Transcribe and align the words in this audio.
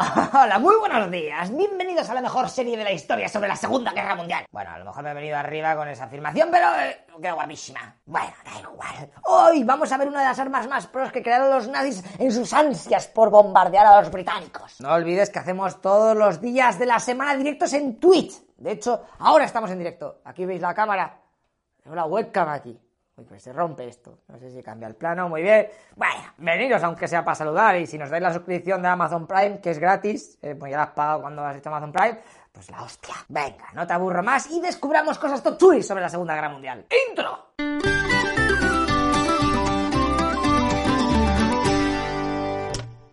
Hola, 0.00 0.58
muy 0.58 0.76
buenos 0.76 1.10
días. 1.10 1.54
Bienvenidos 1.54 2.08
a 2.08 2.14
la 2.14 2.22
mejor 2.22 2.48
serie 2.48 2.74
de 2.74 2.84
la 2.84 2.92
historia 2.92 3.28
sobre 3.28 3.48
la 3.48 3.56
Segunda 3.56 3.92
Guerra 3.92 4.14
Mundial. 4.14 4.46
Bueno, 4.50 4.70
a 4.70 4.78
lo 4.78 4.86
mejor 4.86 5.02
me 5.02 5.10
he 5.10 5.14
venido 5.14 5.36
arriba 5.36 5.76
con 5.76 5.88
esa 5.88 6.04
afirmación, 6.04 6.48
pero 6.50 6.68
eh, 6.80 7.04
qué 7.20 7.30
guapísima. 7.30 7.96
Bueno, 8.06 8.32
da 8.42 8.60
igual. 8.60 9.10
Hoy 9.24 9.62
vamos 9.62 9.92
a 9.92 9.98
ver 9.98 10.08
una 10.08 10.20
de 10.20 10.28
las 10.28 10.38
armas 10.38 10.66
más 10.68 10.86
pros 10.86 11.12
que 11.12 11.22
crearon 11.22 11.50
los 11.50 11.68
nazis 11.68 12.02
en 12.18 12.32
sus 12.32 12.50
ansias 12.54 13.08
por 13.08 13.28
bombardear 13.28 13.84
a 13.84 14.00
los 14.00 14.10
británicos. 14.10 14.80
No 14.80 14.94
olvides 14.94 15.28
que 15.28 15.38
hacemos 15.38 15.82
todos 15.82 16.16
los 16.16 16.40
días 16.40 16.78
de 16.78 16.86
la 16.86 16.98
semana 16.98 17.34
directos 17.34 17.74
en 17.74 18.00
Twitch. 18.00 18.40
De 18.56 18.72
hecho, 18.72 19.04
ahora 19.18 19.44
estamos 19.44 19.70
en 19.70 19.78
directo. 19.78 20.22
Aquí 20.24 20.46
veis 20.46 20.62
la 20.62 20.72
cámara. 20.72 21.20
Tengo 21.82 21.94
la 21.94 22.06
webcam 22.06 22.48
aquí. 22.48 22.80
Pues 23.28 23.42
se 23.42 23.52
rompe 23.52 23.86
esto. 23.88 24.18
No 24.28 24.38
sé 24.38 24.50
si 24.50 24.62
cambia 24.62 24.88
el 24.88 24.94
plano. 24.94 25.28
Muy 25.28 25.42
bien. 25.42 25.68
Bueno, 25.96 26.22
veniros 26.38 26.82
aunque 26.82 27.08
sea 27.08 27.24
para 27.24 27.34
saludar. 27.34 27.76
Y 27.76 27.86
si 27.86 27.98
nos 27.98 28.10
dais 28.10 28.22
la 28.22 28.32
suscripción 28.32 28.82
de 28.82 28.88
Amazon 28.88 29.26
Prime, 29.26 29.60
que 29.60 29.70
es 29.70 29.78
gratis, 29.78 30.38
eh, 30.42 30.54
pues 30.54 30.70
ya 30.70 30.78
la 30.78 30.82
has 30.84 30.90
pagado 30.90 31.22
cuando 31.22 31.44
has 31.44 31.56
hecho 31.56 31.68
Amazon 31.68 31.92
Prime, 31.92 32.18
pues 32.52 32.70
la 32.70 32.82
hostia. 32.82 33.14
Venga, 33.28 33.66
no 33.74 33.86
te 33.86 33.92
aburro 33.92 34.22
más 34.22 34.50
y 34.50 34.60
descubramos 34.60 35.18
cosas 35.18 35.42
top 35.42 35.60
sobre 35.82 36.02
la 36.02 36.08
Segunda 36.08 36.34
Guerra 36.34 36.48
Mundial. 36.48 36.86
¡Intro! 37.08 37.52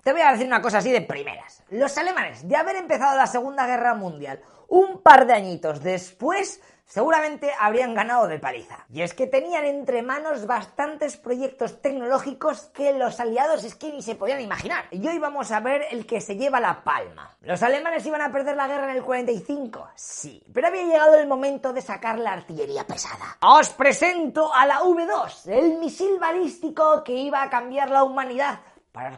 Te 0.04 0.14
voy 0.14 0.22
a 0.22 0.32
decir 0.32 0.48
una 0.48 0.62
cosa 0.62 0.78
así 0.78 0.90
de 0.90 1.02
primeras. 1.02 1.64
Los 1.70 1.98
alemanes, 1.98 2.48
de 2.48 2.56
haber 2.56 2.78
empezado 2.78 3.18
la 3.18 3.28
Segunda 3.28 3.68
Guerra 3.68 3.94
Mundial 3.94 4.40
un 4.70 5.02
par 5.02 5.28
de 5.28 5.34
añitos 5.34 5.84
después, 5.84 6.62
seguramente 6.88 7.52
habrían 7.60 7.94
ganado 7.94 8.28
de 8.28 8.40
paliza. 8.40 8.86
Y 8.92 9.02
es 9.02 9.14
que 9.14 9.28
tenían 9.28 9.66
entre 9.66 10.02
manos 10.02 10.48
bastantes 10.48 11.18
proyectos 11.18 11.82
tecnológicos 11.82 12.72
que 12.74 12.94
los 12.94 13.20
aliados 13.20 13.64
es 13.64 13.76
que 13.76 13.92
ni 13.92 14.02
se 14.02 14.16
podían 14.16 14.42
imaginar. 14.42 14.86
Y 14.92 15.06
hoy 15.06 15.20
vamos 15.20 15.52
a 15.52 15.60
ver 15.60 15.86
el 15.92 16.06
que 16.06 16.22
se 16.22 16.38
lleva 16.38 16.60
la 16.60 16.84
palma. 16.84 17.36
¿Los 17.42 17.62
alemanes 17.62 18.06
iban 18.06 18.22
a 18.22 18.32
perder 18.32 18.56
la 18.56 18.68
guerra 18.68 18.90
en 18.90 18.98
el 18.98 19.04
45? 19.04 19.90
Sí, 19.96 20.42
pero 20.54 20.68
había 20.68 20.84
llegado 20.84 21.16
el 21.16 21.28
momento 21.28 21.74
de 21.74 21.82
sacar 21.82 22.18
la 22.18 22.32
artillería 22.32 22.88
pesada. 22.88 23.38
Os 23.42 23.70
presento 23.70 24.54
a 24.54 24.66
la 24.66 24.80
V2, 24.80 25.48
el 25.52 25.78
misil 25.78 26.18
balístico 26.20 27.04
que 27.04 27.14
iba 27.14 27.42
a 27.44 27.50
cambiar 27.50 27.90
la 27.90 28.04
humanidad 28.04 28.60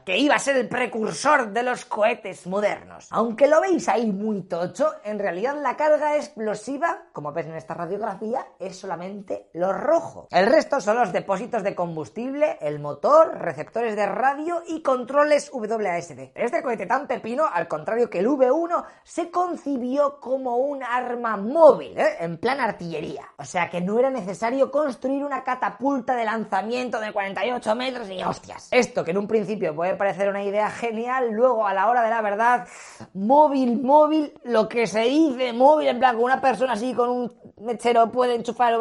que 0.06 0.18
iba 0.18 0.36
a 0.36 0.40
ser 0.40 0.58
el 0.58 0.68
precursor 0.68 1.52
de 1.52 1.64
los 1.64 1.86
cohetes 1.86 2.48
modernos. 2.48 3.08
Aunque 3.12 3.48
lo 3.48 3.62
veis 3.62 3.88
ahí 3.90 4.12
muy 4.12 4.42
tocho, 4.44 4.94
en 5.04 5.20
realidad 5.20 5.56
la 5.62 5.78
carga 5.78 6.16
explosiva, 6.16 7.04
como 7.14 7.32
ves 7.32 7.48
en 7.48 7.56
esta 7.56 7.74
radiografía, 7.74 8.46
es 8.60 8.78
solamente 8.78 9.50
lo 9.54 9.74
rojo. 9.74 10.28
El 10.32 10.48
resto 10.48 10.82
son 10.82 10.98
los 10.98 11.12
depósitos 11.12 11.64
de 11.64 11.76
combustible, 11.76 12.58
el 12.62 12.80
motor, 12.80 13.38
receptores 13.38 13.96
de 13.96 14.06
radio 14.06 14.64
y 14.68 14.82
controles 14.82 15.50
WASD. 15.54 16.32
Este 16.36 16.62
cohete 16.62 16.86
tan 16.86 17.08
pepino, 17.08 17.46
al 17.52 17.68
contrario 17.68 18.10
que 18.10 18.20
el 18.20 18.28
V1, 18.28 18.86
se 19.04 19.30
concibió 19.32 20.20
como 20.20 20.58
un 20.58 20.84
arma 20.84 21.38
móvil, 21.38 21.98
¿eh? 21.98 22.18
en 22.20 22.38
plan 22.38 22.60
artillería. 22.60 23.24
O 23.38 23.46
sea 23.46 23.70
que 23.70 23.82
no 23.82 24.00
era 24.00 24.10
necesario 24.10 24.72
construir 24.72 25.24
una 25.24 25.44
catapulta 25.44 26.16
de 26.16 26.26
lanzamiento 26.26 27.00
de 27.00 27.12
48 27.12 27.76
metros 27.76 28.10
y 28.10 28.22
hostias. 28.24 28.68
Esto 28.72 29.04
que 29.04 29.12
en 29.12 29.18
un 29.18 29.28
principio 29.28 29.69
puede 29.74 29.96
parecer 29.96 30.30
una 30.30 30.44
idea 30.44 30.70
genial, 30.70 31.32
luego 31.32 31.66
a 31.66 31.74
la 31.74 31.90
hora 31.90 32.04
de 32.04 32.10
la 32.10 32.22
verdad, 32.22 32.68
móvil, 33.14 33.82
móvil, 33.82 34.34
lo 34.44 34.68
que 34.68 34.88
se 34.88 35.02
dice 35.02 35.54
móvil, 35.54 35.88
en 35.88 36.00
plan, 36.00 36.16
con 36.16 36.26
una 36.26 36.42
persona 36.42 36.74
así 36.74 36.94
con 36.94 37.10
un 37.10 37.34
mechero 37.62 38.12
puede 38.12 38.36
enchufar 38.36 38.74
el 38.74 38.80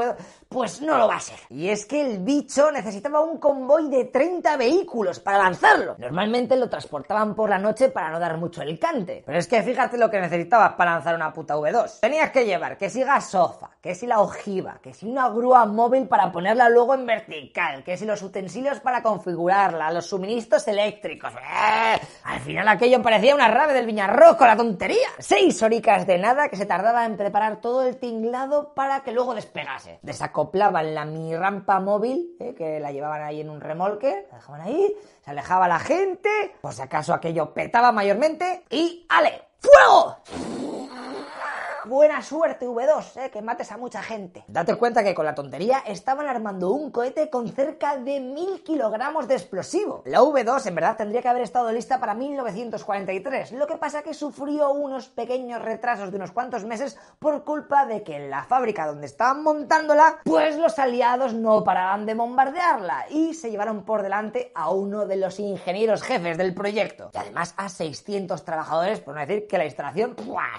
pues 0.49 0.81
no 0.81 0.97
lo 0.97 1.09
va 1.09 1.17
a 1.17 1.21
ser. 1.21 1.39
Y 1.51 1.69
es 1.69 1.85
que 1.85 2.01
el 2.01 2.21
bicho 2.21 2.71
necesitaba 2.73 3.21
un 3.21 3.39
convoy 3.39 3.89
de 3.91 4.07
30 4.07 4.57
vehículos 4.57 5.21
para 5.21 5.39
lanzarlo. 5.39 5.97
Normalmente 5.99 6.57
lo 6.57 6.71
transportaban 6.71 7.35
por 7.35 7.51
la 7.51 7.59
noche 7.59 7.91
para 7.91 8.11
no 8.11 8.19
dar 8.19 8.39
mucho 8.39 8.63
el 8.63 8.79
cante. 8.79 9.23
Pero 9.27 9.39
es 9.39 9.47
que 9.47 9.63
fíjate 9.63 9.99
lo 9.99 10.11
que 10.11 10.21
necesitabas 10.21 10.73
para 10.73 10.93
lanzar 10.93 11.15
una 11.15 11.33
puta 11.33 11.57
V2. 11.57 12.01
Tenías 12.01 12.31
que 12.31 12.47
llevar 12.47 12.79
que 12.79 12.89
si 12.89 13.03
gasofa, 13.03 13.71
que 13.81 13.95
si 13.95 14.07
la 14.07 14.21
ojiva, 14.21 14.79
que 14.83 14.95
si 14.95 15.07
una 15.07 15.29
grúa 15.29 15.67
móvil 15.67 16.09
para 16.09 16.33
ponerla 16.33 16.71
luego 16.71 16.95
en 16.95 17.05
vertical, 17.05 17.85
que 17.85 17.99
si 17.99 18.07
los 18.07 18.23
utensilios 18.23 18.81
para 18.81 19.03
configurarla, 19.03 19.93
los 19.93 20.07
suministros 20.07 20.67
eléctricos. 20.69 21.33
¡Eh! 21.35 22.01
Al 22.25 22.41
final 22.41 22.67
aquello 22.69 23.03
parecía 23.03 23.35
una 23.35 23.49
rave 23.49 23.75
del 23.75 23.87
Viñarroco, 23.87 24.47
la 24.47 24.57
tontería. 24.57 25.09
Seis 25.19 25.63
horicas 25.63 26.07
de 26.07 26.19
nada 26.19 26.49
que 26.49 26.57
se 26.57 26.67
tardaba 26.67 27.05
en 27.05 27.17
preparar 27.17 27.61
todo 27.61 27.83
el 27.83 27.99
tinglado 27.99 28.73
para 28.75 29.03
que 29.03 29.13
luego 29.13 29.35
despegase. 29.35 29.99
Desacoplaban 30.39 30.95
la 30.95 31.05
mini 31.05 31.35
rampa 31.37 31.81
móvil, 31.81 32.37
¿eh? 32.39 32.55
que 32.57 32.79
la 32.79 32.93
llevaban 32.93 33.23
ahí 33.23 33.41
en 33.41 33.51
un 33.51 33.61
remolque, 33.61 34.29
la 34.31 34.37
dejaban 34.37 34.61
ahí, 34.61 34.95
se 35.25 35.31
alejaba 35.33 35.67
la 35.67 35.81
gente, 35.81 36.31
por 36.61 36.73
si 36.73 36.81
acaso 36.81 37.13
aquello 37.13 37.53
petaba 37.53 37.91
mayormente, 37.91 38.63
y 38.71 39.05
¡ale! 39.09 39.43
¡Fuego! 39.59 40.68
Buena 41.89 42.23
suerte 42.23 42.69
V2, 42.69 43.17
eh, 43.17 43.31
que 43.31 43.43
mates 43.43 43.73
a 43.73 43.79
mucha 43.79 44.03
gente. 44.03 44.45
Date 44.47 44.77
cuenta 44.77 45.03
que 45.03 45.15
con 45.15 45.25
la 45.25 45.35
tontería 45.35 45.79
estaban 45.87 46.29
armando 46.29 46.71
un 46.71 46.91
cohete 46.91 47.31
con 47.31 47.49
cerca 47.49 47.97
de 47.97 48.21
mil 48.21 48.63
kilogramos 48.63 49.27
de 49.27 49.35
explosivo. 49.35 50.03
La 50.05 50.21
V2 50.21 50.67
en 50.67 50.75
verdad 50.75 50.97
tendría 50.97 51.23
que 51.23 51.29
haber 51.29 51.43
estado 51.43 51.73
lista 51.73 51.99
para 51.99 52.15
1943, 52.15 53.53
lo 53.53 53.67
que 53.67 53.77
pasa 53.77 54.03
que 54.03 54.15
sufrió 54.15 54.71
unos 54.71 55.09
pequeños 55.09 55.63
retrasos 55.63 56.11
de 56.11 56.17
unos 56.17 56.33
cuantos 56.33 56.65
meses 56.65 56.99
por 57.19 57.45
culpa 57.45 57.87
de 57.87 58.03
que 58.03 58.17
en 58.17 58.31
la 58.31 58.45
fábrica 58.45 58.87
donde 58.87 59.07
estaban 59.07 59.43
montándola, 59.43 60.19
pues 60.25 60.57
los 60.57 60.79
aliados 60.79 61.33
no 61.33 61.65
paraban 61.65 62.05
de 62.05 62.15
bombardearla 62.15 63.07
y 63.11 63.35
se 63.35 63.51
llevaron 63.51 63.85
por 63.85 64.03
delante 64.03 64.53
a 64.55 64.71
uno 64.71 65.07
de 65.07 65.17
los 65.17 65.41
ingenieros 65.41 66.03
jefes 66.03 66.37
del 66.37 66.55
proyecto. 66.55 67.11
Y 67.15 67.19
además 67.19 67.55
a 67.57 67.69
600 67.69 68.45
trabajadores, 68.45 69.01
por 69.01 69.15
no 69.15 69.21
decir 69.21 69.47
que 69.47 69.59
la 69.59 69.65
instalación 69.65 70.15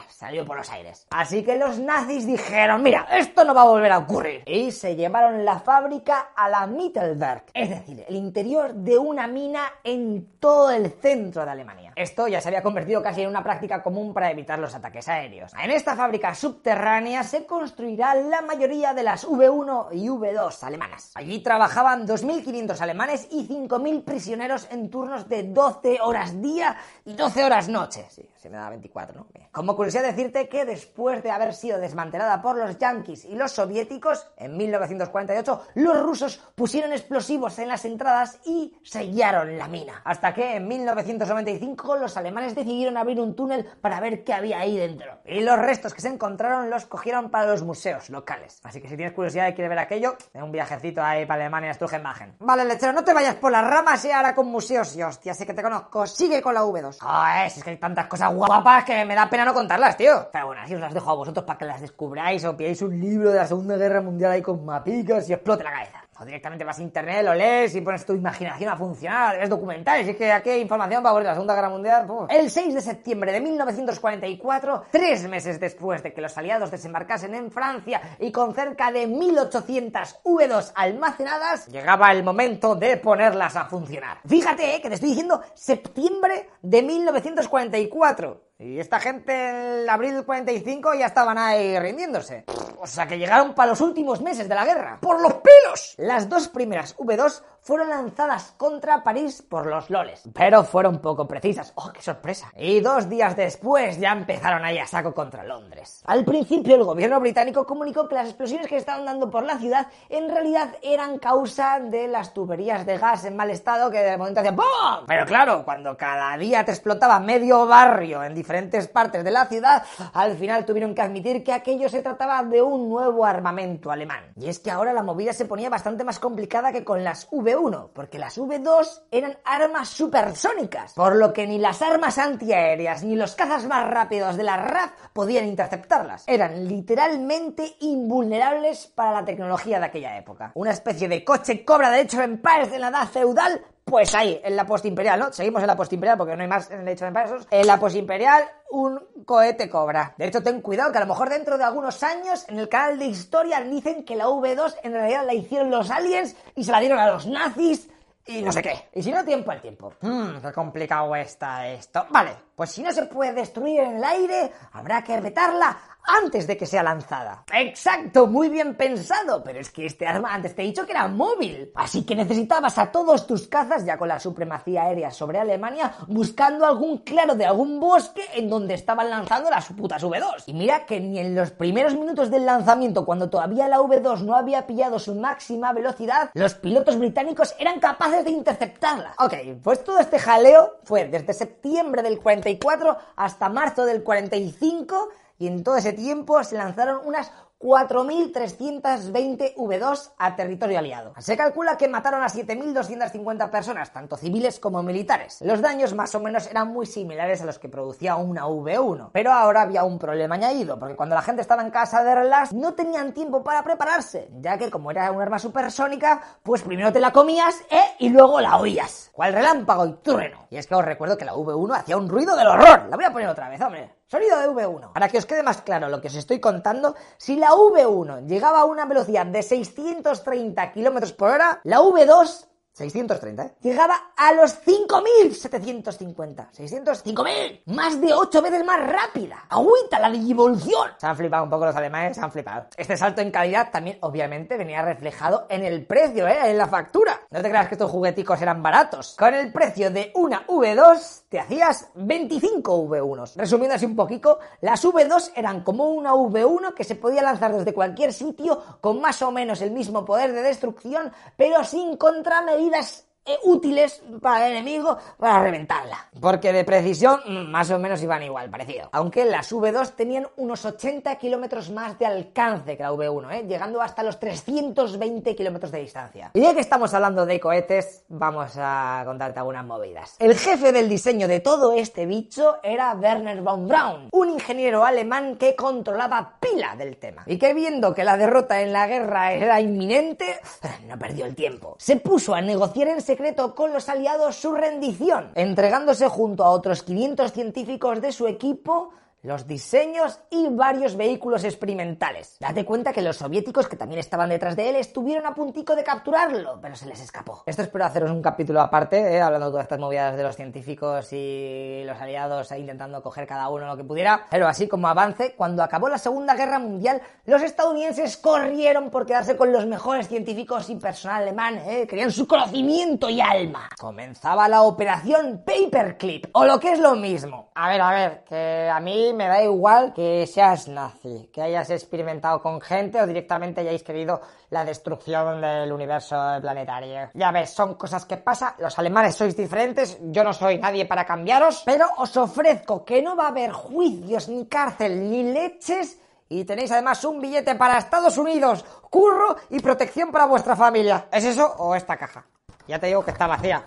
salió 0.09 0.45
por 0.45 0.57
los 0.57 0.69
aires. 0.71 1.07
Así 1.19 1.43
que 1.43 1.57
los 1.57 1.79
nazis 1.79 2.25
dijeron, 2.25 2.81
mira, 2.81 3.05
esto 3.11 3.43
no 3.43 3.53
va 3.53 3.63
a 3.63 3.65
volver 3.65 3.91
a 3.91 3.97
ocurrir. 3.97 4.41
Y 4.45 4.71
se 4.71 4.95
llevaron 4.95 5.43
la 5.43 5.59
fábrica 5.59 6.29
a 6.33 6.47
la 6.47 6.65
Mittelberg, 6.65 7.43
es 7.53 7.69
decir, 7.69 8.05
el 8.07 8.15
interior 8.15 8.73
de 8.73 8.97
una 8.97 9.27
mina 9.27 9.63
en 9.83 10.39
todo 10.39 10.71
el 10.71 10.89
centro 10.93 11.43
de 11.43 11.51
Alemania. 11.51 11.91
Esto 11.97 12.29
ya 12.29 12.39
se 12.39 12.47
había 12.47 12.63
convertido 12.63 13.03
casi 13.03 13.23
en 13.23 13.27
una 13.27 13.43
práctica 13.43 13.83
común 13.83 14.13
para 14.13 14.31
evitar 14.31 14.59
los 14.59 14.73
ataques 14.73 15.09
aéreos. 15.09 15.51
En 15.61 15.71
esta 15.71 15.97
fábrica 15.97 16.33
subterránea 16.33 17.23
se 17.23 17.45
construirá 17.45 18.15
la 18.15 18.39
mayoría 18.39 18.93
de 18.93 19.03
las 19.03 19.27
V1 19.27 19.89
y 19.91 20.07
V2 20.07 20.63
alemanas. 20.63 21.11
Allí 21.15 21.39
trabajaban 21.39 22.07
2.500 22.07 22.79
alemanes 22.79 23.27
y 23.29 23.45
5.000 23.45 24.05
prisioneros 24.05 24.69
en 24.71 24.89
turnos 24.89 25.27
de 25.27 25.43
12 25.43 25.99
horas 26.01 26.41
día 26.41 26.77
y 27.03 27.11
12 27.11 27.43
horas 27.43 27.67
noche. 27.67 28.05
Sí, 28.09 28.25
se 28.37 28.49
me 28.49 28.55
da 28.55 28.69
24, 28.69 29.17
¿no? 29.17 29.27
Como 29.51 29.75
curiosidad 29.75 30.03
decirte 30.03 30.47
que 30.47 30.63
después 30.63 30.98
de 30.99 31.31
haber 31.31 31.53
sido 31.53 31.79
desmantelada 31.79 32.41
por 32.41 32.57
los 32.57 32.77
yanquis 32.77 33.23
y 33.23 33.35
los 33.35 33.53
soviéticos, 33.53 34.27
en 34.35 34.57
1948 34.57 35.61
los 35.75 35.99
rusos 36.01 36.43
pusieron 36.55 36.91
explosivos 36.91 37.57
en 37.59 37.69
las 37.69 37.85
entradas 37.85 38.39
y 38.45 38.77
sellaron 38.83 39.57
la 39.57 39.67
mina. 39.67 40.01
Hasta 40.03 40.33
que 40.33 40.57
en 40.57 40.67
1995 40.67 41.95
los 41.95 42.17
alemanes 42.17 42.53
decidieron 42.53 42.97
abrir 42.97 43.19
un 43.21 43.33
túnel 43.35 43.65
para 43.81 43.99
ver 44.01 44.23
qué 44.25 44.33
había 44.33 44.59
ahí 44.59 44.77
dentro. 44.77 45.19
Y 45.25 45.39
los 45.39 45.57
restos 45.57 45.93
que 45.93 46.01
se 46.01 46.09
encontraron 46.09 46.69
los 46.69 46.85
cogieron 46.85 47.29
para 47.29 47.47
los 47.47 47.63
museos 47.63 48.09
locales. 48.09 48.59
Así 48.63 48.81
que 48.81 48.89
si 48.89 48.97
tienes 48.97 49.13
curiosidad 49.13 49.47
y 49.47 49.53
quieres 49.53 49.69
ver 49.69 49.79
aquello, 49.79 50.17
un 50.33 50.51
viajecito 50.51 51.01
ahí 51.01 51.25
para 51.25 51.41
Alemania, 51.41 51.73
Sturgenbachen. 51.73 52.35
Vale, 52.39 52.65
lechero, 52.65 52.91
no 52.91 53.03
te 53.03 53.13
vayas 53.13 53.35
por 53.35 53.51
las 53.51 53.65
ramas 53.65 54.03
y 54.03 54.11
ahora 54.11 54.35
con 54.35 54.47
museos 54.47 54.95
y 54.97 55.03
hostia, 55.03 55.33
sé 55.33 55.45
que 55.45 55.53
te 55.53 55.63
conozco. 55.63 56.05
Sigue 56.05 56.41
con 56.41 56.53
la 56.53 56.63
V2. 56.63 56.97
Ah, 57.01 57.45
es 57.45 57.63
que 57.63 57.69
hay 57.69 57.77
tantas 57.77 58.07
cosas 58.07 58.33
guapas 58.33 58.83
que 58.83 59.05
me 59.05 59.15
da 59.15 59.29
pena 59.29 59.45
no 59.45 59.53
contarlas, 59.53 59.95
tío. 59.95 60.29
Pero 60.31 60.47
bueno, 60.47 60.61
así 60.61 60.75
os 60.75 60.81
las 60.81 60.88
dejo 60.93 61.11
a 61.11 61.15
vosotros 61.15 61.45
para 61.45 61.57
que 61.57 61.65
las 61.65 61.81
descubráis 61.81 62.43
o 62.45 62.55
pilláis 62.55 62.81
un 62.81 62.99
libro 62.99 63.31
de 63.31 63.37
la 63.37 63.47
Segunda 63.47 63.77
Guerra 63.77 64.01
Mundial 64.01 64.31
ahí 64.31 64.41
con 64.41 64.65
mapicas 64.65 65.29
y 65.29 65.33
explote 65.33 65.63
la 65.63 65.71
cabeza. 65.71 66.03
O 66.21 66.25
directamente 66.25 66.65
vas 66.65 66.77
a 66.77 66.81
internet, 66.83 67.23
lo 67.23 67.33
lees 67.33 67.73
y 67.75 67.81
pones 67.81 68.05
tu 68.05 68.13
imaginación 68.13 68.69
a 68.69 68.75
funcionar, 68.75 69.39
ves 69.39 69.49
documentales. 69.49 70.05
Y 70.05 70.09
es 70.09 70.17
que 70.17 70.29
aquí 70.33 70.49
hay 70.49 70.59
información 70.59 71.01
para 71.01 71.17
a 71.17 71.21
la 71.21 71.33
Segunda 71.33 71.55
Guerra 71.55 71.69
Mundial. 71.69 72.07
El 72.29 72.49
6 72.49 72.73
de 72.73 72.81
septiembre 72.81 73.31
de 73.31 73.39
1944, 73.39 74.83
tres 74.91 75.29
meses 75.29 75.61
después 75.61 76.03
de 76.03 76.13
que 76.13 76.19
los 76.19 76.37
aliados 76.37 76.71
desembarcasen 76.71 77.35
en 77.35 77.49
Francia 77.51 78.01
y 78.19 78.33
con 78.33 78.53
cerca 78.53 78.91
de 78.91 79.07
1800 79.07 80.19
V2 80.25 80.73
almacenadas, 80.75 81.67
llegaba 81.67 82.11
el 82.11 82.21
momento 82.23 82.75
de 82.75 82.97
ponerlas 82.97 83.55
a 83.55 83.65
funcionar. 83.65 84.17
Fíjate 84.27 84.75
eh, 84.75 84.81
que 84.81 84.89
te 84.89 84.95
estoy 84.95 85.09
diciendo 85.09 85.41
septiembre 85.53 86.49
de 86.61 86.83
1944. 86.83 88.48
Y 88.61 88.77
esta 88.77 88.99
gente 88.99 89.81
en 89.83 89.89
abril 89.89 90.15
del 90.15 90.25
45 90.25 90.93
ya 90.95 91.05
estaban 91.05 91.37
ahí 91.37 91.79
rindiéndose. 91.79 92.43
O 92.77 92.85
sea 92.85 93.07
que 93.07 93.17
llegaron 93.17 93.55
para 93.55 93.69
los 93.69 93.79
últimos 93.79 94.21
meses 94.21 94.49
de 94.49 94.55
la 94.55 94.65
guerra. 94.65 94.99
¡Por 95.01 95.21
los 95.21 95.35
pelos! 95.35 95.95
Las 95.95 96.27
dos 96.27 96.49
primeras 96.49 96.97
V2 96.97 97.41
fueron 97.61 97.89
lanzadas 97.89 98.53
contra 98.57 99.03
París 99.03 99.41
por 99.41 99.65
los 99.65 99.89
loles, 99.89 100.23
pero 100.33 100.63
fueron 100.63 100.99
poco 100.99 101.27
precisas. 101.27 101.71
¡Oh, 101.75 101.91
qué 101.93 102.01
sorpresa! 102.01 102.51
Y 102.57 102.79
dos 102.79 103.09
días 103.09 103.35
después 103.35 103.99
ya 103.99 104.11
empezaron 104.11 104.63
ahí 104.63 104.77
a 104.77 104.87
saco 104.87 105.13
contra 105.13 105.43
Londres. 105.43 106.03
Al 106.05 106.25
principio 106.25 106.75
el 106.75 106.83
gobierno 106.83 107.19
británico 107.19 107.65
comunicó 107.65 108.07
que 108.07 108.15
las 108.15 108.27
explosiones 108.27 108.67
que 108.67 108.77
estaban 108.77 109.05
dando 109.05 109.29
por 109.29 109.43
la 109.43 109.57
ciudad 109.57 109.87
en 110.09 110.29
realidad 110.29 110.75
eran 110.81 111.19
causa 111.19 111.79
de 111.79 112.07
las 112.07 112.33
tuberías 112.33 112.85
de 112.85 112.97
gas 112.97 113.25
en 113.25 113.35
mal 113.35 113.49
estado 113.49 113.91
que 113.91 113.99
de 113.99 114.17
momento 114.17 114.39
hacían 114.39 114.55
¡BOOM! 114.55 115.05
Pero 115.07 115.25
claro, 115.25 115.63
cuando 115.63 115.95
cada 115.97 116.37
día 116.37 116.65
te 116.65 116.71
explotaba 116.71 117.19
medio 117.19 117.65
barrio 117.67 118.23
en 118.23 118.33
diferentes 118.33 118.87
partes 118.87 119.23
de 119.23 119.31
la 119.31 119.45
ciudad, 119.45 119.83
al 120.13 120.35
final 120.37 120.65
tuvieron 120.65 120.95
que 120.95 121.01
admitir 121.01 121.43
que 121.43 121.53
aquello 121.53 121.89
se 121.89 122.01
trataba 122.01 122.43
de 122.43 122.61
un 122.61 122.89
nuevo 122.89 123.25
armamento 123.25 123.91
alemán. 123.91 124.31
Y 124.35 124.49
es 124.49 124.59
que 124.59 124.71
ahora 124.71 124.93
la 124.93 125.03
movida 125.03 125.33
se 125.33 125.45
ponía 125.45 125.69
bastante 125.69 126.03
más 126.03 126.19
complicada 126.19 126.71
que 126.71 126.83
con 126.83 127.03
las 127.03 127.27
V1, 127.55 127.89
porque 127.93 128.19
las 128.19 128.37
V2 128.37 129.01
eran 129.11 129.37
armas 129.43 129.89
supersónicas, 129.89 130.93
por 130.93 131.15
lo 131.15 131.33
que 131.33 131.47
ni 131.47 131.57
las 131.57 131.81
armas 131.81 132.17
antiaéreas 132.17 133.03
ni 133.03 133.15
los 133.15 133.35
cazas 133.35 133.65
más 133.65 133.89
rápidos 133.89 134.37
de 134.37 134.43
la 134.43 134.57
RAF 134.57 134.91
podían 135.13 135.47
interceptarlas. 135.47 136.23
Eran 136.27 136.67
literalmente 136.67 137.75
invulnerables 137.79 138.87
para 138.87 139.11
la 139.11 139.25
tecnología 139.25 139.79
de 139.79 139.85
aquella 139.85 140.17
época. 140.17 140.51
Una 140.55 140.71
especie 140.71 141.07
de 141.07 141.23
coche 141.23 141.65
cobra 141.65 141.91
derechos 141.91 142.21
en 142.21 142.41
pares 142.41 142.71
de 142.71 142.79
la 142.79 142.89
edad 142.89 143.07
feudal 143.07 143.61
pues 143.89 144.13
ahí, 144.15 144.39
en 144.43 144.55
la 144.55 144.65
postimperial, 144.65 145.19
¿no? 145.19 145.33
Seguimos 145.33 145.61
en 145.61 145.67
la 145.67 145.75
postimperial 145.75 146.17
porque 146.17 146.35
no 146.35 146.41
hay 146.41 146.47
más 146.47 146.69
en 146.71 146.81
el 146.81 146.87
hecho 146.87 147.05
de 147.05 147.11
pasos. 147.11 147.47
En 147.49 147.67
la 147.67 147.79
postimperial, 147.79 148.43
un 148.71 148.99
cohete 149.25 149.69
cobra. 149.69 150.13
De 150.17 150.27
hecho, 150.27 150.43
ten 150.43 150.61
cuidado 150.61 150.91
que 150.91 150.97
a 150.97 151.01
lo 151.01 151.07
mejor 151.07 151.29
dentro 151.29 151.57
de 151.57 151.63
algunos 151.63 152.01
años 152.03 152.45
en 152.47 152.59
el 152.59 152.69
canal 152.69 152.99
de 152.99 153.05
historia 153.05 153.61
dicen 153.61 154.05
que 154.05 154.15
la 154.15 154.27
V2 154.27 154.75
en 154.83 154.93
realidad 154.93 155.25
la 155.25 155.33
hicieron 155.33 155.71
los 155.71 155.89
aliens 155.89 156.35
y 156.55 156.63
se 156.63 156.71
la 156.71 156.79
dieron 156.79 156.99
a 156.99 157.11
los 157.11 157.25
nazis 157.25 157.89
y 158.29 158.43
no 158.43 158.51
sé 158.51 158.61
qué. 158.61 158.89
Y 158.93 159.01
si 159.01 159.11
no, 159.11 159.25
tiempo 159.25 159.49
al 159.49 159.59
tiempo. 159.59 159.91
Mmm, 160.01 160.37
qué 160.39 160.51
complicado 160.53 161.15
está 161.15 161.67
esto. 161.67 162.05
Vale, 162.11 162.31
pues 162.55 162.69
si 162.69 162.83
no 162.83 162.91
se 162.91 163.07
puede 163.07 163.33
destruir 163.33 163.79
en 163.79 163.95
el 163.95 164.03
aire, 164.03 164.51
habrá 164.73 165.03
que 165.03 165.19
retarla 165.19 165.75
antes 166.03 166.47
de 166.47 166.57
que 166.57 166.65
sea 166.65 166.83
lanzada. 166.83 167.43
Exacto, 167.53 168.27
muy 168.27 168.49
bien 168.49 168.75
pensado, 168.75 169.43
pero 169.43 169.59
es 169.59 169.69
que 169.69 169.85
este 169.85 170.07
arma 170.07 170.33
antes 170.33 170.55
te 170.55 170.61
he 170.61 170.65
dicho 170.65 170.85
que 170.85 170.91
era 170.91 171.07
móvil. 171.07 171.71
Así 171.75 172.03
que 172.03 172.15
necesitabas 172.15 172.77
a 172.77 172.91
todos 172.91 173.27
tus 173.27 173.47
cazas, 173.47 173.85
ya 173.85 173.97
con 173.97 174.07
la 174.07 174.19
supremacía 174.19 174.83
aérea 174.83 175.11
sobre 175.11 175.39
Alemania, 175.39 175.93
buscando 176.07 176.65
algún 176.65 176.99
claro 176.99 177.35
de 177.35 177.45
algún 177.45 177.79
bosque 177.79 178.23
en 178.33 178.49
donde 178.49 178.73
estaban 178.73 179.09
lanzando 179.09 179.49
las 179.49 179.67
putas 179.73 180.03
V2. 180.03 180.43
Y 180.47 180.53
mira 180.53 180.85
que 180.85 180.99
ni 180.99 181.19
en 181.19 181.35
los 181.35 181.51
primeros 181.51 181.93
minutos 181.93 182.31
del 182.31 182.45
lanzamiento, 182.45 183.05
cuando 183.05 183.29
todavía 183.29 183.67
la 183.67 183.79
V2 183.79 184.21
no 184.21 184.35
había 184.35 184.65
pillado 184.65 184.99
su 184.99 185.15
máxima 185.15 185.73
velocidad, 185.73 186.31
los 186.33 186.55
pilotos 186.55 186.97
británicos 186.97 187.55
eran 187.59 187.79
capaces 187.79 188.23
de 188.25 188.31
interceptarla. 188.31 189.13
Ok, 189.19 189.33
pues 189.63 189.83
todo 189.83 189.99
este 189.99 190.19
jaleo 190.19 190.79
fue 190.83 191.05
desde 191.07 191.33
septiembre 191.33 192.01
del 192.01 192.19
44 192.19 192.97
hasta 193.15 193.49
marzo 193.49 193.85
del 193.85 194.03
45 194.03 195.09
y 195.39 195.47
en 195.47 195.63
todo 195.63 195.77
ese 195.77 195.93
tiempo 195.93 196.43
se 196.43 196.57
lanzaron 196.57 197.01
unas 197.05 197.31
4.320 197.59 199.55
V2 199.55 200.11
a 200.17 200.35
territorio 200.35 200.79
aliado. 200.79 201.13
Se 201.17 201.35
calcula 201.35 201.77
que 201.77 201.89
mataron 201.89 202.23
a 202.23 202.27
7.250 202.27 203.49
personas, 203.49 203.91
tanto 203.91 204.15
civiles 204.15 204.59
como 204.59 204.81
militares. 204.81 205.39
Los 205.41 205.61
daños 205.61 205.93
más 205.93 206.15
o 206.15 206.21
menos 206.21 206.47
eran 206.47 206.69
muy 206.69 206.85
similares 206.85 207.41
a 207.41 207.45
los 207.45 207.59
que 207.59 207.67
producía 207.67 208.15
una 208.15 208.45
V1, 208.45 209.09
pero 209.11 209.33
ahora 209.33 209.63
había 209.63 209.83
un 209.83 209.99
problema 209.99 210.35
añadido, 210.35 210.79
porque 210.79 210.95
cuando 210.95 211.15
la 211.15 211.21
gente 211.21 211.41
estaba 211.41 211.61
en 211.61 211.71
casa 211.71 212.01
de 212.03 212.15
relax 212.15 212.53
no 212.53 212.75
tenían 212.75 213.13
tiempo 213.13 213.43
para 213.43 213.61
prepararse, 213.63 214.29
ya 214.39 214.57
que 214.57 214.71
como 214.71 214.91
era 214.91 215.11
un 215.11 215.21
arma 215.21 215.37
supersónica, 215.39 216.21
pues 216.43 216.61
primero 216.61 216.93
te 216.93 217.01
la 217.01 217.11
comías 217.11 217.61
¿eh? 217.69 217.95
y 217.99 218.09
luego 218.09 218.39
la 218.39 218.57
oías. 218.57 219.09
¿Cuál 219.11 219.33
relámpago 219.33 219.85
y 219.85 219.93
trueno? 219.95 220.47
Y 220.49 220.55
es 220.55 220.65
que 220.65 220.75
os 220.75 220.85
recuerdo 220.85 221.17
que 221.17 221.25
la 221.25 221.33
V1 221.33 221.75
hacía 221.75 221.97
un 221.97 222.07
ruido 222.07 222.37
del 222.37 222.47
horror. 222.47 222.87
La 222.89 222.95
voy 222.95 223.05
a 223.05 223.11
poner 223.11 223.27
otra 223.27 223.49
vez, 223.49 223.59
hombre. 223.59 223.98
Sonido 224.09 224.39
de 224.39 224.49
V1. 224.49 224.93
Para 224.93 225.07
que 225.07 225.19
os 225.19 225.27
quede 225.27 225.43
más 225.43 225.61
claro 225.61 225.87
lo 225.87 226.01
que 226.01 226.07
os 226.07 226.15
estoy 226.15 226.39
contando, 226.39 226.95
si 227.17 227.35
la 227.35 227.49
V1 227.51 228.25
llegaba 228.25 228.61
a 228.61 228.65
una 228.65 228.85
velocidad 228.85 229.27
de 229.27 229.43
630 229.43 230.71
km 230.71 231.15
por 231.15 231.29
hora, 231.29 231.61
la 231.63 231.79
V2 231.79 232.49
630, 232.79 233.43
¿eh? 233.43 233.55
Llegaba 233.61 234.13
a 234.15 234.31
los 234.33 234.65
5.750. 234.65 236.47
600, 236.51 237.05
5.000. 237.05 237.63
Más 237.65 237.99
de 237.99 238.13
8 238.13 238.41
veces 238.41 238.63
más 238.63 238.79
rápida. 238.79 239.45
Agüita 239.49 239.99
la 239.99 240.09
digivolución. 240.09 240.91
Se 240.97 241.05
han 241.05 241.17
flipado 241.17 241.43
un 241.43 241.49
poco 241.49 241.65
los 241.65 241.75
alemanes, 241.75 242.15
se 242.15 242.23
han 242.23 242.31
flipado. 242.31 242.67
Este 242.77 242.95
salto 242.95 243.21
en 243.21 243.31
calidad 243.31 243.69
también, 243.69 243.97
obviamente, 244.01 244.55
venía 244.55 244.81
reflejado 244.81 245.45
en 245.49 245.65
el 245.65 245.85
precio, 245.85 246.25
¿eh? 246.27 246.37
En 246.45 246.57
la 246.57 246.67
factura. 246.67 247.19
No 247.29 247.41
te 247.41 247.49
creas 247.49 247.67
que 247.67 247.75
estos 247.75 247.91
jugueticos 247.91 248.41
eran 248.41 248.63
baratos. 248.63 249.15
Con 249.19 249.33
el 249.33 249.51
precio 249.51 249.91
de 249.91 250.13
una 250.15 250.47
V2, 250.47 251.23
te 251.29 251.39
hacías 251.39 251.89
25 251.93 252.87
V1s. 252.87 253.35
Resumiendo 253.35 253.75
así 253.75 253.85
un 253.85 253.95
poquito, 253.95 254.39
las 254.61 254.83
V2 254.83 255.31
eran 255.35 255.63
como 255.63 255.89
una 255.89 256.13
V1 256.13 256.73
que 256.73 256.83
se 256.83 256.95
podía 256.95 257.21
lanzar 257.21 257.55
desde 257.55 257.73
cualquier 257.73 258.11
sitio 258.11 258.61
con 258.81 258.99
más 258.99 259.21
o 259.21 259.31
menos 259.31 259.61
el 259.61 259.71
mismo 259.71 260.03
poder 260.03 260.33
de 260.33 260.41
destrucción, 260.41 261.11
pero 261.37 261.63
sin 261.63 261.97
contramedidas 261.97 263.08
útiles 263.43 264.01
para 264.21 264.47
el 264.47 264.53
enemigo 264.53 264.97
para 265.17 265.43
reventarla. 265.43 266.09
Porque 266.19 266.51
de 266.51 266.63
precisión 266.63 267.19
mm, 267.25 267.51
más 267.51 267.69
o 267.71 267.79
menos 267.79 268.01
iban 268.01 268.23
igual, 268.23 268.49
parecido. 268.49 268.89
Aunque 268.91 269.25
las 269.25 269.51
V2 269.51 269.91
tenían 269.95 270.27
unos 270.37 270.65
80 270.65 271.15
kilómetros 271.17 271.69
más 271.69 271.97
de 271.99 272.05
alcance 272.05 272.75
que 272.75 272.83
la 272.83 272.91
V1, 272.91 273.33
¿eh? 273.33 273.45
llegando 273.47 273.81
hasta 273.81 274.03
los 274.03 274.19
320 274.19 275.35
kilómetros 275.35 275.71
de 275.71 275.79
distancia. 275.79 276.31
Y 276.33 276.41
ya 276.41 276.53
que 276.53 276.61
estamos 276.61 276.93
hablando 276.93 277.25
de 277.25 277.39
cohetes, 277.39 278.03
vamos 278.07 278.53
a 278.57 279.03
contarte 279.05 279.39
algunas 279.39 279.65
movidas. 279.65 280.15
El 280.19 280.35
jefe 280.35 280.71
del 280.71 280.89
diseño 280.89 281.27
de 281.27 281.39
todo 281.39 281.73
este 281.73 282.05
bicho 282.05 282.57
era 282.63 282.93
Werner 282.93 283.41
von 283.41 283.67
Braun, 283.67 284.09
un 284.11 284.29
ingeniero 284.29 284.83
alemán 284.83 285.37
que 285.37 285.55
controlaba 285.55 286.37
pila 286.39 286.75
del 286.75 286.97
tema. 286.97 287.23
Y 287.25 287.37
que 287.37 287.53
viendo 287.53 287.93
que 287.93 288.03
la 288.03 288.17
derrota 288.17 288.61
en 288.61 288.73
la 288.73 288.87
guerra 288.87 289.33
era 289.33 289.61
inminente, 289.61 290.39
no 290.87 290.97
perdió 290.97 291.25
el 291.25 291.35
tiempo. 291.35 291.75
Se 291.79 291.97
puso 291.97 292.33
a 292.33 292.41
negociar 292.41 292.89
en 292.89 293.01
secreto 293.01 293.18
con 293.53 293.73
los 293.73 293.89
aliados 293.89 294.37
su 294.37 294.53
rendición, 294.53 295.31
entregándose 295.35 296.07
junto 296.07 296.45
a 296.45 296.51
otros 296.51 296.83
500 296.83 297.33
científicos 297.33 298.01
de 298.01 298.13
su 298.13 298.27
equipo 298.27 298.91
los 299.21 299.47
diseños 299.47 300.19
y 300.29 300.47
varios 300.49 300.95
vehículos 300.95 301.43
experimentales. 301.43 302.37
Date 302.39 302.65
cuenta 302.65 302.93
que 302.93 303.01
los 303.01 303.17
soviéticos 303.17 303.67
que 303.67 303.75
también 303.75 303.99
estaban 303.99 304.29
detrás 304.29 304.55
de 304.55 304.69
él 304.69 304.75
estuvieron 304.77 305.25
a 305.25 305.33
puntico 305.33 305.75
de 305.75 305.83
capturarlo, 305.83 306.59
pero 306.61 306.75
se 306.75 306.85
les 306.85 307.01
escapó. 307.01 307.43
Esto 307.45 307.61
espero 307.61 307.85
haceros 307.85 308.11
un 308.11 308.21
capítulo 308.21 308.61
aparte, 308.61 309.15
¿eh? 309.15 309.21
hablando 309.21 309.47
de 309.47 309.51
todas 309.51 309.65
estas 309.65 309.79
movidas 309.79 310.15
de 310.15 310.23
los 310.23 310.35
científicos 310.35 311.11
y 311.11 311.83
los 311.85 311.99
aliados 311.99 312.51
intentando 312.51 313.01
coger 313.01 313.27
cada 313.27 313.49
uno 313.49 313.67
lo 313.67 313.77
que 313.77 313.83
pudiera. 313.83 314.25
Pero 314.29 314.47
así 314.47 314.67
como 314.67 314.87
avance, 314.87 315.33
cuando 315.35 315.63
acabó 315.63 315.89
la 315.89 315.97
Segunda 315.97 316.35
Guerra 316.35 316.59
Mundial, 316.59 317.01
los 317.25 317.41
estadounidenses 317.41 318.17
corrieron 318.17 318.89
por 318.89 319.05
quedarse 319.05 319.35
con 319.35 319.51
los 319.51 319.65
mejores 319.65 320.07
científicos 320.07 320.69
y 320.69 320.75
personal 320.75 321.23
alemán, 321.23 321.57
¿eh? 321.65 321.87
querían 321.87 322.11
su 322.11 322.27
conocimiento 322.27 323.09
y 323.09 323.21
alma. 323.21 323.69
Comenzaba 323.77 324.47
la 324.47 324.61
operación 324.61 325.43
Paperclip, 325.45 326.27
o 326.33 326.45
lo 326.45 326.59
que 326.59 326.73
es 326.73 326.79
lo 326.79 326.95
mismo. 326.95 327.49
A 327.55 327.69
ver, 327.69 327.81
a 327.81 327.89
ver, 327.91 328.23
que 328.23 328.69
a 328.71 328.79
mí 328.79 329.08
me 329.13 329.27
da 329.27 329.43
igual 329.43 329.93
que 329.93 330.25
seas 330.27 330.67
nazi, 330.67 331.29
que 331.33 331.41
hayas 331.41 331.69
experimentado 331.69 332.41
con 332.41 332.61
gente 332.61 333.01
o 333.01 333.07
directamente 333.07 333.61
hayáis 333.61 333.83
querido 333.83 334.21
la 334.49 334.65
destrucción 334.65 335.41
del 335.41 335.71
universo 335.71 336.15
planetario. 336.41 337.09
Ya 337.13 337.31
ves, 337.31 337.51
son 337.51 337.75
cosas 337.75 338.05
que 338.05 338.17
pasan, 338.17 338.53
los 338.59 338.77
alemanes 338.79 339.15
sois 339.15 339.35
diferentes, 339.35 339.97
yo 340.01 340.23
no 340.23 340.33
soy 340.33 340.57
nadie 340.57 340.85
para 340.85 341.05
cambiaros, 341.05 341.63
pero 341.65 341.87
os 341.97 342.15
ofrezco 342.17 342.83
que 342.83 343.01
no 343.01 343.15
va 343.15 343.25
a 343.25 343.29
haber 343.29 343.51
juicios, 343.51 344.29
ni 344.29 344.47
cárcel, 344.47 345.09
ni 345.09 345.23
leches, 345.23 345.99
y 346.29 346.45
tenéis 346.45 346.71
además 346.71 347.03
un 347.05 347.19
billete 347.19 347.55
para 347.55 347.77
Estados 347.77 348.17
Unidos, 348.17 348.63
curro 348.89 349.35
y 349.49 349.59
protección 349.59 350.11
para 350.11 350.25
vuestra 350.25 350.55
familia. 350.55 351.07
¿Es 351.11 351.25
eso 351.25 351.55
o 351.57 351.75
esta 351.75 351.97
caja? 351.97 352.25
Ya 352.67 352.79
te 352.79 352.87
digo 352.87 353.03
que 353.03 353.11
está 353.11 353.25
vacía. 353.25 353.65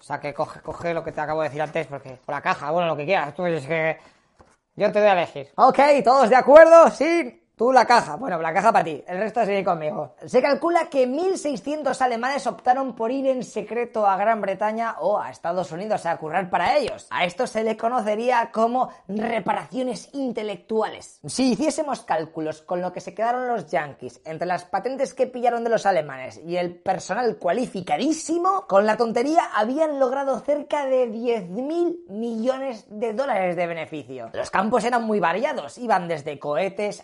O 0.00 0.02
sea 0.02 0.18
que 0.18 0.32
coge, 0.32 0.60
coge 0.60 0.94
lo 0.94 1.04
que 1.04 1.12
te 1.12 1.20
acabo 1.20 1.42
de 1.42 1.48
decir 1.48 1.60
antes, 1.60 1.86
porque. 1.86 2.18
O 2.26 2.32
la 2.32 2.40
caja, 2.40 2.70
bueno, 2.70 2.88
lo 2.88 2.96
que 2.96 3.04
quieras. 3.04 3.34
Tú 3.34 3.44
dices 3.44 3.66
que 3.66 3.98
yo 4.78 4.92
te 4.92 5.00
voy 5.00 5.08
a 5.08 5.12
elegir. 5.12 5.50
Ok, 5.56 5.78
todos 6.04 6.30
de 6.30 6.36
acuerdo, 6.36 6.90
sí. 6.90 7.42
Tú 7.58 7.72
la 7.72 7.84
caja, 7.84 8.14
bueno, 8.14 8.40
la 8.40 8.54
caja 8.54 8.70
para 8.70 8.84
ti, 8.84 9.02
el 9.04 9.18
resto 9.18 9.44
sigue 9.44 9.64
conmigo. 9.64 10.14
Se 10.24 10.40
calcula 10.40 10.88
que 10.88 11.08
1.600 11.08 12.00
alemanes 12.00 12.46
optaron 12.46 12.94
por 12.94 13.10
ir 13.10 13.26
en 13.26 13.42
secreto 13.42 14.06
a 14.06 14.16
Gran 14.16 14.40
Bretaña 14.40 14.94
o 15.00 15.18
a 15.18 15.32
Estados 15.32 15.72
Unidos 15.72 16.06
a 16.06 16.16
currar 16.18 16.50
para 16.50 16.76
ellos. 16.76 17.08
A 17.10 17.24
esto 17.24 17.48
se 17.48 17.64
le 17.64 17.76
conocería 17.76 18.52
como 18.52 18.90
reparaciones 19.08 20.08
intelectuales. 20.12 21.18
Si 21.26 21.50
hiciésemos 21.50 22.02
cálculos 22.02 22.62
con 22.62 22.80
lo 22.80 22.92
que 22.92 23.00
se 23.00 23.12
quedaron 23.12 23.48
los 23.48 23.66
yankees 23.66 24.20
entre 24.24 24.46
las 24.46 24.64
patentes 24.64 25.12
que 25.12 25.26
pillaron 25.26 25.64
de 25.64 25.70
los 25.70 25.84
alemanes 25.84 26.40
y 26.46 26.58
el 26.58 26.76
personal 26.76 27.38
cualificadísimo, 27.38 28.68
con 28.68 28.86
la 28.86 28.96
tontería 28.96 29.42
habían 29.56 29.98
logrado 29.98 30.38
cerca 30.38 30.86
de 30.86 31.10
10.000 31.10 32.08
millones 32.08 32.86
de 32.88 33.14
dólares 33.14 33.56
de 33.56 33.66
beneficio. 33.66 34.30
Los 34.32 34.50
campos 34.50 34.84
eran 34.84 35.02
muy 35.02 35.18
variados, 35.18 35.76
iban 35.76 36.06
desde 36.06 36.38
cohetes, 36.38 37.02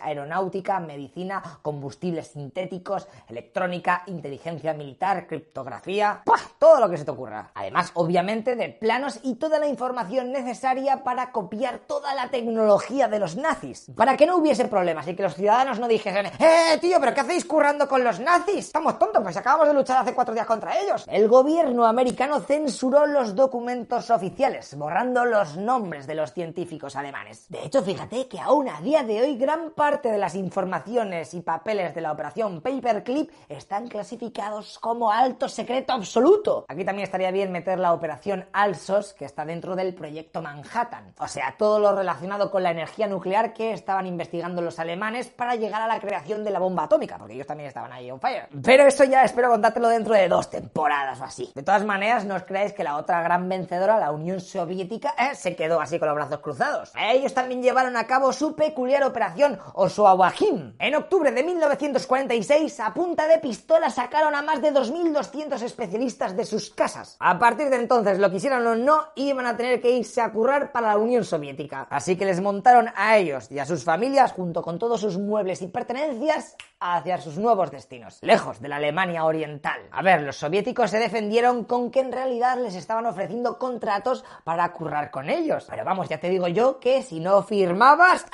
medicina, 0.79 1.41
combustibles 1.61 2.27
sintéticos, 2.27 3.07
electrónica, 3.27 4.03
inteligencia 4.07 4.73
militar, 4.73 5.27
criptografía, 5.27 6.21
todo 6.59 6.79
lo 6.79 6.89
que 6.89 6.97
se 6.97 7.05
te 7.05 7.11
ocurra. 7.11 7.51
Además, 7.53 7.91
obviamente, 7.95 8.55
de 8.55 8.69
planos 8.69 9.19
y 9.23 9.35
toda 9.35 9.59
la 9.59 9.67
información 9.67 10.31
necesaria 10.31 11.03
para 11.03 11.31
copiar 11.31 11.79
toda 11.79 12.15
la 12.15 12.29
tecnología 12.29 13.07
de 13.07 13.19
los 13.19 13.35
nazis, 13.35 13.91
para 13.95 14.17
que 14.17 14.25
no 14.25 14.37
hubiese 14.37 14.65
problemas 14.65 15.07
y 15.07 15.15
que 15.15 15.23
los 15.23 15.35
ciudadanos 15.35 15.79
no 15.79 15.87
dijesen, 15.87 16.27
¡eh, 16.39 16.77
tío, 16.79 16.97
pero 16.99 17.13
qué 17.13 17.21
hacéis 17.21 17.45
currando 17.45 17.87
con 17.87 18.03
los 18.03 18.19
nazis! 18.19 18.67
Estamos 18.67 18.97
tontos, 18.99 19.21
pues 19.21 19.37
acabamos 19.37 19.67
de 19.67 19.73
luchar 19.73 19.97
hace 19.97 20.13
cuatro 20.13 20.33
días 20.33 20.45
contra 20.45 20.79
ellos. 20.79 21.05
El 21.07 21.27
gobierno 21.27 21.85
americano 21.85 22.39
censuró 22.39 23.05
los 23.05 23.35
documentos 23.35 24.09
oficiales, 24.09 24.75
borrando 24.77 25.25
los 25.25 25.57
nombres 25.57 26.07
de 26.07 26.15
los 26.15 26.33
científicos 26.33 26.95
alemanes. 26.95 27.45
De 27.49 27.65
hecho, 27.65 27.83
fíjate 27.83 28.27
que 28.27 28.39
aún 28.39 28.69
a 28.69 28.81
día 28.81 29.03
de 29.03 29.21
hoy 29.21 29.37
gran 29.37 29.71
parte 29.71 30.09
de 30.09 30.17
las 30.17 30.34
informaciones 30.35 31.33
y 31.33 31.41
papeles 31.41 31.95
de 31.95 32.01
la 32.01 32.11
operación 32.11 32.61
Paperclip 32.61 33.31
están 33.49 33.87
clasificados 33.87 34.79
como 34.79 35.11
alto 35.11 35.49
secreto 35.49 35.93
absoluto. 35.93 36.65
Aquí 36.67 36.83
también 36.83 37.05
estaría 37.05 37.31
bien 37.31 37.51
meter 37.51 37.79
la 37.79 37.93
operación 37.93 38.45
ALSOS, 38.51 39.13
que 39.13 39.25
está 39.25 39.45
dentro 39.45 39.75
del 39.75 39.93
proyecto 39.93 40.41
Manhattan. 40.41 41.13
O 41.19 41.27
sea, 41.27 41.55
todo 41.57 41.79
lo 41.79 41.95
relacionado 41.95 42.51
con 42.51 42.63
la 42.63 42.71
energía 42.71 43.07
nuclear 43.07 43.53
que 43.53 43.73
estaban 43.73 44.05
investigando 44.05 44.61
los 44.61 44.79
alemanes 44.79 45.27
para 45.27 45.55
llegar 45.55 45.81
a 45.81 45.87
la 45.87 45.99
creación 45.99 46.43
de 46.43 46.51
la 46.51 46.59
bomba 46.59 46.83
atómica, 46.83 47.17
porque 47.17 47.33
ellos 47.33 47.47
también 47.47 47.67
estaban 47.67 47.91
ahí 47.91 48.11
on 48.11 48.19
fire. 48.19 48.47
Pero 48.63 48.85
eso 48.87 49.03
ya 49.03 49.23
espero 49.23 49.49
contártelo 49.49 49.89
dentro 49.89 50.13
de 50.13 50.27
dos 50.27 50.49
temporadas 50.49 51.19
o 51.21 51.23
así. 51.23 51.51
De 51.55 51.63
todas 51.63 51.85
maneras, 51.85 52.25
no 52.25 52.35
os 52.35 52.43
creáis 52.43 52.73
que 52.73 52.83
la 52.83 52.97
otra 52.97 53.21
gran 53.21 53.47
vencedora, 53.47 53.97
la 53.97 54.11
Unión 54.11 54.39
Soviética, 54.39 55.13
eh, 55.17 55.35
se 55.35 55.55
quedó 55.55 55.79
así 55.79 55.99
con 55.99 56.07
los 56.07 56.15
brazos 56.15 56.39
cruzados. 56.39 56.91
Ellos 56.99 57.33
también 57.33 57.61
llevaron 57.61 57.97
a 57.97 58.07
cabo 58.07 58.33
su 58.33 58.55
peculiar 58.55 59.03
operación 59.03 59.59
En 60.79 60.95
octubre 60.95 61.31
de 61.31 61.43
1946, 61.43 62.79
a 62.79 62.93
punta 62.93 63.27
de 63.27 63.39
pistola 63.39 63.89
sacaron 63.89 64.33
a 64.33 64.41
más 64.41 64.61
de 64.61 64.73
2.200 64.73 65.61
especialistas 65.61 66.35
de 66.35 66.45
sus 66.45 66.69
casas. 66.71 67.15
A 67.19 67.37
partir 67.37 67.69
de 67.69 67.75
entonces, 67.75 68.17
lo 68.17 68.31
quisieran 68.31 68.65
o 68.65 68.75
no, 68.75 69.07
iban 69.15 69.45
a 69.45 69.55
tener 69.55 69.81
que 69.81 69.91
irse 69.91 70.21
a 70.21 70.31
currar 70.31 70.71
para 70.71 70.87
la 70.87 70.97
Unión 70.97 71.23
Soviética. 71.23 71.87
Así 71.89 72.15
que 72.15 72.25
les 72.25 72.41
montaron 72.41 72.89
a 72.95 73.17
ellos 73.17 73.51
y 73.51 73.59
a 73.59 73.65
sus 73.65 73.83
familias, 73.83 74.33
junto 74.33 74.61
con 74.61 74.79
todos 74.79 75.01
sus 75.01 75.17
muebles 75.17 75.61
y 75.61 75.67
pertenencias, 75.67 76.55
hacia 76.79 77.19
sus 77.19 77.37
nuevos 77.37 77.71
destinos, 77.71 78.19
lejos 78.21 78.61
de 78.61 78.69
la 78.69 78.77
Alemania 78.77 79.25
Oriental. 79.25 79.79
A 79.91 80.01
ver, 80.01 80.21
los 80.21 80.37
soviéticos 80.37 80.91
se 80.91 80.99
defendieron 80.99 81.63
con 81.65 81.91
que 81.91 81.99
en 81.99 82.11
realidad 82.11 82.57
les 82.57 82.75
estaban 82.75 83.05
ofreciendo 83.05 83.57
contratos 83.57 84.23
para 84.43 84.71
currar 84.71 85.11
con 85.11 85.29
ellos. 85.29 85.67
Pero 85.69 85.85
vamos, 85.85 86.09
ya 86.09 86.19
te 86.19 86.29
digo 86.29 86.47
yo 86.47 86.79
que 86.79 87.03
si 87.03 87.19
no 87.19 87.43
firmabas... 87.43 88.25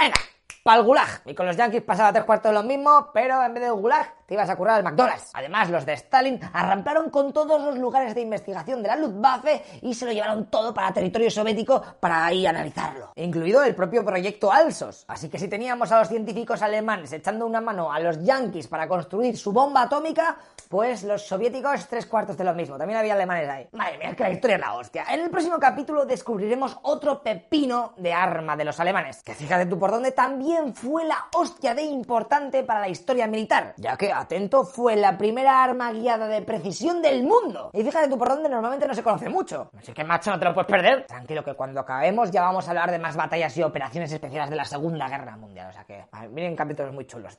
Pa'l 0.64 0.84
gulag. 0.84 1.22
Y 1.26 1.34
con 1.34 1.46
los 1.46 1.58
yankees 1.58 1.84
pasaba 1.84 2.14
tres 2.14 2.26
cuartos 2.26 2.52
de 2.52 2.58
lo 2.58 2.64
mismo, 2.64 3.10
pero 3.14 3.44
en 3.44 3.54
vez 3.54 3.64
de 3.64 3.70
gulag 3.72 4.14
te 4.32 4.36
ibas 4.36 4.50
a 4.50 4.56
currar 4.56 4.78
al 4.78 4.84
McDonald's. 4.86 5.30
Además, 5.34 5.70
los 5.70 5.86
de 5.86 5.92
Stalin 5.92 6.40
arramplaron 6.54 7.10
con 7.10 7.34
todos 7.34 7.62
los 7.62 7.78
lugares 7.78 8.16
de 8.16 8.22
investigación 8.22 8.82
de 8.82 8.88
la 8.88 8.96
Luftwaffe 8.96 9.62
y 9.82 9.94
se 9.94 10.06
lo 10.06 10.14
llevaron 10.14 10.46
todo 10.46 10.74
para 10.74 10.94
territorio 10.94 11.30
soviético 11.30 11.84
para 12.00 12.28
ahí 12.28 12.46
analizarlo, 12.46 13.12
incluido 13.16 13.62
el 13.62 13.76
propio 13.76 14.06
proyecto 14.06 14.50
ALSOS. 14.50 15.04
Así 15.10 15.28
que 15.28 15.38
si 15.38 15.50
teníamos 15.50 15.92
a 15.92 16.00
los 16.00 16.08
científicos 16.08 16.62
alemanes 16.62 17.12
echando 17.12 17.46
una 17.46 17.60
mano 17.60 17.92
a 17.92 18.00
los 18.00 18.24
yankees 18.24 18.70
para 18.70 18.88
construir 18.88 19.38
su 19.38 19.52
bomba 19.52 19.82
atómica, 19.82 20.38
pues 20.70 21.04
los 21.04 21.28
soviéticos 21.28 21.90
tres 21.90 22.06
cuartos 22.06 22.38
de 22.38 22.46
lo 22.46 22.54
mismo. 22.54 22.78
También 22.78 23.00
había 23.00 23.16
alemanes 23.16 23.50
ahí. 23.50 23.68
Madre 23.74 23.98
mía, 23.98 24.16
que 24.16 24.24
la 24.24 24.32
historia 24.32 24.56
es 24.56 24.62
la 24.62 24.76
hostia. 24.76 25.04
En 25.10 25.20
el 25.20 25.30
próximo 25.30 25.60
capítulo 25.60 26.06
descubriremos 26.06 26.80
otro 26.84 27.22
pepino 27.22 27.96
de 27.98 28.14
arma 28.14 28.56
de 28.56 28.64
los 28.64 28.80
alemanes, 28.80 29.24
que 29.24 29.34
fíjate 29.34 29.66
tú 29.66 29.78
por 29.78 29.92
dónde 29.92 30.14
también 30.14 30.74
fue 30.74 31.04
la 31.04 31.26
hostia 31.34 31.76
de 31.76 31.82
importante 31.82 32.64
para 32.64 32.80
la 32.80 32.88
historia 32.88 33.28
militar, 33.28 33.74
ya 33.76 33.98
que 33.98 34.21
atento, 34.22 34.64
fue 34.64 34.96
la 34.96 35.18
primera 35.18 35.64
arma 35.64 35.92
guiada 35.92 36.28
de 36.28 36.42
precisión 36.42 37.02
del 37.02 37.24
mundo. 37.24 37.72
Y 37.74 37.84
fíjate 37.84 38.08
tú 38.08 38.18
por 38.18 38.30
dónde 38.30 38.50
normalmente 38.50 38.88
no 38.88 38.94
se 38.94 39.04
conoce 39.04 39.30
mucho. 39.30 39.70
Así 39.78 39.94
que, 39.94 40.04
macho, 40.04 40.32
no 40.32 40.40
te 40.40 40.46
lo 40.46 40.54
puedes 40.54 40.70
perder. 40.70 41.06
Tranquilo, 41.06 41.44
que 41.44 41.54
cuando 41.54 41.82
acabemos 41.82 42.32
ya 42.32 42.42
vamos 42.44 42.68
a 42.68 42.72
hablar 42.72 42.92
de 42.92 43.00
más 43.00 43.16
batallas 43.16 43.56
y 43.58 43.64
operaciones 43.64 44.12
especiales 44.12 44.50
de 44.50 44.56
la 44.56 44.66
Segunda 44.66 45.08
Guerra 45.08 45.38
Mundial. 45.38 45.70
O 45.70 45.74
sea 45.74 45.84
que, 45.84 46.06
miren 46.30 46.56
capítulos 46.56 46.94
muy 46.94 47.06
chulos. 47.06 47.38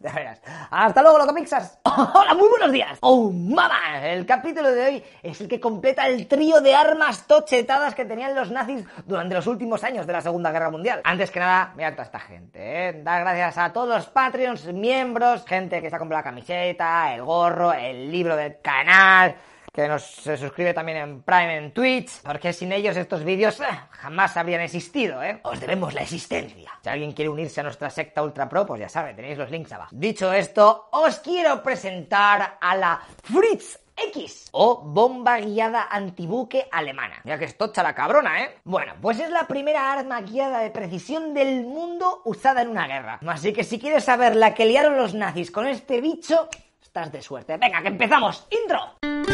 Hasta 0.70 1.02
luego, 1.02 1.18
loco 1.18 1.34
Pixas. 1.34 1.80
Hola, 1.84 2.34
muy 2.34 2.48
buenos 2.48 2.72
días. 2.72 2.98
Oh, 3.00 3.30
mamá. 3.30 4.06
El 4.06 4.26
capítulo 4.26 4.70
de 4.70 4.84
hoy 4.84 5.04
es 5.22 5.40
el 5.40 5.48
que 5.48 5.60
completa 5.60 6.06
el 6.08 6.26
trío 6.26 6.60
de 6.60 6.74
armas 6.74 7.26
tochetadas 7.26 7.94
que 7.94 8.04
tenían 8.04 8.34
los 8.34 8.50
nazis 8.50 8.84
durante 9.06 9.34
los 9.34 9.46
últimos 9.46 9.84
años 9.84 10.06
de 10.06 10.12
la 10.12 10.20
Segunda 10.20 10.50
Guerra 10.50 10.70
Mundial. 10.70 11.00
Antes 11.04 11.30
que 11.30 11.40
nada, 11.40 11.72
mira 11.76 11.92
toda 11.92 12.04
esta 12.04 12.20
gente, 12.20 12.88
¿eh? 12.88 13.02
Dar 13.02 13.22
gracias 13.22 13.58
a 13.58 13.72
todos 13.72 13.88
los 13.88 14.06
Patreons, 14.06 14.66
miembros, 14.72 15.44
gente 15.46 15.80
que 15.80 15.86
está 15.86 15.98
comprando 15.98 16.20
la 16.20 16.30
camiseta, 16.30 16.71
el 16.80 17.22
gorro, 17.22 17.72
el 17.72 18.10
libro 18.10 18.36
del 18.36 18.60
canal, 18.60 19.34
que 19.72 19.88
nos 19.88 20.02
se 20.04 20.36
suscribe 20.36 20.74
también 20.74 20.98
en 20.98 21.22
Prime 21.22 21.56
en 21.56 21.72
Twitch, 21.72 22.22
porque 22.22 22.52
sin 22.52 22.72
ellos 22.72 22.96
estos 22.96 23.24
vídeos 23.24 23.58
eh, 23.60 23.64
jamás 23.90 24.36
habrían 24.36 24.60
existido, 24.60 25.22
¿eh? 25.22 25.40
Os 25.44 25.58
debemos 25.60 25.94
la 25.94 26.02
existencia. 26.02 26.70
Si 26.82 26.88
alguien 26.90 27.12
quiere 27.12 27.30
unirse 27.30 27.60
a 27.60 27.64
nuestra 27.64 27.88
secta 27.88 28.22
Ultra 28.22 28.48
Pro, 28.48 28.66
pues 28.66 28.80
ya 28.80 28.88
sabe, 28.88 29.14
tenéis 29.14 29.38
los 29.38 29.50
links 29.50 29.72
abajo. 29.72 29.90
Dicho 29.94 30.32
esto, 30.32 30.88
os 30.92 31.18
quiero 31.20 31.62
presentar 31.62 32.58
a 32.60 32.76
la 32.76 33.00
Fritz 33.22 33.81
X 34.08 34.48
o 34.52 34.82
bomba 34.82 35.38
guiada 35.38 35.88
antibuque 35.90 36.68
alemana. 36.70 37.20
Ya 37.24 37.38
que 37.38 37.44
es 37.44 37.56
tocha 37.56 37.82
la 37.82 37.94
cabrona, 37.94 38.42
¿eh? 38.42 38.58
Bueno, 38.64 38.94
pues 39.00 39.18
es 39.20 39.30
la 39.30 39.46
primera 39.46 39.92
arma 39.92 40.20
guiada 40.20 40.60
de 40.60 40.70
precisión 40.70 41.34
del 41.34 41.64
mundo 41.64 42.22
usada 42.24 42.62
en 42.62 42.68
una 42.68 42.86
guerra. 42.86 43.20
Así 43.26 43.52
que 43.52 43.64
si 43.64 43.78
quieres 43.78 44.04
saber 44.04 44.36
la 44.36 44.54
que 44.54 44.66
liaron 44.66 44.96
los 44.96 45.14
nazis 45.14 45.50
con 45.50 45.66
este 45.66 46.00
bicho, 46.00 46.48
estás 46.80 47.10
de 47.12 47.22
suerte. 47.22 47.56
Venga, 47.56 47.82
que 47.82 47.88
empezamos. 47.88 48.46
Intro. 48.50 49.31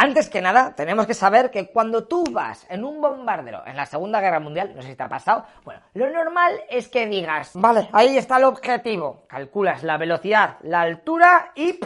Antes 0.00 0.30
que 0.30 0.40
nada, 0.40 0.76
tenemos 0.76 1.08
que 1.08 1.14
saber 1.14 1.50
que 1.50 1.72
cuando 1.72 2.04
tú 2.04 2.22
vas 2.30 2.64
en 2.70 2.84
un 2.84 3.00
bombardero 3.00 3.66
en 3.66 3.74
la 3.74 3.84
Segunda 3.84 4.20
Guerra 4.20 4.38
Mundial, 4.38 4.70
no 4.76 4.80
sé 4.80 4.90
si 4.90 4.94
te 4.94 5.02
ha 5.02 5.08
pasado, 5.08 5.44
bueno, 5.64 5.80
lo 5.94 6.08
normal 6.08 6.52
es 6.70 6.88
que 6.88 7.08
digas, 7.08 7.50
vale, 7.54 7.88
ahí 7.92 8.16
está 8.16 8.36
el 8.36 8.44
objetivo, 8.44 9.24
calculas 9.26 9.82
la 9.82 9.96
velocidad, 9.96 10.58
la 10.62 10.82
altura 10.82 11.50
y 11.56 11.80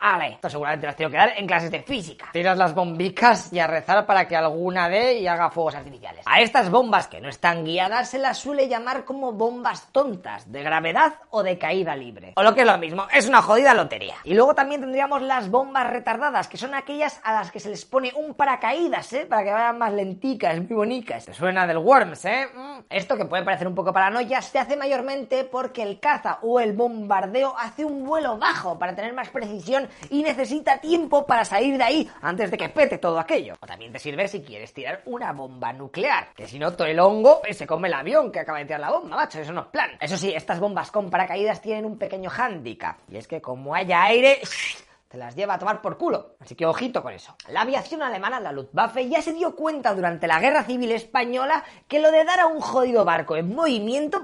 ¡ale! 0.00 0.32
Esto 0.32 0.50
seguramente 0.50 0.86
lo 0.86 0.90
has 0.90 0.96
tenido 0.96 1.12
que 1.12 1.16
dar 1.18 1.34
en 1.36 1.46
clases 1.46 1.70
de 1.70 1.82
física. 1.82 2.26
Tiras 2.32 2.58
las 2.58 2.74
bombicas 2.74 3.52
y 3.52 3.60
a 3.60 3.68
rezar 3.68 4.04
para 4.06 4.26
que 4.26 4.34
alguna 4.34 4.88
dé 4.88 5.20
y 5.20 5.28
haga 5.28 5.48
fuegos 5.48 5.76
artificiales. 5.76 6.26
A 6.26 6.40
estas 6.40 6.68
bombas 6.68 7.06
que 7.06 7.20
no 7.20 7.28
están 7.28 7.64
guiadas 7.64 8.10
se 8.10 8.18
las 8.18 8.38
suele 8.38 8.66
llamar 8.66 9.04
como 9.04 9.34
bombas 9.34 9.86
tontas, 9.92 10.50
de 10.50 10.64
gravedad 10.64 11.14
o 11.30 11.44
de 11.44 11.58
caída 11.58 11.94
libre. 11.94 12.32
O 12.34 12.42
lo 12.42 12.56
que 12.56 12.62
es 12.62 12.66
lo 12.66 12.76
mismo, 12.78 13.06
es 13.12 13.28
una 13.28 13.40
jodida 13.40 13.72
lotería. 13.72 14.16
Y 14.24 14.34
luego 14.34 14.52
también 14.56 14.80
tendríamos 14.80 15.22
las 15.22 15.48
bombas 15.48 15.88
retardadas, 15.88 16.48
que 16.48 16.58
son 16.58 16.74
aquellas 16.74 17.20
a 17.22 17.32
las 17.32 17.51
que 17.52 17.60
se 17.60 17.68
les 17.68 17.84
pone 17.84 18.12
un 18.16 18.34
paracaídas, 18.34 19.12
¿eh? 19.12 19.26
Para 19.26 19.44
que 19.44 19.52
vayan 19.52 19.78
más 19.78 19.92
lenticas, 19.92 20.56
muy 20.56 20.74
bonitas. 20.74 21.26
Te 21.26 21.34
suena 21.34 21.66
del 21.66 21.78
Worms, 21.78 22.24
¿eh? 22.24 22.46
Mm. 22.52 22.78
Esto 22.88 23.16
que 23.16 23.26
puede 23.26 23.44
parecer 23.44 23.68
un 23.68 23.74
poco 23.74 23.92
paranoia 23.92 24.40
se 24.42 24.58
hace 24.58 24.76
mayormente 24.76 25.44
porque 25.44 25.82
el 25.82 26.00
caza 26.00 26.38
o 26.42 26.58
el 26.60 26.72
bombardeo 26.72 27.54
hace 27.58 27.84
un 27.84 28.04
vuelo 28.04 28.38
bajo 28.38 28.78
para 28.78 28.94
tener 28.94 29.12
más 29.12 29.28
precisión 29.28 29.88
y 30.10 30.22
necesita 30.22 30.78
tiempo 30.78 31.26
para 31.26 31.44
salir 31.44 31.76
de 31.76 31.84
ahí 31.84 32.10
antes 32.22 32.50
de 32.50 32.56
que 32.56 32.68
pete 32.70 32.98
todo 32.98 33.18
aquello. 33.18 33.54
O 33.60 33.66
también 33.66 33.92
te 33.92 33.98
sirve 33.98 34.26
si 34.28 34.42
quieres 34.42 34.72
tirar 34.72 35.02
una 35.06 35.32
bomba 35.32 35.72
nuclear, 35.72 36.32
que 36.34 36.46
si 36.46 36.58
no 36.58 36.72
todo 36.72 36.88
el 36.88 36.98
hongo 36.98 37.42
se 37.50 37.66
come 37.66 37.88
el 37.88 37.94
avión 37.94 38.32
que 38.32 38.40
acaba 38.40 38.58
de 38.58 38.64
tirar 38.64 38.80
la 38.80 38.90
bomba, 38.90 39.16
macho, 39.16 39.40
eso 39.40 39.52
no 39.52 39.62
es 39.62 39.66
plan. 39.68 39.90
Eso 40.00 40.16
sí, 40.16 40.32
estas 40.34 40.58
bombas 40.58 40.90
con 40.90 41.10
paracaídas 41.10 41.60
tienen 41.60 41.84
un 41.84 41.98
pequeño 41.98 42.30
hándicap, 42.30 42.96
y 43.10 43.16
es 43.16 43.28
que 43.28 43.40
como 43.40 43.74
haya 43.74 44.02
aire 44.04 44.40
te 45.12 45.18
las 45.18 45.36
lleva 45.36 45.54
a 45.54 45.58
tomar 45.58 45.82
por 45.82 45.98
culo. 45.98 46.36
Así 46.40 46.54
que 46.54 46.64
ojito 46.64 47.02
con 47.02 47.12
eso. 47.12 47.36
La 47.48 47.60
aviación 47.60 48.02
alemana, 48.02 48.40
la 48.40 48.50
Luftwaffe, 48.50 49.06
ya 49.10 49.20
se 49.20 49.34
dio 49.34 49.54
cuenta 49.54 49.94
durante 49.94 50.26
la 50.26 50.40
Guerra 50.40 50.64
Civil 50.64 50.90
Española 50.90 51.62
que 51.86 52.00
lo 52.00 52.10
de 52.10 52.24
dar 52.24 52.40
a 52.40 52.46
un 52.46 52.62
jodido 52.62 53.04
barco 53.04 53.36
en 53.36 53.54
movimiento 53.54 54.22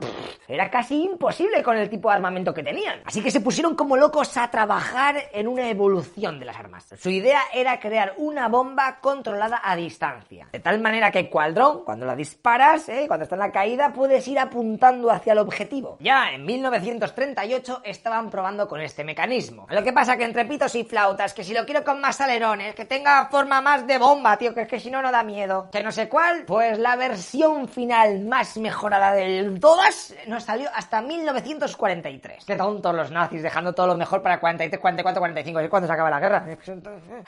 era 0.49 0.71
casi 0.71 1.05
imposible 1.05 1.63
con 1.63 1.77
el 1.77 1.91
tipo 1.91 2.09
de 2.09 2.15
armamento 2.15 2.55
que 2.55 2.63
tenían. 2.63 3.03
Así 3.05 3.23
que 3.23 3.31
se 3.31 3.43
pusieron 3.43 3.75
como 3.75 3.99
locos 3.99 4.35
a 4.39 4.51
trabajar 4.51 5.25
en 5.33 5.47
una 5.47 5.69
evolución 5.69 6.41
de 6.41 6.47
las 6.47 6.57
armas. 6.57 6.87
Su 6.99 7.11
idea 7.11 7.43
era 7.53 7.79
crear 7.81 8.15
una 8.17 8.49
bomba 8.49 8.99
controlada 9.01 9.61
a 9.63 9.77
distancia. 9.77 10.49
De 10.51 10.61
tal 10.61 10.81
manera 10.81 11.11
que 11.11 11.29
cual 11.29 11.53
dron, 11.53 11.85
cuando 11.85 12.07
la 12.07 12.17
disparas, 12.17 12.89
¿eh? 12.89 13.05
cuando 13.07 13.25
está 13.25 13.35
en 13.35 13.41
la 13.41 13.53
caída, 13.53 13.93
puedes 13.93 14.27
ir 14.27 14.39
apuntando 14.39 15.11
hacia 15.11 15.35
el 15.35 15.39
objetivo. 15.39 15.99
Ya 16.01 16.31
en 16.33 16.47
1938 16.47 17.83
estaban 17.85 18.31
probando 18.31 18.67
con 18.67 18.81
este 18.81 19.05
mecanismo. 19.05 19.67
Lo 19.69 19.83
que 19.83 19.93
pasa 19.93 20.17
que 20.17 20.25
entre 20.25 20.47
pitos 20.47 20.75
y 20.77 20.78
flautas, 20.85 21.35
que 21.35 21.45
si 21.45 21.55
lo 21.55 21.65
quiero 21.65 21.85
con 21.85 22.01
más 22.01 22.21
alerones, 22.21 22.75
que 22.75 22.85
tenga 22.85 23.29
forma 23.31 23.61
más 23.61 23.87
de 23.87 23.99
bomba, 23.99 24.37
tío, 24.37 24.55
que 24.55 24.63
es 24.63 24.69
que 24.69 24.81
si 24.81 24.91
no, 24.91 25.03
no 25.03 25.11
da 25.11 25.23
miedo. 25.23 25.69
Que 25.71 25.83
no 25.83 25.93
sé 25.93 26.09
cuál, 26.09 26.45
pues 26.47 26.79
la 26.79 26.97
versión 26.97 27.69
final 27.69 28.21
más 28.21 28.57
mejorada 28.57 29.13
del 29.13 29.61
todas 29.61 30.15
nos 30.27 30.45
salió 30.45 30.69
hasta 30.75 31.01
1943. 31.03 32.45
Qué 32.45 32.57
tontos 32.57 32.95
los 32.95 33.11
nazis, 33.11 33.43
dejando 33.43 33.73
todo 33.73 33.89
lo 33.89 33.97
mejor 33.97 34.23
para 34.23 34.41
43, 34.41 34.81
44, 34.81 35.21
45, 35.21 35.63
¿y 35.63 35.69
cuándo 35.69 35.87
se 35.87 35.93
acaba 35.93 36.11
la 36.11 36.21
guerra? 36.21 36.47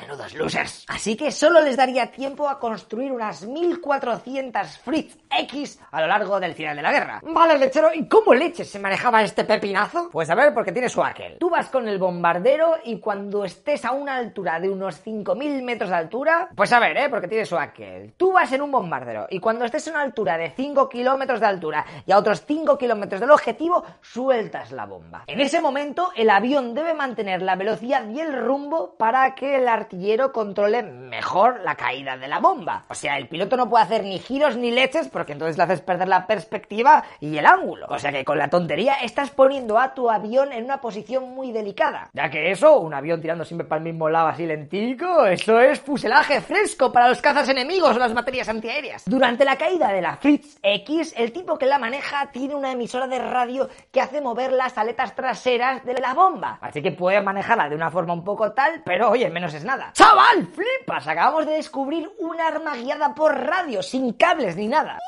Menudos 0.01 0.35
losers. 0.35 0.85
Así 0.89 1.17
que 1.17 1.31
solo 1.31 1.61
les 1.61 1.77
daría 1.77 2.11
tiempo 2.11 2.49
a 2.49 2.59
construir 2.59 3.13
unas 3.13 3.45
1400 3.47 4.79
Fritz 4.79 5.19
X 5.31 5.81
a 5.91 6.01
lo 6.01 6.07
largo 6.07 6.41
del 6.41 6.55
final 6.55 6.77
de 6.77 6.83
la 6.83 6.93
guerra. 6.93 7.21
Vale, 7.23 7.59
lechero, 7.59 7.93
¿y 7.95 8.07
cómo 8.09 8.35
leches 8.35 8.71
se 8.71 8.79
manejaba 8.79 9.23
este 9.23 9.45
pepinazo? 9.45 10.09
Pues 10.11 10.31
a 10.31 10.35
ver, 10.35 10.53
porque 10.55 10.73
tiene 10.73 10.89
su 10.89 11.03
aquel. 11.03 11.39
Tú 11.39 11.51
vas 11.51 11.69
con 11.69 11.89
el 11.89 11.99
bombardero 11.99 12.77
y 12.85 12.99
cuando 12.99 13.40
estés 13.45 13.85
a 13.85 13.93
una 13.93 14.17
altura 14.17 14.61
de 14.61 14.69
unos 14.69 15.05
5.000 15.05 15.63
metros 15.63 15.91
de 15.91 15.97
altura, 15.97 16.49
pues 16.55 16.73
a 16.73 16.79
ver, 16.79 16.97
¿eh? 16.97 17.09
Porque 17.09 17.29
tiene 17.29 17.45
su 17.45 17.57
aquel. 17.57 18.13
Tú 18.17 18.33
vas 18.33 18.53
en 18.53 18.63
un 18.63 18.71
bombardero 18.71 19.27
y 19.31 19.41
cuando 19.41 19.65
estés 19.65 19.87
a 19.89 19.91
una 19.91 20.03
altura 20.03 20.37
de 20.39 20.51
5 20.51 20.89
kilómetros 20.89 21.41
de 21.41 21.47
altura 21.47 21.85
y 22.07 22.13
a 22.13 22.19
otros 22.19 22.45
5 22.47 22.79
kilómetros 22.79 23.21
del 23.21 23.31
objetivo, 23.31 23.85
sueltas 24.01 24.73
la 24.73 24.87
bomba. 24.87 25.25
En 25.27 25.41
ese 25.41 25.61
momento, 25.61 26.11
el 26.17 26.31
avión 26.31 26.75
debe 26.75 26.95
mantener 26.95 27.43
la 27.43 27.57
velocidad 27.57 28.09
y 28.09 28.21
el 28.21 28.33
rumbo 28.33 28.95
para 28.97 29.35
que 29.35 29.57
el 29.57 29.69
artillero 29.69 30.33
controle 30.33 30.83
mejor 30.83 31.61
la 31.61 31.75
caída 31.75 32.17
de 32.17 32.29
la 32.29 32.39
bomba. 32.39 32.85
O 32.89 32.95
sea, 32.95 33.17
el 33.19 33.29
piloto 33.29 33.57
no 33.57 33.69
puede 33.69 33.85
hacer 33.85 34.05
ni 34.05 34.19
giros 34.19 34.57
ni 34.57 34.71
leches 34.71 35.09
porque 35.09 35.33
entonces 35.33 35.57
le 35.57 35.65
haces 35.65 35.81
perder 35.81 36.09
la 36.09 36.27
perspectiva 36.27 37.05
y 37.21 37.37
el 37.37 37.47
ángulo. 37.47 37.87
O 37.89 37.99
sea 37.99 38.13
que 38.13 38.25
con 38.25 38.39
la 38.39 38.49
tontería 38.49 38.95
estás 39.03 39.31
poniendo 39.31 39.79
a 39.79 39.95
tu 39.95 40.11
avión 40.11 40.53
en 40.53 40.65
una 40.65 40.81
posición 40.81 41.31
muy 41.31 41.53
delicada. 41.53 42.11
Ya 42.13 42.31
que 42.31 42.51
eso, 42.51 42.79
un 42.79 42.95
avión 42.95 43.21
siempre 43.45 43.67
para 43.67 43.79
el 43.79 43.85
mismo 43.85 44.09
lado 44.09 44.29
así 44.29 44.45
lentico, 44.45 45.25
eso 45.25 45.61
es 45.61 45.81
fuselaje 45.81 46.41
fresco 46.41 46.93
para 46.93 47.09
los 47.09 47.21
cazas 47.21 47.49
enemigos 47.49 47.97
o 47.97 47.99
las 47.99 48.13
baterías 48.13 48.49
antiaéreas. 48.49 49.05
Durante 49.07 49.45
la 49.45 49.57
caída 49.57 49.93
de 49.93 50.03
la 50.03 50.17
Fritz 50.17 50.59
X, 50.63 51.15
el 51.17 51.33
tipo 51.33 51.57
que 51.57 51.67
la 51.67 51.79
maneja 51.79 52.31
tiene 52.33 52.55
una 52.55 52.73
emisora 52.73 53.07
de 53.07 53.19
radio 53.19 53.69
que 53.93 54.01
hace 54.01 54.21
mover 54.21 54.53
las 54.53 54.77
aletas 54.77 55.15
traseras 55.15 55.85
de 55.85 55.95
la 55.95 56.13
bomba. 56.13 56.59
Así 56.61 56.83
que 56.83 56.93
puede 56.93 57.21
manejarla 57.21 57.69
de 57.69 57.77
una 57.77 57.91
forma 57.91 58.13
un 58.13 58.25
poco 58.25 58.53
tal, 58.53 58.83
pero 58.85 59.11
oye, 59.11 59.31
menos 59.31 59.55
es 59.55 59.65
nada. 59.65 59.93
¡Chaval! 59.93 60.47
¡Flipas! 60.49 61.07
Acabamos 61.07 61.47
de 61.47 61.53
descubrir 61.53 62.11
un 62.19 62.41
arma 62.41 62.77
guiada 62.77 63.15
por 63.15 63.39
radio, 63.39 63.83
sin 63.83 64.13
cables 64.15 64.57
ni 64.57 64.67
nada. 64.67 64.99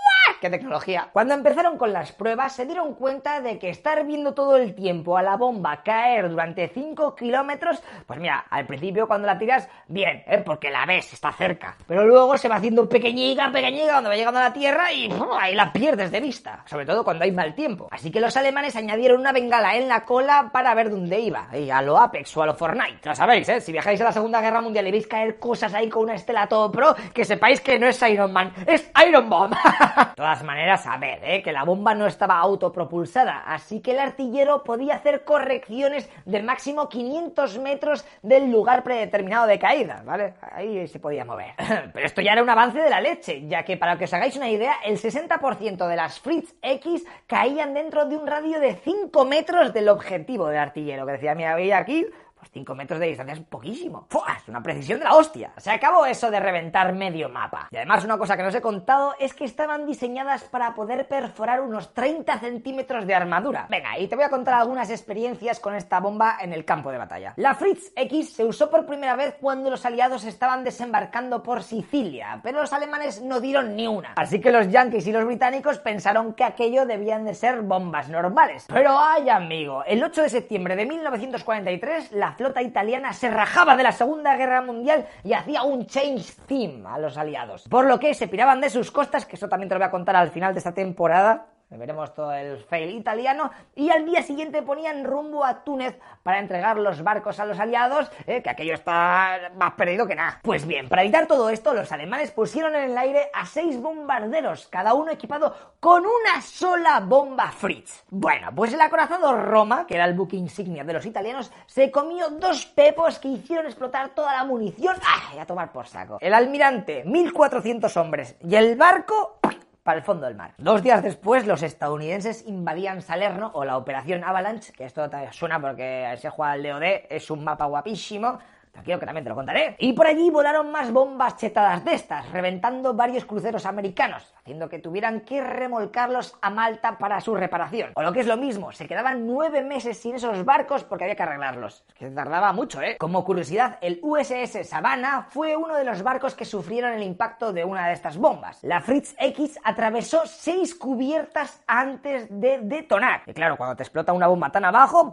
¡Qué 0.41 0.51
tecnología! 0.51 1.09
Cuando 1.13 1.35
empezaron 1.35 1.77
con 1.77 1.93
las 1.93 2.13
pruebas 2.13 2.55
se 2.55 2.67
dieron 2.67 2.95
cuenta 2.95 3.41
de 3.41 3.59
que 3.59 3.71
estar 3.71 4.05
viendo 4.07 4.35
todo 4.35 4.57
el 4.57 4.75
tiempo 4.75 5.17
a 5.17 5.23
la 5.23 5.37
bomba 5.37 5.83
caer 5.83 6.29
durante 6.29 6.69
5 6.69 7.15
kilómetros, 7.15 7.83
pues 8.13 8.21
mira, 8.21 8.45
al 8.51 8.67
principio 8.67 9.09
cuando 9.09 9.27
la 9.27 9.39
tiras, 9.39 9.67
bien, 9.89 10.23
¿eh? 10.27 10.43
porque 10.45 10.71
la 10.71 10.85
ves, 10.85 11.15
está 11.15 11.33
cerca. 11.33 11.75
Pero 11.87 12.07
luego 12.07 12.37
se 12.37 12.47
va 12.47 12.57
haciendo 12.57 12.87
pequeñiga, 12.87 13.51
pequeñiga 13.51 13.93
cuando 13.93 14.11
va 14.11 14.17
llegando 14.17 14.39
a 14.39 14.43
la 14.43 14.53
tierra 14.53 14.93
y 14.93 15.11
ahí 15.41 15.55
la 15.55 15.73
pierdes 15.73 16.11
de 16.11 16.21
vista, 16.21 16.63
sobre 16.67 16.85
todo 16.85 17.05
cuando 17.05 17.25
hay 17.25 17.33
mal 17.33 17.55
tiempo. 17.55 17.89
Así 17.91 18.11
que 18.11 18.21
los 18.21 18.37
alemanes 18.37 18.77
añadieron 18.77 19.21
una 19.21 19.33
bengala 19.33 19.77
en 19.77 19.89
la 19.89 20.05
cola 20.05 20.51
para 20.53 20.75
ver 20.75 20.91
dónde 20.91 21.21
iba, 21.21 21.49
y 21.57 21.71
a 21.71 21.81
lo 21.81 21.97
Apex 21.97 22.37
o 22.37 22.43
a 22.43 22.47
lo 22.49 22.55
Fortnite. 22.55 22.99
Ya 23.03 23.15
sabéis, 23.15 23.49
¿eh? 23.49 23.63
Si 23.63 23.73
viajáis 23.73 23.99
a 24.03 24.05
la 24.05 24.13
Segunda 24.13 24.43
Guerra 24.43 24.61
Mundial 24.61 24.87
y 24.89 24.91
veis 24.91 25.07
caer 25.07 25.39
cosas 25.39 25.73
ahí 25.73 25.89
con 25.89 26.03
una 26.03 26.15
estela 26.15 26.47
todo 26.47 26.71
pro, 26.71 26.95
que 27.15 27.25
sepáis 27.25 27.63
que 27.63 27.79
no 27.79 27.87
es 27.87 28.03
Iron 28.03 28.31
Man, 28.31 28.53
es 28.67 28.91
Iron 29.09 29.31
Bomb. 29.31 29.55
de 29.97 30.17
todas 30.17 30.43
maneras, 30.45 30.87
a 30.87 30.99
ver, 30.99 31.19
¿eh? 31.25 31.43
que 31.43 31.51
la 31.51 31.65
bomba 31.65 31.95
no 31.95 32.07
estaba 32.07 32.37
autopropulsada, 32.41 33.45
así 33.47 33.81
que 33.81 33.93
el 33.93 34.01
artillero 34.01 34.63
podía 34.65 34.97
hacer 34.97 35.25
correcciones 35.25 36.11
de 36.27 36.43
máximo 36.43 36.91
500 36.91 37.59
metros 37.61 38.02
del 38.23 38.51
lugar 38.51 38.83
predeterminado 38.83 39.47
de 39.47 39.59
caída, 39.59 40.03
¿vale? 40.05 40.35
Ahí 40.41 40.87
se 40.89 40.99
podía 40.99 41.25
mover. 41.25 41.55
Pero 41.93 42.07
esto 42.07 42.21
ya 42.21 42.33
era 42.33 42.43
un 42.43 42.51
avance 42.51 42.79
de 42.79 42.91
la 42.91 43.01
leche, 43.01 43.47
ya 43.47 43.65
que 43.65 43.77
para 43.77 43.97
que 43.97 44.05
os 44.05 44.15
hagáis 44.15 44.37
una 44.37 44.51
idea, 44.51 44.75
el 44.85 44.99
60% 44.99 45.89
de 45.89 45.97
las 45.97 46.21
Fritz 46.21 46.55
X 46.63 47.05
caían 47.27 47.75
dentro 47.75 48.07
de 48.07 48.17
un 48.17 48.27
radio 48.27 48.61
de 48.61 48.75
5 48.75 49.25
metros 49.25 49.73
del 49.73 49.89
objetivo 49.89 50.49
del 50.49 50.59
artillero, 50.59 51.07
que 51.07 51.13
decía, 51.13 51.35
mira, 51.35 51.55
veis 51.55 51.73
aquí, 51.73 52.07
5 52.51 52.67
pues 52.67 52.77
metros 52.77 53.01
de 53.01 53.07
distancia 53.07 53.35
es 53.35 53.41
poquísimo. 53.41 54.07
¡Fua! 54.09 54.37
Es 54.37 54.49
una 54.49 54.63
precisión 54.63 54.99
de 54.99 55.05
la 55.05 55.15
hostia. 55.15 55.53
Se 55.57 55.71
acabó 55.71 56.07
eso 56.07 56.31
de 56.31 56.41
reventar 56.41 56.93
medio 56.93 57.29
mapa. 57.29 57.69
Y 57.71 57.77
además 57.77 58.05
una 58.05 58.19
cosa 58.19 58.37
que 58.37 58.43
no 58.43 58.49
os 58.49 58.55
he 58.55 58.61
contado 58.61 59.15
es 59.19 59.35
que 59.35 59.45
estaban 59.45 59.87
diseñadas 59.87 60.45
para 60.45 60.75
poder 60.75 61.07
perforar 61.07 61.61
unos 61.61 61.95
30 61.95 62.39
centímetros 62.39 63.07
de 63.07 63.15
armadura. 63.15 63.67
Venga, 63.71 63.99
y 63.99 64.09
te 64.09 64.17
voy 64.17 64.25
a 64.25 64.31
contar 64.31 64.55
algunas 64.55 64.91
experiencias 64.91 65.61
con 65.61 65.75
esta 65.75 66.01
bomba 66.01 66.39
en 66.41 66.53
el 66.53 66.65
campo 66.65 66.91
de 66.91 66.99
batalla. 66.99 67.35
La 67.37 67.55
Fritz 67.55 67.93
X 67.95 68.33
se 68.35 68.45
usó 68.45 68.71
por 68.71 68.87
primera 68.87 69.17
vez 69.17 69.37
cuando 69.41 69.71
los 69.71 69.85
aliados 69.87 70.25
estaban 70.25 70.65
desembarcando 70.65 71.43
por 71.43 71.63
Sicilia, 71.63 72.41
pero 72.43 72.61
los 72.61 72.73
alemanes 72.73 73.23
no 73.23 73.41
dieron 73.41 73.77
ni 73.77 73.87
una. 73.87 74.15
Así 74.17 74.41
que 74.41 74.53
los 74.53 74.69
yankees 74.69 75.07
y 75.07 75.13
los 75.13 75.25
británicos 75.25 75.79
pensaron 75.79 76.35
que 76.35 76.45
aquello 76.45 76.87
debían 76.87 77.25
de 77.25 77.35
ser 77.35 77.63
bombas 77.63 78.09
normales. 78.09 78.67
Pero 78.69 78.99
ay 78.99 79.29
amigo, 79.29 79.85
el 79.85 80.03
8 80.03 80.23
de 80.23 80.29
septiembre 80.29 80.77
de 80.77 80.87
1943 80.87 82.13
la 82.13 82.32
flota 82.33 82.63
italiana 82.63 83.13
se 83.13 83.31
rajaba 83.31 83.77
de 83.77 83.83
la 83.83 83.93
Segunda 83.93 84.37
Guerra 84.37 84.63
Mundial 84.63 85.07
y 85.25 85.33
hacía 85.33 85.63
un 85.63 85.87
change 85.87 86.35
theme 86.47 86.87
a 86.87 86.99
los 86.99 87.17
aliados. 87.17 87.69
Por 87.69 87.87
lo 87.87 87.99
que 87.99 88.15
se 88.15 88.29
piraban 88.29 88.61
de 88.61 88.71
sus 88.71 88.91
costas, 88.91 89.27
que 89.27 89.37
eso 89.37 89.49
también 89.49 89.69
te 89.69 89.75
lo 89.75 89.79
voy 89.79 89.89
a 89.89 89.91
contar 89.91 90.17
al 90.17 90.31
final 90.31 90.53
de 90.53 90.59
esta 90.59 90.75
temporada, 90.75 91.47
veremos 91.77 92.15
todo 92.15 92.33
el 92.33 92.59
fail 92.59 92.95
italiano, 92.97 93.51
y 93.75 93.91
al 93.91 94.07
día 94.07 94.23
siguiente 94.23 94.63
ponían 94.63 95.05
rumbo 95.05 95.45
a 95.45 95.65
Túnez 95.65 95.99
para 96.23 96.39
entregar 96.39 96.79
los 96.79 97.03
barcos 97.03 97.41
a 97.41 97.47
los 97.47 97.59
aliados, 97.59 98.11
eh, 98.27 98.43
que 98.43 98.51
aquello 98.51 98.75
está 98.75 99.51
más 99.57 99.73
perdido 99.75 100.07
que 100.07 100.15
nada. 100.15 100.41
Pues 100.43 100.67
bien, 100.67 100.89
para 100.89 101.03
evitar 101.03 101.27
todo 101.27 101.51
esto, 101.51 101.75
los 101.75 101.91
alemanes 101.93 102.31
pusieron 102.31 102.75
en 102.75 102.91
el 102.91 102.99
aire 102.99 103.31
a 103.35 103.47
seis 103.47 103.81
bombarderos, 103.81 104.69
cada 104.69 104.95
uno 104.95 105.13
equipado 105.13 105.55
con 105.81 106.03
una 106.03 106.41
sola 106.43 107.01
bomba 107.01 107.51
Fritz. 107.51 108.05
Bueno, 108.11 108.51
pues 108.55 108.73
el 108.73 108.81
acorazado 108.81 109.37
Roma, 109.37 109.87
que 109.87 109.95
era 109.95 110.05
el 110.05 110.15
buque 110.15 110.37
insignia 110.37 110.85
de 110.85 110.93
los 110.93 111.07
italianos, 111.07 111.51
se 111.67 111.91
comió 111.91 112.29
dos 112.31 112.67
pepos 112.67 113.19
que 113.19 113.29
hicieron 113.29 113.67
explotar 113.67 114.11
toda 114.11 114.35
la 114.35 114.45
munición. 114.45 114.97
¡Ah! 115.05 115.35
Y 115.35 115.39
a 115.39 115.47
tomar 115.47 115.73
por 115.73 115.87
saco. 115.87 116.19
El 116.21 116.35
almirante, 116.35 117.03
1400 117.05 117.97
hombres, 117.97 118.37
y 118.41 118.55
el 118.55 118.77
barco 118.77 119.39
para 119.83 119.99
el 119.99 120.05
fondo 120.05 120.27
del 120.27 120.37
mar. 120.37 120.55
Dos 120.59 120.83
días 120.83 121.03
después, 121.03 121.47
los 121.47 121.63
estadounidenses 121.63 122.47
invadían 122.47 123.03
Salerno 123.03 123.51
o 123.55 123.65
la 123.65 123.77
Operación 123.77 124.23
Avalanche, 124.25 124.73
que 124.73 124.85
esto 124.85 125.09
suena 125.33 125.61
porque 125.61 126.15
se 126.19 126.31
juega 126.31 126.53
al 126.53 126.63
DOD, 126.63 127.07
es 127.11 127.31
un 127.31 127.43
mapa 127.43 127.67
guapísimo, 127.67 128.39
Tranquilo 128.73 128.99
que 128.99 129.07
también 129.07 129.25
te 129.25 129.29
lo 129.29 129.37
contaré. 129.37 129.77
Y 129.79 129.93
por 129.93 130.07
allí 130.07 130.31
volaron 130.31 130.73
más 130.73 130.91
bombas 130.91 131.37
chetadas 131.37 131.85
de 131.85 131.95
estas, 131.95 132.31
reventando 132.31 132.95
varios 132.95 133.27
cruceros 133.27 133.67
americanos, 133.67 134.35
haciendo 134.41 134.69
que 134.71 134.79
tuvieran 134.79 135.21
que 135.21 135.43
remolcarlos 135.43 136.39
a 136.41 136.49
Malta 136.49 136.97
para 136.97 137.21
su 137.21 137.35
reparación. 137.35 137.93
O 137.95 138.03
lo 138.03 138.13
que 138.13 138.21
es 138.21 138.27
lo 138.27 138.39
mismo, 138.39 138.73
se 138.73 138.89
quedaban 138.89 139.27
nueve 139.27 139.63
meses 139.63 139.99
sin 139.99 140.15
esos 140.15 140.45
barcos 140.47 140.85
porque 140.85 141.05
había 141.05 141.17
que 141.17 141.23
arreglarlos. 141.23 141.85
Es 141.89 141.95
que 141.95 142.11
tardaba 142.11 142.53
mucho, 142.55 142.81
¿eh? 142.81 142.97
Como 142.99 143.25
curiosidad, 143.25 143.79
el 143.83 144.01
USS 144.03 144.67
Savannah 144.67 145.27
fue 145.29 145.55
uno 145.55 145.77
de 145.77 145.85
los 145.85 146.03
barcos 146.03 146.35
que 146.35 146.47
sufrieron 146.47 146.93
el 146.93 147.03
impacto 147.03 147.53
de 147.53 147.65
una 147.65 147.89
de 147.89 147.93
estas 147.93 148.17
bombas. 148.17 148.59
La 148.63 148.81
Fritz 148.81 149.15
X 149.19 149.59
atravesó 149.65 150.23
seis 150.25 150.75
cubiertas 150.75 151.63
antes 151.67 152.27
de 152.31 152.61
detonar. 152.63 153.23
Y 153.27 153.35
claro, 153.35 153.59
cuando 153.59 153.77
te 153.77 153.83
explota 153.83 154.15
una 154.15 154.29
bomba 154.29 154.51
tan 154.51 154.65
abajo, 154.65 155.13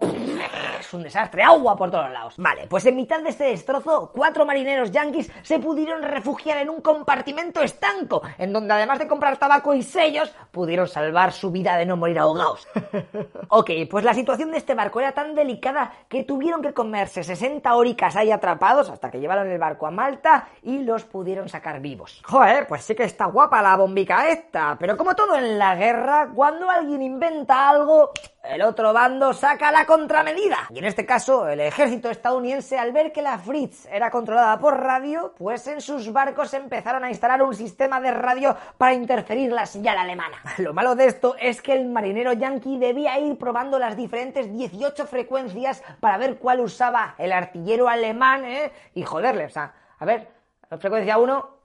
es 0.80 0.94
un 0.94 1.04
desastre, 1.04 1.44
agua 1.44 1.76
por 1.76 1.92
todos 1.92 2.10
lados. 2.10 2.36
Vale, 2.38 2.68
pues 2.68 2.86
en 2.86 2.96
mitad 2.96 3.22
de 3.22 3.30
este 3.30 3.49
destrozo, 3.50 4.12
cuatro 4.14 4.46
marineros 4.46 4.92
yanquis 4.92 5.32
se 5.42 5.60
pudieron 5.60 6.02
refugiar 6.02 6.58
en 6.58 6.70
un 6.70 6.82
compartimento 6.82 7.62
estanco, 7.62 8.22
en 8.38 8.54
donde 8.54 8.74
además 8.74 9.00
de 9.00 9.08
comprar 9.08 9.38
tabaco 9.38 9.74
y 9.74 9.84
sellos, 9.84 10.34
pudieron 10.52 10.88
salvar 10.88 11.32
su 11.32 11.52
vida 11.52 11.78
de 11.78 11.86
no 11.86 11.98
morir 11.98 12.20
ahogados. 12.20 12.68
ok, 13.50 13.72
pues 13.90 14.04
la 14.04 14.14
situación 14.14 14.52
de 14.52 14.58
este 14.58 14.76
barco 14.76 15.00
era 15.00 15.12
tan 15.12 15.36
delicada 15.36 15.92
que 16.08 16.24
tuvieron 16.24 16.62
que 16.62 16.74
comerse 16.74 17.24
60 17.24 17.74
óricas 17.76 18.16
ahí 18.16 18.32
atrapados 18.32 18.90
hasta 18.90 19.12
que 19.12 19.20
llevaron 19.20 19.50
el 19.50 19.60
barco 19.60 19.88
a 19.88 19.92
Malta 19.92 20.48
y 20.64 20.80
los 20.80 21.04
pudieron 21.04 21.50
sacar 21.50 21.80
vivos. 21.80 22.22
Joder, 22.26 22.68
pues 22.68 22.84
sí 22.84 22.96
que 22.96 23.04
está 23.04 23.26
guapa 23.26 23.62
la 23.62 23.76
bombica 23.76 24.30
esta, 24.30 24.78
pero 24.80 24.98
como 24.98 25.16
todo 25.16 25.36
en 25.36 25.58
la 25.58 25.76
guerra, 25.76 26.30
cuando 26.34 26.70
alguien 26.70 27.02
inventa 27.02 27.70
algo, 27.70 28.12
el 28.44 28.62
otro 28.62 28.94
bando 28.94 29.34
saca 29.34 29.72
la 29.72 29.86
contramedida. 29.86 30.68
Y 30.70 30.80
en 30.80 30.86
este 30.86 31.06
caso, 31.06 31.48
el 31.48 31.60
ejército 31.60 32.10
estadounidense, 32.10 32.78
al 32.78 32.92
ver 32.92 33.12
que 33.12 33.22
la 33.22 33.38
Fritz 33.38 33.86
era 33.92 34.10
controlada 34.10 34.58
por 34.60 34.80
radio, 34.80 35.34
pues 35.38 35.68
en 35.68 35.82
sus 35.82 36.12
barcos 36.12 36.54
empezaron 36.54 37.04
a 37.04 37.10
instalar 37.10 37.42
un 37.44 37.54
sistema 37.54 38.00
de 38.00 38.12
radio 38.12 38.56
para 38.78 38.94
interferir 38.94 39.52
la 39.52 39.66
señal 39.66 39.98
alemana. 39.98 40.38
Lo 40.58 40.74
malo 40.74 40.96
de 40.96 41.08
esto 41.08 41.36
es 41.40 41.62
que 41.62 41.74
el 41.74 41.88
marinero 41.88 42.34
yankee 42.34 42.78
debía 42.78 43.20
ir 43.20 43.38
probando 43.38 43.78
las 43.78 43.98
diferentes 43.98 44.52
18 44.52 45.06
frecuencias 45.06 45.84
para 46.00 46.18
ver 46.18 46.38
cuál 46.38 46.62
usaba 46.62 47.16
el 47.18 47.32
artillero 47.32 47.90
alemán, 47.90 48.46
¿eh? 48.46 48.72
Y 48.96 49.04
joderle, 49.04 49.46
o 49.46 49.50
sea, 49.50 49.74
a 50.00 50.06
ver, 50.06 50.32
frecuencia 50.80 51.18
1... 51.18 51.60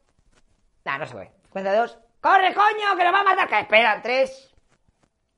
Nah, 0.85 0.99
no 0.99 1.07
se 1.07 1.17
ve. 1.17 1.31
Frecuencia 1.45 1.75
2... 1.81 1.99
¡Corre, 2.21 2.55
coño, 2.55 2.97
que 2.97 3.05
lo 3.05 3.13
va 3.13 3.21
a 3.21 3.25
matar! 3.25 3.49
Que 3.49 3.61
espera, 3.61 4.01
3... 4.03 4.55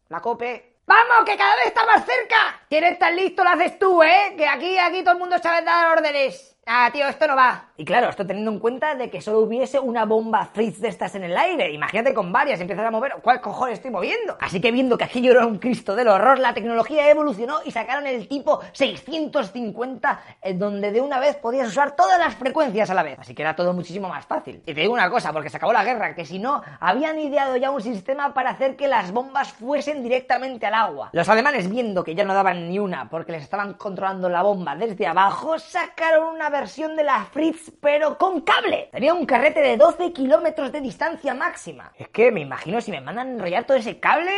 La 0.08 0.20
cope... 0.20 0.75
¡Vamos, 0.86 1.24
que 1.24 1.36
cada 1.36 1.56
vez 1.56 1.66
está 1.66 1.84
más 1.84 2.06
cerca! 2.06 2.60
¿Quieres 2.68 2.92
estar 2.92 3.12
listo? 3.12 3.42
Lo 3.42 3.50
haces 3.50 3.78
tú, 3.78 4.02
¿eh? 4.04 4.34
Que 4.36 4.46
aquí, 4.46 4.78
aquí 4.78 5.02
todo 5.02 5.14
el 5.14 5.20
mundo 5.20 5.36
sabe 5.38 5.62
dar 5.62 5.98
órdenes. 5.98 6.55
Ah, 6.68 6.90
tío, 6.92 7.06
esto 7.06 7.28
no 7.28 7.36
va. 7.36 7.66
Y 7.76 7.84
claro, 7.84 8.08
esto 8.08 8.26
teniendo 8.26 8.50
en 8.50 8.58
cuenta 8.58 8.96
de 8.96 9.08
que 9.08 9.20
solo 9.20 9.38
hubiese 9.38 9.78
una 9.78 10.04
bomba 10.04 10.46
Fritz 10.46 10.80
de 10.80 10.88
estas 10.88 11.14
en 11.14 11.22
el 11.22 11.36
aire. 11.36 11.70
Imagínate 11.70 12.12
con 12.12 12.32
varias, 12.32 12.60
empiezas 12.60 12.84
a 12.84 12.90
mover, 12.90 13.14
¿cuál 13.22 13.40
cojones 13.40 13.74
estoy 13.74 13.92
moviendo? 13.92 14.36
Así 14.40 14.60
que 14.60 14.72
viendo 14.72 14.98
que 14.98 15.04
aquello 15.04 15.30
era 15.30 15.46
un 15.46 15.58
Cristo 15.58 15.94
del 15.94 16.08
horror, 16.08 16.40
la 16.40 16.54
tecnología 16.54 17.08
evolucionó 17.08 17.60
y 17.64 17.70
sacaron 17.70 18.08
el 18.08 18.26
tipo 18.26 18.60
650, 18.72 20.20
en 20.42 20.58
donde 20.58 20.90
de 20.90 21.00
una 21.00 21.20
vez 21.20 21.36
podías 21.36 21.68
usar 21.68 21.94
todas 21.94 22.18
las 22.18 22.34
frecuencias 22.34 22.90
a 22.90 22.94
la 22.94 23.04
vez. 23.04 23.16
Así 23.20 23.32
que 23.32 23.42
era 23.42 23.54
todo 23.54 23.72
muchísimo 23.72 24.08
más 24.08 24.26
fácil. 24.26 24.60
Y 24.66 24.74
te 24.74 24.80
digo 24.80 24.92
una 24.92 25.08
cosa, 25.08 25.32
porque 25.32 25.50
se 25.50 25.58
acabó 25.58 25.72
la 25.72 25.84
guerra, 25.84 26.16
que 26.16 26.26
si 26.26 26.40
no, 26.40 26.62
habían 26.80 27.20
ideado 27.20 27.56
ya 27.58 27.70
un 27.70 27.80
sistema 27.80 28.34
para 28.34 28.50
hacer 28.50 28.74
que 28.74 28.88
las 28.88 29.12
bombas 29.12 29.52
fuesen 29.52 30.02
directamente 30.02 30.66
al 30.66 30.74
agua. 30.74 31.10
Los 31.12 31.28
alemanes, 31.28 31.70
viendo 31.70 32.02
que 32.02 32.16
ya 32.16 32.24
no 32.24 32.34
daban 32.34 32.68
ni 32.68 32.80
una 32.80 33.08
porque 33.08 33.30
les 33.30 33.44
estaban 33.44 33.74
controlando 33.74 34.28
la 34.28 34.42
bomba 34.42 34.74
desde 34.74 35.06
abajo, 35.06 35.60
sacaron 35.60 36.34
una 36.34 36.55
versión 36.60 36.96
de 36.96 37.04
la 37.04 37.24
Fritz 37.26 37.70
pero 37.80 38.16
con 38.16 38.40
cable. 38.40 38.88
Tenía 38.90 39.12
un 39.12 39.26
carrete 39.26 39.60
de 39.60 39.76
12 39.76 40.12
kilómetros 40.12 40.72
de 40.72 40.80
distancia 40.80 41.34
máxima. 41.34 41.92
Es 41.96 42.08
que 42.08 42.32
me 42.32 42.40
imagino 42.40 42.80
si 42.80 42.90
me 42.90 43.00
mandan 43.00 43.32
enrollar 43.32 43.64
todo 43.64 43.76
ese 43.76 44.00
cable, 44.00 44.32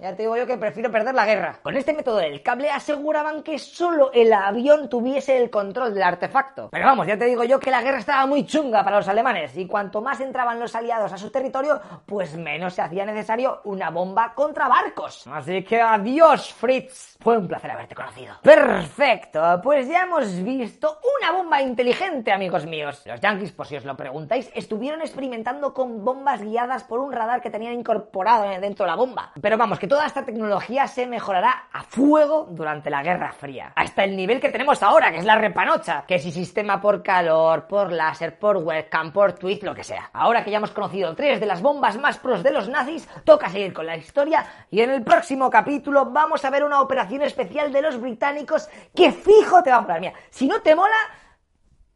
ya 0.00 0.16
te 0.16 0.22
digo 0.22 0.36
yo 0.36 0.46
que 0.46 0.56
prefiero 0.56 0.90
perder 0.90 1.14
la 1.14 1.26
guerra. 1.26 1.58
Con 1.62 1.76
este 1.76 1.92
método 1.92 2.16
del 2.16 2.42
cable 2.42 2.70
aseguraban 2.70 3.42
que 3.42 3.58
solo 3.58 4.10
el 4.12 4.32
avión 4.32 4.88
tuviese 4.88 5.36
el 5.36 5.50
control 5.50 5.92
del 5.92 6.02
artefacto. 6.02 6.70
Pero 6.70 6.86
vamos, 6.86 7.06
ya 7.06 7.18
te 7.18 7.26
digo 7.26 7.44
yo 7.44 7.60
que 7.60 7.70
la 7.70 7.82
guerra 7.82 7.98
estaba 7.98 8.24
muy 8.26 8.46
chunga 8.46 8.82
para 8.82 8.96
los 8.96 9.08
alemanes 9.08 9.56
y 9.56 9.66
cuanto 9.66 10.00
más 10.00 10.20
entraban 10.20 10.58
los 10.58 10.74
aliados 10.74 11.12
a 11.12 11.18
su 11.18 11.30
territorio, 11.30 11.80
pues 12.06 12.36
menos 12.36 12.74
se 12.74 12.82
hacía 12.82 13.04
necesario 13.04 13.60
una 13.64 13.90
bomba 13.90 14.32
contra 14.34 14.68
barcos. 14.68 15.26
Así 15.26 15.62
que 15.62 15.80
adiós, 15.80 16.52
Fritz. 16.54 17.16
Fue 17.20 17.36
un 17.36 17.46
placer 17.46 17.70
haberte 17.70 17.94
conocido. 17.94 18.36
Perfecto, 18.42 19.60
pues 19.62 19.86
ya 19.88 20.02
hemos 20.02 20.42
visto 20.42 20.98
una 21.20 21.32
bomba 21.32 21.49
inteligente, 21.58 22.32
amigos 22.32 22.66
míos. 22.66 23.02
Los 23.06 23.20
Yankees, 23.20 23.52
por 23.52 23.66
si 23.66 23.76
os 23.76 23.84
lo 23.84 23.96
preguntáis, 23.96 24.50
estuvieron 24.54 25.00
experimentando 25.00 25.74
con 25.74 26.04
bombas 26.04 26.42
guiadas 26.42 26.84
por 26.84 27.00
un 27.00 27.12
radar 27.12 27.40
que 27.40 27.50
tenían 27.50 27.72
incorporado 27.72 28.44
dentro 28.60 28.84
de 28.84 28.90
la 28.90 28.96
bomba. 28.96 29.32
Pero 29.40 29.58
vamos, 29.58 29.78
que 29.78 29.88
toda 29.88 30.06
esta 30.06 30.24
tecnología 30.24 30.86
se 30.86 31.06
mejorará 31.06 31.68
a 31.72 31.82
fuego 31.82 32.46
durante 32.50 32.90
la 32.90 33.02
Guerra 33.02 33.32
Fría. 33.32 33.72
Hasta 33.74 34.04
el 34.04 34.16
nivel 34.16 34.40
que 34.40 34.50
tenemos 34.50 34.82
ahora, 34.82 35.10
que 35.10 35.18
es 35.18 35.24
la 35.24 35.36
repanocha. 35.36 36.04
Que 36.06 36.18
si 36.18 36.30
sistema 36.30 36.80
por 36.80 37.02
calor, 37.02 37.66
por 37.66 37.90
láser, 37.90 38.38
por 38.38 38.58
webcam, 38.58 39.12
por 39.12 39.32
tweet, 39.32 39.60
lo 39.62 39.74
que 39.74 39.84
sea. 39.84 40.10
Ahora 40.12 40.44
que 40.44 40.50
ya 40.50 40.58
hemos 40.58 40.70
conocido 40.70 41.14
tres 41.14 41.40
de 41.40 41.46
las 41.46 41.62
bombas 41.62 41.98
más 41.98 42.18
pros 42.18 42.42
de 42.42 42.52
los 42.52 42.68
nazis, 42.68 43.08
toca 43.24 43.48
seguir 43.48 43.72
con 43.72 43.86
la 43.86 43.96
historia 43.96 44.44
y 44.70 44.80
en 44.80 44.90
el 44.90 45.02
próximo 45.02 45.48
capítulo 45.50 46.06
vamos 46.06 46.44
a 46.44 46.50
ver 46.50 46.64
una 46.64 46.80
operación 46.80 47.22
especial 47.22 47.72
de 47.72 47.82
los 47.82 48.00
británicos 48.00 48.68
que 48.94 49.12
fijo 49.12 49.62
te 49.62 49.70
va 49.70 49.76
a 49.76 49.80
molar. 49.80 50.00
Mira, 50.00 50.12
si 50.30 50.46
no 50.46 50.60
te 50.60 50.74
mola, 50.74 50.96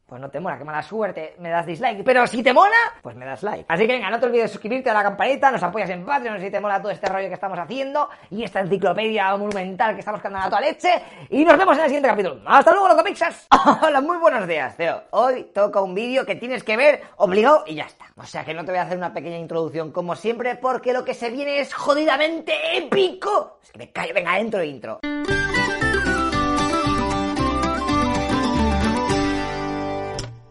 pues 0.05 0.21
no 0.21 0.29
te 0.29 0.39
mola, 0.39 0.57
qué 0.57 0.63
mala 0.63 0.83
suerte, 0.83 1.35
me 1.39 1.49
das 1.49 1.65
dislike. 1.65 2.03
Pero 2.03 2.27
si 2.27 2.43
te 2.43 2.53
mola, 2.53 2.75
pues 3.01 3.15
me 3.15 3.25
das 3.25 3.41
like. 3.41 3.65
Así 3.67 3.87
que 3.87 3.93
venga, 3.93 4.09
no 4.11 4.19
te 4.19 4.27
olvides 4.27 4.43
de 4.43 4.49
suscribirte 4.49 4.89
a 4.91 4.93
la 4.93 5.01
campanita, 5.01 5.49
nos 5.49 5.63
apoyas 5.63 5.89
en 5.89 6.05
Patreon 6.05 6.39
si 6.39 6.51
te 6.51 6.59
mola 6.59 6.79
todo 6.79 6.91
este 6.91 7.07
rollo 7.07 7.27
que 7.27 7.33
estamos 7.33 7.57
haciendo 7.57 8.07
y 8.29 8.43
esta 8.43 8.59
enciclopedia 8.59 9.35
monumental 9.35 9.95
que 9.95 10.01
estamos 10.01 10.21
cantando 10.21 10.47
a 10.47 10.49
toda 10.49 10.61
leche. 10.61 11.01
Y 11.29 11.43
nos 11.43 11.57
vemos 11.57 11.75
en 11.77 11.83
el 11.83 11.89
siguiente 11.89 12.09
capítulo. 12.09 12.39
¡Hasta 12.45 12.71
luego, 12.71 12.87
loco 12.87 13.03
Pixas! 13.03 13.47
Hola, 13.81 13.99
muy 14.01 14.17
buenos 14.17 14.47
días, 14.47 14.77
Teo. 14.77 15.03
Hoy 15.09 15.45
toca 15.53 15.81
un 15.81 15.95
vídeo 15.95 16.23
que 16.23 16.35
tienes 16.35 16.63
que 16.63 16.77
ver 16.77 17.01
obligado 17.17 17.63
y 17.65 17.75
ya 17.75 17.85
está. 17.85 18.05
O 18.15 18.25
sea 18.25 18.45
que 18.45 18.53
no 18.53 18.63
te 18.63 18.71
voy 18.71 18.79
a 18.79 18.83
hacer 18.83 18.97
una 18.97 19.11
pequeña 19.11 19.37
introducción 19.37 19.91
como 19.91 20.15
siempre 20.15 20.55
porque 20.55 20.93
lo 20.93 21.03
que 21.03 21.15
se 21.15 21.31
viene 21.31 21.59
es 21.59 21.73
jodidamente 21.73 22.53
épico. 22.77 23.57
Es 23.63 23.71
que 23.71 23.79
me 23.79 23.91
callo, 23.91 24.13
venga, 24.13 24.37
entro 24.37 24.63
intro. 24.63 24.99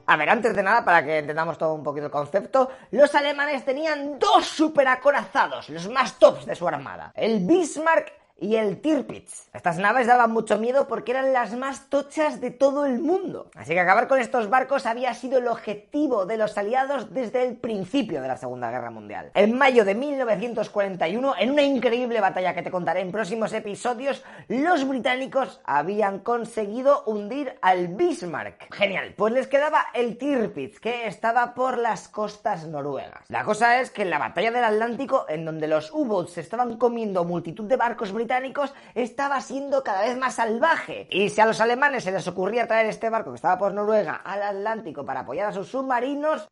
A 0.07 0.17
ver, 0.17 0.29
antes 0.29 0.55
de 0.55 0.63
nada, 0.63 0.85
para 0.85 1.05
que 1.05 1.19
entendamos 1.19 1.57
todo 1.57 1.75
un 1.75 1.83
poquito 1.83 2.07
el 2.07 2.13
concepto, 2.13 2.71
los 2.91 3.15
alemanes 3.15 3.65
tenían 3.65 4.19
dos 4.19 4.45
superacorazados, 4.47 5.71
los 5.71 5.89
más 5.89 6.19
tops 6.19 6.45
de 6.45 6.55
su 6.55 6.69
armada. 6.69 7.13
El 7.15 7.41
Bismarck 7.47 8.13
y 8.39 8.57
el 8.57 8.81
Tirpitz. 8.81 9.49
Estas 9.55 9.79
naves 9.79 10.07
daban 10.07 10.33
mucho 10.33 10.59
miedo 10.59 10.89
porque 10.89 11.13
eran 11.13 11.33
las 11.33 11.57
más 11.57 11.89
tochas 11.89 12.41
de 12.41 12.51
todo 12.51 12.85
el 12.85 12.99
mundo. 12.99 13.51
Así 13.55 13.73
que 13.73 13.81
acabar 13.81 14.09
con 14.09 14.19
estos 14.19 14.51
barcos 14.51 14.87
había 14.87 15.15
sido 15.15 15.39
el 15.39 15.47
objetivo 15.47 16.27
de 16.27 16.37
los 16.37 16.59
aliados 16.59 17.13
desde 17.15 17.45
el 17.45 17.57
principio 17.57 18.21
de 18.21 18.29
la 18.29 18.37
Segunda 18.37 18.71
Guerra 18.71 18.91
Mundial. 18.91 19.31
En 19.35 19.57
mayo 19.57 19.85
de 19.85 19.95
1941, 19.95 21.35
en 21.39 21.51
una 21.51 21.63
increíble 21.63 22.21
batalla 22.21 22.55
que 22.55 22.63
te 22.63 22.71
contaré 22.71 23.01
en 23.01 23.13
próximos 23.13 23.53
episodios, 23.53 24.25
los 24.49 24.87
británicos 24.87 25.61
habían 25.65 26.19
conseguido 26.19 27.05
hundir 27.07 27.57
al 27.63 27.89
Bismarck. 27.89 28.75
Genial, 28.75 29.15
pues 29.17 29.33
les 29.33 29.47
quedaba 29.47 29.87
el 29.95 30.19
Tirpitz, 30.19 30.81
que 30.81 31.07
estaba 31.07 31.55
por 31.55 31.79
las 31.79 32.09
costas 32.09 32.67
noruegas. 32.67 33.25
La 33.29 33.45
cosa 33.45 33.81
es 33.81 33.91
que 33.91 34.03
en 34.03 34.11
la 34.11 34.19
batalla 34.19 34.51
del 34.51 34.65
Atlántico, 34.65 35.27
en 35.29 35.45
donde 35.45 35.69
los 35.69 35.93
U-boats 35.93 36.39
estaban 36.39 36.77
comiendo 36.77 37.25
multitud 37.25 37.65
de 37.65 37.77
barcos 37.77 38.11
británicos, 38.11 38.24
británicos 38.25 38.73
estaba 38.95 39.41
siendo 39.43 39.85
cada 39.85 40.01
vez 40.03 40.17
más 40.17 40.37
salvaje. 40.37 41.07
Y 41.11 41.29
si 41.29 41.41
a 41.43 41.47
los 41.47 41.61
alemanes 41.61 42.05
se 42.05 42.11
les 42.11 42.27
ocurría 42.27 42.67
traer 42.67 42.87
este 42.87 43.11
barco 43.11 43.31
que 43.31 43.37
estaba 43.37 43.59
por 43.59 43.75
Noruega 43.75 44.15
al 44.15 44.43
Atlántico 44.43 45.05
para 45.05 45.21
apoyar 45.21 45.49
a 45.49 45.53
sus 45.53 45.69
submarinos, 45.69 46.49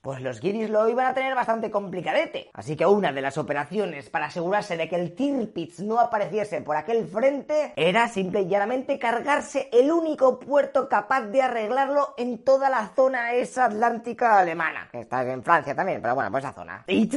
pues 0.00 0.20
los 0.20 0.40
guiris 0.40 0.70
lo 0.70 0.88
iban 0.88 1.06
a 1.06 1.14
tener 1.14 1.34
bastante 1.34 1.70
complicadete. 1.70 2.50
Así 2.54 2.76
que 2.76 2.86
una 2.86 3.12
de 3.12 3.20
las 3.20 3.38
operaciones 3.38 4.10
para 4.10 4.26
asegurarse 4.26 4.76
de 4.76 4.88
que 4.88 4.96
el 4.96 5.14
Tirpitz 5.14 5.80
no 5.80 5.98
apareciese 6.00 6.60
por 6.62 6.76
aquel 6.76 7.06
frente 7.06 7.72
era 7.76 8.08
simple 8.08 8.42
y 8.42 8.48
llanamente 8.48 8.98
cargarse 8.98 9.68
el 9.72 9.90
único 9.90 10.38
puerto 10.38 10.88
capaz 10.88 11.22
de 11.22 11.42
arreglarlo 11.42 12.14
en 12.16 12.44
toda 12.44 12.70
la 12.70 12.88
zona 12.94 13.32
esa 13.32 13.66
atlántica 13.66 14.38
alemana, 14.38 14.88
está 14.92 15.22
en 15.22 15.42
Francia 15.42 15.74
también, 15.74 16.00
pero 16.00 16.14
bueno, 16.14 16.30
pues 16.30 16.44
esa 16.44 16.52
zona. 16.52 16.84
Y 16.86 17.08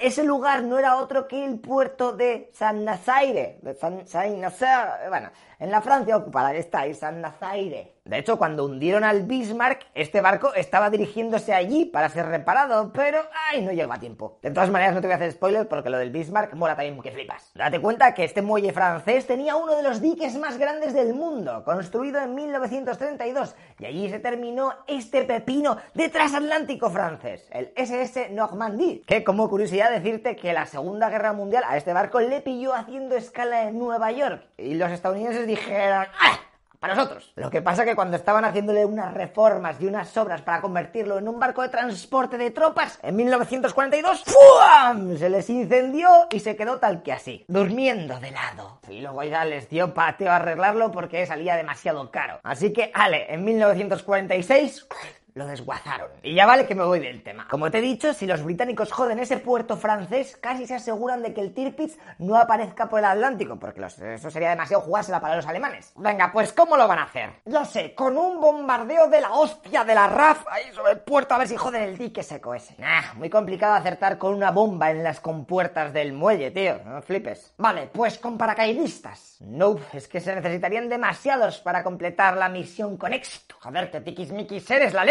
ese 0.00 0.24
lugar 0.24 0.62
no 0.62 0.78
era 0.78 0.96
otro 0.96 1.28
que 1.28 1.44
el 1.44 1.58
puerto 1.60 2.12
de 2.12 2.50
San 2.52 2.84
Nazaire, 2.84 3.60
San, 3.78 4.40
Nazaire, 4.40 5.08
bueno, 5.08 5.30
en 5.58 5.70
la 5.70 5.80
Francia 5.80 6.16
ocupada 6.16 6.54
está, 6.54 6.92
San 6.94 7.20
Nazaire. 7.20 7.99
De 8.04 8.18
hecho, 8.18 8.38
cuando 8.38 8.64
hundieron 8.64 9.04
al 9.04 9.24
Bismarck, 9.24 9.86
este 9.94 10.22
barco 10.22 10.54
estaba 10.54 10.88
dirigiéndose 10.88 11.52
allí 11.52 11.84
para 11.84 12.08
ser 12.08 12.26
reparado, 12.26 12.92
pero 12.92 13.20
¡ay! 13.50 13.62
no 13.62 13.72
llegó 13.72 13.92
a 13.92 14.00
tiempo. 14.00 14.38
De 14.42 14.50
todas 14.50 14.70
maneras, 14.70 14.94
no 14.94 15.02
te 15.02 15.06
voy 15.06 15.12
a 15.12 15.16
hacer 15.16 15.32
spoiler 15.32 15.68
porque 15.68 15.90
lo 15.90 15.98
del 15.98 16.10
Bismarck 16.10 16.54
mola 16.54 16.74
también 16.74 17.00
que 17.02 17.12
flipas. 17.12 17.52
Date 17.54 17.78
cuenta 17.78 18.14
que 18.14 18.24
este 18.24 18.40
muelle 18.40 18.72
francés 18.72 19.26
tenía 19.26 19.54
uno 19.54 19.76
de 19.76 19.82
los 19.82 20.00
diques 20.00 20.36
más 20.38 20.56
grandes 20.56 20.94
del 20.94 21.12
mundo, 21.12 21.62
construido 21.64 22.20
en 22.20 22.34
1932, 22.34 23.54
y 23.78 23.84
allí 23.84 24.08
se 24.08 24.18
terminó 24.18 24.74
este 24.86 25.24
pepino 25.24 25.76
de 25.94 26.08
transatlántico 26.08 26.90
francés, 26.90 27.48
el 27.52 27.70
SS 27.76 28.30
Normandie. 28.30 29.02
Que 29.06 29.22
como 29.24 29.48
curiosidad 29.50 29.90
decirte 29.90 30.36
que 30.36 30.54
la 30.54 30.64
Segunda 30.64 31.10
Guerra 31.10 31.34
Mundial 31.34 31.64
a 31.66 31.76
este 31.76 31.92
barco 31.92 32.20
le 32.20 32.40
pilló 32.40 32.74
haciendo 32.74 33.14
escala 33.14 33.68
en 33.68 33.78
Nueva 33.78 34.10
York, 34.10 34.42
y 34.56 34.74
los 34.74 34.90
estadounidenses 34.90 35.46
dijeron 35.46 36.06
¡Ah! 36.18 36.49
Para 36.80 36.94
nosotros. 36.94 37.32
Lo 37.36 37.50
que 37.50 37.60
pasa 37.60 37.84
que 37.84 37.94
cuando 37.94 38.16
estaban 38.16 38.44
haciéndole 38.44 38.86
unas 38.86 39.12
reformas 39.12 39.76
y 39.80 39.86
unas 39.86 40.16
obras 40.16 40.40
para 40.40 40.62
convertirlo 40.62 41.18
en 41.18 41.28
un 41.28 41.38
barco 41.38 41.62
de 41.62 41.68
transporte 41.68 42.38
de 42.38 42.50
tropas, 42.50 42.98
en 43.02 43.16
1942, 43.16 44.24
¡fuam! 44.24 45.16
Se 45.18 45.28
les 45.28 45.48
incendió 45.50 46.08
y 46.30 46.40
se 46.40 46.56
quedó 46.56 46.78
tal 46.78 47.02
que 47.02 47.12
así, 47.12 47.44
durmiendo 47.48 48.18
de 48.18 48.30
lado. 48.30 48.80
Y 48.88 49.02
luego 49.02 49.22
ya 49.24 49.44
les 49.44 49.68
dio 49.68 49.92
pateo 49.92 50.32
a 50.32 50.36
arreglarlo 50.36 50.90
porque 50.90 51.26
salía 51.26 51.54
demasiado 51.56 52.10
caro. 52.10 52.40
Así 52.42 52.72
que, 52.72 52.90
ale, 52.94 53.32
en 53.32 53.44
1946 53.44 54.88
lo 55.34 55.46
desguazaron. 55.46 56.10
Y 56.22 56.34
ya 56.34 56.46
vale 56.46 56.66
que 56.66 56.74
me 56.74 56.84
voy 56.84 57.00
del 57.00 57.22
tema. 57.22 57.46
Como 57.48 57.70
te 57.70 57.78
he 57.78 57.82
dicho, 57.82 58.12
si 58.12 58.26
los 58.26 58.42
británicos 58.42 58.92
joden 58.92 59.18
ese 59.18 59.38
puerto 59.38 59.76
francés, 59.76 60.36
casi 60.36 60.66
se 60.66 60.74
aseguran 60.74 61.22
de 61.22 61.32
que 61.34 61.40
el 61.40 61.54
Tirpitz 61.54 61.98
no 62.18 62.36
aparezca 62.36 62.88
por 62.88 63.00
el 63.00 63.04
Atlántico, 63.06 63.56
porque 63.58 63.84
eso 63.84 64.30
sería 64.30 64.50
demasiado 64.50 64.82
jugársela 64.82 65.20
para 65.20 65.36
los 65.36 65.46
alemanes. 65.46 65.92
Venga, 65.96 66.30
pues 66.32 66.52
¿cómo 66.52 66.76
lo 66.76 66.86
van 66.88 66.98
a 66.98 67.04
hacer? 67.04 67.30
Yo 67.44 67.64
sé, 67.64 67.94
con 67.94 68.16
un 68.16 68.40
bombardeo 68.40 69.08
de 69.08 69.20
la 69.20 69.32
hostia 69.32 69.84
de 69.84 69.94
la 69.94 70.06
RAF 70.06 70.46
ahí 70.48 70.72
sobre 70.72 70.92
el 70.92 71.00
puerto 71.00 71.34
a 71.34 71.38
ver 71.38 71.48
si 71.48 71.56
joden 71.56 71.82
el 71.82 71.98
dique 71.98 72.22
seco 72.22 72.54
ese. 72.54 72.74
Nah, 72.78 73.14
muy 73.14 73.30
complicado 73.30 73.74
acertar 73.74 74.18
con 74.18 74.34
una 74.34 74.50
bomba 74.50 74.90
en 74.90 75.02
las 75.02 75.20
compuertas 75.20 75.92
del 75.92 76.12
muelle, 76.12 76.50
tío. 76.50 76.80
No 76.84 77.02
flipes. 77.02 77.54
Vale, 77.58 77.88
pues 77.92 78.18
con 78.18 78.36
paracaidistas. 78.36 79.36
No, 79.40 79.76
es 79.92 80.08
que 80.08 80.20
se 80.20 80.34
necesitarían 80.34 80.88
demasiados 80.88 81.58
para 81.60 81.82
completar 81.82 82.36
la 82.36 82.48
misión 82.48 82.96
con 82.96 83.12
éxito. 83.12 83.56
Joder, 83.60 83.90
que 83.90 84.00
tiquismiquis 84.00 84.70
eres 84.70 84.92
la 84.92 85.04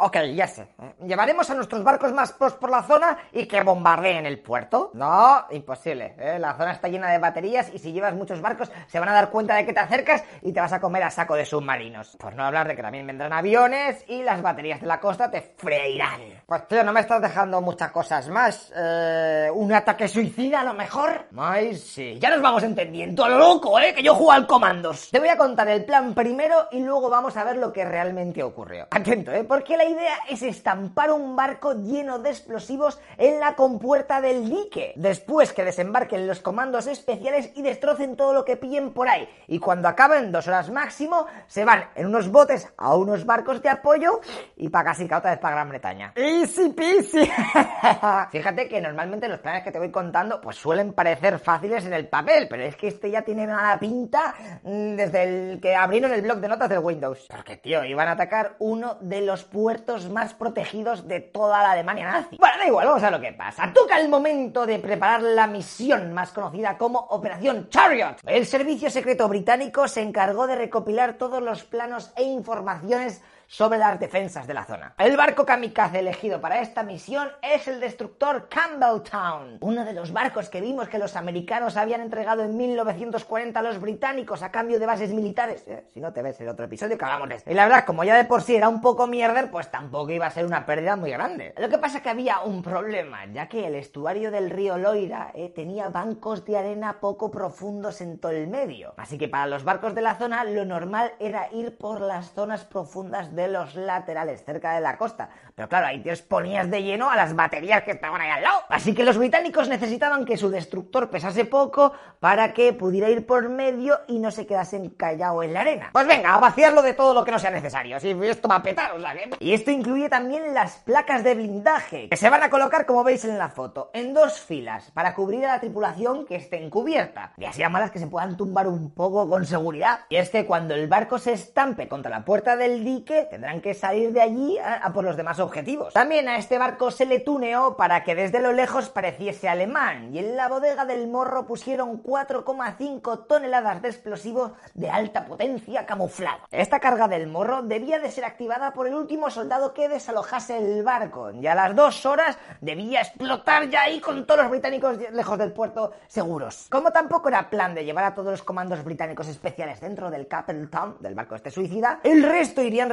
Ok, 0.00 0.16
ya 0.34 0.46
sé. 0.46 0.68
¿Llevaremos 1.04 1.48
a 1.50 1.54
nuestros 1.54 1.82
barcos 1.82 2.12
más 2.12 2.32
pros 2.32 2.54
por 2.54 2.70
la 2.70 2.82
zona 2.82 3.18
y 3.32 3.46
que 3.46 3.62
bombardeen 3.62 4.26
el 4.26 4.40
puerto? 4.40 4.90
No, 4.94 5.46
imposible. 5.50 6.14
¿eh? 6.18 6.38
La 6.38 6.54
zona 6.54 6.72
está 6.72 6.88
llena 6.88 7.10
de 7.10 7.18
baterías 7.18 7.70
y 7.72 7.78
si 7.78 7.92
llevas 7.92 8.14
muchos 8.14 8.40
barcos 8.40 8.70
se 8.86 8.98
van 9.00 9.08
a 9.08 9.12
dar 9.12 9.30
cuenta 9.30 9.54
de 9.54 9.66
que 9.66 9.72
te 9.72 9.80
acercas 9.80 10.24
y 10.42 10.52
te 10.52 10.60
vas 10.60 10.72
a 10.72 10.80
comer 10.80 11.02
a 11.02 11.10
saco 11.10 11.34
de 11.34 11.44
submarinos. 11.44 12.16
Por 12.16 12.34
no 12.34 12.44
hablar 12.44 12.68
de 12.68 12.76
que 12.76 12.82
también 12.82 13.06
vendrán 13.06 13.32
aviones 13.32 14.04
y 14.08 14.22
las 14.22 14.42
baterías 14.42 14.80
de 14.80 14.86
la 14.86 15.00
costa 15.00 15.30
te 15.30 15.40
freirán. 15.56 16.20
Pues 16.46 16.68
tío, 16.68 16.84
no 16.84 16.92
me 16.92 17.00
estás 17.00 17.20
dejando 17.22 17.60
muchas 17.60 17.90
cosas 17.90 18.28
más. 18.28 18.72
Eh, 18.76 19.48
¿Un 19.52 19.72
ataque 19.72 20.08
suicida 20.08 20.60
a 20.60 20.64
lo 20.64 20.74
mejor? 20.74 21.26
Ay, 21.36 21.74
sí. 21.74 22.18
Ya 22.20 22.30
nos 22.30 22.42
vamos 22.42 22.62
entendiendo. 22.62 23.24
A 23.24 23.28
lo 23.28 23.38
loco, 23.38 23.78
¿eh? 23.78 23.94
Que 23.94 24.02
yo 24.02 24.14
juego 24.14 24.32
al 24.32 24.46
comandos. 24.46 25.10
Te 25.10 25.18
voy 25.18 25.28
a 25.28 25.36
contar 25.36 25.68
el 25.68 25.84
plan 25.84 26.14
primero 26.14 26.68
y 26.70 26.80
luego 26.80 27.08
vamos 27.08 27.36
a 27.36 27.44
ver 27.44 27.56
lo 27.56 27.72
que 27.72 27.84
realmente 27.84 28.42
ocurrió. 28.42 28.86
Atento, 28.90 29.32
¿eh? 29.34 29.44
Porque 29.44 29.76
la 29.76 29.84
idea 29.84 30.14
es 30.28 30.42
estampar 30.42 31.10
un 31.10 31.36
barco 31.36 31.74
lleno 31.74 32.18
de 32.18 32.30
explosivos 32.30 33.00
en 33.18 33.40
la 33.40 33.54
compuerta 33.54 34.20
del 34.20 34.48
dique. 34.48 34.92
Después 34.96 35.52
que 35.52 35.64
desembarquen 35.64 36.26
los 36.26 36.40
comandos 36.40 36.86
especiales 36.86 37.50
y 37.54 37.62
destrocen 37.62 38.16
todo 38.16 38.32
lo 38.32 38.44
que 38.44 38.56
pillen 38.56 38.92
por 38.92 39.08
ahí. 39.08 39.28
Y 39.48 39.58
cuando 39.58 39.88
acaben 39.88 40.32
dos 40.32 40.46
horas 40.48 40.70
máximo, 40.70 41.26
se 41.46 41.64
van 41.64 41.84
en 41.94 42.06
unos 42.06 42.30
botes 42.30 42.68
a 42.76 42.94
unos 42.96 43.26
barcos 43.26 43.62
de 43.62 43.68
apoyo 43.68 44.20
y 44.56 44.68
para 44.68 44.84
casi 44.84 45.04
otra 45.04 45.30
vez 45.30 45.38
para 45.38 45.56
Gran 45.56 45.68
Bretaña. 45.68 46.12
Easy 46.14 46.70
peasy. 46.70 47.30
Fíjate 48.30 48.68
que 48.68 48.80
normalmente 48.80 49.28
los 49.28 49.40
planes 49.40 49.64
que 49.64 49.72
te 49.72 49.78
voy 49.78 49.90
contando 49.90 50.40
pues 50.40 50.56
suelen 50.56 50.92
parecer 50.92 51.38
fáciles 51.38 51.84
en 51.86 51.92
el 51.92 52.08
papel, 52.08 52.46
pero 52.48 52.62
es 52.62 52.76
que 52.76 52.88
este 52.88 53.10
ya 53.10 53.22
tiene 53.22 53.46
mala 53.46 53.78
pinta 53.78 54.34
mm, 54.62 54.96
desde 54.96 55.22
el 55.22 55.60
que 55.60 55.74
abrieron 55.74 56.12
el 56.12 56.22
blog 56.22 56.38
de 56.38 56.48
notas 56.48 56.68
del 56.68 56.78
Windows. 56.78 57.26
Porque, 57.28 57.56
tío, 57.56 57.84
iban 57.84 58.08
a 58.08 58.12
atacar 58.12 58.56
uno 58.58 58.96
de 59.00 59.23
los 59.24 59.44
puertos 59.44 60.08
más 60.08 60.34
protegidos 60.34 61.08
de 61.08 61.20
toda 61.20 61.62
la 61.62 61.72
Alemania 61.72 62.10
nazi. 62.10 62.36
Bueno, 62.38 62.56
da 62.58 62.66
igual, 62.66 62.86
vamos 62.86 63.02
a 63.02 63.10
lo 63.10 63.20
que 63.20 63.32
pasa. 63.32 63.72
Toca 63.74 63.98
el 63.98 64.08
momento 64.08 64.66
de 64.66 64.78
preparar 64.78 65.22
la 65.22 65.46
misión 65.46 66.12
más 66.12 66.32
conocida 66.32 66.78
como 66.78 66.98
Operación 66.98 67.68
Chariot. 67.68 68.18
El 68.26 68.46
servicio 68.46 68.90
secreto 68.90 69.28
británico 69.28 69.88
se 69.88 70.02
encargó 70.02 70.46
de 70.46 70.56
recopilar 70.56 71.14
todos 71.14 71.42
los 71.42 71.64
planos 71.64 72.12
e 72.16 72.22
informaciones 72.22 73.22
sobre 73.46 73.78
las 73.78 73.98
defensas 73.98 74.46
de 74.46 74.54
la 74.54 74.64
zona. 74.64 74.94
El 74.98 75.16
barco 75.16 75.44
kamikaze 75.46 76.00
elegido 76.00 76.40
para 76.40 76.60
esta 76.60 76.82
misión 76.82 77.28
es 77.42 77.68
el 77.68 77.80
destructor 77.80 78.48
Campbelltown, 78.48 79.58
uno 79.60 79.84
de 79.84 79.92
los 79.92 80.12
barcos 80.12 80.48
que 80.48 80.60
vimos 80.60 80.88
que 80.88 80.98
los 80.98 81.16
americanos 81.16 81.76
habían 81.76 82.00
entregado 82.00 82.42
en 82.42 82.56
1940 82.56 83.58
a 83.58 83.62
los 83.62 83.80
británicos 83.80 84.42
a 84.42 84.50
cambio 84.50 84.78
de 84.78 84.86
bases 84.86 85.12
militares. 85.12 85.64
Eh, 85.66 85.84
si 85.92 86.00
no 86.00 86.12
te 86.12 86.22
ves 86.22 86.40
el 86.40 86.48
otro 86.48 86.64
episodio 86.64 86.98
que 86.98 87.04
de 87.04 87.34
esto. 87.36 87.50
Y 87.50 87.54
la 87.54 87.64
verdad, 87.64 87.84
como 87.84 88.04
ya 88.04 88.16
de 88.16 88.24
por 88.24 88.42
sí 88.42 88.56
era 88.56 88.68
un 88.68 88.80
poco 88.80 89.06
mierder, 89.06 89.50
pues 89.50 89.70
tampoco 89.70 90.10
iba 90.10 90.26
a 90.26 90.30
ser 90.30 90.44
una 90.44 90.66
pérdida 90.66 90.96
muy 90.96 91.10
grande. 91.10 91.54
Lo 91.56 91.68
que 91.68 91.78
pasa 91.78 91.98
es 91.98 92.02
que 92.02 92.10
había 92.10 92.40
un 92.40 92.62
problema, 92.62 93.24
ya 93.26 93.48
que 93.48 93.66
el 93.66 93.74
estuario 93.74 94.30
del 94.30 94.50
río 94.50 94.78
Loira 94.78 95.30
eh, 95.34 95.50
tenía 95.54 95.88
bancos 95.88 96.44
de 96.44 96.58
arena 96.58 97.00
poco 97.00 97.30
profundos 97.30 98.00
en 98.00 98.18
todo 98.18 98.32
el 98.32 98.48
medio. 98.48 98.94
Así 98.96 99.18
que 99.18 99.28
para 99.28 99.46
los 99.46 99.64
barcos 99.64 99.94
de 99.94 100.02
la 100.02 100.16
zona 100.16 100.44
lo 100.44 100.64
normal 100.64 101.12
era 101.18 101.48
ir 101.52 101.76
por 101.76 102.00
las 102.00 102.32
zonas 102.32 102.64
profundas 102.64 103.33
de 103.34 103.48
los 103.48 103.74
laterales 103.74 104.44
cerca 104.44 104.74
de 104.74 104.80
la 104.80 104.96
costa. 104.96 105.28
Pero 105.54 105.68
claro, 105.68 105.86
ahí 105.86 106.02
te 106.02 106.10
exponías 106.10 106.70
de 106.70 106.82
lleno 106.82 107.10
a 107.10 107.16
las 107.16 107.34
baterías 107.34 107.82
que 107.82 107.92
estaban 107.92 108.20
ahí 108.20 108.30
al 108.30 108.42
lado. 108.42 108.62
Así 108.68 108.94
que 108.94 109.04
los 109.04 109.18
británicos 109.18 109.68
necesitaban 109.68 110.24
que 110.24 110.36
su 110.36 110.50
destructor 110.50 111.10
pesase 111.10 111.44
poco 111.44 111.92
para 112.20 112.52
que 112.52 112.72
pudiera 112.72 113.08
ir 113.10 113.26
por 113.26 113.48
medio 113.48 114.00
y 114.08 114.18
no 114.18 114.30
se 114.30 114.46
quedase 114.46 114.76
encallado 114.76 115.42
en 115.42 115.52
la 115.52 115.60
arena. 115.60 115.90
Pues 115.92 116.06
venga, 116.06 116.34
a 116.34 116.38
vaciarlo 116.38 116.82
de 116.82 116.94
todo 116.94 117.14
lo 117.14 117.24
que 117.24 117.30
no 117.30 117.38
sea 117.38 117.50
necesario. 117.50 118.00
Si 118.00 118.10
esto 118.10 118.48
va 118.48 118.56
a 118.56 118.62
petar, 118.62 118.92
o 118.92 119.00
sea 119.00 119.14
Y 119.40 119.52
esto 119.52 119.70
incluye 119.70 120.08
también 120.08 120.54
las 120.54 120.76
placas 120.78 121.22
de 121.24 121.34
blindaje, 121.34 122.08
que 122.08 122.16
se 122.16 122.30
van 122.30 122.42
a 122.42 122.50
colocar, 122.50 122.86
como 122.86 123.04
veis 123.04 123.24
en 123.24 123.38
la 123.38 123.48
foto, 123.48 123.90
en 123.94 124.14
dos 124.14 124.40
filas, 124.40 124.90
para 124.92 125.14
cubrir 125.14 125.44
a 125.46 125.54
la 125.54 125.60
tripulación 125.60 126.26
que 126.26 126.36
esté 126.36 126.62
encubierta. 126.62 127.32
Y 127.36 127.44
así 127.44 127.62
a 127.62 127.68
malas 127.68 127.90
que 127.90 127.98
se 127.98 128.06
puedan 128.06 128.36
tumbar 128.36 128.66
un 128.66 128.90
poco 128.92 129.28
con 129.28 129.46
seguridad. 129.46 130.00
Y 130.08 130.16
es 130.16 130.30
que 130.30 130.46
cuando 130.46 130.74
el 130.74 130.88
barco 130.88 131.18
se 131.18 131.32
estampe 131.32 131.88
contra 131.88 132.10
la 132.10 132.24
puerta 132.24 132.56
del 132.56 132.84
dique, 132.84 133.23
tendrán 133.30 133.60
que 133.60 133.74
salir 133.74 134.12
de 134.12 134.20
allí 134.20 134.58
a, 134.58 134.92
por 134.92 135.04
los 135.04 135.16
demás 135.16 135.38
objetivos. 135.40 135.94
También 135.94 136.28
a 136.28 136.38
este 136.38 136.58
barco 136.58 136.90
se 136.90 137.06
le 137.06 137.20
tuneó 137.20 137.76
para 137.76 138.04
que 138.04 138.14
desde 138.14 138.40
lo 138.40 138.52
lejos 138.52 138.88
pareciese 138.88 139.48
alemán 139.48 140.14
y 140.14 140.18
en 140.18 140.36
la 140.36 140.48
bodega 140.48 140.84
del 140.84 141.08
morro 141.08 141.46
pusieron 141.46 142.02
4,5 142.02 143.26
toneladas 143.26 143.82
de 143.82 143.88
explosivos 143.88 144.52
de 144.74 144.90
alta 144.90 145.24
potencia 145.24 145.86
camuflado. 145.86 146.40
Esta 146.50 146.80
carga 146.80 147.08
del 147.08 147.26
morro 147.26 147.62
debía 147.62 147.98
de 147.98 148.10
ser 148.10 148.24
activada 148.24 148.72
por 148.72 148.86
el 148.86 148.94
último 148.94 149.30
soldado 149.30 149.74
que 149.74 149.88
desalojase 149.88 150.56
el 150.58 150.82
barco 150.82 151.30
y 151.30 151.46
a 151.46 151.54
las 151.54 151.74
dos 151.74 152.06
horas 152.06 152.38
debía 152.60 153.00
explotar 153.00 153.68
ya 153.68 153.82
ahí 153.82 154.00
con 154.00 154.26
todos 154.26 154.42
los 154.42 154.50
británicos 154.50 154.98
lejos 155.12 155.38
del 155.38 155.52
puerto 155.52 155.92
seguros. 156.06 156.66
Como 156.70 156.90
tampoco 156.90 157.28
era 157.28 157.50
plan 157.50 157.74
de 157.74 157.84
llevar 157.84 158.04
a 158.04 158.14
todos 158.14 158.30
los 158.30 158.42
comandos 158.42 158.84
británicos 158.84 159.28
especiales 159.28 159.80
dentro 159.80 160.10
del 160.10 160.26
Town, 160.26 160.96
del 161.00 161.14
barco 161.14 161.34
este 161.34 161.50
suicida, 161.50 162.00
el 162.02 162.22
resto 162.22 162.62
irían 162.62 162.90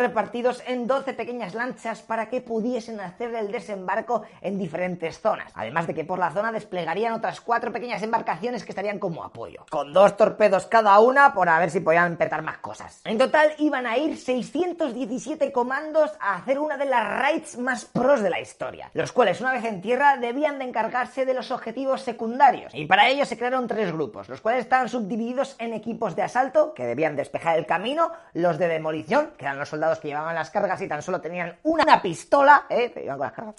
en 0.68 0.88
12 0.88 1.14
pequeñas 1.14 1.56
lanchas 1.56 2.02
para 2.02 2.30
que 2.30 2.42
pudiesen 2.42 3.00
hacer 3.00 3.34
el 3.34 3.52
desembarco 3.52 4.24
en 4.42 4.60
diferentes 4.60 5.20
zonas. 5.20 5.52
Además 5.56 5.88
de 5.88 5.96
que 5.96 6.06
por 6.06 6.20
la 6.20 6.32
zona 6.32 6.52
desplegarían 6.52 7.14
otras 7.14 7.42
cuatro 7.42 7.72
pequeñas 7.72 8.04
embarcaciones 8.04 8.64
que 8.64 8.72
estarían 8.72 9.00
como 9.00 9.24
apoyo. 9.24 9.66
Con 9.70 9.94
dos 9.94 10.16
torpedos 10.18 10.68
cada 10.68 11.00
una 11.00 11.34
por 11.34 11.50
a 11.50 11.60
ver 11.60 11.72
si 11.72 11.80
podían 11.80 12.18
petar 12.18 12.44
más 12.44 12.60
cosas. 12.60 13.02
En 13.06 13.18
total 13.18 13.52
iban 13.58 13.88
a 13.88 13.98
ir 13.98 14.18
617 14.18 15.52
comandos 15.52 16.12
a 16.20 16.36
hacer 16.36 16.60
una 16.60 16.78
de 16.78 16.86
las 16.86 17.20
raids 17.20 17.58
más 17.58 17.86
pros 17.86 18.22
de 18.22 18.30
la 18.30 18.40
historia. 18.40 18.92
Los 18.94 19.12
cuales 19.12 19.42
una 19.42 19.54
vez 19.54 19.66
en 19.66 19.82
tierra 19.82 20.18
debían 20.18 20.60
de 20.60 20.66
encargarse 20.66 21.26
de 21.26 21.34
los 21.34 21.52
objetivos 21.52 22.02
secundarios. 22.02 22.74
Y 22.76 22.86
para 22.86 23.10
ello 23.10 23.26
se 23.26 23.38
crearon 23.38 23.68
tres 23.68 23.92
grupos, 23.92 24.30
los 24.30 24.42
cuales 24.42 24.62
estaban 24.62 24.88
subdivididos 24.88 25.56
en 25.60 25.74
equipos 25.74 26.16
de 26.16 26.22
asalto 26.22 26.74
que 26.74 26.86
debían 26.86 27.16
despejar 27.16 27.58
el 27.58 27.66
camino, 27.66 28.12
los 28.34 28.58
de 28.58 28.68
demolición, 28.68 29.32
que 29.38 29.46
eran 29.46 29.58
los 29.58 29.70
soldados 29.70 30.00
que 30.00 30.10
llevaban 30.12 30.36
las 30.36 30.50
cargas 30.50 30.82
y 30.82 30.88
tan 30.88 31.02
solo 31.02 31.22
tenían 31.22 31.56
una 31.64 32.02
pistola, 32.02 32.66
¿eh? 32.70 32.94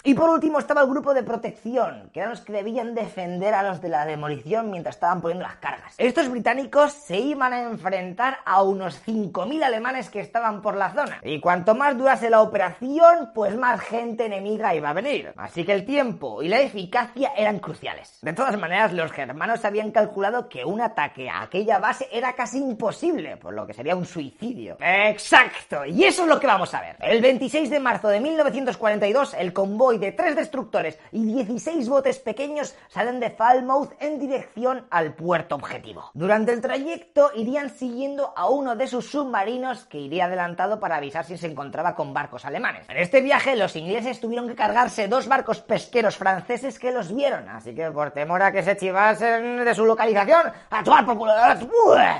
Y 0.03 0.13
por 0.13 0.29
último 0.29 0.59
estaba 0.59 0.81
el 0.81 0.87
grupo 0.87 1.13
de 1.13 1.23
protección, 1.23 2.09
que 2.13 2.19
eran 2.19 2.31
los 2.31 2.41
que 2.41 2.53
debían 2.53 2.93
defender 2.93 3.53
a 3.53 3.63
los 3.63 3.81
de 3.81 3.89
la 3.89 4.05
demolición 4.05 4.69
mientras 4.69 4.95
estaban 4.95 5.21
poniendo 5.21 5.45
las 5.45 5.57
cargas. 5.57 5.95
Estos 5.97 6.29
británicos 6.29 6.93
se 6.93 7.17
iban 7.17 7.53
a 7.53 7.63
enfrentar 7.63 8.37
a 8.45 8.61
unos 8.61 9.01
5.000 9.05 9.63
alemanes 9.63 10.09
que 10.09 10.19
estaban 10.19 10.61
por 10.61 10.75
la 10.75 10.91
zona. 10.91 11.19
Y 11.23 11.39
cuanto 11.39 11.73
más 11.73 11.97
durase 11.97 12.29
la 12.29 12.41
operación, 12.41 13.31
pues 13.33 13.55
más 13.57 13.81
gente 13.81 14.25
enemiga 14.25 14.75
iba 14.75 14.89
a 14.89 14.93
venir. 14.93 15.33
Así 15.37 15.65
que 15.65 15.73
el 15.73 15.85
tiempo 15.85 16.43
y 16.43 16.49
la 16.49 16.59
eficacia 16.59 17.31
eran 17.35 17.59
cruciales. 17.59 18.19
De 18.21 18.33
todas 18.33 18.57
maneras, 18.59 18.93
los 18.93 19.11
germanos 19.11 19.65
habían 19.65 19.91
calculado 19.91 20.47
que 20.49 20.63
un 20.63 20.81
ataque 20.81 21.29
a 21.29 21.41
aquella 21.41 21.79
base 21.79 22.07
era 22.11 22.33
casi 22.33 22.59
imposible, 22.59 23.37
por 23.37 23.53
lo 23.53 23.65
que 23.65 23.73
sería 23.73 23.95
un 23.95 24.05
suicidio. 24.05 24.77
Exacto, 24.79 25.85
y 25.85 26.03
eso 26.03 26.23
es 26.23 26.29
lo 26.29 26.39
que 26.39 26.42
vamos 26.47 26.73
a 26.73 26.81
ver. 26.81 26.95
El 26.99 27.21
26 27.21 27.69
de 27.69 27.79
marzo 27.79 28.07
de 28.07 28.19
1942, 28.19 29.33
el 29.35 29.53
convoy 29.53 29.97
de 29.97 30.11
tres 30.11 30.35
destructores 30.35 30.99
y 31.11 31.25
16 31.25 31.87
botes 31.89 32.19
pequeños 32.19 32.75
salen 32.89 33.19
de 33.19 33.29
Falmouth 33.29 33.91
en 33.99 34.19
dirección 34.19 34.85
al 34.89 35.13
puerto 35.13 35.55
objetivo. 35.55 36.11
Durante 36.13 36.51
el 36.51 36.61
trayecto 36.61 37.31
irían 37.35 37.69
siguiendo 37.69 38.33
a 38.35 38.49
uno 38.49 38.75
de 38.75 38.87
sus 38.87 39.09
submarinos 39.09 39.85
que 39.85 39.99
iría 39.99 40.25
adelantado 40.25 40.79
para 40.79 40.97
avisar 40.97 41.25
si 41.25 41.37
se 41.37 41.47
encontraba 41.47 41.95
con 41.95 42.13
barcos 42.13 42.45
alemanes. 42.45 42.89
En 42.89 42.97
este 42.97 43.21
viaje 43.21 43.55
los 43.55 43.75
ingleses 43.75 44.19
tuvieron 44.19 44.47
que 44.47 44.55
cargarse 44.55 45.07
dos 45.07 45.27
barcos 45.27 45.61
pesqueros 45.61 46.17
franceses 46.17 46.79
que 46.79 46.91
los 46.91 47.13
vieron, 47.13 47.47
así 47.49 47.73
que 47.75 47.89
por 47.91 48.11
temor 48.11 48.41
a 48.41 48.51
que 48.51 48.63
se 48.63 48.75
chivasen 48.77 49.63
de 49.63 49.75
su 49.75 49.85
localización, 49.85 50.51
a 50.69 50.83
tomar 50.83 51.05
por 51.05 51.17
culo. 51.17 51.33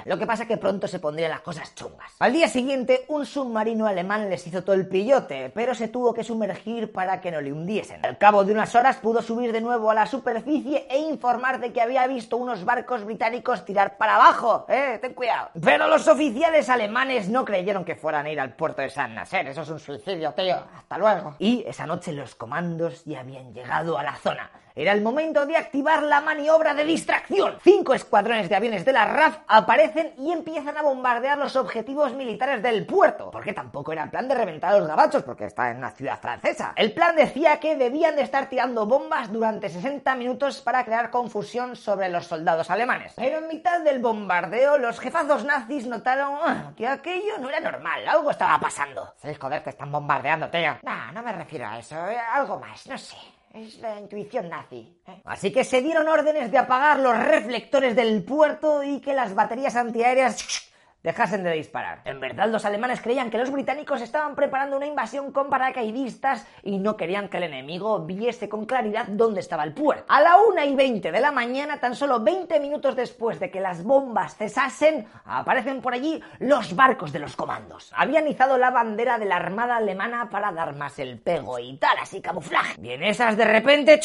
Lo 0.06 0.18
que 0.18 0.28
pasa 0.28 0.44
es 0.44 0.50
que 0.50 0.58
pronto 0.58 0.88
se 0.88 1.00
pondrían 1.00 1.32
las 1.32 1.42
cosas 1.42 1.74
chungas. 1.76 2.12
Al 2.20 2.34
día 2.34 2.48
siguiente, 2.48 3.06
un 3.08 3.26
submarino 3.26 3.88
alemán 3.88 4.13
les 4.18 4.46
hizo 4.48 4.64
todo 4.64 4.76
el 4.76 4.88
pillote, 4.88 5.52
pero 5.54 5.76
se 5.76 5.88
tuvo 5.88 6.14
que 6.14 6.24
sumergir 6.24 6.92
para 6.92 7.22
que 7.22 7.32
no 7.32 7.42
le 7.42 7.52
hundiesen. 7.52 8.06
Al 8.06 8.18
cabo 8.18 8.44
de 8.44 8.54
unas 8.54 8.74
horas 8.76 8.98
pudo 8.98 9.22
subir 9.22 9.52
de 9.52 9.62
nuevo 9.62 9.92
a 9.92 9.94
la 9.94 10.06
superficie 10.06 10.88
e 10.90 11.00
informar 11.00 11.60
de 11.60 11.74
que 11.74 11.82
había 11.82 12.06
visto 12.08 12.38
unos 12.38 12.66
barcos 12.66 13.04
británicos 13.04 13.66
tirar 13.66 13.98
para 13.98 14.16
abajo. 14.16 14.66
¡Eh! 14.70 15.00
Ten 15.02 15.14
cuidado. 15.14 15.50
Pero 15.62 15.88
los 15.88 16.08
oficiales 16.08 16.70
alemanes 16.70 17.30
no 17.30 17.46
creyeron 17.46 17.86
que 17.86 17.96
fueran 17.96 18.26
a 18.26 18.32
ir 18.32 18.40
al 18.40 18.54
puerto 18.54 18.82
de 18.82 18.90
San 18.90 19.16
Nasser. 19.16 19.48
Eso 19.48 19.62
es 19.62 19.70
un 19.70 19.80
suicidio, 19.80 20.32
tío. 20.34 20.56
Hasta 20.76 20.98
luego. 20.98 21.36
Y 21.40 21.64
esa 21.68 21.86
noche 21.86 22.12
los 22.12 22.36
comandos 22.36 23.04
ya 23.06 23.22
habían 23.22 23.54
llegado 23.54 23.98
a 23.98 24.04
la 24.04 24.16
zona. 24.16 24.50
Era 24.76 24.92
el 24.92 25.02
momento 25.02 25.46
de 25.46 25.56
activar 25.56 26.02
la 26.02 26.20
maniobra 26.20 26.74
de 26.74 26.84
distracción. 26.84 27.58
Cinco 27.62 27.94
escuadrones 27.94 28.50
de 28.50 28.56
aviones 28.56 28.84
de 28.84 28.94
la 28.94 29.06
RAF 29.06 29.38
aparecen 29.48 30.14
y 30.18 30.32
empiezan 30.32 30.76
a 30.78 30.82
bombardear 30.82 31.38
los 31.38 31.56
objetivos 31.56 32.14
militares 32.14 32.64
del 32.64 32.88
puerto. 32.88 33.30
Porque 33.30 33.54
tampoco 33.54 33.92
era 33.92 34.10
plan 34.10 34.28
de 34.28 34.34
reventar 34.34 34.74
a 34.74 34.80
los 34.80 34.88
gabachos, 34.88 35.22
porque 35.24 35.46
está 35.46 35.70
en 35.70 35.78
una 35.78 35.92
ciudad 35.92 36.20
francesa. 36.20 36.74
El 36.76 36.94
plan 36.94 37.16
decía 37.16 37.60
que 37.60 37.76
debían 37.76 38.16
de 38.16 38.24
estar 38.24 38.50
tirando 38.50 38.88
bombas 38.88 39.32
durante 39.32 39.70
60 39.70 40.16
minutos 40.16 40.62
para 40.62 40.84
crear 40.86 41.12
confusión 41.12 41.76
sobre 41.76 42.10
los 42.10 42.26
soldados 42.26 42.72
alemanes. 42.72 43.14
Pero 43.16 43.40
en 43.40 43.48
mitad 43.48 43.82
del 43.82 44.00
bombardeo, 44.00 44.78
los 44.78 45.00
jefazos 45.00 45.46
nazis 45.46 45.86
notaron 45.86 46.36
ah, 46.44 46.72
que 46.76 46.88
aquello 46.88 47.38
no 47.40 47.50
era 47.50 47.60
normal, 47.60 48.08
algo 48.08 48.32
estaba 48.32 48.60
pasando. 48.60 49.14
Sí, 49.22 49.34
joder, 49.36 49.64
te 49.64 49.70
están 49.70 49.92
bombardeando, 49.92 50.50
tío. 50.50 50.78
No, 50.82 51.12
no 51.12 51.22
me 51.22 51.32
refiero 51.32 51.68
a 51.68 51.78
eso, 51.78 51.96
eh, 52.08 52.18
algo 52.18 52.60
más, 52.60 52.88
no 52.88 52.98
sé. 52.98 53.18
Es 53.54 53.78
la 53.78 54.00
intuición 54.00 54.50
nazi. 54.50 55.00
¿eh? 55.08 55.22
Así 55.26 55.54
que 55.54 55.64
se 55.64 55.82
dieron 55.84 56.08
órdenes 56.08 56.52
de 56.52 56.58
apagar 56.58 57.00
los 57.00 57.16
reflectores 57.16 57.96
del 57.96 58.24
puerto 58.24 58.82
y 58.84 59.00
que 59.00 59.14
las 59.14 59.36
baterías 59.36 59.76
antiaéreas 59.76 60.73
dejasen 61.04 61.44
de 61.44 61.52
disparar. 61.52 62.02
En 62.06 62.20
verdad, 62.20 62.48
los 62.50 62.66
alemanes 62.66 63.02
creían 63.02 63.30
que 63.30 63.38
los 63.38 63.52
británicos 63.52 64.02
estaban 64.02 64.36
preparando 64.36 64.78
una 64.78 64.88
invasión 64.88 65.32
con 65.32 65.50
paracaidistas 65.50 66.48
y 66.64 66.80
no 66.80 66.96
querían 66.96 67.28
que 67.28 67.38
el 67.38 67.44
enemigo 67.44 68.00
viese 68.00 68.48
con 68.48 68.66
claridad 68.66 69.06
dónde 69.08 69.42
estaba 69.42 69.64
el 69.64 69.74
puerto. 69.74 70.06
A 70.08 70.22
la 70.22 70.38
una 70.38 70.66
y 70.66 70.76
20 70.76 71.12
de 71.12 71.20
la 71.22 71.32
mañana, 71.32 71.80
tan 71.80 71.96
solo 71.96 72.22
20 72.22 72.60
minutos 72.60 72.96
después 72.96 73.40
de 73.40 73.52
que 73.52 73.60
las 73.60 73.84
bombas 73.84 74.36
cesasen, 74.38 75.06
aparecen 75.26 75.82
por 75.82 75.94
allí 75.94 76.22
los 76.40 76.76
barcos 76.76 77.12
de 77.12 77.20
los 77.20 77.36
comandos. 77.36 77.92
Habían 77.96 78.28
izado 78.28 78.58
la 78.58 78.72
bandera 78.72 79.18
de 79.20 79.26
la 79.26 79.36
armada 79.36 79.76
alemana 79.76 80.30
para 80.30 80.52
dar 80.52 80.74
más 80.76 80.98
el 81.00 81.20
pego 81.20 81.60
y 81.60 81.78
tal, 81.78 81.98
así 82.02 82.22
camuflaje. 82.22 82.80
Bien, 82.80 83.04
esas 83.04 83.36
de 83.36 83.46
repente 83.46 84.00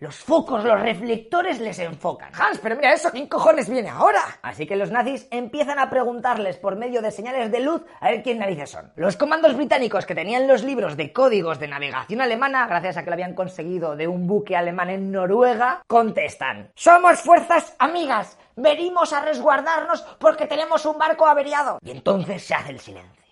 los 0.00 0.16
focos, 0.16 0.64
los 0.64 0.80
reflectores 0.80 1.60
les 1.60 1.78
enfocan. 1.78 2.30
Hans, 2.34 2.58
pero 2.58 2.76
mira 2.76 2.92
eso, 2.92 3.10
¿quién 3.10 3.26
cojones 3.26 3.68
viene 3.68 3.88
ahora? 3.88 4.20
Así 4.42 4.66
que 4.66 4.76
los 4.76 4.90
nazis 4.90 5.28
empiezan 5.30 5.78
a 5.78 5.88
preguntarles 5.88 6.56
por 6.56 6.76
medio 6.76 7.00
de 7.00 7.10
señales 7.10 7.50
de 7.50 7.60
luz 7.60 7.82
a 8.00 8.10
ver 8.10 8.22
quién 8.22 8.38
narices 8.38 8.70
son. 8.70 8.92
Los 8.96 9.16
comandos 9.16 9.56
británicos 9.56 10.04
que 10.04 10.14
tenían 10.14 10.48
los 10.48 10.64
libros 10.64 10.96
de 10.96 11.12
códigos 11.12 11.58
de 11.58 11.68
navegación 11.68 12.20
alemana, 12.20 12.66
gracias 12.66 12.96
a 12.96 13.04
que 13.04 13.10
lo 13.10 13.14
habían 13.14 13.34
conseguido 13.34 13.96
de 13.96 14.08
un 14.08 14.26
buque 14.26 14.56
alemán 14.56 14.90
en 14.90 15.10
Noruega, 15.12 15.82
contestan. 15.86 16.70
Somos 16.74 17.20
fuerzas 17.20 17.74
amigas, 17.78 18.36
venimos 18.56 19.12
a 19.12 19.24
resguardarnos 19.24 20.02
porque 20.18 20.46
tenemos 20.46 20.84
un 20.86 20.98
barco 20.98 21.26
averiado. 21.26 21.78
Y 21.82 21.92
entonces 21.92 22.42
se 22.42 22.54
hace 22.54 22.72
el 22.72 22.80
silencio. 22.80 23.23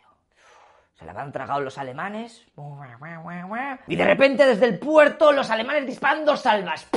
La 1.04 1.12
habían 1.12 1.32
tragado 1.32 1.60
los 1.60 1.78
alemanes. 1.78 2.46
Y 3.86 3.96
de 3.96 4.04
repente 4.04 4.46
desde 4.46 4.66
el 4.66 4.78
puerto 4.78 5.32
los 5.32 5.50
alemanes 5.50 5.86
disparan 5.86 6.24
dos 6.24 6.40
salvas 6.40 6.88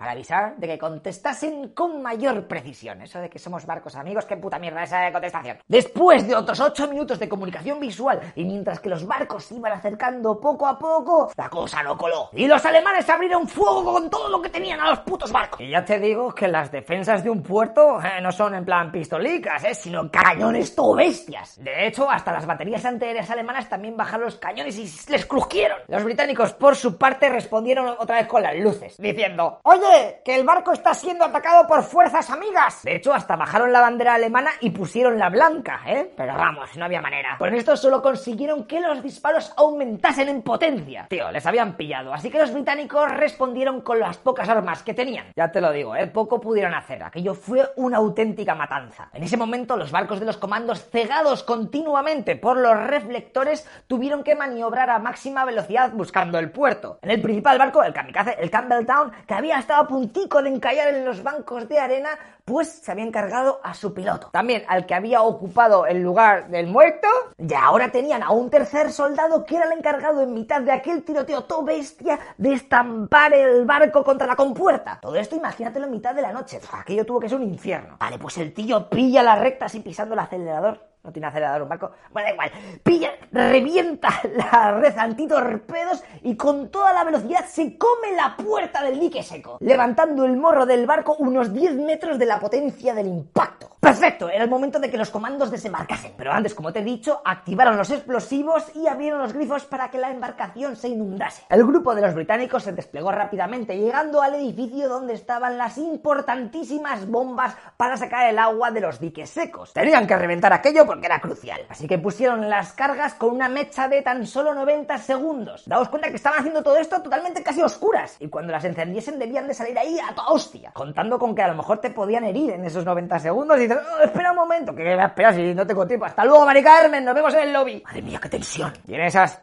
para 0.00 0.12
avisar 0.12 0.56
de 0.56 0.66
que 0.66 0.78
contestasen 0.78 1.68
con 1.74 2.00
mayor 2.00 2.48
precisión. 2.48 3.02
Eso 3.02 3.20
de 3.20 3.28
que 3.28 3.38
somos 3.38 3.66
barcos 3.66 3.96
amigos, 3.96 4.24
qué 4.24 4.34
puta 4.38 4.58
mierda 4.58 4.82
esa 4.82 5.12
contestación. 5.12 5.58
Después 5.68 6.26
de 6.26 6.34
otros 6.34 6.58
ocho 6.58 6.88
minutos 6.88 7.18
de 7.18 7.28
comunicación 7.28 7.78
visual 7.78 8.18
y 8.34 8.44
mientras 8.46 8.80
que 8.80 8.88
los 8.88 9.06
barcos 9.06 9.44
se 9.44 9.56
iban 9.56 9.72
acercando 9.72 10.40
poco 10.40 10.66
a 10.66 10.78
poco, 10.78 11.30
la 11.36 11.50
cosa 11.50 11.82
no 11.82 11.98
coló. 11.98 12.30
Y 12.32 12.46
los 12.46 12.64
alemanes 12.64 13.10
abrieron 13.10 13.46
fuego 13.46 13.84
con 13.92 14.08
todo 14.08 14.30
lo 14.30 14.40
que 14.40 14.48
tenían 14.48 14.80
a 14.80 14.88
los 14.88 15.00
putos 15.00 15.30
barcos. 15.30 15.60
Y 15.60 15.68
ya 15.68 15.84
te 15.84 16.00
digo 16.00 16.34
que 16.34 16.48
las 16.48 16.72
defensas 16.72 17.22
de 17.22 17.28
un 17.28 17.42
puerto 17.42 18.00
eh, 18.00 18.22
no 18.22 18.32
son 18.32 18.54
en 18.54 18.64
plan 18.64 18.90
pistolicas, 18.90 19.62
eh, 19.64 19.74
sino 19.74 20.10
cañones 20.10 20.74
todo 20.74 20.94
bestias. 20.94 21.62
De 21.62 21.86
hecho, 21.86 22.10
hasta 22.10 22.32
las 22.32 22.46
baterías 22.46 22.86
antiaéreas 22.86 23.28
alemanas 23.28 23.68
también 23.68 23.98
bajaron 23.98 24.24
los 24.24 24.36
cañones 24.36 24.78
y 24.78 25.10
les 25.12 25.26
crujieron. 25.26 25.76
Los 25.88 26.04
británicos, 26.04 26.54
por 26.54 26.74
su 26.74 26.96
parte, 26.96 27.28
respondieron 27.28 27.86
otra 27.98 28.16
vez 28.16 28.26
con 28.26 28.42
las 28.42 28.56
luces, 28.56 28.96
diciendo, 28.96 29.60
oye, 29.62 29.89
que 30.24 30.34
el 30.34 30.44
barco 30.44 30.72
está 30.72 30.94
siendo 30.94 31.24
atacado 31.24 31.66
por 31.66 31.82
fuerzas 31.82 32.30
amigas. 32.30 32.82
De 32.82 32.96
hecho, 32.96 33.12
hasta 33.12 33.36
bajaron 33.36 33.72
la 33.72 33.80
bandera 33.80 34.14
alemana 34.14 34.50
y 34.60 34.70
pusieron 34.70 35.18
la 35.18 35.28
blanca, 35.28 35.80
¿eh? 35.86 36.12
Pero 36.16 36.34
vamos, 36.34 36.76
no 36.76 36.84
había 36.84 37.00
manera. 37.00 37.36
Con 37.38 37.54
esto 37.54 37.76
solo 37.76 38.02
consiguieron 38.02 38.64
que 38.66 38.80
los 38.80 39.02
disparos 39.02 39.52
aumentasen 39.56 40.28
en 40.28 40.42
potencia. 40.42 41.06
Tío, 41.08 41.30
les 41.30 41.44
habían 41.46 41.76
pillado. 41.76 42.12
Así 42.12 42.30
que 42.30 42.38
los 42.38 42.52
británicos 42.52 43.10
respondieron 43.10 43.80
con 43.80 44.00
las 44.00 44.18
pocas 44.18 44.48
armas 44.48 44.82
que 44.82 44.94
tenían. 44.94 45.26
Ya 45.36 45.50
te 45.50 45.60
lo 45.60 45.72
digo, 45.72 45.96
¿eh? 45.96 46.06
Poco 46.06 46.40
pudieron 46.40 46.74
hacer. 46.74 47.02
Aquello 47.02 47.34
fue 47.34 47.68
una 47.76 47.98
auténtica 47.98 48.54
matanza. 48.54 49.08
En 49.12 49.22
ese 49.22 49.36
momento, 49.36 49.76
los 49.76 49.90
barcos 49.90 50.20
de 50.20 50.26
los 50.26 50.36
comandos, 50.36 50.88
cegados 50.90 51.42
continuamente 51.42 52.36
por 52.36 52.56
los 52.56 52.76
reflectores, 52.86 53.68
tuvieron 53.86 54.22
que 54.22 54.34
maniobrar 54.34 54.90
a 54.90 54.98
máxima 54.98 55.44
velocidad 55.44 55.90
buscando 55.92 56.38
el 56.38 56.50
puerto. 56.50 56.98
En 57.02 57.10
el 57.10 57.20
principal 57.20 57.58
barco, 57.58 57.82
el 57.82 57.92
kamikaze, 57.92 58.36
el 58.38 58.50
Campbelltown, 58.50 59.12
que 59.26 59.34
había 59.34 59.58
estado 59.58 59.79
a 59.80 59.88
puntico 59.88 60.42
de 60.42 60.50
encallar 60.50 60.94
en 60.94 61.04
los 61.04 61.22
bancos 61.22 61.68
de 61.68 61.78
arena, 61.78 62.10
pues 62.50 62.80
se 62.82 62.90
había 62.90 63.04
encargado 63.04 63.60
a 63.62 63.74
su 63.74 63.94
piloto. 63.94 64.30
También 64.32 64.64
al 64.66 64.84
que 64.84 64.94
había 64.94 65.22
ocupado 65.22 65.86
el 65.86 66.02
lugar 66.02 66.48
del 66.48 66.66
muerto, 66.66 67.06
y 67.38 67.54
ahora 67.54 67.92
tenían 67.92 68.24
a 68.24 68.32
un 68.32 68.50
tercer 68.50 68.90
soldado 68.90 69.44
que 69.44 69.54
era 69.54 69.66
el 69.66 69.78
encargado 69.78 70.20
en 70.20 70.34
mitad 70.34 70.60
de 70.60 70.72
aquel 70.72 71.04
tiroteo 71.04 71.44
todo 71.44 71.62
bestia 71.62 72.18
de 72.38 72.54
estampar 72.54 73.34
el 73.34 73.64
barco 73.66 74.02
contra 74.02 74.26
la 74.26 74.34
compuerta. 74.34 74.98
Todo 75.00 75.14
esto 75.14 75.36
imagínatelo 75.36 75.86
en 75.86 75.92
mitad 75.92 76.12
de 76.12 76.22
la 76.22 76.32
noche. 76.32 76.60
Aquello 76.72 77.06
tuvo 77.06 77.20
que 77.20 77.28
ser 77.28 77.38
un 77.38 77.44
infierno. 77.44 77.96
Vale, 78.00 78.18
pues 78.18 78.36
el 78.38 78.52
tío 78.52 78.90
pilla 78.90 79.22
la 79.22 79.36
recta 79.36 79.66
así 79.66 79.78
pisando 79.78 80.14
el 80.14 80.18
acelerador 80.18 80.90
no 81.02 81.12
tiene 81.12 81.28
acelerador 81.28 81.62
un 81.62 81.68
barco. 81.68 81.92
Bueno, 82.12 82.28
da 82.28 82.32
igual. 82.32 82.52
Pilla, 82.82 83.10
revienta 83.32 84.08
la 84.36 84.72
red 84.72 84.96
antitorpedos 84.98 86.02
y 86.22 86.36
con 86.36 86.70
toda 86.70 86.92
la 86.92 87.04
velocidad 87.04 87.46
se 87.46 87.78
come 87.78 88.12
la 88.14 88.36
puerta 88.36 88.82
del 88.82 89.00
dique 89.00 89.22
seco, 89.22 89.56
levantando 89.60 90.24
el 90.24 90.36
morro 90.36 90.66
del 90.66 90.86
barco 90.86 91.16
unos 91.18 91.52
10 91.52 91.76
metros 91.76 92.18
de 92.18 92.26
la 92.26 92.38
potencia 92.40 92.94
del 92.94 93.06
impacto. 93.06 93.69
Perfecto, 93.80 94.28
era 94.28 94.44
el 94.44 94.50
momento 94.50 94.78
de 94.78 94.90
que 94.90 94.98
los 94.98 95.08
comandos 95.08 95.50
desembarcasen. 95.50 96.12
Pero 96.14 96.32
antes, 96.32 96.54
como 96.54 96.70
te 96.70 96.80
he 96.80 96.84
dicho, 96.84 97.22
activaron 97.24 97.78
los 97.78 97.90
explosivos 97.90 98.76
y 98.76 98.86
abrieron 98.86 99.20
los 99.20 99.32
grifos 99.32 99.64
para 99.64 99.90
que 99.90 99.96
la 99.96 100.10
embarcación 100.10 100.76
se 100.76 100.88
inundase. 100.88 101.44
El 101.48 101.64
grupo 101.64 101.94
de 101.94 102.02
los 102.02 102.14
británicos 102.14 102.64
se 102.64 102.72
desplegó 102.72 103.10
rápidamente, 103.10 103.78
llegando 103.78 104.20
al 104.20 104.34
edificio 104.34 104.86
donde 104.86 105.14
estaban 105.14 105.56
las 105.56 105.78
importantísimas 105.78 107.08
bombas 107.08 107.56
para 107.78 107.96
sacar 107.96 108.28
el 108.28 108.38
agua 108.38 108.70
de 108.70 108.82
los 108.82 109.00
diques 109.00 109.30
secos. 109.30 109.72
Tenían 109.72 110.06
que 110.06 110.14
reventar 110.14 110.52
aquello 110.52 110.84
porque 110.84 111.06
era 111.06 111.18
crucial. 111.18 111.62
Así 111.70 111.88
que 111.88 111.96
pusieron 111.96 112.50
las 112.50 112.74
cargas 112.74 113.14
con 113.14 113.30
una 113.30 113.48
mecha 113.48 113.88
de 113.88 114.02
tan 114.02 114.26
solo 114.26 114.52
90 114.52 114.98
segundos. 114.98 115.62
Daos 115.64 115.88
cuenta 115.88 116.10
que 116.10 116.16
estaban 116.16 116.40
haciendo 116.40 116.62
todo 116.62 116.76
esto 116.76 117.00
totalmente 117.00 117.42
casi 117.42 117.62
oscuras. 117.62 118.16
Y 118.20 118.28
cuando 118.28 118.52
las 118.52 118.64
encendiesen 118.64 119.18
debían 119.18 119.48
de 119.48 119.54
salir 119.54 119.78
ahí 119.78 119.98
a 119.98 120.14
toda 120.14 120.28
hostia. 120.28 120.70
Contando 120.74 121.18
con 121.18 121.34
que 121.34 121.40
a 121.40 121.48
lo 121.48 121.54
mejor 121.54 121.78
te 121.78 121.88
podían 121.88 122.24
herir 122.24 122.50
en 122.50 122.66
esos 122.66 122.84
90 122.84 123.18
segundos 123.20 123.58
y 123.58 123.69
Oh, 123.74 124.02
espera 124.02 124.30
un 124.30 124.36
momento, 124.36 124.74
que 124.74 124.96
va 124.96 125.04
a 125.04 125.06
esperar 125.06 125.34
si 125.34 125.54
no 125.54 125.66
tengo 125.66 125.86
tiempo. 125.86 126.06
Hasta 126.06 126.24
luego, 126.24 126.44
Mari 126.44 126.62
Carmen, 126.62 127.04
nos 127.04 127.14
vemos 127.14 127.34
en 127.34 127.40
el 127.40 127.52
lobby. 127.52 127.82
Madre 127.84 128.02
mía, 128.02 128.18
qué 128.22 128.28
tensión. 128.28 128.72
Y 128.86 128.94
esas 128.94 129.40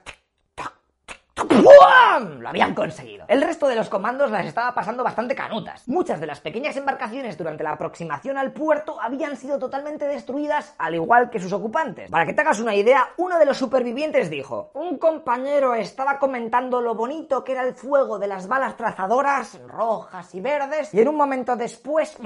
¡Pum! 1.37 2.39
Lo 2.39 2.49
habían 2.49 2.73
conseguido. 2.73 3.25
El 3.27 3.43
resto 3.43 3.67
de 3.67 3.75
los 3.75 3.89
comandos 3.89 4.31
las 4.31 4.45
estaba 4.47 4.73
pasando 4.73 5.03
bastante 5.03 5.35
canutas. 5.35 5.87
Muchas 5.87 6.19
de 6.19 6.25
las 6.25 6.39
pequeñas 6.39 6.75
embarcaciones 6.77 7.37
durante 7.37 7.63
la 7.63 7.73
aproximación 7.73 8.39
al 8.39 8.53
puerto 8.53 8.99
habían 8.99 9.35
sido 9.37 9.59
totalmente 9.59 10.07
destruidas, 10.07 10.73
al 10.79 10.95
igual 10.95 11.29
que 11.29 11.39
sus 11.39 11.53
ocupantes. 11.53 12.09
Para 12.09 12.25
que 12.25 12.33
te 12.33 12.41
hagas 12.41 12.59
una 12.59 12.73
idea, 12.73 13.09
uno 13.17 13.37
de 13.37 13.45
los 13.45 13.57
supervivientes 13.57 14.31
dijo: 14.31 14.71
Un 14.73 14.97
compañero 14.97 15.75
estaba 15.75 16.17
comentando 16.17 16.81
lo 16.81 16.95
bonito 16.95 17.43
que 17.43 17.51
era 17.51 17.63
el 17.63 17.75
fuego 17.75 18.17
de 18.17 18.27
las 18.27 18.47
balas 18.47 18.75
trazadoras 18.75 19.59
rojas 19.67 20.33
y 20.33 20.41
verdes, 20.41 20.91
y 20.93 21.01
en 21.01 21.07
un 21.07 21.15
momento 21.15 21.55
después, 21.55 22.17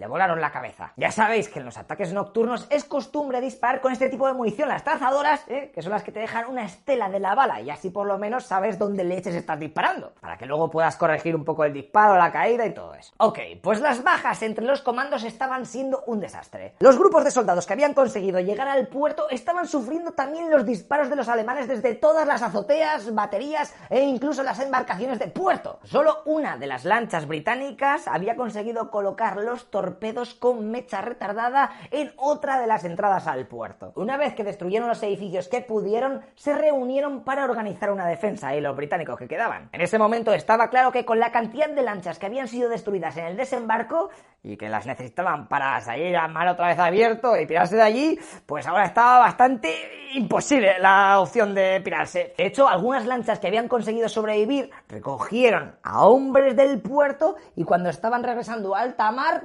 le 0.00 0.06
volaron 0.06 0.40
la 0.40 0.50
cabeza. 0.50 0.94
Ya 0.96 1.12
sabéis 1.12 1.50
que 1.50 1.58
en 1.58 1.66
los 1.66 1.76
ataques 1.76 2.14
nocturnos 2.14 2.66
es 2.70 2.84
costumbre 2.84 3.38
disparar 3.42 3.82
con 3.82 3.92
este 3.92 4.08
tipo 4.08 4.26
de 4.26 4.32
munición, 4.32 4.70
las 4.70 4.82
trazadoras, 4.82 5.44
¿eh? 5.46 5.70
que 5.74 5.82
son 5.82 5.92
las 5.92 6.02
que 6.02 6.10
te 6.10 6.20
dejan 6.20 6.46
una 6.48 6.64
estela 6.64 7.10
de 7.10 7.20
la 7.20 7.34
bala, 7.34 7.60
y 7.60 7.68
así 7.68 7.90
por 7.90 8.06
lo 8.06 8.16
menos 8.16 8.46
sabes 8.46 8.78
dónde 8.78 9.04
leches 9.04 9.34
estás 9.34 9.60
disparando, 9.60 10.14
para 10.18 10.38
que 10.38 10.46
luego 10.46 10.70
puedas 10.70 10.96
corregir 10.96 11.36
un 11.36 11.44
poco 11.44 11.64
el 11.64 11.74
disparo, 11.74 12.16
la 12.16 12.32
caída 12.32 12.64
y 12.64 12.72
todo 12.72 12.94
eso. 12.94 13.12
Ok, 13.18 13.40
pues 13.62 13.82
las 13.82 14.02
bajas 14.02 14.42
entre 14.42 14.64
los 14.64 14.80
comandos 14.80 15.22
estaban 15.22 15.66
siendo 15.66 16.02
un 16.06 16.18
desastre. 16.20 16.76
Los 16.80 16.98
grupos 16.98 17.22
de 17.22 17.30
soldados 17.30 17.66
que 17.66 17.74
habían 17.74 17.92
conseguido 17.92 18.40
llegar 18.40 18.68
al 18.68 18.88
puerto 18.88 19.28
estaban 19.28 19.68
sufriendo 19.68 20.12
también 20.12 20.50
los 20.50 20.64
disparos 20.64 21.10
de 21.10 21.16
los 21.16 21.28
alemanes 21.28 21.68
desde 21.68 21.94
todas 21.94 22.26
las 22.26 22.40
azoteas, 22.40 23.14
baterías 23.14 23.74
e 23.90 24.00
incluso 24.00 24.42
las 24.42 24.60
embarcaciones 24.60 25.18
de 25.18 25.26
puerto. 25.26 25.78
Solo 25.84 26.22
una 26.24 26.56
de 26.56 26.68
las 26.68 26.86
lanchas 26.86 27.28
británicas 27.28 28.08
había 28.08 28.34
conseguido 28.34 28.90
colocar 28.90 29.36
los 29.36 29.70
torpedos 29.70 29.89
torpedos 29.90 30.34
con 30.34 30.70
mecha 30.70 31.00
retardada 31.00 31.72
en 31.90 32.12
otra 32.16 32.60
de 32.60 32.66
las 32.68 32.84
entradas 32.84 33.26
al 33.26 33.48
puerto. 33.48 33.92
Una 33.96 34.16
vez 34.16 34.34
que 34.34 34.44
destruyeron 34.44 34.88
los 34.88 35.02
edificios 35.02 35.48
que 35.48 35.62
pudieron, 35.62 36.20
se 36.36 36.54
reunieron 36.54 37.24
para 37.24 37.44
organizar 37.44 37.90
una 37.90 38.06
defensa 38.06 38.54
y 38.54 38.60
los 38.60 38.76
británicos 38.76 39.18
que 39.18 39.26
quedaban. 39.26 39.68
En 39.72 39.80
ese 39.80 39.98
momento 39.98 40.32
estaba 40.32 40.70
claro 40.70 40.92
que 40.92 41.04
con 41.04 41.18
la 41.18 41.32
cantidad 41.32 41.68
de 41.68 41.82
lanchas 41.82 42.18
que 42.18 42.26
habían 42.26 42.46
sido 42.46 42.68
destruidas 42.68 43.16
en 43.16 43.26
el 43.26 43.36
desembarco 43.36 44.10
y 44.42 44.56
que 44.56 44.68
las 44.68 44.86
necesitaban 44.86 45.48
para 45.48 45.80
salir 45.80 46.16
a 46.16 46.28
mar 46.28 46.48
otra 46.48 46.68
vez 46.68 46.78
abierto 46.78 47.36
y 47.36 47.46
pirarse 47.46 47.76
de 47.76 47.82
allí, 47.82 48.18
pues 48.46 48.66
ahora 48.66 48.84
estaba 48.84 49.18
bastante 49.18 49.74
imposible 50.14 50.78
la 50.78 51.20
opción 51.20 51.54
de 51.54 51.80
pirarse. 51.82 52.34
De 52.36 52.46
hecho, 52.46 52.68
algunas 52.68 53.06
lanchas 53.06 53.38
que 53.38 53.46
habían 53.46 53.68
conseguido 53.68 54.08
sobrevivir 54.08 54.70
recogieron 54.88 55.76
a 55.82 56.06
hombres 56.06 56.56
del 56.56 56.80
puerto 56.80 57.36
y 57.54 57.64
cuando 57.64 57.90
estaban 57.90 58.22
regresando 58.22 58.74
a 58.74 58.80
alta 58.80 59.10
mar, 59.12 59.42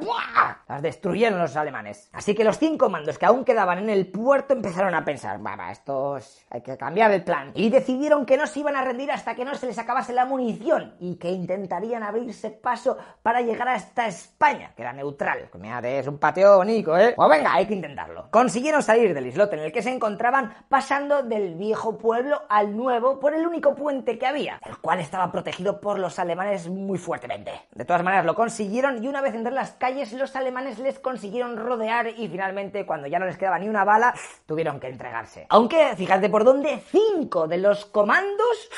las 0.68 0.82
destruyeron 0.82 1.40
los 1.40 1.56
alemanes. 1.56 2.10
Así 2.14 2.34
que 2.34 2.44
los 2.44 2.58
cinco 2.58 2.90
mandos 2.90 3.18
que 3.18 3.26
aún 3.26 3.46
quedaban 3.46 3.80
en 3.80 3.90
el 3.90 4.08
puerto 4.08 4.54
empezaron 4.54 4.96
a 4.96 5.06
pensar, 5.06 5.46
va, 5.46 5.72
esto 5.72 6.18
hay 6.50 6.62
que 6.62 6.78
cambiar 6.78 7.12
el 7.12 7.24
plan. 7.24 7.52
Y 7.54 7.70
decidieron 7.70 8.26
que 8.26 8.38
no 8.38 8.48
se 8.48 8.60
iban 8.60 8.76
a 8.76 8.84
rendir 8.84 9.12
hasta 9.12 9.36
que 9.36 9.46
no 9.46 9.56
se 9.56 9.68
les 9.68 9.78
acabase 9.78 10.14
la 10.14 10.26
munición 10.26 10.96
y 11.00 11.16
que 11.16 11.32
intentarían 11.32 12.04
abrirse 12.04 12.50
paso 12.50 12.98
para 13.22 13.42
llegar 13.42 13.68
hasta 13.70 14.08
España, 14.08 14.72
que 14.76 14.84
neutral. 14.94 15.50
Que 15.52 16.00
es 16.00 16.08
un 16.08 16.18
patio 16.18 16.58
bonito, 16.58 16.98
¿eh? 16.98 17.14
Pues 17.16 17.30
venga, 17.30 17.54
hay 17.54 17.66
que 17.66 17.74
intentarlo. 17.74 18.30
Consiguieron 18.32 18.82
salir 18.82 19.14
del 19.14 19.28
islote 19.28 19.56
en 19.56 19.64
el 19.64 19.72
que 19.72 19.82
se 19.82 19.92
encontraban 19.92 20.54
pasando 20.70 21.24
del 21.24 21.56
viejo 21.56 21.98
pueblo 21.98 22.42
al 22.50 22.76
nuevo 22.76 23.20
por 23.20 23.34
el 23.34 23.46
único 23.46 23.76
puente 23.76 24.18
que 24.18 24.26
había, 24.26 24.60
el 24.66 24.78
cual 24.78 25.00
estaba 25.00 25.32
protegido 25.32 25.82
por 25.82 26.00
los 26.00 26.20
alemanes 26.20 26.70
muy 26.70 26.98
fuertemente. 26.98 27.52
De 27.74 27.86
todas 27.86 28.04
maneras 28.04 28.26
lo 28.26 28.36
consiguieron 28.36 29.04
y 29.04 29.08
una 29.08 29.22
vez 29.22 29.36
entre 29.36 29.54
las 29.54 29.72
calles 29.72 30.14
los 30.16 30.36
alemanes 30.36 30.80
les 30.80 31.00
consiguieron 31.00 31.58
rodear 31.58 32.08
y 32.08 32.28
finalmente 32.28 32.86
cuando 32.86 33.08
ya 33.08 33.20
no 33.20 33.26
les 33.26 33.38
quedaba 33.38 33.60
ni 33.60 33.70
una 33.70 33.84
bala 33.84 34.14
tuvieron 34.46 34.80
que 34.80 34.88
entregarse. 34.88 35.46
Aunque 35.50 35.96
fíjate 35.96 36.30
por 36.30 36.44
dónde 36.44 36.82
cinco 36.92 37.48
de 37.48 37.58
los 37.58 37.86
comandos 37.86 38.70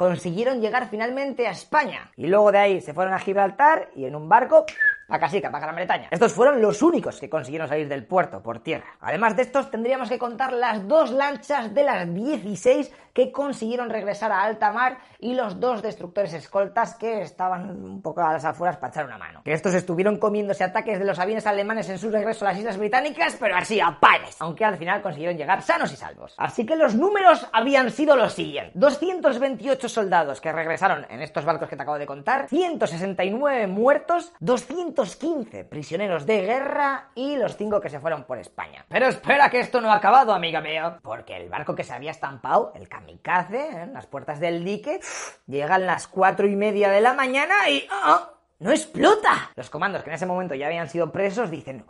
consiguieron 0.00 0.62
llegar 0.62 0.88
finalmente 0.88 1.46
a 1.46 1.50
España. 1.50 2.10
Y 2.16 2.26
luego 2.26 2.50
de 2.50 2.58
ahí 2.58 2.80
se 2.80 2.94
fueron 2.94 3.12
a 3.12 3.18
Gibraltar 3.18 3.90
y 3.94 4.06
en 4.06 4.16
un 4.16 4.30
barco 4.30 4.64
a 5.10 5.18
Casica, 5.18 5.50
para 5.50 5.66
Gran 5.66 5.76
Bretaña. 5.76 6.08
Estos 6.10 6.32
fueron 6.32 6.62
los 6.62 6.80
únicos 6.82 7.20
que 7.20 7.28
consiguieron 7.28 7.68
salir 7.68 7.88
del 7.88 8.06
puerto 8.06 8.42
por 8.42 8.60
tierra. 8.60 8.96
Además 9.00 9.36
de 9.36 9.42
estos, 9.42 9.70
tendríamos 9.70 10.08
que 10.08 10.18
contar 10.18 10.52
las 10.52 10.86
dos 10.86 11.10
lanchas 11.10 11.74
de 11.74 11.84
las 11.84 12.14
16 12.14 12.92
que 13.12 13.32
consiguieron 13.32 13.90
regresar 13.90 14.32
a 14.32 14.42
alta 14.42 14.72
mar 14.72 14.98
y 15.18 15.34
los 15.34 15.60
dos 15.60 15.82
destructores 15.82 16.32
escoltas 16.32 16.94
que 16.94 17.22
estaban 17.22 17.70
un 17.84 18.02
poco 18.02 18.20
a 18.22 18.32
las 18.32 18.44
afueras 18.44 18.76
para 18.76 18.90
echar 18.90 19.06
una 19.06 19.18
mano. 19.18 19.42
Que 19.44 19.52
estos 19.52 19.74
estuvieron 19.74 20.18
comiéndose 20.18 20.64
ataques 20.64 20.98
de 20.98 21.04
los 21.04 21.18
aviones 21.18 21.46
alemanes 21.46 21.88
en 21.88 21.98
su 21.98 22.10
regreso 22.10 22.44
a 22.44 22.50
las 22.50 22.58
Islas 22.58 22.78
Británicas, 22.78 23.36
pero 23.38 23.56
así 23.56 23.80
a 23.80 23.98
pares, 24.00 24.36
aunque 24.40 24.64
al 24.64 24.76
final 24.76 25.02
consiguieron 25.02 25.36
llegar 25.36 25.62
sanos 25.62 25.92
y 25.92 25.96
salvos. 25.96 26.34
Así 26.38 26.64
que 26.64 26.76
los 26.76 26.94
números 26.94 27.46
habían 27.52 27.90
sido 27.90 28.16
los 28.16 28.32
siguientes. 28.32 28.72
228 28.74 29.88
soldados 29.88 30.40
que 30.40 30.52
regresaron 30.52 31.06
en 31.10 31.20
estos 31.20 31.44
barcos 31.44 31.68
que 31.68 31.76
te 31.76 31.82
acabo 31.82 31.98
de 31.98 32.06
contar, 32.06 32.48
169 32.48 33.66
muertos, 33.66 34.32
215 34.40 35.64
prisioneros 35.64 36.26
de 36.26 36.42
guerra 36.42 37.10
y 37.14 37.36
los 37.36 37.56
5 37.56 37.80
que 37.80 37.88
se 37.88 38.00
fueron 38.00 38.24
por 38.24 38.38
España. 38.38 38.84
Pero 38.88 39.06
espera 39.06 39.50
que 39.50 39.60
esto 39.60 39.80
no 39.80 39.90
ha 39.90 39.96
acabado, 39.96 40.32
amiga 40.32 40.60
mía, 40.60 40.98
porque 41.02 41.36
el 41.36 41.48
barco 41.48 41.74
que 41.74 41.84
se 41.84 41.92
había 41.92 42.10
estampado, 42.10 42.72
el 42.74 42.88
kamikaze, 43.00 43.56
¿eh? 43.56 43.82
en 43.82 43.92
las 43.92 44.06
puertas 44.06 44.40
del 44.40 44.64
dique, 44.64 45.00
llegan 45.46 45.86
las 45.86 46.06
cuatro 46.06 46.46
y 46.46 46.56
media 46.56 46.90
de 46.90 47.00
la 47.00 47.14
mañana 47.14 47.68
y... 47.68 47.86
¡oh! 48.06 48.28
¡No 48.60 48.70
explota! 48.70 49.50
Los 49.56 49.70
comandos 49.70 50.02
que 50.02 50.10
en 50.10 50.16
ese 50.16 50.26
momento 50.26 50.54
ya 50.54 50.66
habían 50.66 50.88
sido 50.88 51.10
presos 51.10 51.50
dicen... 51.50 51.84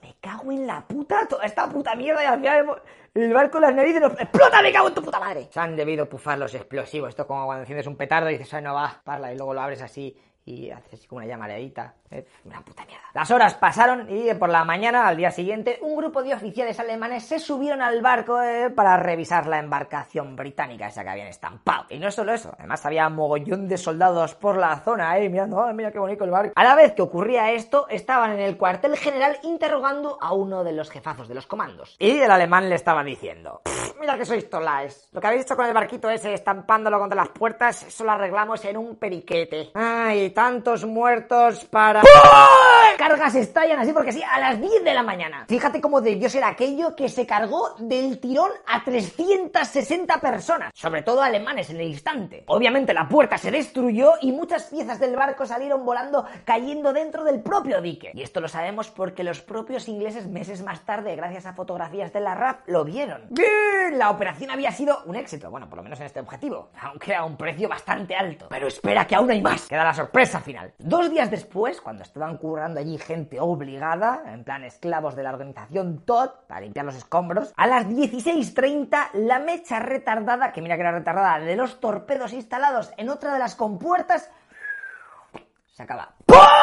Me 0.00 0.14
cago 0.20 0.52
en 0.52 0.64
la 0.64 0.86
puta, 0.86 1.26
toda 1.28 1.44
esta 1.44 1.68
puta 1.68 1.96
mierda 1.96 2.22
y 2.22 2.26
al 2.26 2.38
final 2.38 2.82
el 3.14 3.32
barco 3.32 3.58
en 3.58 3.62
las 3.62 3.74
narices 3.74 4.00
nos... 4.00 4.12
¡Explota, 4.12 4.62
me 4.62 4.72
cago 4.72 4.88
en 4.88 4.94
tu 4.94 5.02
puta 5.02 5.18
madre! 5.18 5.48
Se 5.50 5.58
han 5.58 5.74
debido 5.74 6.08
pufar 6.08 6.38
los 6.38 6.54
explosivos. 6.54 7.08
Esto 7.08 7.26
como 7.26 7.46
cuando 7.46 7.62
enciendes 7.62 7.86
un 7.86 7.96
petardo 7.96 8.30
y 8.30 8.34
dices, 8.34 8.54
ay, 8.54 8.62
no 8.62 8.74
va, 8.74 9.00
parla, 9.02 9.32
y 9.32 9.36
luego 9.36 9.54
lo 9.54 9.60
abres 9.60 9.82
así 9.82 10.16
y 10.44 10.70
haces 10.70 10.94
así 10.94 11.06
como 11.06 11.18
una 11.18 11.26
llamareadita. 11.26 11.94
¿Eh? 12.10 12.26
Una 12.44 12.60
puta 12.60 12.84
mierda. 12.84 13.04
Las 13.14 13.30
horas 13.30 13.54
pasaron 13.54 14.06
y 14.08 14.32
por 14.34 14.48
la 14.48 14.64
mañana, 14.64 15.06
al 15.06 15.16
día 15.16 15.30
siguiente, 15.30 15.78
un 15.82 15.96
grupo 15.96 16.22
de 16.22 16.34
oficiales 16.34 16.78
alemanes 16.78 17.24
se 17.24 17.38
subieron 17.38 17.82
al 17.82 18.00
barco 18.02 18.40
eh, 18.42 18.70
para 18.70 18.96
revisar 18.96 19.46
la 19.46 19.58
embarcación 19.58 20.36
británica 20.36 20.88
esa 20.88 21.02
que 21.02 21.10
habían 21.10 21.28
estampado. 21.28 21.86
Y 21.90 21.98
no 21.98 22.10
solo 22.10 22.32
eso, 22.32 22.54
además 22.58 22.84
había 22.86 23.08
mogollón 23.08 23.68
de 23.68 23.78
soldados 23.78 24.34
por 24.34 24.56
la 24.56 24.76
zona, 24.80 25.18
eh, 25.18 25.28
mirando, 25.28 25.58
oh, 25.58 25.72
mira 25.72 25.90
qué 25.90 25.98
bonito 25.98 26.24
el 26.24 26.30
barco. 26.30 26.52
A 26.54 26.64
la 26.64 26.74
vez 26.74 26.92
que 26.92 27.02
ocurría 27.02 27.52
esto, 27.52 27.86
estaban 27.88 28.32
en 28.32 28.40
el 28.40 28.56
cuartel 28.56 28.96
general 28.96 29.38
interrogando 29.42 30.18
a 30.20 30.32
uno 30.32 30.64
de 30.64 30.72
los 30.72 30.90
jefazos 30.90 31.28
de 31.28 31.34
los 31.34 31.46
comandos. 31.46 31.96
Y 31.98 32.18
el 32.18 32.30
alemán 32.30 32.68
le 32.68 32.74
estaba 32.74 33.02
diciendo, 33.02 33.62
mira 34.00 34.16
que 34.16 34.24
sois 34.24 34.48
tolaes. 34.48 35.08
Lo 35.12 35.20
que 35.20 35.26
habéis 35.26 35.42
hecho 35.42 35.56
con 35.56 35.66
el 35.66 35.74
barquito 35.74 36.08
ese, 36.10 36.34
estampándolo 36.34 36.98
contra 36.98 37.16
las 37.16 37.30
puertas, 37.30 37.82
eso 37.84 38.04
lo 38.04 38.12
arreglamos 38.12 38.64
en 38.64 38.76
un 38.76 38.96
periquete. 38.96 39.70
Ay, 39.74 40.30
tantos 40.30 40.84
muertos 40.84 41.64
para... 41.66 41.97
Cargas 42.98 43.34
estallan 43.36 43.78
así 43.78 43.92
porque 43.92 44.12
sí, 44.12 44.22
a 44.22 44.40
las 44.40 44.60
10 44.60 44.82
de 44.82 44.92
la 44.92 45.02
mañana. 45.02 45.46
Fíjate 45.48 45.80
cómo 45.80 46.00
debió 46.00 46.28
ser 46.28 46.44
aquello 46.44 46.96
que 46.96 47.08
se 47.08 47.26
cargó 47.26 47.74
del 47.78 48.18
tirón 48.18 48.50
a 48.66 48.82
360 48.82 50.20
personas, 50.20 50.72
sobre 50.74 51.02
todo 51.02 51.22
alemanes 51.22 51.70
en 51.70 51.76
el 51.76 51.88
instante. 51.88 52.44
Obviamente 52.46 52.92
la 52.92 53.08
puerta 53.08 53.38
se 53.38 53.50
destruyó 53.50 54.14
y 54.20 54.32
muchas 54.32 54.64
piezas 54.64 54.98
del 54.98 55.14
barco 55.14 55.46
salieron 55.46 55.84
volando 55.84 56.26
cayendo 56.44 56.92
dentro 56.92 57.24
del 57.24 57.40
propio 57.40 57.80
dique. 57.80 58.10
Y 58.14 58.22
esto 58.22 58.40
lo 58.40 58.48
sabemos 58.48 58.90
porque 58.90 59.22
los 59.22 59.40
propios 59.40 59.88
ingleses 59.88 60.26
meses 60.26 60.62
más 60.62 60.80
tarde, 60.84 61.14
gracias 61.16 61.46
a 61.46 61.52
fotografías 61.52 62.12
de 62.12 62.20
la 62.20 62.34
RAF, 62.34 62.58
lo 62.66 62.84
vieron. 62.84 63.26
¡Bien! 63.30 63.98
La 63.98 64.10
operación 64.10 64.50
había 64.50 64.72
sido 64.72 65.02
un 65.06 65.16
éxito, 65.16 65.50
bueno, 65.50 65.68
por 65.68 65.78
lo 65.78 65.82
menos 65.82 66.00
en 66.00 66.06
este 66.06 66.20
objetivo, 66.20 66.70
aunque 66.82 67.14
a 67.14 67.24
un 67.24 67.36
precio 67.36 67.68
bastante 67.68 68.14
alto. 68.14 68.46
Pero 68.50 68.66
espera 68.66 69.06
que 69.06 69.14
aún 69.14 69.30
hay 69.30 69.40
más. 69.40 69.68
Queda 69.68 69.84
la 69.84 69.94
sorpresa 69.94 70.40
final. 70.40 70.72
Dos 70.78 71.10
días 71.10 71.30
después, 71.30 71.80
cuando 71.88 72.02
estaban 72.02 72.36
currando 72.36 72.80
allí 72.80 72.98
gente 72.98 73.40
obligada, 73.40 74.20
en 74.26 74.44
plan 74.44 74.62
esclavos 74.62 75.16
de 75.16 75.22
la 75.22 75.30
organización 75.30 76.04
TOD, 76.04 76.28
para 76.46 76.60
limpiar 76.60 76.84
los 76.84 76.96
escombros, 76.96 77.54
a 77.56 77.66
las 77.66 77.86
16.30 77.86 79.12
la 79.14 79.38
mecha 79.38 79.78
retardada, 79.78 80.52
que 80.52 80.60
mira 80.60 80.74
que 80.74 80.82
era 80.82 80.92
retardada, 80.92 81.38
de 81.38 81.56
los 81.56 81.80
torpedos 81.80 82.34
instalados 82.34 82.92
en 82.98 83.08
otra 83.08 83.32
de 83.32 83.38
las 83.38 83.54
compuertas, 83.54 84.30
se 85.72 85.82
acaba. 85.82 86.10
¡Pum! 86.26 86.57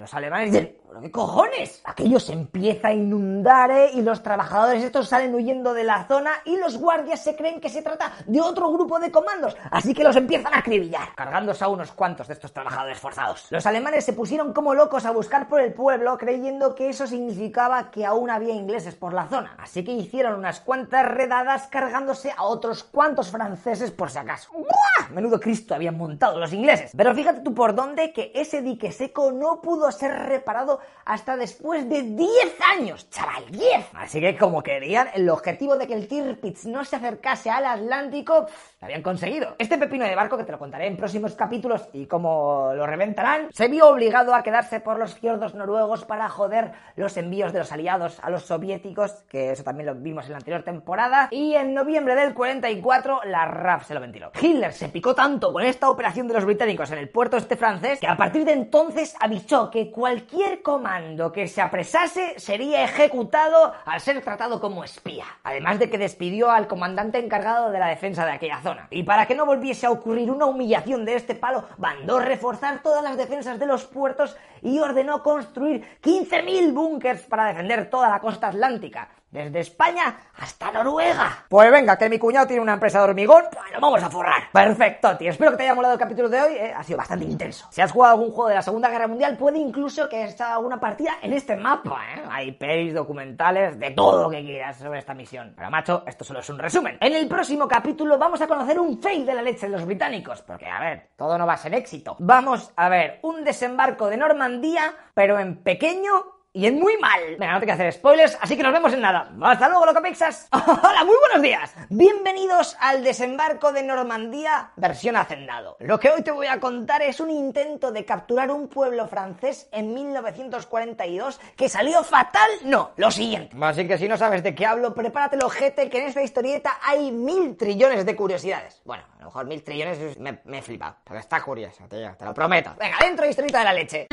Los 0.00 0.14
alemanes 0.14 0.52
dicen, 0.52 0.76
qué 1.00 1.10
cojones? 1.10 1.80
Aquello 1.84 2.18
se 2.18 2.32
empieza 2.32 2.88
a 2.88 2.92
inundar 2.92 3.70
¿eh? 3.70 3.90
y 3.94 4.02
los 4.02 4.22
trabajadores 4.22 4.82
estos 4.82 5.08
salen 5.08 5.34
huyendo 5.34 5.74
de 5.74 5.84
la 5.84 6.04
zona 6.06 6.30
y 6.44 6.56
los 6.56 6.78
guardias 6.78 7.22
se 7.22 7.36
creen 7.36 7.60
que 7.60 7.68
se 7.68 7.82
trata 7.82 8.12
de 8.26 8.40
otro 8.40 8.70
grupo 8.72 8.98
de 8.98 9.10
comandos, 9.10 9.56
así 9.70 9.94
que 9.94 10.04
los 10.04 10.16
empiezan 10.16 10.54
a 10.54 10.58
acribillar, 10.58 11.14
cargándose 11.14 11.64
a 11.64 11.68
unos 11.68 11.92
cuantos 11.92 12.26
de 12.28 12.34
estos 12.34 12.52
trabajadores 12.52 12.98
forzados. 12.98 13.46
Los 13.50 13.66
alemanes 13.66 14.04
se 14.04 14.12
pusieron 14.12 14.52
como 14.52 14.74
locos 14.74 15.04
a 15.06 15.10
buscar 15.10 15.48
por 15.48 15.60
el 15.60 15.72
pueblo 15.72 16.16
creyendo 16.18 16.74
que 16.74 16.88
eso 16.88 17.06
significaba 17.06 17.90
que 17.90 18.04
aún 18.04 18.30
había 18.30 18.54
ingleses 18.54 18.94
por 18.94 19.12
la 19.12 19.28
zona, 19.28 19.56
así 19.58 19.84
que 19.84 19.92
hicieron 19.92 20.38
unas 20.38 20.60
cuantas 20.60 21.06
redadas 21.06 21.66
cargándose 21.68 22.32
a 22.36 22.44
otros 22.44 22.84
cuantos 22.84 23.30
franceses 23.30 23.90
por 23.90 24.10
si 24.10 24.18
acaso. 24.18 24.50
¡Buah! 24.52 25.10
Menudo 25.10 25.40
Cristo 25.40 25.74
habían 25.74 25.96
montado 25.96 26.38
los 26.38 26.52
ingleses. 26.52 26.92
Pero 26.96 27.14
fíjate 27.14 27.40
tú 27.40 27.54
por 27.54 27.74
dónde 27.74 28.12
que 28.12 28.32
ese 28.34 28.62
dique 28.62 28.92
seco 28.92 29.32
no 29.32 29.47
pudo 29.56 29.90
ser 29.90 30.12
reparado 30.12 30.80
hasta 31.04 31.36
después 31.36 31.88
de 31.88 32.02
10 32.02 32.28
años, 32.76 33.10
chaval, 33.10 33.50
10. 33.50 33.86
Así 33.94 34.20
que 34.20 34.36
como 34.36 34.62
querían, 34.62 35.08
el 35.14 35.28
objetivo 35.30 35.76
de 35.76 35.86
que 35.86 35.94
el 35.94 36.06
Tirpitz 36.06 36.66
no 36.66 36.84
se 36.84 36.96
acercase 36.96 37.50
al 37.50 37.64
Atlántico, 37.64 38.46
lo 38.80 38.84
habían 38.84 39.02
conseguido. 39.02 39.54
Este 39.58 39.78
pepino 39.78 40.04
de 40.04 40.14
barco, 40.14 40.36
que 40.36 40.44
te 40.44 40.52
lo 40.52 40.58
contaré 40.58 40.86
en 40.86 40.96
próximos 40.96 41.34
capítulos 41.34 41.88
y 41.92 42.06
cómo 42.06 42.72
lo 42.74 42.86
reventarán, 42.86 43.48
se 43.52 43.68
vio 43.68 43.88
obligado 43.88 44.34
a 44.34 44.42
quedarse 44.42 44.80
por 44.80 44.98
los 44.98 45.14
fiordos 45.14 45.54
noruegos 45.54 46.04
para 46.04 46.28
joder 46.28 46.72
los 46.96 47.16
envíos 47.16 47.52
de 47.52 47.60
los 47.60 47.72
aliados 47.72 48.18
a 48.22 48.30
los 48.30 48.44
soviéticos, 48.44 49.12
que 49.28 49.52
eso 49.52 49.64
también 49.64 49.86
lo 49.86 49.94
vimos 49.94 50.26
en 50.26 50.32
la 50.32 50.38
anterior 50.38 50.62
temporada, 50.62 51.28
y 51.30 51.54
en 51.54 51.74
noviembre 51.74 52.14
del 52.14 52.34
44 52.34 53.22
la 53.24 53.46
RAF 53.46 53.86
se 53.86 53.94
lo 53.94 54.00
ventiló. 54.00 54.30
Hitler 54.40 54.72
se 54.72 54.88
picó 54.88 55.14
tanto 55.14 55.52
con 55.52 55.62
esta 55.62 55.90
operación 55.90 56.28
de 56.28 56.34
los 56.34 56.44
británicos 56.44 56.90
en 56.90 56.98
el 56.98 57.08
puerto 57.08 57.36
este 57.36 57.56
francés 57.56 58.00
que 58.00 58.06
a 58.06 58.16
partir 58.16 58.44
de 58.44 58.52
entonces 58.52 59.14
avisó 59.28 59.70
que 59.70 59.90
cualquier 59.90 60.62
comando 60.62 61.30
que 61.30 61.48
se 61.48 61.60
apresase 61.60 62.40
sería 62.40 62.82
ejecutado 62.82 63.74
al 63.84 64.00
ser 64.00 64.22
tratado 64.22 64.58
como 64.58 64.84
espía. 64.84 65.26
Además 65.44 65.78
de 65.78 65.90
que 65.90 65.98
despidió 65.98 66.50
al 66.50 66.66
comandante 66.66 67.18
encargado 67.18 67.70
de 67.70 67.78
la 67.78 67.88
defensa 67.88 68.24
de 68.24 68.32
aquella 68.32 68.62
zona. 68.62 68.88
Y 68.90 69.02
para 69.02 69.26
que 69.26 69.34
no 69.34 69.44
volviese 69.44 69.84
a 69.84 69.90
ocurrir 69.90 70.30
una 70.30 70.46
humillación 70.46 71.04
de 71.04 71.16
este 71.16 71.34
palo, 71.34 71.64
mandó 71.76 72.20
reforzar 72.20 72.82
todas 72.82 73.04
las 73.04 73.18
defensas 73.18 73.58
de 73.58 73.66
los 73.66 73.84
puertos 73.84 74.34
y 74.62 74.78
ordenó 74.78 75.22
construir 75.22 75.84
15.000 76.02 76.72
búnkers 76.72 77.22
para 77.24 77.48
defender 77.48 77.90
toda 77.90 78.08
la 78.08 78.20
costa 78.20 78.48
atlántica. 78.48 79.10
Desde 79.30 79.60
España 79.60 80.16
hasta 80.38 80.70
Noruega. 80.70 81.44
Pues 81.48 81.70
venga, 81.70 81.96
que 81.96 82.08
mi 82.08 82.18
cuñado 82.18 82.46
tiene 82.46 82.62
una 82.62 82.74
empresa 82.74 82.98
de 82.98 83.04
hormigón, 83.04 83.44
pues 83.52 83.72
lo 83.72 83.80
vamos 83.80 84.02
a 84.02 84.10
forrar. 84.10 84.50
Perfecto, 84.52 85.16
tío. 85.16 85.30
Espero 85.30 85.50
que 85.52 85.58
te 85.58 85.62
haya 85.64 85.74
molado 85.74 85.94
el 85.94 86.00
capítulo 86.00 86.28
de 86.28 86.40
hoy, 86.40 86.52
eh, 86.54 86.72
ha 86.74 86.82
sido 86.82 86.98
bastante 86.98 87.24
intenso. 87.24 87.66
Si 87.70 87.80
has 87.80 87.92
jugado 87.92 88.14
algún 88.14 88.30
juego 88.30 88.48
de 88.48 88.54
la 88.54 88.62
Segunda 88.62 88.88
Guerra 88.88 89.06
Mundial, 89.06 89.36
puede 89.36 89.58
incluso 89.58 90.08
que 90.08 90.24
esta 90.24 90.54
alguna 90.54 90.80
partida 90.80 91.18
en 91.22 91.32
este 91.32 91.56
mapa, 91.56 92.00
¿eh? 92.14 92.22
Hay 92.30 92.52
pelis, 92.52 92.94
documentales, 92.94 93.78
de 93.78 93.90
todo 93.90 94.24
lo 94.24 94.30
que 94.30 94.42
quieras 94.42 94.78
sobre 94.78 94.98
esta 94.98 95.14
misión. 95.14 95.52
Pero 95.56 95.70
macho, 95.70 96.04
esto 96.06 96.24
solo 96.24 96.40
es 96.40 96.48
un 96.48 96.58
resumen. 96.58 96.96
En 97.00 97.14
el 97.14 97.28
próximo 97.28 97.68
capítulo 97.68 98.18
vamos 98.18 98.40
a 98.40 98.46
conocer 98.46 98.78
un 98.78 99.00
fail 99.00 99.26
de 99.26 99.34
la 99.34 99.42
leche 99.42 99.66
de 99.66 99.72
los 99.72 99.84
británicos, 99.84 100.42
porque 100.42 100.66
a 100.66 100.80
ver, 100.80 101.10
todo 101.16 101.36
no 101.36 101.46
va 101.46 101.54
a 101.54 101.58
ser 101.58 101.74
éxito. 101.74 102.16
Vamos 102.18 102.72
a 102.76 102.88
ver 102.88 103.18
un 103.22 103.44
desembarco 103.44 104.08
de 104.08 104.16
Normandía, 104.16 104.94
pero 105.14 105.38
en 105.38 105.62
pequeño 105.62 106.37
y 106.58 106.66
en 106.66 106.80
muy 106.80 106.96
mal. 106.96 107.20
Venga, 107.38 107.52
no 107.52 107.60
te 107.60 107.66
que 107.66 107.72
hacer 107.72 107.92
spoilers, 107.92 108.36
así 108.40 108.56
que 108.56 108.64
nos 108.64 108.72
vemos 108.72 108.92
en 108.92 109.00
nada. 109.00 109.30
Hasta 109.42 109.68
luego, 109.68 109.86
locopixas. 109.86 110.48
Hola, 110.52 111.04
muy 111.04 111.14
buenos 111.20 111.40
días. 111.40 111.72
Bienvenidos 111.88 112.76
al 112.80 113.04
desembarco 113.04 113.70
de 113.70 113.84
Normandía, 113.84 114.72
versión 114.74 115.14
hacendado. 115.14 115.76
Lo 115.78 116.00
que 116.00 116.10
hoy 116.10 116.22
te 116.22 116.32
voy 116.32 116.48
a 116.48 116.58
contar 116.58 117.00
es 117.02 117.20
un 117.20 117.30
intento 117.30 117.92
de 117.92 118.04
capturar 118.04 118.50
un 118.50 118.66
pueblo 118.66 119.06
francés 119.06 119.68
en 119.70 119.94
1942 119.94 121.40
que 121.56 121.68
salió 121.68 122.02
fatal. 122.02 122.50
No, 122.64 122.90
lo 122.96 123.12
siguiente. 123.12 123.56
Así 123.60 123.86
que 123.86 123.96
si 123.96 124.08
no 124.08 124.16
sabes 124.16 124.42
de 124.42 124.56
qué 124.56 124.66
hablo, 124.66 124.94
prepárate 124.94 125.38
ojete 125.40 125.88
que 125.88 126.00
en 126.00 126.08
esta 126.08 126.22
historieta 126.22 126.80
hay 126.82 127.12
mil 127.12 127.56
trillones 127.56 128.04
de 128.04 128.16
curiosidades. 128.16 128.82
Bueno, 128.84 129.04
a 129.14 129.20
lo 129.20 129.26
mejor 129.26 129.46
mil 129.46 129.62
trillones 129.62 130.18
me, 130.18 130.40
me 130.44 130.60
flipa, 130.60 130.96
pero 131.04 131.20
está 131.20 131.40
curioso, 131.40 131.84
tío, 131.88 132.16
te 132.16 132.24
lo 132.24 132.34
prometo. 132.34 132.74
Venga, 132.76 132.96
dentro 133.00 133.26
historieta 133.26 133.60
de 133.60 133.64
la 133.64 133.72
leche. 133.72 134.08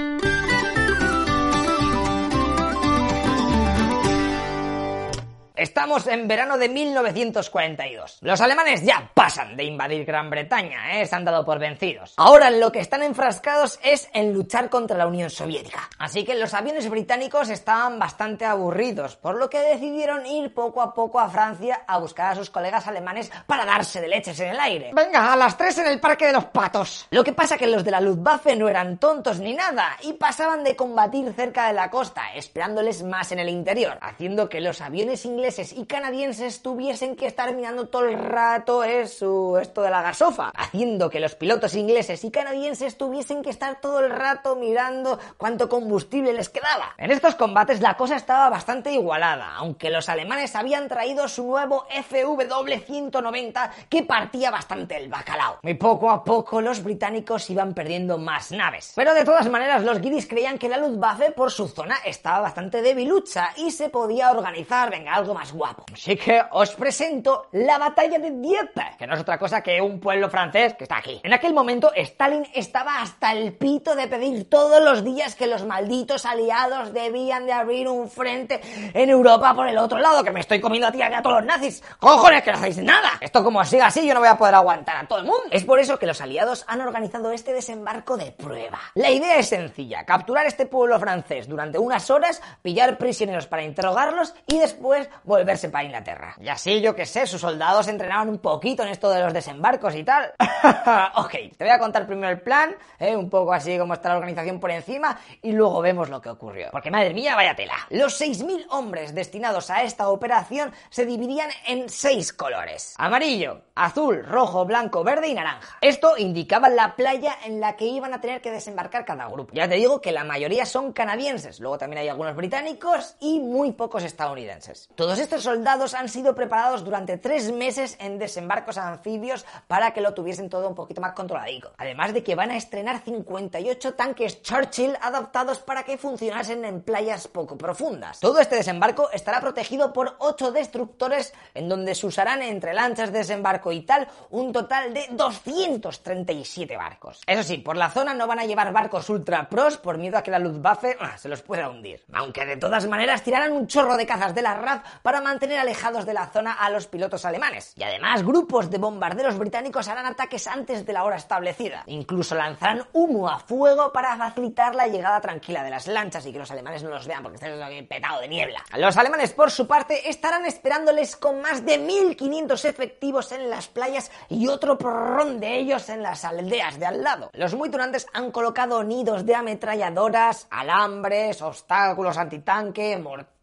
Estamos 5.58 6.06
en 6.08 6.28
verano 6.28 6.58
de 6.58 6.68
1942. 6.68 8.18
Los 8.22 8.42
alemanes 8.42 8.84
ya 8.84 9.10
pasan 9.14 9.56
de 9.56 9.64
invadir 9.64 10.04
Gran 10.04 10.30
Bretaña, 10.30 11.00
¿eh? 11.00 11.06
se 11.06 11.16
han 11.16 11.24
dado 11.24 11.46
por 11.46 11.60
vencidos. 11.60 12.14
Ahora 12.18 12.50
lo 12.52 12.74
que 12.74 12.80
están 12.80 13.04
enfrascados 13.04 13.80
es 13.82 14.10
en 14.14 14.34
luchar 14.34 14.70
contra 14.70 14.98
la 14.98 15.08
Unión 15.08 15.30
Soviética. 15.30 15.90
Así 15.98 16.26
que 16.26 16.36
los 16.36 16.54
aviones 16.54 16.90
británicos 16.90 17.50
estaban 17.50 17.98
bastante 17.98 18.44
aburridos, 18.44 19.16
por 19.16 19.38
lo 19.38 19.50
que 19.50 19.62
decidieron 19.62 20.26
ir 20.26 20.54
poco 20.54 20.82
a 20.82 20.94
poco 20.94 21.22
a 21.22 21.30
Francia 21.30 21.84
a 21.88 22.00
buscar 22.00 22.34
a 22.34 22.36
sus 22.36 22.50
colegas 22.50 22.86
alemanes 22.88 23.32
para 23.48 23.64
darse 23.64 24.02
de 24.02 24.10
leches 24.10 24.40
en 24.42 24.50
el 24.50 24.60
aire. 24.60 24.92
Venga, 24.94 25.32
a 25.32 25.38
las 25.38 25.58
3 25.58 25.78
en 25.78 25.88
el 25.88 26.02
Parque 26.02 26.28
de 26.28 26.34
los 26.34 26.46
Patos. 26.46 27.08
Lo 27.12 27.24
que 27.24 27.32
pasa 27.32 27.58
que 27.58 27.68
los 27.68 27.86
de 27.86 27.92
la 27.92 28.02
Luftwaffe 28.02 28.58
no 28.58 28.68
eran 28.68 28.98
tontos 28.98 29.40
ni 29.40 29.54
nada 29.54 29.96
y 30.02 30.14
pasaban 30.14 30.66
de 30.66 30.76
combatir 30.76 31.32
cerca 31.34 31.68
de 31.68 31.74
la 31.74 31.90
costa, 31.90 32.34
esperándoles 32.36 33.04
más 33.04 33.32
en 33.32 33.40
el 33.40 33.48
interior, 33.48 33.98
haciendo 34.02 34.50
que 34.50 34.60
los 34.60 34.82
aviones 34.82 35.24
ingleses 35.24 35.45
y 35.46 35.86
canadienses 35.86 36.64
tuviesen 36.64 37.16
que 37.16 37.28
estar 37.28 37.54
mirando 37.54 37.88
todo 37.88 38.06
el 38.06 38.18
rato 38.18 38.84
eso, 38.84 39.60
esto 39.60 39.84
de 39.84 39.92
la 39.92 40.02
gasofa, 40.02 40.52
haciendo 40.56 41.12
que 41.12 41.20
los 41.20 41.36
pilotos 41.36 41.76
ingleses 41.76 42.24
y 42.24 42.32
canadienses 42.32 42.98
tuviesen 42.98 43.44
que 43.44 43.52
estar 43.52 43.80
todo 43.80 44.00
el 44.00 44.10
rato 44.10 44.56
mirando 44.56 45.20
cuánto 45.38 45.70
combustible 45.70 46.34
les 46.34 46.50
quedaba. 46.50 46.96
En 46.98 47.12
estos 47.12 47.36
combates 47.36 47.80
la 47.80 47.96
cosa 47.96 48.16
estaba 48.16 48.50
bastante 48.50 48.92
igualada, 48.92 49.54
aunque 49.58 49.92
los 49.92 50.10
alemanes 50.10 50.56
habían 50.56 50.88
traído 50.88 51.28
su 51.28 51.46
nuevo 51.46 51.86
FW-190 51.90 53.70
que 53.88 54.02
partía 54.02 54.50
bastante 54.50 54.98
el 54.98 55.10
bacalao. 55.10 55.60
Y 55.62 55.76
poco 55.76 56.10
a 56.10 56.24
poco 56.24 56.60
los 56.60 56.84
británicos 56.84 57.52
iban 57.52 57.76
perdiendo 57.76 58.18
más 58.18 58.52
naves. 58.52 58.94
Pero 58.96 59.14
de 59.14 59.24
todas 59.24 59.48
maneras 59.48 59.84
los 59.84 60.02
guiris 60.02 60.26
creían 60.26 60.58
que 60.58 60.70
la 60.70 60.78
Luftwaffe 60.78 61.34
por 61.34 61.52
su 61.52 61.68
zona 61.68 61.98
estaba 62.04 62.40
bastante 62.40 62.82
debilucha 62.82 63.52
y 63.58 63.70
se 63.70 63.90
podía 63.90 64.32
organizar, 64.32 64.90
venga, 64.90 65.14
algo 65.14 65.35
más 65.36 65.52
guapo. 65.52 65.84
Así 65.94 66.16
que 66.16 66.42
os 66.52 66.72
presento 66.72 67.50
la 67.52 67.78
batalla 67.78 68.18
de 68.18 68.32
Dieppe, 68.32 68.96
que 68.98 69.06
no 69.06 69.16
es 69.16 69.20
otra 69.20 69.38
cosa 69.38 69.62
que 69.62 69.82
un 69.82 70.00
pueblo 70.00 70.30
francés 70.30 70.76
que 70.76 70.86
está 70.86 70.98
aquí. 70.98 71.20
En 71.24 71.34
aquel 71.34 71.54
momento 71.54 71.92
Stalin 71.94 72.48
estaba 72.54 73.02
hasta 73.02 73.34
el 73.34 73.52
pito 73.54 73.96
de 73.96 74.08
pedir 74.08 74.50
todos 74.50 74.82
los 74.82 75.04
días 75.04 75.36
que 75.36 75.48
los 75.48 75.66
malditos 75.66 76.26
aliados 76.26 76.94
debían 76.94 77.46
de 77.46 77.52
abrir 77.52 77.90
un 77.90 78.10
frente 78.10 78.62
en 78.94 79.10
Europa 79.10 79.54
por 79.54 79.68
el 79.68 79.78
otro 79.78 80.00
lado, 80.00 80.24
que 80.24 80.32
me 80.32 80.40
estoy 80.40 80.62
comiendo 80.62 80.88
a 80.88 80.92
ti 80.94 81.02
a 81.02 81.22
todos 81.22 81.42
los 81.42 81.46
nazis. 81.46 81.84
¡Cojones, 82.00 82.42
que 82.42 82.52
no 82.54 82.58
hacéis 82.58 82.78
nada! 82.78 83.12
Esto 83.20 83.44
como 83.44 83.64
siga 83.66 83.88
así 83.88 84.08
yo 84.08 84.14
no 84.14 84.22
voy 84.22 84.30
a 84.30 84.38
poder 84.38 84.56
aguantar 84.56 84.96
a 84.96 85.06
todo 85.06 85.20
el 85.20 85.26
mundo. 85.26 85.44
Es 85.52 85.66
por 85.66 85.80
eso 85.80 86.00
que 86.00 86.06
los 86.06 86.22
aliados 86.22 86.64
han 86.68 86.80
organizado 86.80 87.32
este 87.34 87.52
desembarco 87.52 88.16
de 88.16 88.32
prueba. 88.32 88.80
La 88.94 89.12
idea 89.12 89.36
es 89.36 89.50
sencilla, 89.50 90.06
capturar 90.06 90.46
este 90.46 90.66
pueblo 90.66 90.98
francés 90.98 91.50
durante 91.50 91.78
unas 91.78 92.10
horas, 92.10 92.42
pillar 92.62 92.98
prisioneros 92.98 93.48
para 93.48 93.64
interrogarlos 93.64 94.34
y 94.48 94.60
después 94.60 95.10
volverse 95.26 95.70
para 95.70 95.84
Inglaterra. 95.84 96.36
Y 96.40 96.48
así, 96.48 96.82
yo 96.82 96.96
que 96.96 97.06
sé, 97.06 97.28
sus 97.28 97.42
soldados 97.42 97.88
entrenaban 97.88 98.30
un 98.30 98.40
poquito 98.40 98.84
en 98.84 98.90
esto 98.90 99.10
de 99.10 99.22
los 99.22 99.34
desembarcos 99.34 99.96
y 99.96 100.04
tal. 100.04 100.34
ok, 101.16 101.32
te 101.58 101.64
voy 101.64 101.70
a 101.70 101.80
contar 101.80 102.06
primero 102.06 102.32
el 102.32 102.42
plan, 102.42 102.76
¿eh? 103.00 103.16
un 103.16 103.30
poco 103.30 103.54
así 103.54 103.78
como 103.78 103.94
está 103.94 104.10
la 104.10 104.16
organización 104.16 104.60
por 104.60 104.72
encima, 104.72 105.18
y 105.42 105.52
luego 105.52 105.82
vemos 105.82 106.10
lo 106.10 106.22
que 106.22 106.30
ocurrió. 106.30 106.70
Porque 106.72 106.92
madre 106.92 107.14
mía, 107.14 107.36
vaya 107.36 107.56
tela. 107.56 107.76
Los 107.90 108.20
6.000 108.22 108.68
hombres 108.70 109.14
destinados 109.14 109.70
a 109.70 109.84
esta 109.84 110.10
operación 110.10 110.72
se 110.90 111.06
dividían 111.06 111.50
en 111.68 111.90
seis 111.90 112.34
colores. 112.34 112.96
Amarillo, 112.98 113.62
azul, 113.76 114.24
rojo, 114.26 114.66
blanco, 114.66 115.04
verde 115.04 115.28
y 115.28 115.34
naranja. 115.34 115.78
Esto 115.82 116.18
indicaba 116.18 116.70
la 116.70 116.96
playa 116.96 117.36
en 117.46 117.60
la 117.60 117.76
que 117.76 117.86
iban 117.86 118.14
a 118.14 118.22
tener 118.22 118.42
que 118.42 118.52
desembarcar 118.52 119.06
cada 119.06 119.28
grupo. 119.28 119.54
Ya 119.54 119.68
te 119.68 119.76
digo 119.76 120.02
que 120.02 120.12
la 120.12 120.24
mayoría 120.24 120.66
son 120.66 120.94
canadienses, 120.94 121.60
luego 121.60 121.78
también 121.78 122.02
hay 122.02 122.10
algunos 122.10 122.36
británicos 122.36 123.16
y 123.20 123.40
muy 123.40 123.72
pocos 123.72 124.04
estadounidenses. 124.04 124.90
Todos 125.16 125.24
estos 125.24 125.44
soldados 125.44 125.94
han 125.94 126.10
sido 126.10 126.36
preparados 126.36 126.84
durante 126.84 127.18
tres 127.18 127.50
meses 127.50 127.96
en 128.02 128.20
desembarcos 128.20 128.78
anfibios 128.78 129.46
para 129.66 129.94
que 129.94 130.02
lo 130.02 130.14
tuviesen 130.14 130.50
todo 130.50 130.68
un 130.68 130.76
poquito 130.76 131.00
más 131.00 131.14
controladico. 131.14 131.72
Además 131.78 132.14
de 132.14 132.22
que 132.22 132.36
van 132.36 132.52
a 132.52 132.58
estrenar 132.58 133.00
58 133.00 133.94
tanques 133.94 134.42
Churchill 134.42 134.98
adaptados 135.00 135.60
para 135.60 135.84
que 135.84 135.98
funcionasen 135.98 136.66
en 136.66 136.82
playas 136.82 137.30
poco 137.30 137.58
profundas. 137.58 138.20
Todo 138.20 138.42
este 138.42 138.58
desembarco 138.58 139.10
estará 139.12 139.40
protegido 139.40 139.94
por 139.94 140.18
8 140.20 140.52
destructores 140.52 141.34
en 141.54 141.70
donde 141.70 141.96
se 141.96 142.08
usarán 142.08 142.42
entre 142.42 142.74
lanchas 142.74 143.14
de 143.14 143.20
desembarco 143.20 143.72
y 143.72 143.84
tal 143.84 144.10
un 144.32 144.52
total 144.52 144.94
de 144.94 145.08
237 145.12 146.76
barcos. 146.76 147.22
Eso 147.26 147.44
sí, 147.44 147.60
por 147.60 147.78
la 147.78 147.90
zona 147.90 148.14
no 148.14 148.28
van 148.28 148.40
a 148.40 148.46
llevar 148.46 148.74
barcos 148.74 149.10
ultra 149.10 149.48
pros 149.48 149.78
por 149.78 149.98
miedo 149.98 150.18
a 150.18 150.24
que 150.24 150.32
la 150.32 150.40
Luftwaffe 150.40 150.98
ah, 151.00 151.18
se 151.18 151.30
los 151.30 151.42
pueda 151.42 151.70
hundir. 151.70 152.04
Aunque 152.12 152.46
de 152.46 152.58
todas 152.58 152.86
maneras 152.86 153.24
tirarán 153.24 153.54
un 153.54 153.68
chorro 153.68 153.96
de 153.96 154.06
cazas 154.06 154.36
de 154.36 154.42
la 154.42 154.56
RAF 154.56 154.84
para 155.06 155.22
mantener 155.22 155.60
alejados 155.60 156.04
de 156.08 156.14
la 156.14 156.26
zona 156.26 156.54
a 156.54 156.72
los 156.72 156.88
pilotos 156.88 157.26
alemanes. 157.26 157.74
Y 157.78 157.84
además, 157.84 158.24
grupos 158.24 158.72
de 158.72 158.80
bombarderos 158.80 159.38
británicos 159.38 159.88
harán 159.88 160.08
ataques 160.08 160.48
antes 160.48 160.84
de 160.84 160.94
la 160.94 161.04
hora 161.04 161.18
establecida. 161.18 161.84
Incluso 161.86 162.34
lanzarán 162.34 162.88
humo 162.92 163.30
a 163.30 163.38
fuego 163.38 163.94
para 163.94 164.18
facilitar 164.18 164.74
la 164.74 164.88
llegada 164.88 165.22
tranquila 165.22 165.64
de 165.64 165.70
las 165.70 165.86
lanchas 165.86 166.26
y 166.26 166.32
que 166.32 166.40
los 166.40 166.50
alemanes 166.50 166.82
no 166.82 166.90
los 166.90 167.06
vean 167.06 167.22
porque 167.22 167.36
están 167.36 167.86
petado 167.86 168.20
de 168.20 168.28
niebla. 168.28 168.64
Los 168.78 168.98
alemanes, 168.98 169.32
por 169.34 169.52
su 169.52 169.68
parte, 169.68 170.10
estarán 170.10 170.44
esperándoles 170.48 171.16
con 171.16 171.40
más 171.40 171.64
de 171.64 171.80
1.500 171.80 172.66
efectivos 172.68 173.32
en 173.32 173.48
las 173.52 173.68
playas 173.68 174.12
y 174.28 174.48
otro 174.48 174.76
porrón 174.76 175.40
de 175.40 175.56
ellos 175.56 175.88
en 175.90 176.02
las 176.02 176.26
aldeas 176.26 176.80
de 176.80 176.88
al 176.88 177.04
lado. 177.04 177.30
Los 177.34 177.54
muy 177.54 177.70
turantes 177.70 178.08
han 178.12 178.32
colocado 178.32 178.84
nidos 178.84 179.24
de 179.24 179.36
ametralladoras, 179.36 180.48
alambres, 180.50 181.44
obstáculos 181.44 182.18
antitanque, 182.18 182.98
morteros, 182.98 183.35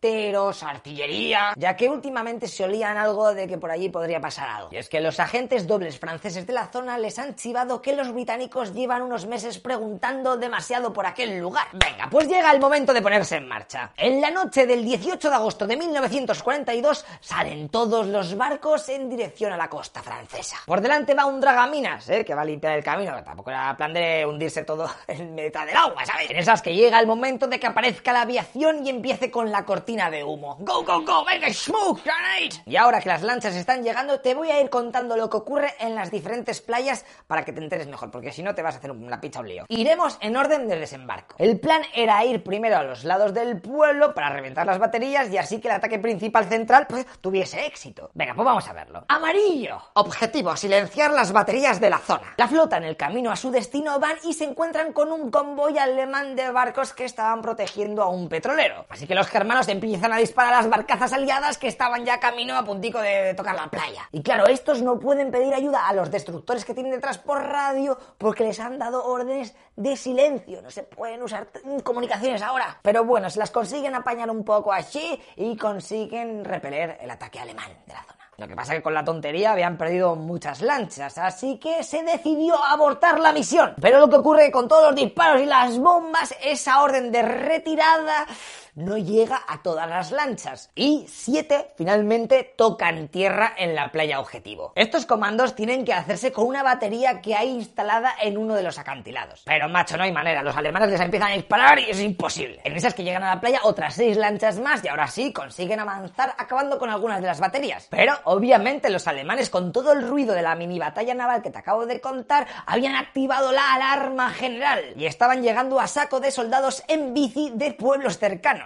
artillería, 0.62 1.52
ya 1.56 1.76
que 1.76 1.88
últimamente 1.88 2.48
se 2.48 2.64
olían 2.64 2.96
algo 2.96 3.32
de 3.34 3.46
que 3.46 3.58
por 3.58 3.70
allí 3.70 3.88
podría 3.88 4.20
pasar 4.20 4.48
algo. 4.48 4.68
Y 4.72 4.76
es 4.76 4.88
que 4.88 5.00
los 5.00 5.20
agentes 5.20 5.66
dobles 5.66 5.98
franceses 5.98 6.46
de 6.46 6.52
la 6.52 6.66
zona 6.66 6.98
les 6.98 7.18
han 7.18 7.36
chivado 7.36 7.80
que 7.80 7.94
los 7.94 8.12
británicos 8.12 8.74
llevan 8.74 9.02
unos 9.02 9.26
meses 9.26 9.58
preguntando 9.58 10.36
demasiado 10.36 10.92
por 10.92 11.06
aquel 11.06 11.38
lugar. 11.38 11.68
Venga, 11.72 12.08
pues 12.10 12.26
llega 12.26 12.50
el 12.50 12.60
momento 12.60 12.92
de 12.92 13.00
ponerse 13.00 13.36
en 13.36 13.46
marcha. 13.46 13.92
En 13.96 14.20
la 14.20 14.30
noche 14.30 14.66
del 14.66 14.84
18 14.84 15.28
de 15.28 15.34
agosto 15.34 15.66
de 15.66 15.76
1942 15.76 17.04
salen 17.20 17.68
todos 17.68 18.06
los 18.06 18.36
barcos 18.36 18.88
en 18.88 19.08
dirección 19.08 19.52
a 19.52 19.56
la 19.56 19.68
costa 19.68 20.02
francesa. 20.02 20.56
Por 20.66 20.80
delante 20.80 21.14
va 21.14 21.26
un 21.26 21.40
dragaminas, 21.40 22.08
¿eh? 22.10 22.24
que 22.24 22.34
va 22.34 22.42
a 22.42 22.44
limpiar 22.44 22.76
el 22.76 22.84
camino, 22.84 23.14
que 23.14 23.22
tampoco 23.22 23.50
era 23.50 23.76
plan 23.76 23.92
de 23.92 24.26
hundirse 24.26 24.64
todo 24.64 24.90
en 25.06 25.34
mitad 25.34 25.64
del 25.64 25.76
agua, 25.76 26.04
¿sabes? 26.04 26.30
En 26.30 26.36
esas 26.36 26.60
que 26.60 26.74
llega 26.74 26.98
el 26.98 27.06
momento 27.06 27.46
de 27.46 27.60
que 27.60 27.66
aparezca 27.68 28.12
la 28.12 28.22
aviación 28.22 28.84
y 28.84 28.90
empiece 28.90 29.30
con 29.30 29.50
la 29.50 29.64
cortina 29.64 29.91
de 29.92 30.24
humo. 30.24 30.56
¡Go, 30.60 30.84
go, 30.84 31.02
go! 31.04 31.24
¡Venga, 31.24 31.52
smoke 31.52 32.02
grenade! 32.02 32.62
Y 32.64 32.76
ahora 32.76 32.98
que 33.00 33.10
las 33.10 33.22
lanchas 33.22 33.54
están 33.54 33.82
llegando, 33.82 34.20
te 34.20 34.34
voy 34.34 34.50
a 34.50 34.58
ir 34.58 34.70
contando 34.70 35.18
lo 35.18 35.28
que 35.28 35.36
ocurre 35.36 35.74
en 35.80 35.94
las 35.94 36.10
diferentes 36.10 36.62
playas 36.62 37.04
para 37.26 37.44
que 37.44 37.52
te 37.52 37.62
enteres 37.62 37.86
mejor, 37.88 38.10
porque 38.10 38.32
si 38.32 38.42
no 38.42 38.54
te 38.54 38.62
vas 38.62 38.74
a 38.74 38.78
hacer 38.78 38.90
una 38.90 39.20
picha 39.20 39.40
un 39.40 39.48
lío. 39.48 39.66
Iremos 39.68 40.16
en 40.22 40.36
orden 40.36 40.66
de 40.66 40.78
desembarco. 40.78 41.34
El 41.38 41.60
plan 41.60 41.82
era 41.94 42.24
ir 42.24 42.42
primero 42.42 42.78
a 42.78 42.82
los 42.82 43.04
lados 43.04 43.34
del 43.34 43.60
pueblo 43.60 44.14
para 44.14 44.30
reventar 44.30 44.66
las 44.66 44.78
baterías 44.78 45.30
y 45.30 45.36
así 45.36 45.60
que 45.60 45.68
el 45.68 45.74
ataque 45.74 45.98
principal 45.98 46.46
central 46.46 46.86
pues, 46.88 47.06
tuviese 47.20 47.66
éxito. 47.66 48.10
Venga, 48.14 48.34
pues 48.34 48.46
vamos 48.46 48.66
a 48.66 48.72
verlo. 48.72 49.04
Amarillo. 49.08 49.78
Objetivo, 49.92 50.56
silenciar 50.56 51.10
las 51.10 51.32
baterías 51.32 51.80
de 51.80 51.90
la 51.90 51.98
zona. 51.98 52.32
La 52.38 52.48
flota 52.48 52.78
en 52.78 52.84
el 52.84 52.96
camino 52.96 53.30
a 53.30 53.36
su 53.36 53.50
destino 53.50 54.00
van 54.00 54.16
y 54.24 54.32
se 54.32 54.44
encuentran 54.44 54.94
con 54.94 55.12
un 55.12 55.30
convoy 55.30 55.76
alemán 55.76 56.34
de 56.34 56.50
barcos 56.50 56.94
que 56.94 57.04
estaban 57.04 57.42
protegiendo 57.42 58.02
a 58.02 58.08
un 58.08 58.30
petrolero. 58.30 58.86
Así 58.88 59.06
que 59.06 59.14
los 59.14 59.28
germanos 59.28 59.68
empiezan 59.68 59.81
empiezan 59.82 60.12
a 60.12 60.18
disparar 60.18 60.52
las 60.52 60.70
barcazas 60.70 61.12
aliadas 61.12 61.58
que 61.58 61.66
estaban 61.66 62.04
ya 62.04 62.20
camino 62.20 62.56
a 62.56 62.64
puntico 62.64 63.00
de, 63.00 63.34
tocar 63.34 63.56
la 63.56 63.68
playa. 63.68 64.08
Y 64.12 64.22
claro, 64.22 64.46
estos 64.46 64.80
no 64.80 64.98
pueden 64.98 65.32
pedir 65.32 65.52
ayuda 65.52 65.88
a 65.88 65.92
los 65.92 66.08
destructores 66.08 66.64
que 66.64 66.72
tienen 66.72 66.92
detrás 66.92 67.18
por 67.18 67.42
radio 67.42 67.98
porque 68.16 68.44
les 68.44 68.60
han 68.60 68.78
dado 68.78 69.04
órdenes 69.04 69.56
de 69.74 69.96
silencio. 69.96 70.62
No 70.62 70.70
se 70.70 70.84
pueden 70.84 71.22
usar 71.22 71.48
comunicaciones 71.82 72.42
ahora. 72.42 72.78
Pero 72.82 73.04
bueno, 73.04 73.28
se 73.28 73.40
las 73.40 73.50
consiguen 73.50 73.96
apañar 73.96 74.30
un 74.30 74.44
poco 74.44 74.72
así 74.72 75.20
y 75.34 75.56
consiguen 75.56 76.44
repeler 76.44 76.98
el 77.00 77.10
ataque 77.10 77.40
alemán 77.40 77.70
de 77.84 77.94
la 77.94 78.04
zona. 78.04 78.22
Lo 78.38 78.48
que 78.48 78.56
pasa 78.56 78.72
es 78.72 78.78
que 78.78 78.82
con 78.82 78.94
la 78.94 79.04
tontería 79.04 79.52
habían 79.52 79.76
perdido 79.76 80.16
muchas 80.16 80.62
lanchas, 80.62 81.18
así 81.18 81.58
que 81.58 81.82
se 81.82 82.02
decidió 82.02 82.56
abortar 82.64 83.20
la 83.20 83.32
misión. 83.32 83.74
Pero 83.80 84.00
lo 84.00 84.08
que 84.08 84.16
ocurre 84.16 84.50
con 84.50 84.68
todos 84.68 84.86
los 84.86 84.94
disparos 84.94 85.42
y 85.42 85.46
las 85.46 85.78
bombas, 85.78 86.34
esa 86.42 86.82
orden 86.82 87.12
de 87.12 87.22
retirada 87.22 88.26
no 88.74 88.96
llega 88.96 89.42
a 89.46 89.62
todas 89.62 89.88
las 89.88 90.12
lanchas 90.12 90.70
y 90.74 91.04
siete 91.08 91.72
finalmente 91.76 92.54
tocan 92.56 93.08
tierra 93.08 93.52
en 93.56 93.74
la 93.74 93.92
playa 93.92 94.18
objetivo. 94.18 94.72
Estos 94.74 95.04
comandos 95.04 95.54
tienen 95.54 95.84
que 95.84 95.92
hacerse 95.92 96.32
con 96.32 96.46
una 96.46 96.62
batería 96.62 97.20
que 97.20 97.34
hay 97.34 97.50
instalada 97.50 98.14
en 98.20 98.38
uno 98.38 98.54
de 98.54 98.62
los 98.62 98.78
acantilados. 98.78 99.42
Pero 99.44 99.68
macho, 99.68 99.96
no 99.96 100.04
hay 100.04 100.12
manera, 100.12 100.42
los 100.42 100.56
alemanes 100.56 100.90
les 100.90 101.00
empiezan 101.00 101.32
a 101.32 101.34
disparar 101.34 101.78
y 101.78 101.90
es 101.90 102.00
imposible. 102.00 102.60
En 102.64 102.74
esas 102.74 102.94
que 102.94 103.04
llegan 103.04 103.22
a 103.24 103.34
la 103.34 103.40
playa 103.40 103.60
otras 103.64 103.94
seis 103.94 104.16
lanchas 104.16 104.58
más 104.58 104.82
y 104.84 104.88
ahora 104.88 105.06
sí 105.06 105.32
consiguen 105.32 105.80
avanzar 105.80 106.34
acabando 106.38 106.78
con 106.78 106.88
algunas 106.88 107.20
de 107.20 107.26
las 107.26 107.40
baterías. 107.40 107.88
Pero 107.90 108.14
obviamente 108.24 108.90
los 108.90 109.06
alemanes 109.06 109.50
con 109.50 109.72
todo 109.72 109.92
el 109.92 110.06
ruido 110.06 110.34
de 110.34 110.42
la 110.42 110.54
mini 110.54 110.78
batalla 110.78 111.14
naval 111.14 111.42
que 111.42 111.50
te 111.50 111.58
acabo 111.58 111.86
de 111.86 112.00
contar 112.00 112.46
habían 112.66 112.94
activado 112.94 113.52
la 113.52 113.74
alarma 113.74 114.30
general 114.30 114.80
y 114.96 115.06
estaban 115.06 115.42
llegando 115.42 115.78
a 115.78 115.86
saco 115.86 116.20
de 116.20 116.30
soldados 116.30 116.82
en 116.88 117.12
bici 117.12 117.52
de 117.54 117.72
pueblos 117.72 118.18
cercanos. 118.18 118.61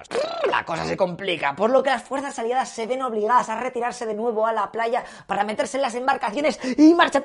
La 0.50 0.64
cosa 0.64 0.84
se 0.84 0.96
complica, 0.96 1.54
por 1.54 1.70
lo 1.70 1.82
que 1.82 1.90
las 1.90 2.02
fuerzas 2.02 2.38
aliadas 2.38 2.68
se 2.68 2.86
ven 2.86 3.02
obligadas 3.02 3.48
a 3.48 3.60
retirarse 3.60 4.06
de 4.06 4.14
nuevo 4.14 4.46
a 4.46 4.52
la 4.52 4.70
playa 4.70 5.04
para 5.26 5.44
meterse 5.44 5.76
en 5.76 5.82
las 5.82 5.94
embarcaciones 5.94 6.58
y 6.78 6.94
marchar 6.94 7.22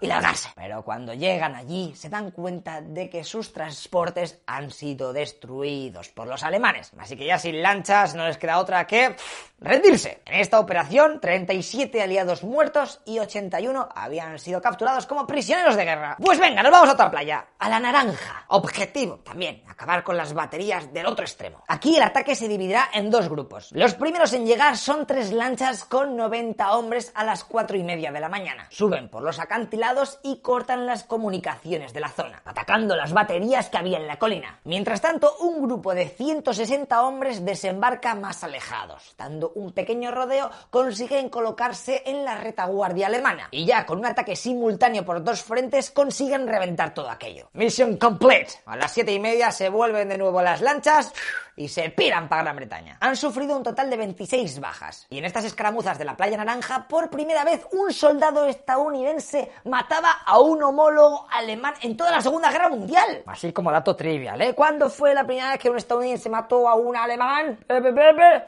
y 0.00 0.06
largarse. 0.06 0.50
Pero 0.54 0.84
cuando 0.84 1.14
llegan 1.14 1.54
allí 1.54 1.92
se 1.96 2.08
dan 2.08 2.30
cuenta 2.30 2.80
de 2.80 3.08
que 3.08 3.24
sus 3.24 3.52
transportes 3.52 4.40
han 4.46 4.70
sido 4.70 5.12
destruidos 5.12 6.08
por 6.10 6.26
los 6.26 6.42
alemanes. 6.42 6.92
Así 6.98 7.16
que 7.16 7.26
ya 7.26 7.38
sin 7.38 7.62
lanchas 7.62 8.14
no 8.14 8.26
les 8.26 8.38
queda 8.38 8.58
otra 8.58 8.86
que 8.86 9.16
rendirse. 9.58 10.22
En 10.26 10.40
esta 10.40 10.60
operación, 10.60 11.20
37 11.20 12.02
aliados 12.02 12.42
muertos 12.42 13.00
y 13.04 13.18
81 13.18 13.88
habían 13.94 14.38
sido 14.38 14.60
capturados 14.60 15.06
como 15.06 15.26
prisioneros 15.26 15.76
de 15.76 15.84
guerra. 15.84 16.16
Pues 16.20 16.38
venga, 16.38 16.62
nos 16.62 16.72
vamos 16.72 16.88
a 16.90 16.92
otra 16.92 17.10
playa, 17.10 17.46
a 17.58 17.68
la 17.68 17.80
naranja. 17.80 18.44
Objetivo 18.48 19.18
también, 19.18 19.62
acabar 19.68 20.02
con 20.02 20.16
las 20.16 20.32
baterías 20.32 20.92
del 20.92 21.06
otro 21.06 21.24
extremo. 21.24 21.62
Aquí 21.68 21.96
ataque 22.02 22.34
se 22.34 22.48
dividirá 22.48 22.88
en 22.92 23.10
dos 23.10 23.28
grupos. 23.28 23.70
Los 23.72 23.94
primeros 23.94 24.32
en 24.32 24.46
llegar 24.46 24.76
son 24.76 25.06
tres 25.06 25.32
lanchas 25.32 25.84
con 25.84 26.16
90 26.16 26.76
hombres 26.76 27.12
a 27.14 27.24
las 27.24 27.44
4 27.44 27.76
y 27.76 27.82
media 27.82 28.12
de 28.12 28.20
la 28.20 28.28
mañana. 28.28 28.66
Suben 28.70 29.08
por 29.08 29.22
los 29.22 29.38
acantilados 29.38 30.18
y 30.22 30.38
cortan 30.38 30.86
las 30.86 31.04
comunicaciones 31.04 31.92
de 31.92 32.00
la 32.00 32.08
zona, 32.08 32.42
atacando 32.44 32.96
las 32.96 33.12
baterías 33.12 33.68
que 33.68 33.78
había 33.78 33.98
en 33.98 34.06
la 34.06 34.18
colina. 34.18 34.60
Mientras 34.64 35.00
tanto, 35.00 35.36
un 35.40 35.62
grupo 35.62 35.94
de 35.94 36.08
160 36.08 37.02
hombres 37.02 37.44
desembarca 37.44 38.14
más 38.14 38.44
alejados, 38.44 39.14
dando 39.16 39.52
un 39.54 39.72
pequeño 39.72 40.10
rodeo, 40.10 40.50
consiguen 40.70 41.28
colocarse 41.28 42.02
en 42.06 42.24
la 42.24 42.36
retaguardia 42.36 43.06
alemana 43.06 43.48
y 43.50 43.64
ya 43.64 43.86
con 43.86 43.98
un 43.98 44.06
ataque 44.06 44.36
simultáneo 44.36 45.04
por 45.04 45.22
dos 45.22 45.42
frentes 45.42 45.90
consiguen 45.90 46.46
reventar 46.46 46.94
todo 46.94 47.10
aquello. 47.10 47.48
Mission 47.52 47.96
complete. 47.96 48.52
A 48.66 48.76
las 48.76 48.92
7 48.92 49.12
y 49.12 49.18
media 49.18 49.50
se 49.50 49.68
vuelven 49.68 50.08
de 50.08 50.18
nuevo 50.18 50.42
las 50.42 50.60
lanchas 50.60 51.12
y 51.56 51.68
se 51.68 51.90
piran 51.90 52.28
para 52.28 52.42
Gran 52.42 52.56
Bretaña. 52.56 52.96
Han 53.00 53.16
sufrido 53.16 53.56
un 53.56 53.62
total 53.62 53.90
de 53.90 53.96
26 53.96 54.60
bajas. 54.60 55.06
Y 55.10 55.18
en 55.18 55.24
estas 55.24 55.44
escaramuzas 55.44 55.98
de 55.98 56.04
la 56.04 56.16
Playa 56.16 56.36
Naranja, 56.36 56.86
por 56.88 57.10
primera 57.10 57.44
vez 57.44 57.66
un 57.72 57.92
soldado 57.92 58.46
estadounidense 58.46 59.50
mataba 59.64 60.10
a 60.24 60.38
un 60.40 60.62
homólogo 60.62 61.26
alemán 61.30 61.74
en 61.82 61.96
toda 61.96 62.10
la 62.10 62.20
Segunda 62.20 62.50
Guerra 62.50 62.68
Mundial. 62.68 63.22
Así 63.26 63.52
como 63.52 63.70
dato 63.70 63.96
trivial, 63.96 64.40
¿eh? 64.40 64.54
¿Cuándo 64.54 64.88
fue 64.88 65.14
la 65.14 65.24
primera 65.24 65.50
vez 65.50 65.60
que 65.60 65.70
un 65.70 65.76
estadounidense 65.76 66.28
mató 66.28 66.68
a 66.68 66.74
un 66.74 66.96
alemán? 66.96 67.58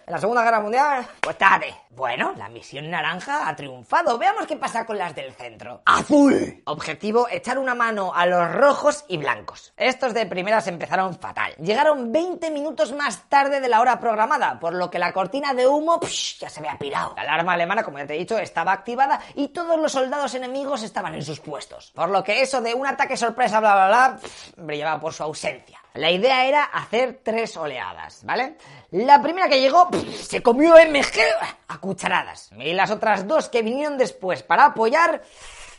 ¿En 0.06 0.12
la 0.12 0.18
Segunda 0.18 0.42
Guerra 0.42 0.60
Mundial? 0.60 1.06
Pues 1.20 1.38
tarde. 1.38 1.74
Bueno, 1.96 2.34
la 2.36 2.48
misión 2.48 2.90
naranja 2.90 3.48
ha 3.48 3.54
triunfado. 3.54 4.18
Veamos 4.18 4.48
qué 4.48 4.56
pasa 4.56 4.84
con 4.84 4.98
las 4.98 5.14
del 5.14 5.32
centro. 5.32 5.82
¡Azul! 5.86 6.60
Objetivo, 6.64 7.28
echar 7.30 7.56
una 7.56 7.76
mano 7.76 8.12
a 8.12 8.26
los 8.26 8.52
rojos 8.52 9.04
y 9.06 9.16
blancos. 9.16 9.72
Estos 9.76 10.12
de 10.12 10.26
primeras 10.26 10.66
empezaron 10.66 11.14
fatal. 11.16 11.54
Llegaron 11.56 12.10
20 12.10 12.50
minutos 12.50 12.92
más 12.92 13.28
tarde 13.28 13.60
de 13.60 13.68
la 13.68 13.80
hora 13.80 14.00
programada, 14.00 14.58
por 14.58 14.74
lo 14.74 14.90
que 14.90 14.98
la 14.98 15.12
cortina 15.12 15.54
de 15.54 15.68
humo 15.68 16.00
ya 16.40 16.48
se 16.48 16.58
había 16.58 16.76
pirado. 16.78 17.14
La 17.14 17.22
alarma 17.22 17.52
alemana, 17.52 17.84
como 17.84 17.98
ya 17.98 18.06
te 18.06 18.16
he 18.16 18.18
dicho, 18.18 18.38
estaba 18.38 18.72
activada 18.72 19.20
y 19.36 19.48
todos 19.48 19.78
los 19.78 19.92
soldados 19.92 20.34
enemigos 20.34 20.82
estaban 20.82 21.14
en 21.14 21.22
sus 21.22 21.38
puestos. 21.38 21.92
Por 21.94 22.08
lo 22.08 22.24
que 22.24 22.42
eso 22.42 22.60
de 22.60 22.74
un 22.74 22.88
ataque 22.88 23.16
sorpresa, 23.16 23.60
bla, 23.60 23.74
bla, 23.74 23.86
bla, 23.86 24.20
brillaba 24.56 24.98
por 24.98 25.12
su 25.12 25.22
ausencia. 25.22 25.83
La 25.94 26.10
idea 26.10 26.44
era 26.44 26.64
hacer 26.64 27.20
tres 27.22 27.56
oleadas, 27.56 28.24
¿vale? 28.24 28.56
La 28.90 29.22
primera 29.22 29.48
que 29.48 29.60
llegó 29.60 29.88
se 30.12 30.42
comió 30.42 30.74
MG 30.74 31.20
a 31.68 31.78
cucharadas. 31.78 32.50
Y 32.58 32.72
las 32.72 32.90
otras 32.90 33.28
dos 33.28 33.48
que 33.48 33.62
vinieron 33.62 33.96
después 33.96 34.42
para 34.42 34.64
apoyar 34.66 35.22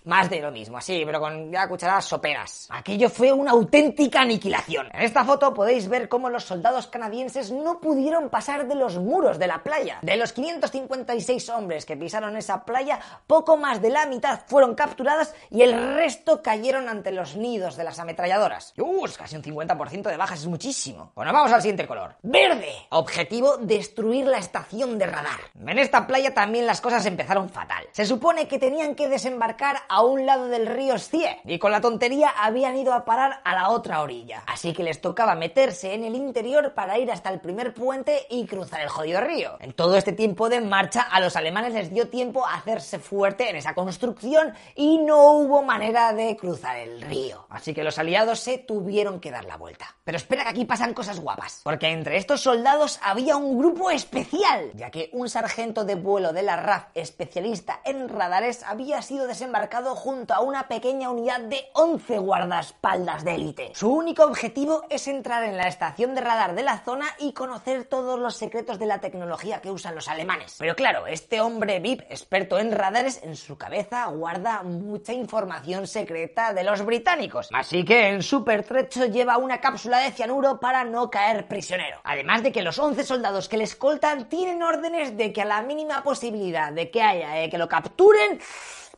más 0.06 0.30
de 0.30 0.40
lo 0.40 0.52
mismo, 0.52 0.78
así, 0.78 1.04
pero 1.06 1.20
con 1.20 1.52
ya 1.52 1.68
cucharadas 1.68 2.06
soperas. 2.06 2.68
Aquello 2.70 3.10
fue 3.10 3.32
una 3.32 3.52
auténtica 3.52 4.22
aniquilación. 4.22 4.88
En 4.94 5.02
esta 5.02 5.24
foto 5.26 5.54
podéis 5.54 5.88
ver 5.88 6.10
cómo 6.10 6.30
los 6.30 6.44
soldados 6.44 6.88
canadienses 6.88 7.52
no 7.52 7.80
pudieron 7.80 8.30
pasar 8.30 8.68
de 8.68 8.76
los 8.76 8.98
muros 8.98 9.40
de 9.40 9.48
la 9.48 9.64
playa. 9.64 10.00
De 10.02 10.18
los 10.18 10.34
556 10.34 11.50
hombres 11.50 11.86
que 11.86 11.98
pisaron 11.98 12.38
esa 12.38 12.66
playa, 12.66 13.00
poco 13.28 13.58
más 13.58 13.82
de 13.82 13.90
la 13.90 14.06
mitad 14.06 14.42
fueron 14.48 14.76
capturadas 14.76 15.34
y 15.50 15.62
el 15.62 15.96
resto 15.96 16.42
cayeron 16.42 16.90
ante 16.90 17.12
los 17.12 17.36
nidos 17.36 17.76
de 17.76 17.84
las 17.84 18.00
ametralladoras. 18.00 18.74
Uh, 18.78 19.06
casi 19.18 19.36
un 19.36 19.44
50% 19.44 20.04
de 20.04 20.18
bajas, 20.18 20.40
es 20.40 20.48
muchísimo. 20.48 21.12
Bueno, 21.16 21.34
vamos 21.34 21.52
al 21.52 21.62
siguiente 21.62 21.88
color. 21.88 22.16
Verde. 22.22 22.74
Objetivo, 22.90 23.58
destruir 23.58 24.26
la 24.28 24.38
estación 24.38 24.98
de 24.98 25.08
radar. 25.08 25.40
En 25.60 25.80
esta 25.80 26.06
playa 26.08 26.34
también 26.34 26.66
las 26.66 26.82
cosas 26.82 27.06
empezaron 27.06 27.50
fatal. 27.50 27.86
Se 27.92 28.06
supone 28.06 28.48
que 28.48 28.60
tenían 28.60 28.96
que 28.96 29.08
desembarcar 29.08 29.78
un 30.02 30.26
lado 30.26 30.48
del 30.48 30.68
río 30.68 30.98
Stie 30.98 31.40
y 31.46 31.60
con 31.60 31.72
la 31.72 31.82
tontería 31.82 32.30
habían 32.30 32.78
ido 32.78 32.94
a 32.94 33.06
parar 33.06 33.42
a 33.44 33.56
la 33.56 33.70
otra 33.70 34.02
orilla. 34.02 34.44
Así 34.48 34.74
que 34.74 34.84
les 34.84 35.02
tocaba 35.02 35.36
meterse 35.36 35.94
en 35.94 36.04
el 36.04 36.16
interior 36.16 36.74
para 36.74 36.98
ir 36.98 37.12
hasta 37.12 37.30
el 37.30 37.40
primer 37.40 37.74
puente 37.74 38.26
y 38.30 38.46
cruzar 38.46 38.82
el 38.82 38.90
jodido 38.90 39.22
río. 39.22 39.58
En 39.60 39.74
todo 39.74 39.96
este 39.96 40.14
tiempo 40.14 40.50
de 40.50 40.62
marcha 40.62 41.02
a 41.02 41.20
los 41.20 41.36
alemanes 41.36 41.74
les 41.74 41.94
dio 41.94 42.10
tiempo 42.10 42.46
a 42.46 42.56
hacerse 42.56 43.00
fuerte 43.00 43.50
en 43.50 43.56
esa 43.56 43.74
construcción 43.74 44.54
y 44.76 44.98
no 44.98 45.34
hubo 45.34 45.62
manera 45.62 46.14
de 46.14 46.36
cruzar 46.36 46.78
el 46.78 47.02
río. 47.02 47.46
Así 47.50 47.74
que 47.74 47.84
los 47.84 48.00
aliados 48.00 48.40
se 48.40 48.58
tuvieron 48.58 49.20
que 49.20 49.32
dar 49.32 49.46
la 49.46 49.58
vuelta. 49.58 49.96
Pero 50.04 50.18
espera 50.18 50.44
que 50.44 50.50
aquí 50.50 50.66
pasan 50.66 50.94
cosas 50.94 51.20
guapas, 51.20 51.62
porque 51.64 51.88
entre 51.88 52.18
estos 52.18 52.42
soldados 52.42 53.00
había 53.04 53.38
un 53.38 53.58
grupo 53.58 53.90
especial, 53.90 54.72
ya 54.76 54.92
que 54.92 55.10
un 55.14 55.30
sargento 55.30 55.84
de 55.84 55.96
vuelo 55.96 56.34
de 56.34 56.44
la 56.44 56.58
RAF 56.58 56.86
especialista 56.94 57.82
en 57.84 58.10
radares 58.10 58.64
había 58.64 59.02
sido 59.02 59.28
desembarcado 59.28 59.85
junto 59.94 60.34
a 60.34 60.40
una 60.40 60.68
pequeña 60.68 61.12
unidad 61.12 61.42
de 61.42 61.70
11 61.74 62.18
guardaespaldas 62.18 63.24
de 63.24 63.36
élite. 63.36 63.72
Su 63.76 63.92
único 63.92 64.24
objetivo 64.24 64.84
es 64.90 65.08
entrar 65.08 65.44
en 65.44 65.58
la 65.58 65.68
estación 65.68 66.16
de 66.16 66.22
radar 66.22 66.56
de 66.56 66.64
la 66.64 66.80
zona 66.80 67.06
y 67.20 67.34
conocer 67.34 67.84
todos 67.84 68.20
los 68.20 68.38
secretos 68.38 68.80
de 68.80 68.86
la 68.86 69.00
tecnología 69.00 69.62
que 69.62 69.70
usan 69.70 69.94
los 69.94 70.08
alemanes. 70.08 70.56
Pero 70.58 70.76
claro, 70.76 71.06
este 71.06 71.42
hombre 71.42 71.80
VIP, 71.80 72.02
experto 72.10 72.58
en 72.58 72.72
radares, 72.72 73.22
en 73.22 73.36
su 73.36 73.58
cabeza 73.58 74.06
guarda 74.08 74.64
mucha 74.64 75.14
información 75.14 75.88
secreta 75.88 76.54
de 76.54 76.64
los 76.64 76.86
británicos. 76.86 77.50
Así 77.54 77.84
que 77.84 78.10
en 78.10 78.24
su 78.24 78.44
pertrecho 78.44 79.06
lleva 79.06 79.38
una 79.38 79.60
cápsula 79.60 80.00
de 80.00 80.12
cianuro 80.12 80.60
para 80.60 80.84
no 80.84 81.10
caer 81.10 81.48
prisionero. 81.48 82.00
Además 82.04 82.44
de 82.44 82.52
que 82.52 82.62
los 82.62 82.80
11 82.80 83.04
soldados 83.04 83.50
que 83.50 83.58
le 83.58 83.66
escoltan 83.66 84.30
tienen 84.30 84.64
órdenes 84.64 85.18
de 85.18 85.34
que 85.34 85.42
a 85.42 85.46
la 85.46 85.62
mínima 85.62 86.04
posibilidad 86.04 86.72
de 86.72 86.90
que 86.90 87.02
haya 87.02 87.44
eh, 87.44 87.50
que 87.50 87.58
lo 87.58 87.68
capturen, 87.68 88.40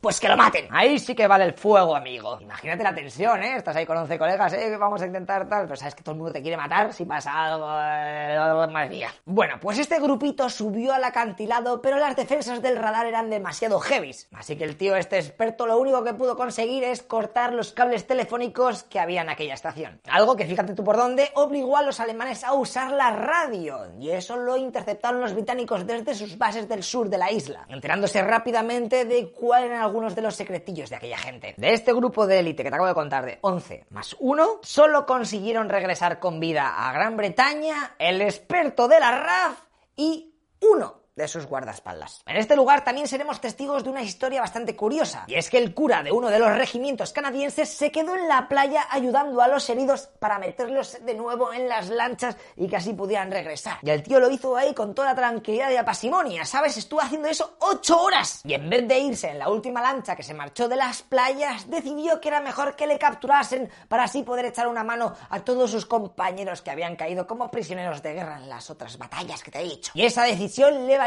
pues 0.02 0.20
que 0.20 0.28
lo 0.28 0.38
maten. 0.38 0.68
Ahí 0.72 1.00
sí 1.00 1.16
que 1.16 1.28
vale 1.28 1.46
el 1.46 1.54
fuego, 1.54 1.96
amigo. 1.96 2.40
Imagínate 2.42 2.84
la 2.84 2.94
tensión, 2.94 3.44
¿eh? 3.44 3.58
Estás 3.58 3.76
ahí 3.76 3.86
con 3.86 3.98
11 3.98 4.18
colegas, 4.18 4.54
¿eh? 4.54 4.78
Vamos 4.78 5.02
a 5.02 5.06
intentar 5.06 5.48
tal, 5.48 5.64
pero 5.64 5.76
sabes 5.76 5.96
que 5.96 6.04
todo 6.04 6.14
el 6.14 6.20
mundo 6.20 6.34
te 6.34 6.42
quiere 6.42 6.58
matar 6.58 6.94
si 6.94 7.06
pasa 7.06 7.32
algo. 7.32 7.68
Eh, 7.70 8.68
madre 8.72 8.90
mía. 8.90 9.14
Bueno, 9.26 9.56
pues 9.60 9.80
este 9.80 10.00
grupito 10.00 10.50
subió 10.50 10.94
al 10.94 11.04
acantilado, 11.04 11.82
pero 11.82 11.98
las 11.98 12.16
defensas 12.16 12.62
del 12.62 12.78
radar 12.78 13.06
eran 13.06 13.30
demasiado 13.30 13.80
heavies. 13.80 14.28
Así 14.34 14.56
que 14.56 14.64
el 14.64 14.78
tío, 14.78 14.96
este 14.96 15.18
experto, 15.18 15.66
lo 15.66 15.78
único 15.78 16.04
que 16.04 16.14
pudo 16.14 16.36
conseguir 16.36 16.84
es 16.84 17.02
cortar 17.04 17.54
los 17.54 17.74
cables 17.74 18.08
telefónicos 18.08 18.84
que 18.84 19.00
había 19.00 19.22
en 19.22 19.30
aquella 19.30 19.54
estación. 19.54 20.02
Algo 20.10 20.36
que, 20.36 20.46
fíjate 20.46 20.74
tú 20.74 20.84
por 20.84 20.98
dónde, 20.98 21.32
obligó 21.36 21.78
a 21.78 21.84
los 21.84 22.00
alemanes 22.00 22.44
a 22.44 22.54
usar 22.54 22.92
la 22.92 23.12
radio. 23.12 23.92
Y 24.00 24.12
eso 24.12 24.38
lo 24.38 24.58
interceptaron 24.58 25.22
los 25.22 25.34
británicos 25.34 25.86
desde 25.86 26.16
sus 26.16 26.38
bases 26.38 26.68
del 26.68 26.84
sur 26.84 27.10
de 27.10 27.18
la 27.18 27.32
isla, 27.32 27.66
enterándose 27.70 28.22
rápidamente 28.22 29.06
de 29.06 29.32
cuál 29.32 29.66
era 29.66 29.87
algunos 29.88 30.16
de 30.16 30.22
los 30.22 30.36
secretillos 30.36 30.90
de 30.90 30.98
aquella 30.98 31.18
gente. 31.18 31.56
De 31.58 31.74
este 31.74 31.94
grupo 31.94 32.28
de 32.28 32.40
élite 32.40 32.64
que 32.64 32.70
te 32.70 32.76
acabo 32.76 32.88
de 32.88 32.94
contar 32.94 33.26
de 33.26 33.40
11 33.42 33.86
más 33.90 34.16
1, 34.20 34.60
solo 34.62 35.06
consiguieron 35.06 35.70
regresar 35.70 36.20
con 36.20 36.40
vida 36.40 36.88
a 36.88 36.94
Gran 36.94 37.18
Bretaña 37.18 37.96
el 37.98 38.22
experto 38.22 38.88
de 38.88 39.00
la 39.00 39.12
RAF 39.12 39.64
y 39.96 40.36
uno 40.62 41.07
de 41.18 41.28
sus 41.28 41.48
guardaespaldas. 41.48 42.22
En 42.26 42.38
este 42.38 42.56
lugar 42.56 42.84
también 42.84 43.08
seremos 43.08 43.42
testigos 43.42 43.84
de 43.84 43.90
una 43.90 44.04
historia 44.04 44.40
bastante 44.40 44.76
curiosa, 44.76 45.26
y 45.28 45.36
es 45.36 45.50
que 45.50 45.58
el 45.58 45.74
cura 45.74 46.04
de 46.04 46.12
uno 46.12 46.30
de 46.30 46.40
los 46.40 46.56
regimientos 46.56 47.12
canadienses 47.12 47.70
se 47.70 47.92
quedó 47.92 48.16
en 48.16 48.28
la 48.28 48.48
playa 48.48 48.86
ayudando 48.90 49.42
a 49.42 49.48
los 49.48 49.70
heridos 49.70 50.08
para 50.20 50.40
meterlos 50.40 50.98
de 51.04 51.14
nuevo 51.16 51.52
en 51.52 51.68
las 51.68 51.90
lanchas 51.90 52.38
y 52.56 52.68
que 52.68 52.78
así 52.78 52.94
pudieran 52.94 53.32
regresar. 53.32 53.80
Y 53.82 53.90
el 53.90 54.04
tío 54.04 54.20
lo 54.20 54.30
hizo 54.30 54.56
ahí 54.56 54.74
con 54.74 54.94
toda 54.94 55.16
tranquilidad 55.16 55.72
y 55.72 55.74
la 55.74 55.84
pasimonia, 55.84 56.46
¿sabes? 56.46 56.78
Estuvo 56.78 57.02
haciendo 57.02 57.28
eso 57.28 57.58
ocho 57.60 58.00
horas. 58.00 58.42
Y 58.44 58.54
en 58.54 58.70
vez 58.70 58.88
de 58.88 59.00
irse 59.00 59.30
en 59.30 59.40
la 59.40 59.50
última 59.50 59.82
lancha 59.82 60.16
que 60.16 60.24
se 60.24 60.34
marchó 60.34 60.68
de 60.68 60.76
las 60.76 61.02
playas, 61.02 61.70
decidió 61.70 62.22
que 62.22 62.28
era 62.28 62.42
mejor 62.42 62.76
que 62.76 62.86
le 62.86 63.00
capturasen 63.00 63.70
para 63.88 64.04
así 64.04 64.22
poder 64.22 64.46
echar 64.46 64.68
una 64.68 64.84
mano 64.84 65.16
a 65.30 65.40
todos 65.40 65.72
sus 65.72 65.86
compañeros 65.86 66.62
que 66.62 66.70
habían 66.70 66.96
caído 66.96 67.26
como 67.26 67.50
prisioneros 67.50 68.04
de 68.04 68.14
guerra 68.14 68.38
en 68.38 68.50
las 68.50 68.70
otras 68.70 68.98
batallas 68.98 69.44
que 69.44 69.52
te 69.52 69.62
he 69.62 69.64
dicho. 69.64 69.92
Y 69.96 70.06
esa 70.06 70.24
decisión 70.24 70.86
le 70.86 70.98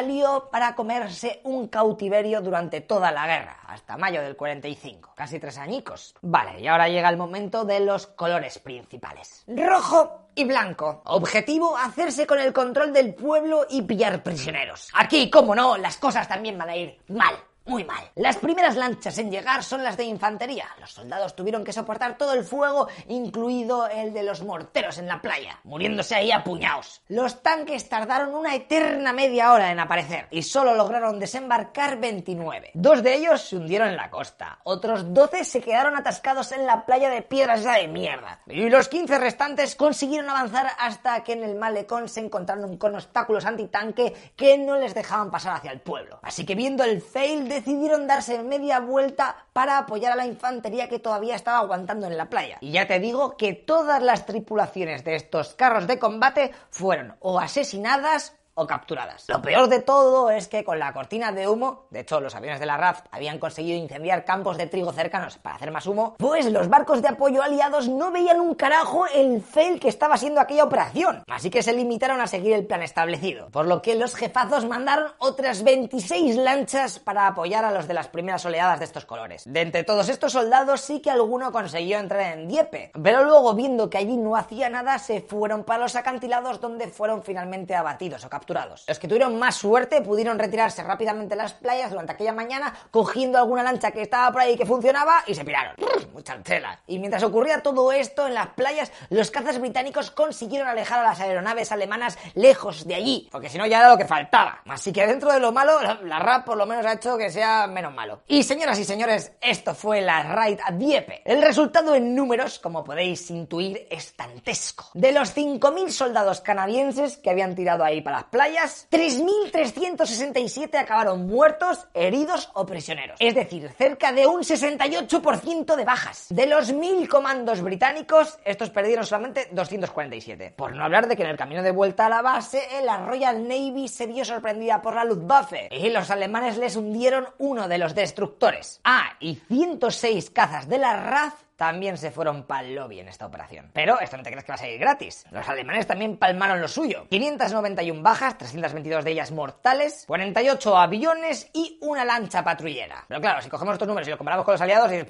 para 0.50 0.74
comerse 0.74 1.40
un 1.44 1.68
cautiverio 1.68 2.40
durante 2.40 2.80
toda 2.80 3.12
la 3.12 3.26
guerra, 3.26 3.60
hasta 3.66 3.96
mayo 3.96 4.22
del 4.22 4.36
45, 4.36 5.12
casi 5.14 5.38
tres 5.38 5.58
añicos. 5.58 6.14
Vale, 6.22 6.60
y 6.60 6.66
ahora 6.66 6.88
llega 6.88 7.08
el 7.08 7.16
momento 7.16 7.64
de 7.64 7.80
los 7.80 8.06
colores 8.06 8.58
principales. 8.58 9.44
Rojo 9.46 10.28
y 10.34 10.44
blanco. 10.44 11.02
Objetivo, 11.04 11.76
hacerse 11.76 12.26
con 12.26 12.38
el 12.38 12.52
control 12.52 12.92
del 12.92 13.14
pueblo 13.14 13.66
y 13.68 13.82
pillar 13.82 14.22
prisioneros. 14.22 14.88
Aquí, 14.94 15.30
como 15.30 15.54
no, 15.54 15.76
las 15.76 15.96
cosas 15.96 16.28
también 16.28 16.56
van 16.56 16.70
a 16.70 16.76
ir 16.76 16.98
mal 17.08 17.34
muy 17.66 17.84
mal. 17.84 18.10
Las 18.16 18.36
primeras 18.36 18.76
lanchas 18.76 19.18
en 19.18 19.30
llegar 19.30 19.62
son 19.62 19.82
las 19.82 19.96
de 19.96 20.04
infantería. 20.04 20.66
Los 20.80 20.92
soldados 20.92 21.36
tuvieron 21.36 21.64
que 21.64 21.72
soportar 21.72 22.18
todo 22.18 22.32
el 22.34 22.44
fuego, 22.44 22.88
incluido 23.08 23.86
el 23.88 24.12
de 24.12 24.22
los 24.22 24.42
morteros 24.42 24.98
en 24.98 25.06
la 25.06 25.20
playa, 25.20 25.58
muriéndose 25.64 26.14
ahí 26.14 26.32
a 26.32 26.42
puñados. 26.42 27.02
Los 27.08 27.42
tanques 27.42 27.88
tardaron 27.88 28.34
una 28.34 28.54
eterna 28.54 29.12
media 29.12 29.52
hora 29.52 29.70
en 29.70 29.78
aparecer 29.78 30.26
y 30.30 30.42
solo 30.42 30.74
lograron 30.74 31.18
desembarcar 31.18 31.98
29. 31.98 32.70
Dos 32.74 33.02
de 33.02 33.14
ellos 33.14 33.42
se 33.42 33.56
hundieron 33.56 33.88
en 33.88 33.96
la 33.96 34.10
costa, 34.10 34.58
otros 34.64 35.12
12 35.12 35.44
se 35.44 35.60
quedaron 35.60 35.96
atascados 35.96 36.52
en 36.52 36.66
la 36.66 36.86
playa 36.86 37.10
de 37.10 37.22
piedras 37.22 37.60
esa 37.60 37.74
de 37.74 37.88
mierda. 37.88 38.40
Y 38.46 38.68
los 38.70 38.88
15 38.88 39.18
restantes 39.18 39.76
consiguieron 39.76 40.30
avanzar 40.30 40.68
hasta 40.78 41.22
que 41.22 41.34
en 41.34 41.44
el 41.44 41.56
malecón 41.56 42.08
se 42.08 42.20
encontraron 42.20 42.76
con 42.78 42.94
obstáculos 42.94 43.44
antitanque 43.44 44.14
que 44.36 44.58
no 44.58 44.76
les 44.76 44.94
dejaban 44.94 45.30
pasar 45.30 45.56
hacia 45.56 45.72
el 45.72 45.80
pueblo. 45.80 46.18
Así 46.22 46.46
que 46.46 46.54
viendo 46.54 46.84
el 46.84 47.02
fail 47.02 47.49
decidieron 47.50 48.06
darse 48.06 48.42
media 48.42 48.80
vuelta 48.80 49.36
para 49.52 49.76
apoyar 49.76 50.12
a 50.12 50.16
la 50.16 50.24
infantería 50.24 50.88
que 50.88 51.00
todavía 51.00 51.34
estaba 51.34 51.58
aguantando 51.58 52.06
en 52.06 52.16
la 52.16 52.30
playa. 52.30 52.58
Y 52.60 52.70
ya 52.70 52.86
te 52.86 53.00
digo 53.00 53.36
que 53.36 53.52
todas 53.52 54.02
las 54.02 54.24
tripulaciones 54.24 55.04
de 55.04 55.16
estos 55.16 55.54
carros 55.54 55.86
de 55.86 55.98
combate 55.98 56.52
fueron 56.70 57.16
o 57.20 57.38
asesinadas 57.40 58.39
o 58.54 58.66
capturadas. 58.66 59.24
Lo 59.28 59.40
peor 59.40 59.68
de 59.68 59.80
todo 59.80 60.30
es 60.30 60.48
que 60.48 60.64
con 60.64 60.78
la 60.78 60.92
cortina 60.92 61.32
de 61.32 61.48
humo, 61.48 61.86
de 61.90 62.00
hecho 62.00 62.20
los 62.20 62.34
aviones 62.34 62.60
de 62.60 62.66
la 62.66 62.76
RAF 62.76 63.02
habían 63.10 63.38
conseguido 63.38 63.78
incendiar 63.78 64.24
campos 64.24 64.56
de 64.56 64.66
trigo 64.66 64.92
cercanos 64.92 65.38
para 65.38 65.56
hacer 65.56 65.70
más 65.70 65.86
humo, 65.86 66.16
pues 66.18 66.50
los 66.50 66.68
barcos 66.68 67.00
de 67.00 67.08
apoyo 67.08 67.42
aliados 67.42 67.88
no 67.88 68.10
veían 68.10 68.40
un 68.40 68.54
carajo 68.54 69.06
el 69.06 69.42
fail 69.42 69.80
que 69.80 69.88
estaba 69.88 70.16
siendo 70.16 70.40
aquella 70.40 70.64
operación. 70.64 71.22
Así 71.28 71.50
que 71.50 71.62
se 71.62 71.72
limitaron 71.72 72.20
a 72.20 72.26
seguir 72.26 72.52
el 72.54 72.66
plan 72.66 72.82
establecido, 72.82 73.48
por 73.50 73.66
lo 73.66 73.80
que 73.82 73.94
los 73.94 74.14
jefazos 74.14 74.66
mandaron 74.66 75.12
otras 75.18 75.62
26 75.62 76.36
lanchas 76.36 76.98
para 76.98 77.26
apoyar 77.28 77.64
a 77.64 77.70
los 77.70 77.86
de 77.86 77.94
las 77.94 78.08
primeras 78.08 78.44
oleadas 78.44 78.78
de 78.78 78.84
estos 78.84 79.06
colores. 79.06 79.44
De 79.46 79.60
entre 79.60 79.84
todos 79.84 80.08
estos 80.08 80.32
soldados 80.32 80.80
sí 80.80 81.00
que 81.00 81.10
alguno 81.10 81.52
consiguió 81.52 81.98
entrar 81.98 82.38
en 82.38 82.48
Dieppe, 82.48 82.90
pero 83.02 83.24
luego 83.24 83.54
viendo 83.54 83.88
que 83.88 83.98
allí 83.98 84.16
no 84.16 84.36
hacía 84.36 84.68
nada 84.68 84.98
se 84.98 85.20
fueron 85.20 85.64
para 85.64 85.80
los 85.80 85.96
acantilados 85.96 86.60
donde 86.60 86.88
fueron 86.88 87.22
finalmente 87.22 87.74
abatidos 87.74 88.24
o 88.24 88.28
capturados 88.28 88.39
los 88.86 88.98
que 88.98 89.08
tuvieron 89.08 89.38
más 89.38 89.56
suerte 89.56 90.02
pudieron 90.02 90.38
retirarse 90.38 90.82
rápidamente 90.82 91.36
las 91.36 91.54
playas 91.54 91.90
durante 91.90 92.12
aquella 92.12 92.32
mañana, 92.32 92.74
cogiendo 92.90 93.38
alguna 93.38 93.62
lancha 93.62 93.90
que 93.90 94.02
estaba 94.02 94.32
por 94.32 94.42
ahí 94.42 94.56
que 94.56 94.66
funcionaba 94.66 95.22
y 95.26 95.34
se 95.34 95.44
piraron. 95.44 95.74
Mucha 96.12 96.38
tela. 96.42 96.80
Y 96.86 96.98
mientras 96.98 97.22
ocurría 97.22 97.62
todo 97.62 97.92
esto 97.92 98.26
en 98.26 98.34
las 98.34 98.48
playas, 98.48 98.90
los 99.10 99.30
cazas 99.30 99.60
británicos 99.60 100.10
consiguieron 100.10 100.68
alejar 100.68 101.00
a 101.00 101.10
las 101.10 101.20
aeronaves 101.20 101.70
alemanas 101.72 102.18
lejos 102.34 102.86
de 102.86 102.94
allí, 102.94 103.28
porque 103.30 103.48
si 103.48 103.58
no 103.58 103.66
ya 103.66 103.80
era 103.80 103.90
lo 103.90 103.98
que 103.98 104.04
faltaba. 104.04 104.60
Así 104.66 104.92
que 104.92 105.06
dentro 105.06 105.32
de 105.32 105.40
lo 105.40 105.52
malo, 105.52 105.78
la 106.02 106.18
RAP 106.18 106.44
por 106.44 106.56
lo 106.56 106.66
menos 106.66 106.84
ha 106.86 106.94
hecho 106.94 107.16
que 107.16 107.30
sea 107.30 107.66
menos 107.66 107.94
malo. 107.94 108.22
Y 108.26 108.42
señoras 108.42 108.78
y 108.78 108.84
señores, 108.84 109.32
esto 109.40 109.74
fue 109.74 110.00
la 110.00 110.22
Raid 110.22 110.58
a 110.64 110.72
Dieppe. 110.72 111.22
El 111.24 111.42
resultado 111.42 111.94
en 111.94 112.14
números, 112.14 112.58
como 112.58 112.84
podéis 112.84 113.30
intuir, 113.30 113.86
es 113.90 114.16
dantesco. 114.16 114.90
De 114.94 115.12
los 115.12 115.36
5.000 115.36 115.88
soldados 115.90 116.40
canadienses 116.40 117.16
que 117.18 117.30
habían 117.30 117.54
tirado 117.54 117.84
ahí 117.84 118.00
para 118.00 118.18
las 118.18 118.26
playas, 118.30 118.88
3.367 118.90 120.76
acabaron 120.78 121.26
muertos, 121.26 121.86
heridos 121.94 122.50
o 122.54 122.64
prisioneros. 122.64 123.16
Es 123.20 123.34
decir, 123.34 123.68
cerca 123.76 124.12
de 124.12 124.26
un 124.26 124.42
68% 124.42 125.76
de 125.76 125.84
bajas. 125.84 126.26
De 126.30 126.46
los 126.46 126.72
1.000 126.72 127.08
comandos 127.08 127.60
británicos, 127.60 128.38
estos 128.44 128.70
perdieron 128.70 129.04
solamente 129.04 129.48
247. 129.52 130.54
Por 130.56 130.74
no 130.74 130.84
hablar 130.84 131.08
de 131.08 131.16
que 131.16 131.22
en 131.22 131.30
el 131.30 131.36
camino 131.36 131.62
de 131.62 131.72
vuelta 131.72 132.06
a 132.06 132.08
la 132.08 132.22
base, 132.22 132.62
la 132.84 133.04
Royal 133.04 133.46
Navy 133.46 133.88
se 133.88 134.06
vio 134.06 134.24
sorprendida 134.24 134.80
por 134.80 134.94
la 134.94 135.04
Luftwaffe 135.04 135.68
y 135.70 135.90
los 135.90 136.10
alemanes 136.10 136.56
les 136.56 136.76
hundieron 136.76 137.28
uno 137.38 137.68
de 137.68 137.78
los 137.78 137.94
destructores. 137.94 138.80
Ah, 138.84 139.16
y 139.20 139.34
106 139.34 140.30
cazas 140.30 140.68
de 140.68 140.78
la 140.78 140.96
RAF 140.96 141.34
también 141.60 141.98
se 141.98 142.10
fueron 142.10 142.44
pa'l 142.44 142.74
lobby 142.74 143.00
en 143.00 143.08
esta 143.08 143.26
operación. 143.26 143.68
Pero 143.74 144.00
esto 144.00 144.16
no 144.16 144.22
te 144.22 144.30
crees 144.30 144.44
que 144.44 144.52
va 144.52 144.54
a 144.54 144.58
salir 144.58 144.80
gratis. 144.80 145.26
Los 145.30 145.46
alemanes 145.46 145.86
también 145.86 146.16
palmaron 146.16 146.58
lo 146.58 146.68
suyo. 146.68 147.06
591 147.10 148.02
bajas, 148.02 148.38
322 148.38 149.04
de 149.04 149.10
ellas 149.10 149.30
mortales, 149.30 150.04
48 150.06 150.78
aviones 150.78 151.50
y 151.52 151.76
una 151.82 152.06
lancha 152.06 152.42
patrullera. 152.42 153.04
Pero 153.06 153.20
claro, 153.20 153.42
si 153.42 153.50
cogemos 153.50 153.74
estos 153.74 153.86
números 153.86 154.08
y 154.08 154.10
lo 154.10 154.16
comparamos 154.16 154.46
con 154.46 154.54
los 154.54 154.60
aliados, 154.62 154.90
y, 154.90 155.04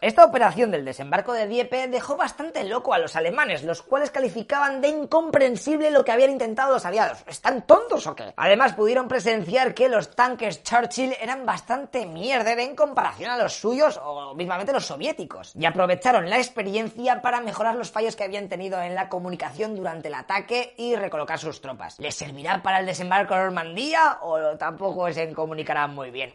esta 0.00 0.24
operación 0.24 0.70
del 0.70 0.82
desembarco 0.82 1.34
de 1.34 1.46
Dieppe 1.46 1.86
dejó 1.88 2.16
bastante 2.16 2.64
loco 2.64 2.94
a 2.94 2.98
los 2.98 3.14
alemanes, 3.14 3.62
los 3.62 3.82
cuales 3.82 4.10
calificaban 4.10 4.80
de 4.80 4.88
incomprensible 4.88 5.90
lo 5.90 6.06
que 6.06 6.12
habían 6.12 6.30
intentado 6.30 6.72
los 6.72 6.86
aliados. 6.86 7.18
¿Están 7.26 7.66
tontos 7.66 8.06
o 8.06 8.14
qué? 8.14 8.32
Además, 8.38 8.72
pudieron 8.72 9.08
presenciar 9.08 9.74
que 9.74 9.90
los 9.90 10.16
tanques 10.16 10.62
Churchill 10.62 11.14
eran 11.20 11.44
bastante 11.44 12.06
mierder 12.06 12.60
en 12.60 12.74
comparación 12.74 13.30
a 13.30 13.36
los 13.36 13.52
suyos 13.52 14.00
o 14.02 14.34
mismamente 14.34 14.72
los 14.72 14.86
soviéticos. 14.86 15.52
Aprovecharon 15.82 16.30
la 16.30 16.38
experiencia 16.38 17.20
para 17.22 17.40
mejorar 17.40 17.74
los 17.74 17.90
fallos 17.90 18.14
que 18.14 18.22
habían 18.22 18.48
tenido 18.48 18.80
en 18.80 18.94
la 18.94 19.08
comunicación 19.08 19.74
durante 19.74 20.06
el 20.06 20.14
ataque 20.14 20.74
y 20.76 20.94
recolocar 20.94 21.40
sus 21.40 21.60
tropas. 21.60 21.98
¿Les 21.98 22.14
servirá 22.14 22.62
para 22.62 22.78
el 22.78 22.86
desembarco 22.86 23.34
en 23.34 23.40
Normandía 23.40 24.18
o 24.22 24.56
tampoco 24.56 25.12
se 25.12 25.32
comunicarán 25.32 25.92
muy 25.92 26.12
bien? 26.12 26.32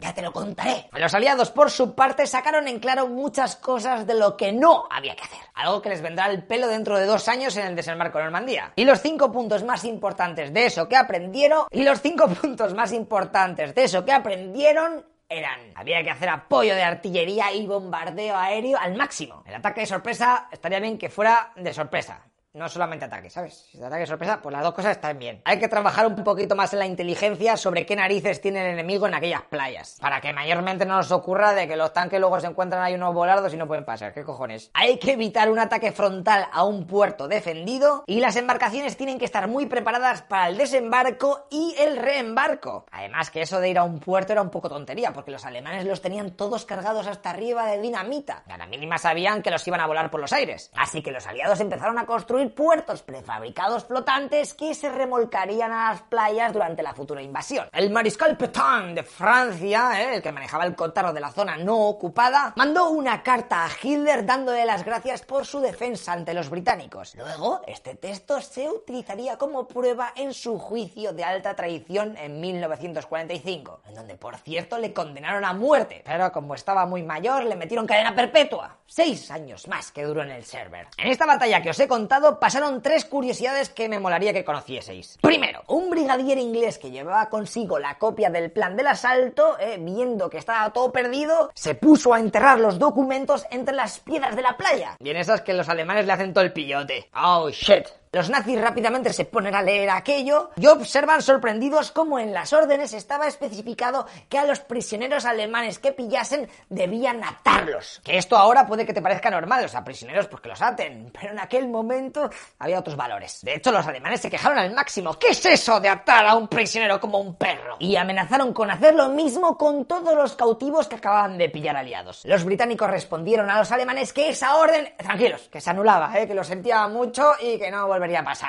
Ya 0.00 0.14
te 0.14 0.22
lo 0.22 0.32
contaré. 0.32 0.88
Los 0.92 1.12
aliados, 1.12 1.50
por 1.50 1.70
su 1.70 1.94
parte, 1.94 2.26
sacaron 2.26 2.68
en 2.68 2.80
claro 2.80 3.06
muchas 3.06 3.56
cosas 3.56 4.06
de 4.06 4.14
lo 4.14 4.34
que 4.34 4.50
no 4.50 4.84
había 4.90 5.14
que 5.14 5.24
hacer. 5.24 5.40
Algo 5.52 5.82
que 5.82 5.90
les 5.90 6.00
vendrá 6.00 6.24
al 6.24 6.44
pelo 6.44 6.66
dentro 6.66 6.98
de 6.98 7.04
dos 7.04 7.28
años 7.28 7.54
en 7.58 7.66
el 7.66 7.76
desembarco 7.76 8.18
en 8.18 8.24
Normandía. 8.24 8.72
Y 8.76 8.86
los 8.86 9.02
cinco 9.02 9.30
puntos 9.30 9.62
más 9.62 9.84
importantes 9.84 10.54
de 10.54 10.64
eso 10.64 10.88
que 10.88 10.96
aprendieron, 10.96 11.66
y 11.70 11.82
los 11.82 12.00
cinco 12.00 12.28
puntos 12.40 12.72
más 12.72 12.94
importantes 12.94 13.74
de 13.74 13.84
eso 13.84 14.06
que 14.06 14.12
aprendieron 14.12 15.04
eran, 15.28 15.60
había 15.74 16.02
que 16.02 16.10
hacer 16.10 16.28
apoyo 16.28 16.74
de 16.74 16.82
artillería 16.82 17.52
y 17.52 17.66
bombardeo 17.66 18.36
aéreo 18.36 18.78
al 18.78 18.96
máximo. 18.96 19.42
El 19.46 19.54
ataque 19.54 19.80
de 19.80 19.86
sorpresa 19.86 20.48
estaría 20.52 20.80
bien 20.80 20.98
que 20.98 21.08
fuera 21.08 21.52
de 21.56 21.72
sorpresa 21.72 22.26
no 22.56 22.68
solamente 22.68 23.04
ataque, 23.04 23.28
¿sabes? 23.28 23.66
Si 23.70 23.76
es 23.76 23.84
ataque 23.84 24.06
sorpresa, 24.06 24.40
pues 24.42 24.52
las 24.52 24.62
dos 24.62 24.72
cosas 24.72 24.92
están 24.92 25.18
bien. 25.18 25.42
Hay 25.44 25.58
que 25.58 25.68
trabajar 25.68 26.06
un 26.06 26.24
poquito 26.24 26.56
más 26.56 26.72
en 26.72 26.78
la 26.78 26.86
inteligencia 26.86 27.56
sobre 27.56 27.84
qué 27.84 27.94
narices 27.94 28.40
tiene 28.40 28.62
el 28.62 28.72
enemigo 28.72 29.06
en 29.06 29.14
aquellas 29.14 29.42
playas. 29.42 29.98
Para 30.00 30.20
que 30.22 30.32
mayormente 30.32 30.86
no 30.86 30.96
nos 30.96 31.12
ocurra 31.12 31.52
de 31.52 31.68
que 31.68 31.76
los 31.76 31.92
tanques 31.92 32.18
luego 32.18 32.40
se 32.40 32.46
encuentran 32.46 32.82
ahí 32.82 32.94
unos 32.94 33.12
volardos 33.12 33.52
y 33.52 33.58
no 33.58 33.66
pueden 33.66 33.84
pasar. 33.84 34.14
¿Qué 34.14 34.24
cojones? 34.24 34.70
Hay 34.72 34.98
que 34.98 35.12
evitar 35.12 35.50
un 35.50 35.58
ataque 35.58 35.92
frontal 35.92 36.48
a 36.50 36.64
un 36.64 36.86
puerto 36.86 37.28
defendido 37.28 38.04
y 38.06 38.20
las 38.20 38.36
embarcaciones 38.36 38.96
tienen 38.96 39.18
que 39.18 39.26
estar 39.26 39.48
muy 39.48 39.66
preparadas 39.66 40.22
para 40.22 40.48
el 40.48 40.56
desembarco 40.56 41.46
y 41.50 41.74
el 41.78 41.98
reembarco. 41.98 42.86
Además 42.90 43.30
que 43.30 43.42
eso 43.42 43.60
de 43.60 43.68
ir 43.68 43.78
a 43.78 43.84
un 43.84 44.00
puerto 44.00 44.32
era 44.32 44.40
un 44.40 44.50
poco 44.50 44.70
tontería, 44.70 45.12
porque 45.12 45.30
los 45.30 45.44
alemanes 45.44 45.84
los 45.84 46.00
tenían 46.00 46.30
todos 46.30 46.64
cargados 46.64 47.06
hasta 47.06 47.30
arriba 47.30 47.66
de 47.66 47.80
dinamita. 47.82 48.44
A 48.48 48.56
la 48.56 48.66
mínima 48.66 48.96
sabían 48.96 49.42
que 49.42 49.50
los 49.50 49.66
iban 49.68 49.80
a 49.80 49.86
volar 49.86 50.10
por 50.10 50.20
los 50.20 50.32
aires. 50.32 50.70
Así 50.74 51.02
que 51.02 51.12
los 51.12 51.26
aliados 51.26 51.60
empezaron 51.60 51.98
a 51.98 52.06
construir 52.06 52.45
puertos 52.50 53.02
prefabricados 53.02 53.84
flotantes 53.84 54.54
que 54.54 54.74
se 54.74 54.90
remolcarían 54.90 55.72
a 55.72 55.90
las 55.90 56.02
playas 56.02 56.52
durante 56.52 56.82
la 56.82 56.94
futura 56.94 57.22
invasión. 57.22 57.68
El 57.72 57.90
mariscal 57.90 58.36
Petain 58.36 58.94
de 58.94 59.02
Francia, 59.02 60.02
eh, 60.02 60.16
el 60.16 60.22
que 60.22 60.32
manejaba 60.32 60.64
el 60.64 60.74
cotarro 60.74 61.12
de 61.12 61.20
la 61.20 61.32
zona 61.32 61.56
no 61.56 61.88
ocupada, 61.88 62.52
mandó 62.56 62.90
una 62.90 63.22
carta 63.22 63.64
a 63.64 63.70
Hitler 63.80 64.24
dándole 64.24 64.64
las 64.64 64.84
gracias 64.84 65.22
por 65.22 65.46
su 65.46 65.60
defensa 65.60 66.12
ante 66.12 66.34
los 66.34 66.50
británicos. 66.50 67.14
Luego, 67.14 67.62
este 67.66 67.94
texto 67.94 68.40
se 68.40 68.68
utilizaría 68.68 69.36
como 69.36 69.66
prueba 69.66 70.12
en 70.16 70.32
su 70.32 70.58
juicio 70.58 71.12
de 71.12 71.24
alta 71.24 71.54
traición 71.54 72.16
en 72.16 72.40
1945, 72.40 73.80
en 73.88 73.94
donde 73.94 74.14
por 74.16 74.36
cierto 74.38 74.78
le 74.78 74.92
condenaron 74.92 75.44
a 75.44 75.52
muerte, 75.52 76.02
pero 76.04 76.32
como 76.32 76.54
estaba 76.54 76.86
muy 76.86 77.02
mayor 77.02 77.44
le 77.44 77.56
metieron 77.56 77.86
cadena 77.86 78.14
perpetua, 78.14 78.78
seis 78.86 79.30
años 79.30 79.68
más 79.68 79.92
que 79.92 80.04
duró 80.04 80.22
en 80.22 80.30
el 80.30 80.44
server. 80.44 80.88
En 80.96 81.08
esta 81.10 81.26
batalla 81.26 81.62
que 81.62 81.70
os 81.70 81.80
he 81.80 81.88
contado 81.88 82.35
pasaron 82.38 82.82
tres 82.82 83.04
curiosidades 83.04 83.68
que 83.68 83.88
me 83.88 83.98
molaría 83.98 84.32
que 84.32 84.44
conocieseis. 84.44 85.18
Primero, 85.20 85.62
un 85.68 85.90
brigadier 85.90 86.38
inglés 86.38 86.78
que 86.78 86.90
llevaba 86.90 87.28
consigo 87.28 87.78
la 87.78 87.98
copia 87.98 88.30
del 88.30 88.50
plan 88.50 88.76
del 88.76 88.86
asalto, 88.86 89.58
eh, 89.58 89.78
viendo 89.80 90.30
que 90.30 90.38
estaba 90.38 90.72
todo 90.72 90.92
perdido, 90.92 91.50
se 91.54 91.74
puso 91.74 92.14
a 92.14 92.20
enterrar 92.20 92.58
los 92.58 92.78
documentos 92.78 93.44
entre 93.50 93.74
las 93.74 94.00
piedras 94.00 94.36
de 94.36 94.42
la 94.42 94.56
playa. 94.56 94.96
Y 95.00 95.10
en 95.10 95.16
esas 95.16 95.40
que 95.40 95.52
los 95.52 95.68
alemanes 95.68 96.06
le 96.06 96.12
hacen 96.12 96.32
todo 96.32 96.44
el 96.44 96.52
pillote. 96.52 97.08
Oh, 97.14 97.50
shit. 97.50 97.86
Los 98.16 98.30
nazis 98.30 98.58
rápidamente 98.58 99.12
se 99.12 99.26
ponen 99.26 99.54
a 99.54 99.60
leer 99.60 99.90
aquello 99.90 100.48
y 100.56 100.66
observan 100.68 101.20
sorprendidos 101.20 101.92
cómo 101.92 102.18
en 102.18 102.32
las 102.32 102.54
órdenes 102.54 102.94
estaba 102.94 103.26
especificado 103.26 104.06
que 104.30 104.38
a 104.38 104.46
los 104.46 104.60
prisioneros 104.60 105.26
alemanes 105.26 105.78
que 105.78 105.92
pillasen 105.92 106.48
debían 106.70 107.22
atarlos. 107.22 108.00
Que 108.02 108.16
esto 108.16 108.38
ahora 108.38 108.66
puede 108.66 108.86
que 108.86 108.94
te 108.94 109.02
parezca 109.02 109.28
normal, 109.28 109.66
o 109.66 109.68
sea, 109.68 109.84
prisioneros 109.84 110.28
porque 110.28 110.48
los 110.48 110.62
aten, 110.62 111.12
pero 111.12 111.32
en 111.32 111.40
aquel 111.40 111.68
momento 111.68 112.30
había 112.58 112.78
otros 112.78 112.96
valores. 112.96 113.40
De 113.42 113.56
hecho, 113.56 113.70
los 113.70 113.86
alemanes 113.86 114.22
se 114.22 114.30
quejaron 114.30 114.56
al 114.56 114.72
máximo. 114.72 115.18
¿Qué 115.18 115.28
es 115.28 115.44
eso 115.44 115.78
de 115.78 115.90
atar 115.90 116.24
a 116.24 116.36
un 116.36 116.48
prisionero 116.48 116.98
como 116.98 117.18
un 117.18 117.34
perro? 117.34 117.76
Y 117.80 117.96
amenazaron 117.96 118.54
con 118.54 118.70
hacer 118.70 118.94
lo 118.94 119.10
mismo 119.10 119.58
con 119.58 119.84
todos 119.84 120.14
los 120.14 120.36
cautivos 120.36 120.88
que 120.88 120.96
acababan 120.96 121.36
de 121.36 121.50
pillar 121.50 121.76
aliados. 121.76 122.22
Los 122.24 122.44
británicos 122.44 122.88
respondieron 122.88 123.50
a 123.50 123.58
los 123.58 123.70
alemanes 123.72 124.14
que 124.14 124.30
esa 124.30 124.56
orden, 124.56 124.94
tranquilos, 124.96 125.50
que 125.52 125.60
se 125.60 125.68
anulaba, 125.68 126.18
¿eh? 126.18 126.26
que 126.26 126.32
lo 126.32 126.44
sentía 126.44 126.88
mucho 126.88 127.32
y 127.42 127.58
que 127.58 127.70
no 127.70 127.86
volvería 127.86 128.05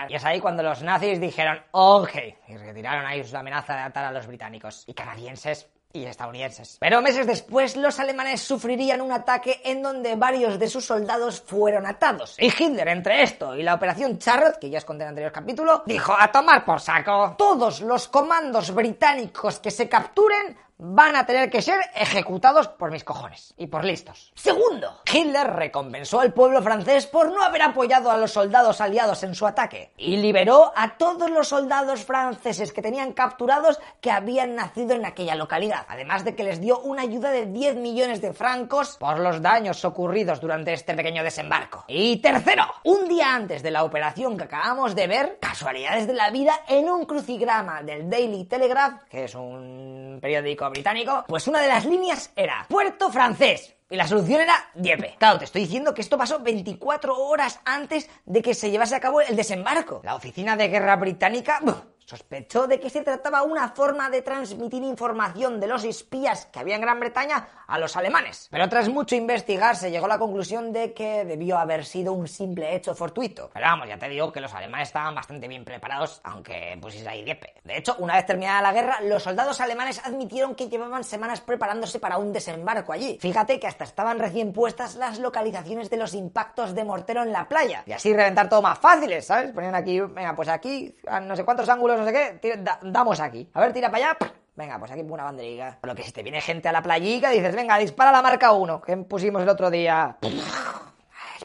Y 0.10 0.16
es 0.16 0.26
ahí 0.26 0.39
cuando 0.39 0.64
los 0.64 0.82
nazis 0.82 1.20
dijeron, 1.20 1.62
ok, 1.72 2.16
y 2.47 2.58
retiraron 2.58 3.05
ahí 3.05 3.24
su 3.24 3.36
amenaza 3.36 3.76
de 3.76 3.82
atar 3.82 4.05
a 4.05 4.12
los 4.12 4.28
británicos 4.28 4.84
y 4.88 4.93
canadienses 4.93 5.68
y 5.93 6.05
estadounidenses. 6.05 6.78
Pero 6.80 7.01
meses 7.01 7.26
después, 7.26 7.76
los 7.76 7.99
alemanes 7.99 8.41
sufrirían 8.41 9.01
un 9.01 9.12
ataque 9.12 9.62
en 9.64 9.82
donde 9.82 10.16
varios 10.16 10.60
de 10.60 10.68
sus 10.68 10.86
soldados 10.86 11.41
fueron 11.41 11.86
atados. 11.86 12.36
Y 12.39 12.47
Hitler, 12.47 12.88
entre 12.89 13.24
esto 13.24 13.55
y 13.55 13.64
la 13.64 13.76
operación 13.76 14.20
Charlotte, 14.20 14.60
que 14.60 14.70
ya 14.70 14.80
os 14.80 14.86
conté 14.86 15.03
en 15.03 15.08
el 15.08 15.12
anterior 15.12 15.32
capítulo, 15.32 15.84
dijo 15.86 16.16
a 16.18 16.32
tomar 16.32 16.64
por 16.66 16.80
saco. 16.80 17.36
Todos 17.38 17.82
los 17.82 18.08
comandos 18.08 18.74
británicos 18.74 19.60
que 19.60 19.72
se 19.72 19.89
capturen 19.89 20.58
van 20.80 21.15
a 21.15 21.25
tener 21.25 21.49
que 21.49 21.61
ser 21.61 21.80
ejecutados 21.95 22.67
por 22.67 22.91
mis 22.91 23.03
cojones 23.03 23.53
y 23.57 23.67
por 23.67 23.84
listos. 23.84 24.32
Segundo, 24.36 25.01
Hitler 25.11 25.47
recompensó 25.47 26.19
al 26.19 26.34
pueblo 26.34 26.61
francés 26.61 27.07
por 27.07 27.32
no 27.32 27.43
haber 27.43 27.63
apoyado 27.63 28.11
a 28.11 28.17
los 28.17 28.32
soldados 28.32 28.80
aliados 28.82 29.23
en 29.23 29.34
su 29.34 29.47
ataque 29.47 29.91
y 29.97 30.17
liberó 30.17 30.71
a 30.75 30.97
todos 30.97 31.30
los 31.32 31.47
soldados 31.47 32.05
franceses 32.05 32.71
que 32.71 32.82
tenían 32.82 33.13
capturados 33.13 33.80
que 34.01 34.11
habían 34.11 34.55
nacido 34.55 34.93
en 34.93 35.05
aquella 35.05 35.36
localidad, 35.36 35.86
además 35.88 36.23
de 36.23 36.36
que 36.36 36.43
les 36.43 36.61
dio 36.61 36.80
una 36.80 37.01
ayuda 37.01 37.32
de 37.32 37.47
10 37.47 37.78
millones 37.78 38.21
de 38.21 38.34
francos 38.34 38.97
por 38.97 39.19
los 39.19 39.41
daños 39.41 39.84
ocurridos 39.84 40.39
durante 40.39 40.73
este 40.73 40.93
pequeño 40.93 41.23
desembarco. 41.23 41.86
Y 41.88 42.17
tercero, 42.17 42.65
un 42.84 43.07
día 43.07 43.34
antes 43.34 43.63
de 43.63 43.71
la 43.71 43.84
operación 43.84 44.38
que 44.38 44.43
acabamos 44.43 44.95
de 44.95 45.07
ver, 45.07 45.38
casualidades 45.41 46.05
de 46.05 46.13
la 46.13 46.30
vida, 46.30 46.61
en 46.67 46.89
un 46.89 47.05
crucigrama 47.05 47.82
del 47.82 48.09
Daily 48.09 48.45
Telegraph, 48.45 49.03
que 49.09 49.23
es 49.23 49.36
un 49.36 50.19
periódico 50.21 50.66
británico, 50.70 51.26
pues 51.28 51.47
una 51.47 51.61
de 51.61 51.68
las 51.68 51.86
líneas 51.86 52.32
era 52.36 52.65
Puerto 52.70 53.11
Francés. 53.11 53.76
Y 53.89 53.95
la 53.95 54.07
solución 54.07 54.41
era 54.41 54.70
Dieppe. 54.76 55.15
Claro, 55.18 55.39
te 55.39 55.45
estoy 55.45 55.61
diciendo 55.61 55.93
que 55.93 56.01
esto 56.01 56.18
pasó 56.18 56.39
24 56.39 57.18
horas 57.18 57.61
antes 57.63 58.09
de 58.26 58.41
que 58.41 58.53
se 58.53 58.70
llevase 58.70 58.95
a 58.95 58.99
cabo 58.99 59.22
el 59.22 59.36
desembarco. 59.36 60.01
La 60.03 60.15
oficina 60.15 60.57
de 60.57 60.68
guerra 60.68 60.97
británica 60.97 61.61
sospechó 62.08 62.68
de 62.68 62.80
que 62.80 62.89
se 62.89 63.01
trataba 63.01 63.43
una 63.43 63.68
forma 63.68 64.10
de 64.10 64.22
transmitir 64.22 64.82
información 64.82 65.60
de 65.60 65.68
los 65.68 65.84
espías 65.84 66.45
que 66.45 66.60
había 66.60 66.76
en 66.76 66.82
Gran 66.82 67.01
Bretaña 67.01 67.49
a 67.68 67.78
los 67.78 67.97
alemanes. 67.97 68.47
Pero 68.49 68.70
tras 68.70 68.88
mucho 68.88 69.16
investigar 69.16 69.76
se 69.76 69.91
llegó 69.91 70.05
a 70.05 70.10
la 70.10 70.18
conclusión 70.18 70.72
de 70.72 70.93
que 70.93 71.26
debió 71.26 71.58
haber 71.58 71.84
sido 71.84 72.14
un 72.14 72.30
simple 72.30 72.74
hecho 72.74 72.95
fortuito. 72.95 73.49
Pero 73.53 73.66
vamos, 73.66 73.89
ya 73.89 73.99
te 73.99 74.08
digo 74.08 74.32
que 74.32 74.39
los 74.39 74.53
alemanes 74.53 74.88
estaban 74.88 75.16
bastante 75.16 75.49
bien 75.49 75.66
preparados, 75.66 76.22
aunque 76.24 76.78
pusiese 76.82 77.10
ahí 77.10 77.26
diepe. 77.26 77.55
De 77.66 77.78
hecho, 77.78 77.97
una 77.99 78.16
vez 78.16 78.26
terminada 78.26 78.62
la 78.62 78.72
guerra, 78.72 79.01
los 79.01 79.24
soldados 79.24 79.60
alemanes 79.60 79.99
admitieron 80.05 80.55
que 80.55 80.70
llevaban 80.70 81.03
semanas 81.03 81.41
preparándose 81.41 81.99
para 81.99 82.18
un 82.18 82.32
desembarco 82.32 82.93
allí. 82.93 83.18
Fíjate 83.20 83.60
que 83.60 83.68
hasta 83.68 83.84
estaban 83.84 84.18
recién 84.18 84.53
puestas 84.53 84.95
las 84.95 85.20
localizaciones 85.20 85.89
de 85.89 85.97
los 85.97 86.14
impactos 86.14 86.74
de 86.74 86.86
mortero 86.86 87.24
en 87.24 87.34
la 87.34 87.49
playa. 87.49 87.84
Y 87.86 87.91
así 87.91 88.14
reventar 88.14 88.47
todo 88.47 88.62
más 88.62 88.80
fáciles, 88.80 89.26
¿sabes? 89.26 89.51
Ponían 89.51 89.76
aquí, 89.76 89.99
venga, 89.99 90.34
pues 90.34 90.47
aquí, 90.47 90.95
a 91.05 91.20
no 91.20 91.36
sé 91.36 91.43
cuántos 91.43 91.68
ángulos, 91.68 91.97
no 91.98 92.06
sé 92.06 92.39
qué, 92.41 92.64
damos 92.84 93.20
aquí. 93.20 93.50
A 93.54 93.62
ver, 93.62 93.74
tira 93.74 93.89
para 93.89 94.12
allá. 94.12 94.18
Venga, 94.56 94.80
pues 94.80 94.91
aquí 94.91 95.02
una 95.02 95.24
banderita. 95.24 95.78
Por 95.80 95.89
lo 95.89 95.95
que 95.95 96.04
si 96.04 96.12
te 96.12 96.24
viene 96.24 96.41
gente 96.41 96.68
a 96.68 96.72
la 96.72 96.82
playica, 96.82 97.30
dices, 97.30 97.56
venga, 97.56 97.78
dispara 97.78 98.12
la 98.12 98.22
marca 98.22 98.52
1, 98.52 98.82
que 98.82 98.98
pusimos 98.98 99.43
el 99.43 99.50
otro 99.50 99.70
día 99.70 100.18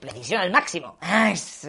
precisión 0.03 0.41
al 0.41 0.51
máximo. 0.51 0.97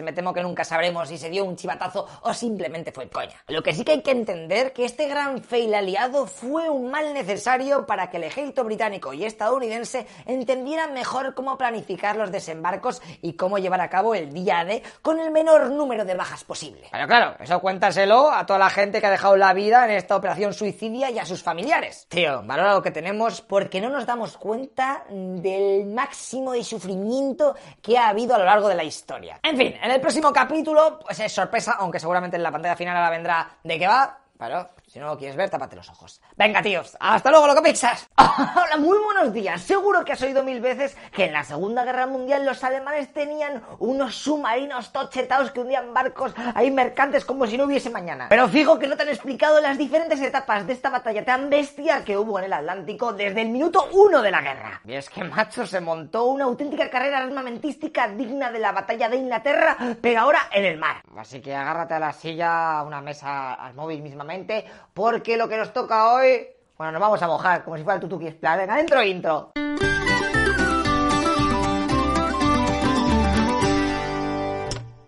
Me 0.02 0.12
temo 0.12 0.34
que 0.34 0.42
nunca 0.42 0.64
sabremos 0.64 1.08
si 1.08 1.16
se 1.16 1.30
dio 1.30 1.44
un 1.44 1.54
chivatazo 1.54 2.06
o 2.22 2.34
simplemente 2.34 2.90
fue 2.90 3.08
coña. 3.08 3.36
Lo 3.46 3.62
que 3.62 3.72
sí 3.72 3.84
que 3.84 3.92
hay 3.92 4.02
que 4.02 4.10
entender 4.10 4.72
que 4.72 4.84
este 4.84 5.06
gran 5.06 5.40
fail 5.40 5.72
aliado 5.72 6.26
fue 6.26 6.68
un 6.68 6.90
mal 6.90 7.14
necesario 7.14 7.86
para 7.86 8.10
que 8.10 8.16
el 8.16 8.24
ejército 8.24 8.64
británico 8.64 9.12
y 9.12 9.24
estadounidense 9.24 10.08
entendieran 10.26 10.92
mejor 10.92 11.34
cómo 11.34 11.56
planificar 11.56 12.16
los 12.16 12.32
desembarcos 12.32 13.00
y 13.22 13.34
cómo 13.34 13.58
llevar 13.58 13.80
a 13.80 13.88
cabo 13.88 14.16
el 14.16 14.32
día 14.32 14.64
D 14.64 14.82
con 15.00 15.20
el 15.20 15.30
menor 15.30 15.70
número 15.70 16.04
de 16.04 16.14
bajas 16.14 16.42
posible. 16.42 16.88
Pero 16.90 17.06
claro, 17.06 17.36
eso 17.38 17.60
cuéntaselo 17.60 18.32
a 18.32 18.44
toda 18.46 18.58
la 18.58 18.70
gente 18.70 19.00
que 19.00 19.06
ha 19.06 19.10
dejado 19.10 19.36
la 19.36 19.52
vida 19.52 19.84
en 19.84 19.92
esta 19.92 20.16
operación 20.16 20.52
suicidia 20.52 21.08
y 21.08 21.20
a 21.20 21.24
sus 21.24 21.44
familiares. 21.44 22.06
Tío, 22.08 22.42
valora 22.42 22.74
lo 22.74 22.82
que 22.82 22.90
tenemos 22.90 23.40
porque 23.40 23.80
no 23.80 23.90
nos 23.90 24.06
damos 24.06 24.36
cuenta 24.36 25.04
del 25.08 25.86
máximo 25.86 26.52
de 26.52 26.64
sufrimiento 26.64 27.54
que 27.80 27.96
ha 27.96 28.08
habido 28.08 28.23
a 28.32 28.38
lo 28.38 28.44
largo 28.44 28.68
de 28.68 28.74
la 28.74 28.84
historia. 28.84 29.40
En 29.42 29.56
fin, 29.56 29.74
en 29.82 29.90
el 29.90 30.00
próximo 30.00 30.32
capítulo, 30.32 31.00
pues 31.00 31.18
es 31.20 31.32
sorpresa, 31.32 31.76
aunque 31.78 31.98
seguramente 31.98 32.36
en 32.36 32.42
la 32.42 32.52
pantalla 32.52 32.76
final 32.76 32.96
ahora 32.96 33.10
vendrá 33.10 33.48
de 33.62 33.78
qué 33.78 33.86
va, 33.86 34.18
pero 34.38 34.68
si 34.94 35.00
no 35.00 35.06
lo 35.06 35.18
quieres 35.18 35.34
ver, 35.34 35.50
tápate 35.50 35.74
los 35.74 35.90
ojos. 35.90 36.22
Venga, 36.36 36.62
tíos, 36.62 36.96
hasta 37.00 37.28
luego, 37.28 37.48
lo 37.48 37.54
que 37.56 37.62
piensas. 37.62 38.08
Hola, 38.16 38.76
muy 38.78 38.96
buenos 38.98 39.32
días. 39.32 39.60
Seguro 39.60 40.04
que 40.04 40.12
has 40.12 40.22
oído 40.22 40.44
mil 40.44 40.60
veces 40.60 40.96
que 41.10 41.24
en 41.24 41.32
la 41.32 41.42
Segunda 41.42 41.84
Guerra 41.84 42.06
Mundial 42.06 42.46
los 42.46 42.62
alemanes 42.62 43.12
tenían 43.12 43.60
unos 43.80 44.14
submarinos 44.14 44.92
tochetados 44.92 45.50
que 45.50 45.58
hundían 45.58 45.92
barcos 45.92 46.32
ahí 46.54 46.70
mercantes 46.70 47.24
como 47.24 47.44
si 47.48 47.58
no 47.58 47.64
hubiese 47.64 47.90
mañana. 47.90 48.26
Pero 48.28 48.48
fijo 48.48 48.78
que 48.78 48.86
no 48.86 48.96
te 48.96 49.02
han 49.02 49.08
explicado 49.08 49.60
las 49.60 49.76
diferentes 49.76 50.20
etapas 50.20 50.64
de 50.64 50.74
esta 50.74 50.90
batalla 50.90 51.24
tan 51.24 51.50
bestia 51.50 52.04
que 52.04 52.16
hubo 52.16 52.38
en 52.38 52.44
el 52.44 52.52
Atlántico 52.52 53.12
desde 53.12 53.42
el 53.42 53.48
minuto 53.48 53.88
uno 53.94 54.22
de 54.22 54.30
la 54.30 54.42
guerra. 54.42 54.80
Y 54.84 54.92
es 54.92 55.10
que, 55.10 55.24
macho, 55.24 55.66
se 55.66 55.80
montó 55.80 56.26
una 56.26 56.44
auténtica 56.44 56.88
carrera 56.88 57.18
armamentística 57.18 58.06
digna 58.06 58.52
de 58.52 58.60
la 58.60 58.70
batalla 58.70 59.08
de 59.08 59.16
Inglaterra, 59.16 59.76
pero 60.00 60.20
ahora 60.20 60.42
en 60.52 60.64
el 60.64 60.78
mar. 60.78 61.02
Así 61.16 61.40
que 61.40 61.52
agárrate 61.52 61.94
a 61.94 61.98
la 61.98 62.12
silla, 62.12 62.78
a 62.78 62.82
una 62.84 63.00
mesa, 63.00 63.54
al 63.54 63.74
móvil 63.74 64.00
mismamente 64.00 64.64
porque 64.92 65.36
lo 65.36 65.48
que 65.48 65.56
nos 65.56 65.72
toca 65.72 66.12
hoy, 66.12 66.46
bueno, 66.76 66.92
nos 66.92 67.00
vamos 67.00 67.22
a 67.22 67.26
mojar, 67.26 67.64
como 67.64 67.76
si 67.76 67.82
fuera 67.84 67.96
el 67.96 68.00
tutuki 68.00 68.30
plan. 68.32 68.58
Venga, 68.58 68.76
dentro 68.76 69.02
intro. 69.02 69.52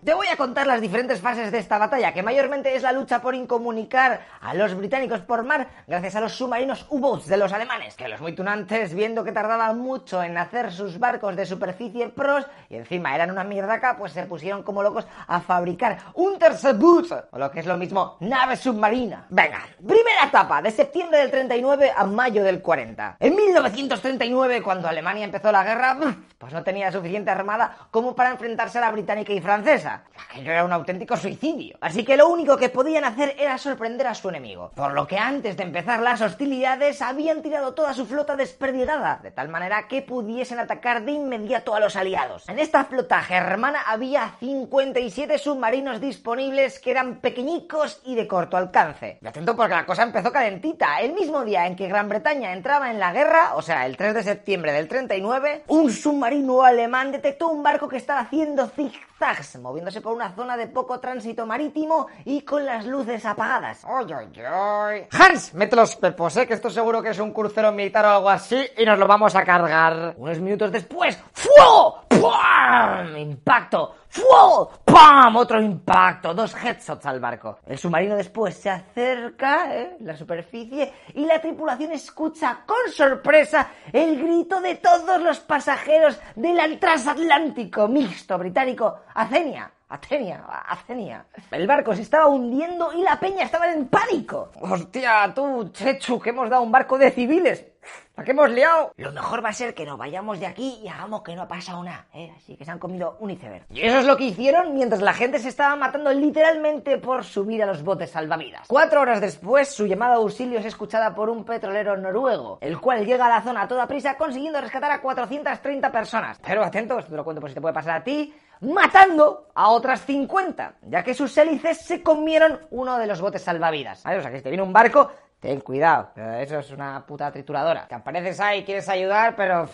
Te 0.07 0.13
voy 0.13 0.27
a 0.27 0.37
contar 0.37 0.65
las 0.67 0.79
diferentes 0.79 1.19
fases 1.19 1.51
de 1.51 1.57
esta 1.57 1.77
batalla, 1.77 2.13
que 2.13 2.23
mayormente 2.23 2.73
es 2.73 2.81
la 2.81 2.93
lucha 2.93 3.21
por 3.21 3.35
incomunicar 3.35 4.21
a 4.39 4.53
los 4.53 4.73
británicos 4.73 5.19
por 5.19 5.43
mar 5.43 5.67
gracias 5.85 6.15
a 6.15 6.21
los 6.21 6.31
submarinos 6.31 6.85
U-boats 6.89 7.27
de 7.27 7.35
los 7.35 7.51
alemanes, 7.51 7.97
que 7.97 8.07
los 8.07 8.21
muy 8.21 8.31
tunantes, 8.31 8.93
viendo 8.93 9.25
que 9.25 9.33
tardaban 9.33 9.77
mucho 9.77 10.23
en 10.23 10.37
hacer 10.37 10.71
sus 10.71 10.97
barcos 10.97 11.35
de 11.35 11.45
superficie 11.45 12.07
pros 12.07 12.45
y 12.69 12.75
encima 12.77 13.13
eran 13.15 13.31
una 13.31 13.43
mierdaca, 13.43 13.97
pues 13.97 14.13
se 14.13 14.23
pusieron 14.23 14.63
como 14.63 14.81
locos 14.81 15.05
a 15.27 15.41
fabricar 15.41 15.97
un 16.13 16.39
boot, 16.79 17.11
o 17.31 17.37
lo 17.37 17.51
que 17.51 17.59
es 17.59 17.65
lo 17.65 17.75
mismo, 17.75 18.15
nave 18.21 18.55
submarina. 18.55 19.25
Venga, 19.27 19.59
primera 19.75 20.23
etapa, 20.27 20.61
de 20.61 20.71
septiembre 20.71 21.19
del 21.19 21.31
39 21.31 21.91
a 21.93 22.05
mayo 22.05 22.45
del 22.45 22.61
40. 22.61 23.17
En 23.19 23.35
1939, 23.35 24.61
cuando 24.61 24.87
Alemania 24.87 25.25
empezó 25.25 25.51
la 25.51 25.65
guerra, 25.65 25.97
pues 26.37 26.53
no 26.53 26.63
tenía 26.63 26.93
suficiente 26.93 27.29
armada 27.29 27.75
como 27.91 28.15
para 28.15 28.29
enfrentarse 28.29 28.77
a 28.77 28.81
la 28.81 28.91
británica 28.91 29.33
y 29.33 29.41
francesa. 29.41 29.96
Aquello 30.29 30.51
era 30.51 30.65
un 30.65 30.73
auténtico 30.73 31.15
suicidio. 31.17 31.77
Así 31.81 32.03
que 32.03 32.17
lo 32.17 32.27
único 32.27 32.57
que 32.57 32.69
podían 32.69 33.05
hacer 33.05 33.35
era 33.37 33.57
sorprender 33.57 34.07
a 34.07 34.15
su 34.15 34.29
enemigo. 34.29 34.71
Por 34.75 34.93
lo 34.93 35.07
que 35.07 35.17
antes 35.17 35.57
de 35.57 35.63
empezar 35.63 36.01
las 36.01 36.21
hostilidades 36.21 37.01
habían 37.01 37.41
tirado 37.41 37.73
toda 37.73 37.93
su 37.93 38.05
flota 38.05 38.35
desperdigada, 38.35 39.19
de 39.23 39.31
tal 39.31 39.49
manera 39.49 39.87
que 39.87 40.01
pudiesen 40.01 40.59
atacar 40.59 41.03
de 41.03 41.13
inmediato 41.13 41.75
a 41.75 41.79
los 41.79 41.95
aliados. 41.95 42.47
En 42.49 42.59
esta 42.59 42.85
flota 42.85 43.21
germana 43.21 43.81
había 43.85 44.35
57 44.39 45.37
submarinos 45.37 46.01
disponibles 46.01 46.79
que 46.79 46.91
eran 46.91 47.17
pequeñicos 47.17 48.01
y 48.05 48.15
de 48.15 48.27
corto 48.27 48.57
alcance. 48.57 49.19
Y 49.21 49.27
atento 49.27 49.55
porque 49.55 49.75
la 49.75 49.85
cosa 49.85 50.03
empezó 50.03 50.31
calentita. 50.31 50.99
El 51.01 51.13
mismo 51.13 51.43
día 51.43 51.67
en 51.67 51.75
que 51.75 51.87
Gran 51.87 52.09
Bretaña 52.09 52.53
entraba 52.53 52.91
en 52.91 52.99
la 52.99 53.13
guerra, 53.13 53.55
o 53.55 53.61
sea, 53.61 53.85
el 53.85 53.97
3 53.97 54.13
de 54.13 54.23
septiembre 54.23 54.71
del 54.71 54.87
39, 54.87 55.63
un 55.67 55.91
submarino 55.91 56.63
alemán 56.63 57.11
detectó 57.11 57.49
un 57.49 57.63
barco 57.63 57.87
que 57.87 57.97
estaba 57.97 58.21
haciendo 58.21 58.67
zigzags, 58.67 59.57
moviendo 59.59 59.86
por 60.01 60.13
una 60.13 60.33
zona 60.33 60.57
de 60.57 60.67
poco 60.67 60.99
tránsito 60.99 61.45
marítimo 61.45 62.07
y 62.25 62.41
con 62.41 62.65
las 62.65 62.85
luces 62.85 63.25
apagadas. 63.25 63.85
¡Oy, 63.85 64.11
oy, 64.13 64.43
oy! 64.45 65.07
Hans, 65.11 65.53
mete 65.53 65.75
los 65.75 65.95
pepos, 65.95 66.35
¿eh? 66.37 66.45
que 66.45 66.53
esto 66.53 66.69
seguro 66.69 67.01
que 67.01 67.09
es 67.09 67.19
un 67.19 67.31
crucero 67.31 67.71
militar 67.71 68.05
o 68.05 68.09
algo 68.09 68.29
así 68.29 68.63
y 68.77 68.85
nos 68.85 68.99
lo 68.99 69.07
vamos 69.07 69.35
a 69.35 69.43
cargar. 69.43 70.13
Unos 70.17 70.39
minutos 70.39 70.71
después, 70.71 71.17
¡fuego! 71.33 72.03
¡Pum! 72.09 73.15
¡Impacto! 73.17 73.95
¡Fuego! 74.09 74.71
¡Pum! 74.83 74.95
¡Pam! 74.97 75.35
Otro 75.35 75.61
impacto, 75.61 76.33
dos 76.33 76.55
headshots 76.55 77.05
al 77.05 77.19
barco. 77.19 77.59
El 77.65 77.77
submarino 77.77 78.15
después 78.15 78.55
se 78.55 78.69
acerca, 78.69 79.75
¿eh? 79.75 79.97
La 79.99 80.15
superficie, 80.15 80.91
y 81.13 81.25
la 81.25 81.39
tripulación 81.39 81.91
escucha 81.91 82.63
con 82.65 82.91
sorpresa 82.91 83.69
el 83.93 84.17
grito 84.17 84.59
de 84.59 84.75
todos 84.75 85.21
los 85.21 85.39
pasajeros 85.39 86.19
del 86.35 86.79
transatlántico 86.79 87.87
mixto 87.87 88.37
británico 88.37 89.01
Acenia. 89.13 89.71
Atenia, 89.89 90.43
Atenia. 90.67 91.25
El 91.49 91.65
barco 91.65 91.95
se 91.95 92.01
estaba 92.01 92.27
hundiendo 92.27 92.91
y 92.91 93.03
la 93.03 93.17
peña 93.19 93.43
estaba 93.43 93.71
en 93.71 93.87
pánico. 93.87 94.51
Hostia, 94.59 95.31
tú, 95.33 95.69
Chechu, 95.71 96.19
que 96.19 96.31
hemos 96.31 96.49
dado 96.49 96.63
un 96.63 96.71
barco 96.71 96.97
de 96.97 97.09
civiles. 97.09 97.65
¿Para 98.13 98.25
qué 98.25 98.31
hemos 98.31 98.49
liado? 98.49 98.91
Lo 98.97 99.13
mejor 99.13 99.45
va 99.45 99.49
a 99.49 99.53
ser 99.53 99.73
que 99.73 99.85
nos 99.85 99.97
vayamos 99.97 100.39
de 100.41 100.47
aquí 100.47 100.79
y 100.83 100.89
hagamos 100.89 101.21
que 101.21 101.35
no 101.35 101.43
ha 101.43 101.47
pasado 101.47 101.83
nada, 101.83 102.07
¿eh? 102.13 102.33
Así 102.35 102.57
que 102.57 102.65
se 102.65 102.71
han 102.71 102.79
comido 102.79 103.15
un 103.21 103.29
iceberg. 103.29 103.65
Y 103.69 103.81
eso 103.81 103.99
es 103.99 104.05
lo 104.05 104.17
que 104.17 104.25
hicieron 104.25 104.73
mientras 104.73 105.01
la 105.01 105.13
gente 105.13 105.39
se 105.39 105.47
estaba 105.47 105.75
matando 105.77 106.11
literalmente 106.11 106.97
por 106.97 107.23
subir 107.23 107.63
a 107.63 107.65
los 107.65 107.83
botes 107.83 108.09
salvavidas. 108.09 108.67
Cuatro 108.67 108.99
horas 108.99 109.21
después, 109.21 109.69
su 109.69 109.85
llamada 109.85 110.15
a 110.15 110.17
auxilio 110.17 110.59
es 110.59 110.65
escuchada 110.65 111.15
por 111.15 111.29
un 111.29 111.45
petrolero 111.45 111.95
noruego, 111.95 112.57
el 112.59 112.81
cual 112.81 113.05
llega 113.05 113.27
a 113.27 113.29
la 113.29 113.41
zona 113.41 113.61
a 113.61 113.67
toda 113.67 113.87
prisa 113.87 114.17
consiguiendo 114.17 114.59
rescatar 114.59 114.91
a 114.91 114.99
430 114.99 115.91
personas. 115.91 116.39
Pero 116.45 116.63
atento, 116.63 116.99
esto 116.99 117.11
te 117.11 117.17
lo 117.17 117.23
cuento 117.23 117.39
por 117.39 117.49
si 117.49 117.55
te 117.55 117.61
puede 117.61 117.75
pasar 117.75 118.01
a 118.01 118.03
ti 118.03 118.33
matando 118.61 119.49
a 119.53 119.69
otras 119.69 120.05
50, 120.05 120.75
ya 120.83 121.03
que 121.03 121.13
sus 121.13 121.37
hélices 121.37 121.79
se 121.79 122.01
comieron 122.01 122.59
uno 122.71 122.97
de 122.97 123.07
los 123.07 123.21
botes 123.21 123.41
salvavidas. 123.41 123.99
O 123.99 124.21
sea, 124.21 124.31
que 124.31 124.37
si 124.37 124.43
te 124.43 124.49
viene 124.49 124.63
un 124.63 124.73
barco, 124.73 125.11
ten 125.39 125.61
cuidado, 125.61 126.11
eso 126.39 126.59
es 126.59 126.71
una 126.71 127.05
puta 127.05 127.31
trituradora. 127.31 127.87
Te 127.87 127.95
apareces 127.95 128.39
ahí, 128.39 128.63
quieres 128.63 128.87
ayudar, 128.89 129.35
pero... 129.35 129.69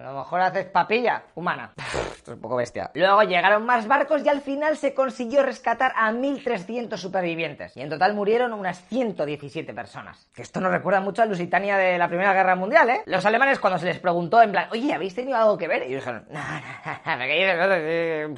A 0.00 0.02
lo 0.02 0.18
mejor 0.20 0.40
haces 0.40 0.64
papilla 0.64 1.24
humana. 1.34 1.74
Esto 1.76 2.30
es 2.30 2.36
un 2.36 2.40
poco 2.40 2.56
bestia. 2.56 2.90
Luego 2.94 3.22
llegaron 3.24 3.66
más 3.66 3.86
barcos 3.86 4.24
y 4.24 4.30
al 4.30 4.40
final 4.40 4.78
se 4.78 4.94
consiguió 4.94 5.42
rescatar 5.42 5.92
a 5.94 6.10
1.300 6.10 6.96
supervivientes. 6.96 7.76
Y 7.76 7.82
en 7.82 7.90
total 7.90 8.14
murieron 8.14 8.54
unas 8.54 8.80
117 8.86 9.74
personas. 9.74 10.30
Que 10.32 10.40
esto 10.40 10.58
nos 10.58 10.72
recuerda 10.72 11.02
mucho 11.02 11.20
a 11.20 11.26
Lusitania 11.26 11.76
de 11.76 11.98
la 11.98 12.08
Primera 12.08 12.32
Guerra 12.32 12.56
Mundial, 12.56 12.88
¿eh? 12.88 13.02
Los 13.04 13.26
alemanes 13.26 13.58
cuando 13.58 13.78
se 13.78 13.84
les 13.84 13.98
preguntó 13.98 14.40
en 14.40 14.52
plan, 14.52 14.68
oye, 14.72 14.90
¿habéis 14.94 15.14
tenido 15.14 15.36
algo 15.36 15.58
que 15.58 15.68
ver? 15.68 15.82
Y 15.82 15.94
dijeron, 15.94 16.24
no, 16.30 16.40
no, 16.40 18.28
no. 18.28 18.34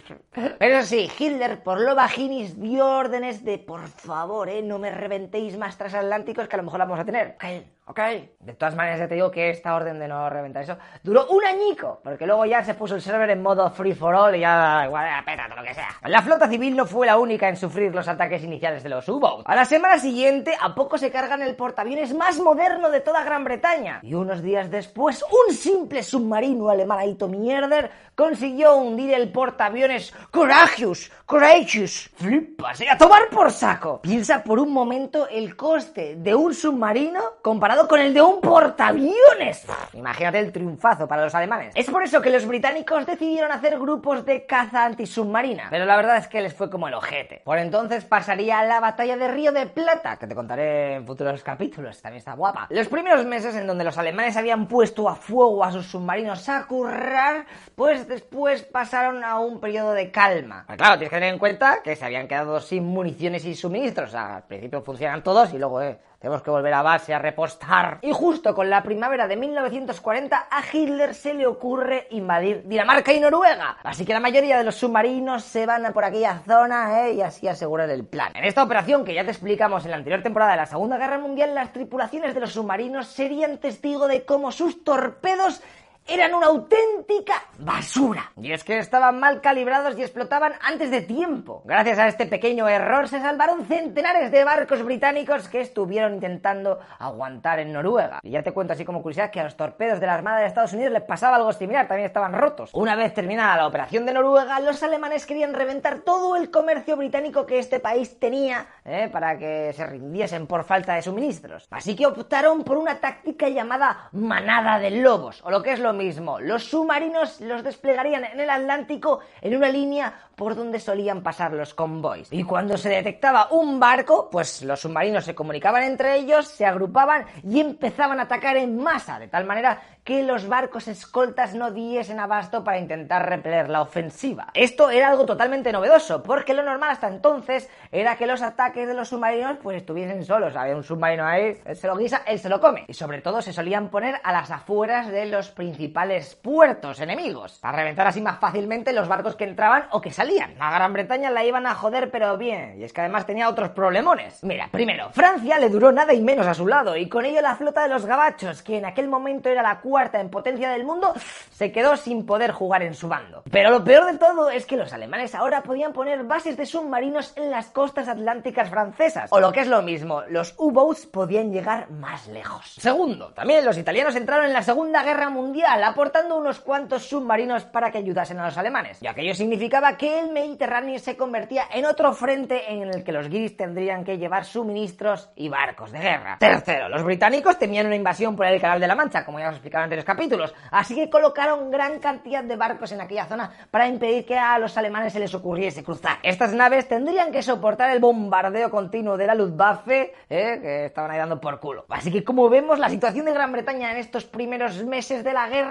Pero 0.59 0.83
sí, 0.83 1.09
Hitler 1.17 1.63
por 1.63 1.81
lo 1.81 1.95
bajinis 1.95 2.61
dio 2.61 2.89
órdenes 2.89 3.45
de, 3.45 3.59
por 3.59 3.87
favor, 3.87 4.49
¿eh? 4.49 4.63
No 4.63 4.81
me 4.81 4.91
reventéis 4.91 5.57
más 5.57 5.79
transatlánticos 5.79 6.49
que 6.49 6.57
a 6.57 6.59
lo 6.59 6.65
mejor 6.65 6.81
la 6.81 6.87
vamos 6.87 6.99
a 6.99 7.05
tener. 7.05 7.37
Ok, 7.37 7.45
ok. 7.87 8.01
De 8.41 8.55
todas 8.55 8.75
maneras 8.75 9.01
ya 9.01 9.09
te 9.09 9.15
digo 9.15 9.31
que 9.31 9.51
esta 9.51 9.75
orden 9.75 9.99
de 9.99 10.09
no 10.09 10.29
reventar 10.31 10.63
eso 10.63 10.77
duró 11.03 11.27
un 11.29 11.45
añico, 11.45 12.01
porque 12.03 12.27
luego 12.27 12.45
ya 12.47 12.63
se 12.65 12.75
puso 12.75 12.95
el 12.95 13.03
server 13.03 13.29
en 13.31 13.43
modo 13.43 13.71
free 13.71 13.95
for 13.95 14.15
all 14.15 14.35
y 14.35 14.41
ya 14.41 14.85
igual 14.87 15.07
era 15.27 15.49
lo 15.49 15.63
que 15.63 15.75
sea. 15.75 15.89
La 16.05 16.23
flota 16.23 16.49
civil 16.49 16.77
no 16.77 16.87
fue 16.87 17.07
la 17.07 17.19
única 17.19 17.49
en 17.49 17.57
sufrir 17.57 17.95
los 17.95 18.09
ataques 18.09 18.43
iniciales 18.45 18.83
de 18.83 18.89
los 18.89 19.09
U-Boats. 19.09 19.45
A 19.47 19.57
la 19.57 19.65
semana 19.65 19.99
siguiente, 19.99 20.57
a 20.61 20.75
poco 20.75 20.99
se 20.99 21.11
cargan 21.11 21.43
el 21.43 21.57
portaaviones 21.57 22.15
más 22.15 22.39
moderno 22.39 22.91
de 22.91 23.01
toda 23.01 23.25
Gran 23.25 23.45
Bretaña. 23.45 24.01
Y 24.03 24.15
unos 24.15 24.43
días 24.43 24.71
después, 24.71 25.25
un 25.49 25.55
simple 25.55 26.03
submarino 26.03 26.69
alemán 26.69 27.01
Aito 27.01 27.29
Mierder 27.29 27.91
consiguió 28.15 28.77
hundir 28.77 29.15
el 29.15 29.33
portaaviones 29.33 30.13
Courageous, 30.31 31.11
Courageous. 31.27 32.11
Flipas, 32.15 32.81
¿eh? 32.81 32.91
a 32.91 32.99
tomar 32.99 33.29
por 33.31 33.51
saco. 33.51 34.01
Piensa 34.03 34.43
por 34.45 34.59
un 34.59 34.73
momento 34.73 35.27
el 35.29 35.57
coste 35.57 36.17
de 36.17 36.35
un 36.35 36.55
submarino 36.55 37.21
comparado 37.43 37.72
con 37.89 38.01
el 38.01 38.13
de 38.13 38.21
un 38.21 38.41
portaaviones. 38.41 39.67
Imagínate 39.95 40.39
el 40.39 40.53
triunfazo 40.53 41.09
para 41.09 41.25
los 41.25 41.35
alemanes. 41.35 41.73
Es 41.75 41.89
por 41.91 42.03
eso 42.03 42.21
que 42.21 42.31
los 42.31 42.47
británicos 42.47 43.07
decidieron 43.07 43.51
hacer 43.51 43.79
grupos 43.79 44.25
de 44.25 44.45
caza 44.47 44.85
antisubmarina. 44.85 45.69
Pero 45.71 45.87
la 45.87 45.97
verdad 45.97 46.19
es 46.19 46.29
que 46.29 46.41
les 46.41 46.55
fue 46.55 46.71
como 46.71 46.89
el 46.89 46.95
ojete. 46.95 47.41
Por 47.45 47.59
entonces 47.59 48.05
pasaría 48.05 48.63
la 48.63 48.81
batalla 48.81 49.17
de 49.17 49.29
Río 49.29 49.53
de 49.53 49.67
Plata, 49.67 50.19
que 50.19 50.27
te 50.27 50.35
contaré 50.35 50.95
en 50.95 51.07
futuros 51.07 51.43
capítulos. 51.43 52.01
También 52.03 52.19
está 52.19 52.35
guapa. 52.35 52.67
Los 52.71 52.89
primeros 52.89 53.25
meses 53.25 53.55
en 53.57 53.67
donde 53.67 53.85
los 53.85 53.97
alemanes 53.99 54.37
habían 54.37 54.69
puesto 54.69 55.09
a 55.09 55.15
fuego 55.15 55.65
a 55.65 55.73
sus 55.73 55.87
submarinos 55.87 56.49
a 56.49 56.67
currar, 56.67 57.47
pues 57.75 58.07
después 58.07 58.63
pasaron 58.63 59.25
a 59.25 59.39
un 59.39 59.61
periodo 59.61 59.93
de 59.93 60.11
calma. 60.11 60.65
Pero 60.67 60.77
claro, 60.77 60.95
tienes 60.95 61.11
que 61.11 61.17
tener 61.17 61.33
en 61.33 61.39
cuenta 61.39 61.83
que 61.83 61.97
se 61.97 62.05
habían 62.05 62.29
quedado 62.29 62.61
sin 62.61 62.85
municiones 62.85 63.45
y 63.45 63.55
suministros. 63.55 64.15
Al 64.15 64.45
principio 64.45 64.83
funcionan 64.83 65.23
todos 65.23 65.53
y 65.55 65.59
luego, 65.59 65.81
eh, 65.83 65.99
tenemos 66.23 66.43
que 66.43 66.53
volver 66.53 66.73
a 66.73 66.83
base 66.83 67.13
a 67.13 67.19
repostar. 67.19 67.99
Y 68.01 68.13
justo 68.13 68.55
con 68.55 68.71
la 68.71 68.85
primavera 68.85 69.27
de 69.27 69.37
1940 69.37 70.47
a 70.49 70.63
Hitler 70.73 71.17
se 71.17 71.35
le 71.35 71.49
ocurre 71.49 72.07
invadir 72.11 72.63
Dinamarca 72.65 73.13
y 73.13 73.19
Noruega. 73.19 73.79
Así 73.83 74.05
que 74.05 74.13
la 74.13 74.21
mayoría 74.21 74.57
de 74.57 74.63
los 74.63 74.77
submarinos 74.77 75.43
se 75.43 75.67
van 75.67 75.93
por 75.93 76.05
aquella 76.05 76.39
zona 76.47 77.09
¿eh? 77.09 77.15
y 77.15 77.23
así 77.23 77.49
asegurar 77.49 77.91
el 77.91 78.05
plan. 78.05 78.31
En 78.37 78.45
esta 78.45 78.63
operación 78.63 79.05
que 79.05 79.15
ya 79.15 79.25
te 79.25 79.33
explicamos 79.33 79.85
en 79.85 79.91
la 79.91 79.97
anterior 79.97 80.23
temporada 80.23 80.53
de 80.53 80.59
la 80.59 80.67
Segunda 80.67 80.97
Guerra 80.97 81.19
Mundial, 81.19 81.57
las 81.57 81.73
tripulaciones 81.73 82.35
de 82.35 82.41
los 82.41 82.53
submarinos 82.53 83.09
serían 83.09 83.59
testigo 83.59 84.07
de 84.07 84.25
cómo 84.25 84.53
sus 84.53 84.85
torpedos 84.85 85.61
eran 86.07 86.35
una 86.35 86.49
auténtica 86.49 87.35
basura. 87.59 88.33
Y 88.37 88.53
es 88.53 88.65
que 88.65 88.79
estaban 88.79 89.21
mal 89.21 89.41
calibrados 89.41 89.97
y 89.99 90.03
explotaban 90.03 90.55
antes 90.63 90.91
de 90.91 91.03
tiempo. 91.03 91.63
Gracias 91.65 91.99
a 91.99 92.09
este 92.09 92.27
pequeño 92.27 92.69
error 92.69 93.09
se 93.09 93.21
salvaron 93.21 93.67
centenares 93.67 94.31
de 94.31 94.45
barcos 94.45 94.83
británicos 94.83 95.49
que 95.49 95.61
estuvieron 95.61 96.15
intentando 96.15 96.81
aguantar 96.99 97.61
en 97.61 97.73
Noruega. 97.73 98.21
Y 98.23 98.31
ya 98.31 98.43
te 98.43 98.53
cuento 98.53 98.73
así 98.73 98.85
como 98.85 99.03
curiosidad 99.03 99.31
que 99.31 99.41
a 99.41 99.45
los 99.45 99.57
torpedos 99.57 100.01
de 100.01 100.07
la 100.07 100.15
Armada 100.15 100.41
de 100.41 100.47
Estados 100.47 100.73
Unidos 100.73 100.93
les 100.93 101.03
pasaba 101.03 101.37
algo 101.37 101.53
similar, 101.53 101.87
también 101.87 102.07
estaban 102.07 102.33
rotos. 102.33 102.71
Una 102.75 102.97
vez 102.97 103.15
terminada 103.15 103.57
la 103.57 103.67
operación 103.67 104.05
de 104.07 104.13
Noruega, 104.13 104.61
los 104.61 104.83
alemanes 104.83 105.27
querían 105.27 105.55
reventar 105.55 106.01
todo 106.01 106.37
el 106.37 106.51
comercio 106.51 106.97
británico 106.97 107.47
que 107.47 107.59
este 107.59 107.81
país 107.81 108.19
tenía 108.19 108.67
¿eh? 108.85 109.09
para 109.13 109.39
que 109.39 109.73
se 109.73 109.87
rindiesen 109.87 110.47
por 110.47 110.65
falta 110.65 110.95
de 110.95 111.03
suministros. 111.03 111.67
Así 111.71 111.95
que 111.95 112.07
optaron 112.07 112.65
por 112.65 112.77
una 112.77 112.99
táctica 113.01 113.49
llamada 113.49 114.09
manada 114.13 114.79
de 114.79 114.91
lobos, 114.91 115.43
o 115.45 115.51
lo 115.51 115.63
que 115.63 115.73
es 115.73 115.79
lo 115.79 115.92
mismo, 115.93 116.41
los 116.41 116.65
submarinos 116.65 117.41
los 117.41 117.63
desplegarían 117.63 118.25
en 118.25 118.41
el 118.41 118.51
Atlántico 118.51 119.21
en 119.41 119.57
una 119.57 119.69
línea 119.69 120.15
por 120.37 120.57
donde 120.57 120.81
solían 120.81 121.23
pasar 121.23 121.53
los 121.53 121.75
convoys. 121.75 122.33
Y 122.33 122.45
cuando 122.45 122.77
se 122.77 122.89
detectaba 122.89 123.49
un 123.51 123.79
barco, 123.79 124.29
pues 124.31 124.63
los 124.63 124.81
submarinos 124.81 125.25
se 125.25 125.35
comunicaban 125.35 125.83
entre 125.85 126.17
ellos, 126.17 126.49
se 126.49 126.67
agrupaban 126.67 127.27
y 127.45 127.61
empezaban 127.61 128.19
a 128.19 128.25
atacar 128.25 128.57
en 128.57 128.77
masa, 128.77 129.19
de 129.19 129.29
tal 129.29 129.45
manera 129.45 129.81
que 130.05 130.25
los 130.25 130.49
barcos 130.49 130.89
escoltas 130.89 131.55
no 131.55 131.71
diesen 131.71 132.19
abasto 132.19 132.65
para 132.65 132.79
intentar 132.79 133.29
repeler 133.29 133.69
la 133.69 133.83
ofensiva. 133.83 134.49
Esto 134.55 134.91
era 134.91 135.09
algo 135.09 135.27
totalmente 135.27 135.71
novedoso, 135.71 136.23
porque 136.25 136.55
lo 136.55 136.65
normal 136.65 136.91
hasta 136.91 137.09
entonces 137.09 137.71
era 137.93 138.17
que 138.17 138.27
los 138.27 138.43
ataques 138.43 138.89
de 138.89 138.95
los 138.95 139.11
submarinos 139.11 139.59
pues 139.63 139.77
estuviesen 139.77 140.25
solos. 140.25 140.57
Había 140.57 140.75
un 140.75 140.83
submarino 140.83 141.25
ahí, 141.25 141.61
él 141.65 141.77
se 141.77 141.87
lo 141.87 141.97
guisa, 141.97 142.23
él 142.27 142.41
se 142.41 142.49
lo 142.49 142.61
come. 142.61 142.85
Y 142.89 142.95
sobre 142.95 143.21
todo 143.21 143.43
se 143.43 143.53
solían 143.53 143.91
poner 143.91 144.21
a 144.25 144.33
las 144.33 144.51
afueras 144.51 145.09
de 145.09 145.27
los 145.27 145.51
principales 145.51 145.82
puertos 145.89 147.01
enemigos, 147.01 147.59
para 147.61 147.79
reventar 147.79 148.07
así 148.07 148.21
más 148.21 148.39
fácilmente 148.39 148.93
los 148.93 149.09
barcos 149.09 149.37
que 149.37 149.45
entraban 149.45 149.87
o 149.91 150.01
que 150.01 150.11
salían. 150.11 150.55
A 150.59 150.73
Gran 150.73 150.93
Bretaña 150.93 151.31
la 151.31 151.45
iban 151.45 151.67
a 151.67 151.75
joder 151.75 152.11
pero 152.11 152.37
bien, 152.37 152.81
y 152.81 152.85
es 152.85 152.93
que 152.93 153.01
además 153.01 153.27
tenía 153.27 153.49
otros 153.49 153.71
problemones. 153.71 154.43
Mira, 154.43 154.69
primero, 154.71 155.11
Francia 155.13 155.59
le 155.59 155.69
duró 155.69 155.93
nada 155.93 156.13
y 156.13 156.21
menos 156.21 156.47
a 156.47 156.55
su 156.55 156.67
lado, 156.67 156.97
y 156.97 157.09
con 157.09 157.25
ello 157.25 157.41
la 157.41 157.57
flota 157.57 157.83
de 157.83 157.89
los 157.89 158.07
gabachos, 158.07 158.63
que 158.63 158.79
en 158.79 158.85
aquel 158.85 159.09
momento 159.09 159.49
era 159.49 159.63
la 159.63 159.81
cuarta 159.81 160.21
en 160.21 160.31
potencia 160.31 160.71
del 160.71 160.85
mundo, 160.85 161.13
se 161.51 161.73
quedó 161.73 161.97
sin 161.97 162.27
poder 162.27 162.53
jugar 162.53 162.83
en 162.83 162.95
su 162.95 163.09
bando. 163.09 163.43
Pero 163.51 163.71
lo 163.71 163.85
peor 163.85 164.11
de 164.11 164.19
todo 164.19 164.51
es 164.51 164.67
que 164.67 164.77
los 164.77 164.93
alemanes 164.93 165.35
ahora 165.35 165.63
podían 165.63 165.93
poner 165.93 166.25
bases 166.25 166.57
de 166.57 166.67
submarinos 166.67 167.37
en 167.37 167.51
las 167.51 167.67
costas 167.71 168.09
atlánticas 168.09 168.69
francesas. 168.69 169.31
O 169.33 169.41
lo 169.41 169.53
que 169.53 169.61
es 169.61 169.69
lo 169.69 169.83
mismo, 169.83 170.23
los 170.29 170.55
U-Boats 170.59 171.07
podían 171.07 171.53
llegar 171.53 171.91
más 171.91 172.27
lejos. 172.29 172.75
Segundo, 172.79 173.33
también 173.33 173.65
los 173.65 173.79
italianos 173.79 174.17
entraron 174.17 174.47
en 174.47 174.53
la 174.53 174.63
Segunda 174.63 175.03
Guerra 175.03 175.31
Mundial 175.31 175.72
aportando 175.81 176.37
unos 176.37 176.61
cuantos 176.61 177.09
submarinos 177.09 177.65
para 177.65 177.91
que 177.91 177.99
ayudasen 177.99 178.39
a 178.41 178.47
los 178.47 178.59
alemanes. 178.59 179.03
Y 179.03 179.07
aquello 179.07 179.35
significaba 179.35 179.97
que 179.97 180.21
el 180.21 180.33
Mediterráneo 180.33 180.99
se 180.99 181.17
convertía 181.17 181.65
en 181.73 181.87
otro 181.87 182.13
frente 182.13 182.73
en 182.73 182.83
el 182.83 183.05
que 183.05 183.13
los 183.13 183.29
guiris 183.29 183.57
tendrían 183.57 184.05
que 184.05 184.19
llevar 184.19 184.45
suministros 184.45 185.31
y 185.37 185.49
barcos 185.49 185.93
de 185.93 186.01
guerra. 186.01 186.37
Tercero, 186.41 186.89
los 186.89 187.03
británicos 187.05 187.59
temían 187.59 187.87
una 187.87 187.97
invasión 187.97 188.35
por 188.35 188.47
el 188.47 188.61
Canal 188.61 188.81
de 188.81 188.89
la 188.89 188.95
Mancha, 188.95 189.25
como 189.25 189.39
ya 189.39 189.49
os 189.49 189.55
explicaba 189.55 189.83
en 189.83 189.85
anteriores 189.85 190.05
capítulos 190.05 190.33
Así 190.71 190.95
que 190.95 191.11
colocaron 191.11 191.71
gran 191.71 191.99
cantidad 191.99 192.43
de 192.43 192.57
barcos 192.57 192.93
en 192.93 193.01
aquella 193.01 193.27
zona 193.27 193.51
para 193.71 193.87
impedir 193.87 194.25
que 194.25 194.39
a 194.39 194.59
los 194.59 194.77
alemanes 194.77 195.13
se 195.13 195.21
les 195.21 195.35
ocurriese 195.35 195.83
cruzar. 195.83 196.19
Estas 196.23 196.53
naves 196.53 196.89
tendrían 196.89 197.31
que 197.33 197.43
soportar 197.43 197.91
el 197.91 198.01
bombardeo 198.01 198.71
continuo 198.71 199.17
de 199.17 199.27
la 199.27 199.35
Luftwaffe, 199.35 200.15
¿eh? 200.29 200.59
que 200.61 200.87
estaban 200.87 201.11
ahí 201.11 201.19
dando 201.19 201.41
por 201.41 201.61
culo. 201.61 201.85
Así 201.89 202.11
que 202.11 202.25
como 202.25 202.49
vemos, 202.49 202.79
la 202.79 202.89
situación 202.89 203.27
de 203.27 203.33
Gran 203.35 203.53
Bretaña 203.53 203.93
en 203.93 203.99
estos 203.99 204.25
primeros 204.25 204.83
meses 204.85 205.25
de 205.25 205.33
la 205.33 205.49
guerra 205.49 205.62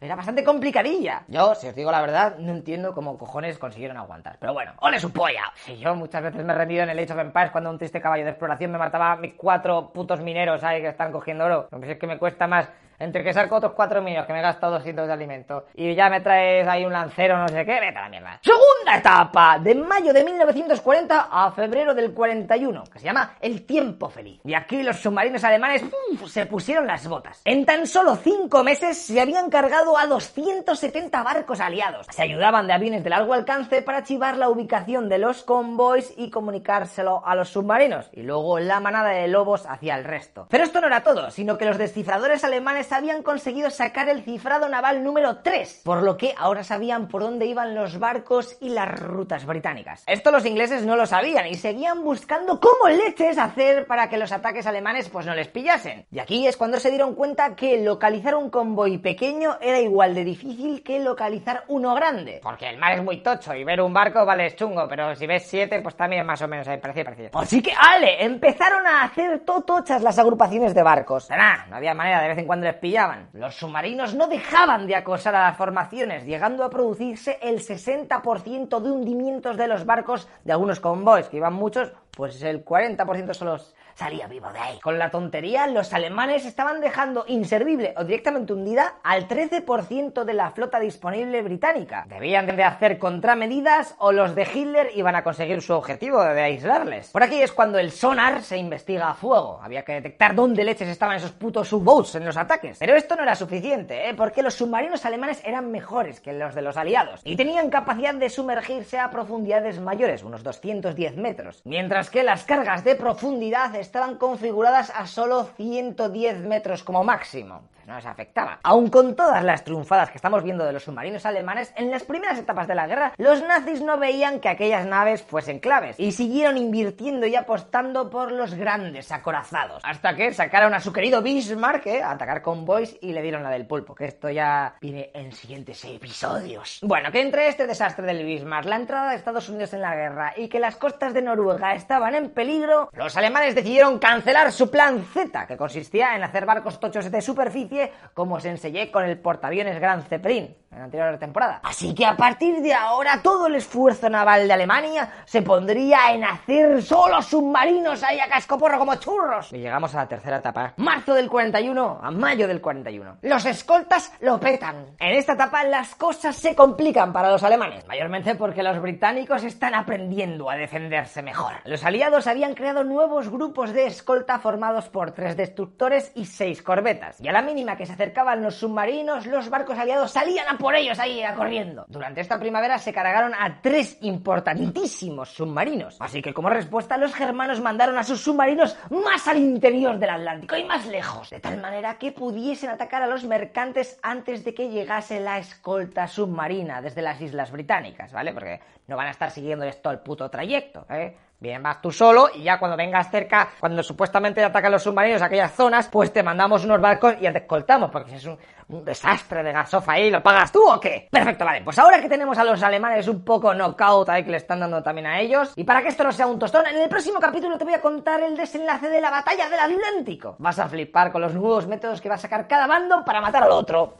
era 0.00 0.16
bastante 0.16 0.44
complicadilla. 0.44 1.22
Yo, 1.28 1.54
si 1.54 1.68
os 1.68 1.74
digo 1.74 1.90
la 1.90 2.00
verdad, 2.00 2.36
no 2.38 2.52
entiendo 2.52 2.94
cómo 2.94 3.18
cojones 3.18 3.58
consiguieron 3.58 3.96
aguantar. 3.96 4.36
Pero 4.40 4.52
bueno, 4.52 4.72
¡ole 4.80 4.98
su 4.98 5.12
polla! 5.12 5.52
Si 5.54 5.76
yo 5.78 5.94
muchas 5.94 6.22
veces 6.22 6.44
me 6.44 6.52
he 6.52 6.56
rendido 6.56 6.82
en 6.82 6.90
el 6.90 6.98
Age 6.98 7.12
of 7.12 7.18
Empires 7.18 7.50
cuando 7.50 7.70
un 7.70 7.78
triste 7.78 8.00
caballo 8.00 8.24
de 8.24 8.30
exploración 8.30 8.70
me 8.72 8.78
mataba 8.78 9.12
a 9.12 9.16
mis 9.16 9.34
cuatro 9.34 9.92
putos 9.92 10.20
mineros 10.20 10.64
ahí 10.64 10.80
que 10.80 10.88
están 10.88 11.12
cogiendo 11.12 11.44
oro. 11.44 11.68
No 11.70 11.84
es 11.84 11.98
que 11.98 12.06
me 12.06 12.18
cuesta 12.18 12.46
más 12.46 12.68
Entre 13.00 13.24
que 13.24 13.32
saco 13.32 13.56
otros 13.56 13.72
4 13.72 14.02
millones 14.02 14.26
que 14.26 14.34
me 14.34 14.40
he 14.40 14.42
gastado 14.42 14.74
200 14.74 15.06
de 15.06 15.12
alimento 15.12 15.64
y 15.74 15.94
ya 15.94 16.10
me 16.10 16.20
traes 16.20 16.68
ahí 16.68 16.84
un 16.84 16.92
lancero, 16.92 17.38
no 17.38 17.48
sé 17.48 17.64
qué, 17.64 17.80
vete 17.80 17.96
a 17.96 18.02
la 18.02 18.08
mierda. 18.10 18.38
Segunda 18.42 18.98
etapa, 18.98 19.58
de 19.58 19.74
mayo 19.74 20.12
de 20.12 20.22
1940 20.22 21.28
a 21.30 21.50
febrero 21.52 21.94
del 21.94 22.12
41, 22.12 22.84
que 22.92 22.98
se 22.98 23.06
llama 23.06 23.36
El 23.40 23.64
Tiempo 23.64 24.10
Feliz. 24.10 24.42
Y 24.44 24.52
aquí 24.52 24.82
los 24.82 24.96
submarinos 24.98 25.42
alemanes 25.44 25.82
se 26.26 26.44
pusieron 26.44 26.86
las 26.86 27.08
botas. 27.08 27.40
En 27.46 27.64
tan 27.64 27.86
solo 27.86 28.16
5 28.16 28.62
meses 28.62 28.98
se 28.98 29.18
habían 29.18 29.48
cargado 29.48 29.96
a 29.96 30.06
270 30.06 31.22
barcos 31.22 31.60
aliados. 31.60 32.06
Se 32.10 32.22
ayudaban 32.22 32.66
de 32.66 32.74
aviones 32.74 33.02
de 33.02 33.08
largo 33.08 33.32
alcance 33.32 33.80
para 33.80 33.98
archivar 33.98 34.36
la 34.36 34.50
ubicación 34.50 35.08
de 35.08 35.16
los 35.16 35.42
convoys 35.42 36.12
y 36.18 36.28
comunicárselo 36.28 37.22
a 37.24 37.34
los 37.34 37.48
submarinos. 37.48 38.10
Y 38.12 38.24
luego 38.24 38.58
la 38.58 38.78
manada 38.78 39.08
de 39.08 39.26
lobos 39.26 39.64
hacia 39.64 39.96
el 39.96 40.04
resto. 40.04 40.46
Pero 40.50 40.64
esto 40.64 40.82
no 40.82 40.86
era 40.88 41.02
todo, 41.02 41.30
sino 41.30 41.56
que 41.56 41.64
los 41.64 41.78
descifradores 41.78 42.44
alemanes 42.44 42.89
habían 42.92 43.22
conseguido 43.22 43.70
sacar 43.70 44.08
el 44.08 44.22
cifrado 44.22 44.68
naval 44.68 45.02
número 45.02 45.38
3, 45.38 45.82
por 45.84 46.02
lo 46.02 46.16
que 46.16 46.34
ahora 46.36 46.64
sabían 46.64 47.08
por 47.08 47.22
dónde 47.22 47.46
iban 47.46 47.74
los 47.74 47.98
barcos 47.98 48.56
y 48.60 48.70
las 48.70 48.88
rutas 49.00 49.46
británicas. 49.46 50.04
Esto 50.06 50.30
los 50.30 50.46
ingleses 50.46 50.84
no 50.84 50.96
lo 50.96 51.06
sabían 51.06 51.46
y 51.46 51.54
seguían 51.54 52.02
buscando 52.02 52.60
cómo 52.60 52.88
leches 52.88 53.38
hacer 53.38 53.86
para 53.86 54.08
que 54.08 54.18
los 54.18 54.32
ataques 54.32 54.66
alemanes 54.66 55.08
pues 55.08 55.26
no 55.26 55.34
les 55.34 55.48
pillasen. 55.48 56.06
Y 56.10 56.18
aquí 56.18 56.46
es 56.46 56.56
cuando 56.56 56.78
se 56.78 56.90
dieron 56.90 57.14
cuenta 57.14 57.54
que 57.54 57.82
localizar 57.82 58.34
un 58.34 58.50
convoy 58.50 58.98
pequeño 58.98 59.58
era 59.60 59.80
igual 59.80 60.14
de 60.14 60.24
difícil 60.24 60.82
que 60.82 61.00
localizar 61.00 61.64
uno 61.68 61.94
grande. 61.94 62.40
Porque 62.42 62.68
el 62.68 62.78
mar 62.78 62.92
es 62.92 63.02
muy 63.02 63.22
tocho 63.22 63.54
y 63.54 63.64
ver 63.64 63.80
un 63.80 63.92
barco 63.92 64.24
vale 64.24 64.54
chungo, 64.54 64.86
pero 64.88 65.14
si 65.14 65.26
ves 65.26 65.44
siete 65.46 65.80
pues 65.80 65.96
también 65.96 66.26
más 66.26 66.42
o 66.42 66.48
menos 66.48 66.66
hay 66.68 66.78
parecido, 66.78 67.04
parecido. 67.04 67.30
Así 67.34 67.62
que, 67.62 67.72
ale, 67.72 68.24
empezaron 68.24 68.86
a 68.86 69.04
hacer 69.04 69.40
totochas 69.40 70.02
las 70.02 70.18
agrupaciones 70.18 70.74
de 70.74 70.82
barcos. 70.82 71.30
Nah, 71.30 71.66
no 71.68 71.76
había 71.76 71.94
manera, 71.94 72.22
de 72.22 72.28
vez 72.28 72.38
en 72.38 72.46
cuando 72.46 72.66
les 72.66 72.76
pillaban. 72.80 73.28
Los 73.32 73.56
submarinos 73.56 74.14
no 74.14 74.26
dejaban 74.26 74.86
de 74.86 74.96
acosar 74.96 75.34
a 75.34 75.44
las 75.44 75.56
formaciones, 75.56 76.24
llegando 76.24 76.64
a 76.64 76.70
producirse 76.70 77.38
el 77.42 77.60
60% 77.60 78.80
de 78.80 78.90
hundimientos 78.90 79.56
de 79.56 79.68
los 79.68 79.84
barcos 79.86 80.28
de 80.44 80.52
algunos 80.52 80.80
convoys, 80.80 81.28
que 81.28 81.36
iban 81.36 81.54
muchos, 81.54 81.92
pues 82.10 82.42
el 82.42 82.64
40% 82.64 83.34
solo 83.34 83.58
salía 84.00 84.26
vivo 84.26 84.50
de 84.50 84.58
ahí. 84.58 84.78
Con 84.80 84.98
la 84.98 85.10
tontería, 85.10 85.66
los 85.66 85.92
alemanes 85.92 86.46
estaban 86.46 86.80
dejando 86.80 87.26
inservible 87.28 87.92
o 87.98 88.04
directamente 88.04 88.54
hundida 88.54 88.94
al 89.02 89.28
13% 89.28 90.24
de 90.24 90.32
la 90.32 90.52
flota 90.52 90.80
disponible 90.80 91.42
británica. 91.42 92.06
Debían 92.08 92.46
de 92.46 92.64
hacer 92.64 92.98
contramedidas 92.98 93.94
o 93.98 94.10
los 94.12 94.34
de 94.34 94.48
Hitler 94.54 94.92
iban 94.94 95.16
a 95.16 95.22
conseguir 95.22 95.60
su 95.60 95.74
objetivo 95.74 96.24
de 96.24 96.40
aislarles. 96.40 97.10
Por 97.10 97.22
aquí 97.22 97.42
es 97.42 97.52
cuando 97.52 97.78
el 97.78 97.92
sonar 97.92 98.40
se 98.42 98.56
investiga 98.56 99.10
a 99.10 99.14
fuego. 99.14 99.60
Había 99.62 99.84
que 99.84 99.92
detectar 99.92 100.34
dónde 100.34 100.64
leches 100.64 100.88
estaban 100.88 101.16
esos 101.16 101.32
putos 101.32 101.70
U-boats 101.70 102.14
en 102.14 102.24
los 102.24 102.38
ataques. 102.38 102.78
Pero 102.78 102.96
esto 102.96 103.16
no 103.16 103.22
era 103.22 103.34
suficiente, 103.34 104.08
¿eh? 104.08 104.14
porque 104.14 104.42
los 104.42 104.54
submarinos 104.54 105.04
alemanes 105.04 105.42
eran 105.44 105.70
mejores 105.70 106.20
que 106.20 106.32
los 106.32 106.54
de 106.54 106.62
los 106.62 106.78
aliados 106.78 107.20
y 107.22 107.36
tenían 107.36 107.68
capacidad 107.68 108.14
de 108.14 108.30
sumergirse 108.30 108.98
a 108.98 109.10
profundidades 109.10 109.78
mayores, 109.78 110.22
unos 110.22 110.42
210 110.42 111.18
metros, 111.18 111.60
mientras 111.66 112.08
que 112.08 112.22
las 112.22 112.44
cargas 112.44 112.82
de 112.82 112.94
profundidad 112.94 113.74
estaban 113.90 114.18
configuradas 114.18 114.92
a 114.94 115.08
solo 115.08 115.48
110 115.56 116.46
metros 116.46 116.84
como 116.84 117.02
máximo 117.02 117.62
no 117.90 117.96
les 117.96 118.06
afectaba. 118.06 118.60
Aun 118.62 118.88
con 118.88 119.16
todas 119.16 119.42
las 119.44 119.64
triunfadas 119.64 120.10
que 120.10 120.16
estamos 120.16 120.42
viendo 120.42 120.64
de 120.64 120.72
los 120.72 120.84
submarinos 120.84 121.26
alemanes, 121.26 121.72
en 121.76 121.90
las 121.90 122.04
primeras 122.04 122.38
etapas 122.38 122.68
de 122.68 122.76
la 122.76 122.86
guerra, 122.86 123.12
los 123.16 123.42
nazis 123.42 123.82
no 123.82 123.98
veían 123.98 124.38
que 124.38 124.48
aquellas 124.48 124.86
naves 124.86 125.22
fuesen 125.22 125.58
claves 125.58 125.98
y 125.98 126.12
siguieron 126.12 126.56
invirtiendo 126.56 127.26
y 127.26 127.34
apostando 127.34 128.08
por 128.08 128.30
los 128.30 128.54
grandes 128.54 129.10
acorazados. 129.10 129.82
Hasta 129.84 130.14
que 130.14 130.32
sacaron 130.32 130.72
a 130.72 130.80
su 130.80 130.92
querido 130.92 131.20
Bismarck 131.20 131.86
¿eh? 131.86 132.02
a 132.02 132.12
atacar 132.12 132.42
convoys 132.42 132.96
y 133.00 133.12
le 133.12 133.22
dieron 133.22 133.42
la 133.42 133.50
del 133.50 133.66
pulpo, 133.66 133.94
que 133.94 134.04
esto 134.04 134.30
ya 134.30 134.76
viene 134.80 135.10
en 135.12 135.32
siguientes 135.32 135.84
episodios. 135.84 136.78
Bueno, 136.82 137.10
que 137.10 137.20
entre 137.20 137.48
este 137.48 137.66
desastre 137.66 138.06
del 138.06 138.24
Bismarck, 138.24 138.66
la 138.66 138.76
entrada 138.76 139.10
de 139.10 139.16
Estados 139.16 139.48
Unidos 139.48 139.72
en 139.74 139.82
la 139.82 139.96
guerra 139.96 140.32
y 140.36 140.48
que 140.48 140.60
las 140.60 140.76
costas 140.76 141.12
de 141.12 141.22
Noruega 141.22 141.74
estaban 141.74 142.14
en 142.14 142.30
peligro, 142.30 142.88
los 142.92 143.16
alemanes 143.16 143.56
decidieron 143.56 143.79
cancelar 143.98 144.52
su 144.52 144.70
plan 144.70 145.04
Z, 145.12 145.46
que 145.46 145.56
consistía 145.56 146.14
en 146.14 146.22
hacer 146.22 146.44
barcos 146.44 146.78
tochos 146.78 147.10
de 147.10 147.22
superficie 147.22 147.92
como 148.14 148.38
se 148.38 148.50
enseñé 148.50 148.90
con 148.90 149.04
el 149.04 149.18
portaaviones 149.18 149.80
Gran 149.80 150.02
Zeppelin 150.02 150.59
en 150.72 150.78
la 150.78 150.84
anterior 150.84 151.18
temporada. 151.18 151.60
Así 151.64 151.92
que 151.92 152.06
a 152.06 152.16
partir 152.16 152.60
de 152.60 152.72
ahora 152.72 153.20
todo 153.22 153.48
el 153.48 153.56
esfuerzo 153.56 154.08
naval 154.08 154.46
de 154.46 154.54
Alemania 154.54 155.12
se 155.24 155.42
pondría 155.42 156.12
en 156.12 156.22
hacer 156.22 156.80
solo 156.80 157.20
submarinos 157.22 158.04
ahí 158.04 158.20
a 158.20 158.28
cascoporro 158.28 158.78
como 158.78 158.94
churros. 158.94 159.52
Y 159.52 159.58
llegamos 159.58 159.92
a 159.96 159.98
la 159.98 160.06
tercera 160.06 160.36
etapa. 160.36 160.74
Marzo 160.76 161.14
del 161.14 161.28
41 161.28 161.98
a 162.00 162.10
mayo 162.12 162.46
del 162.46 162.60
41. 162.60 163.18
Los 163.22 163.46
escoltas 163.46 164.12
lo 164.20 164.38
petan. 164.38 164.94
En 165.00 165.12
esta 165.14 165.32
etapa 165.32 165.64
las 165.64 165.96
cosas 165.96 166.36
se 166.36 166.54
complican 166.54 167.12
para 167.12 167.32
los 167.32 167.42
alemanes, 167.42 167.84
mayormente 167.88 168.36
porque 168.36 168.62
los 168.62 168.80
británicos 168.80 169.42
están 169.42 169.74
aprendiendo 169.74 170.50
a 170.50 170.54
defenderse 170.54 171.20
mejor. 171.20 171.54
Los 171.64 171.84
aliados 171.84 172.28
habían 172.28 172.54
creado 172.54 172.84
nuevos 172.84 173.28
grupos 173.28 173.72
de 173.72 173.86
escolta 173.86 174.38
formados 174.38 174.88
por 174.88 175.10
tres 175.10 175.36
destructores 175.36 176.12
y 176.14 176.26
seis 176.26 176.62
corbetas. 176.62 177.20
Y 177.20 177.26
a 177.26 177.32
la 177.32 177.42
mínima 177.42 177.76
que 177.76 177.86
se 177.86 177.94
acercaban 177.94 178.40
los 178.40 178.54
submarinos, 178.54 179.26
los 179.26 179.50
barcos 179.50 179.76
aliados 179.76 180.12
salían 180.12 180.46
a 180.46 180.59
por 180.60 180.76
ellos 180.76 180.98
ahí 180.98 181.22
corriendo. 181.36 181.84
Durante 181.88 182.20
esta 182.20 182.38
primavera 182.38 182.78
se 182.78 182.92
cargaron 182.92 183.32
a 183.34 183.60
tres 183.60 183.98
importantísimos 184.02 185.30
submarinos. 185.30 185.96
Así 185.98 186.22
que 186.22 186.34
como 186.34 186.50
respuesta 186.50 186.96
los 186.96 187.14
germanos 187.14 187.60
mandaron 187.60 187.98
a 187.98 188.04
sus 188.04 188.20
submarinos 188.20 188.76
más 188.90 189.26
al 189.26 189.38
interior 189.38 189.98
del 189.98 190.10
Atlántico 190.10 190.56
y 190.56 190.64
más 190.64 190.86
lejos, 190.86 191.30
de 191.30 191.40
tal 191.40 191.60
manera 191.60 191.98
que 191.98 192.12
pudiesen 192.12 192.70
atacar 192.70 193.02
a 193.02 193.06
los 193.06 193.24
mercantes 193.24 193.98
antes 194.02 194.44
de 194.44 194.54
que 194.54 194.68
llegase 194.68 195.18
la 195.18 195.38
escolta 195.38 196.06
submarina 196.06 196.82
desde 196.82 197.02
las 197.02 197.20
Islas 197.20 197.50
Británicas, 197.50 198.12
¿vale? 198.12 198.32
Porque 198.32 198.60
no 198.86 198.96
van 198.96 199.08
a 199.08 199.10
estar 199.10 199.30
siguiendo 199.30 199.64
esto 199.64 199.90
el 199.90 200.00
puto 200.00 200.30
trayecto, 200.30 200.86
¿eh? 200.90 201.16
Bien, 201.40 201.62
vas 201.62 201.80
tú 201.80 201.90
solo 201.90 202.28
y 202.34 202.42
ya 202.42 202.58
cuando 202.58 202.76
vengas 202.76 203.10
cerca, 203.10 203.48
cuando 203.58 203.82
supuestamente 203.82 204.44
atacan 204.44 204.72
los 204.72 204.82
submarinos 204.82 205.22
a 205.22 205.24
aquellas 205.24 205.52
zonas, 205.52 205.88
pues 205.88 206.12
te 206.12 206.22
mandamos 206.22 206.66
unos 206.66 206.78
barcos 206.78 207.14
y 207.18 207.32
te 207.32 207.38
escoltamos, 207.38 207.90
porque 207.90 208.16
es 208.16 208.26
un, 208.26 208.38
desastre 208.84 209.42
de 209.42 209.50
gasofa 209.50 209.92
ahí, 209.92 210.10
¿lo 210.10 210.22
pagas 210.22 210.52
tú 210.52 210.60
o 210.70 210.78
qué? 210.78 211.08
Perfecto, 211.10 211.46
vale, 211.46 211.62
pues 211.62 211.78
ahora 211.78 211.98
que 211.98 212.10
tenemos 212.10 212.36
a 212.36 212.44
los 212.44 212.62
alemanes 212.62 213.08
un 213.08 213.24
poco 213.24 213.54
knockout 213.54 214.10
ahí 214.10 214.22
que 214.22 214.32
le 214.32 214.36
están 214.36 214.60
dando 214.60 214.82
también 214.82 215.06
a 215.06 215.18
ellos, 215.18 215.54
y 215.56 215.64
para 215.64 215.80
que 215.80 215.88
esto 215.88 216.04
no 216.04 216.12
sea 216.12 216.26
un 216.26 216.38
tostón, 216.38 216.66
en 216.66 216.76
el 216.76 216.90
próximo 216.90 217.18
capítulo 217.18 217.56
te 217.56 217.64
voy 217.64 217.72
a 217.72 217.80
contar 217.80 218.20
el 218.20 218.36
desenlace 218.36 218.90
de 218.90 219.00
la 219.00 219.10
batalla 219.10 219.48
del 219.48 219.60
Atlántico. 219.60 220.36
Vas 220.38 220.58
a 220.58 220.68
flipar 220.68 221.10
con 221.10 221.22
los 221.22 221.32
nuevos 221.32 221.66
métodos 221.66 222.02
que 222.02 222.10
va 222.10 222.16
a 222.16 222.18
sacar 222.18 222.46
cada 222.46 222.66
bando 222.66 223.02
para 223.02 223.22
matar 223.22 223.44
al 223.44 223.52
otro. 223.52 223.94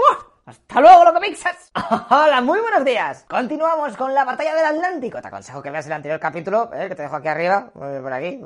¡Hasta 0.47 0.81
luego, 0.81 1.05
loco 1.05 1.21
mixas! 1.21 1.71
¡Hola, 2.11 2.41
muy 2.41 2.61
buenos 2.61 2.85
días! 2.85 3.25
Continuamos 3.29 3.97
con 3.97 4.15
la 4.15 4.25
batalla 4.25 4.55
del 4.55 4.65
Atlántico. 4.65 5.21
Te 5.21 5.29
aconsejo 5.29 5.63
que 5.63 5.71
veas 5.71 5.87
el 5.87 5.93
anterior 5.93 6.19
capítulo, 6.19 6.71
eh, 6.73 6.89
que 6.89 6.95
te 6.95 7.03
dejo 7.03 7.17
aquí 7.17 7.29
arriba, 7.29 7.71
eh, 7.75 8.01
por 8.03 8.13
aquí. 8.13 8.41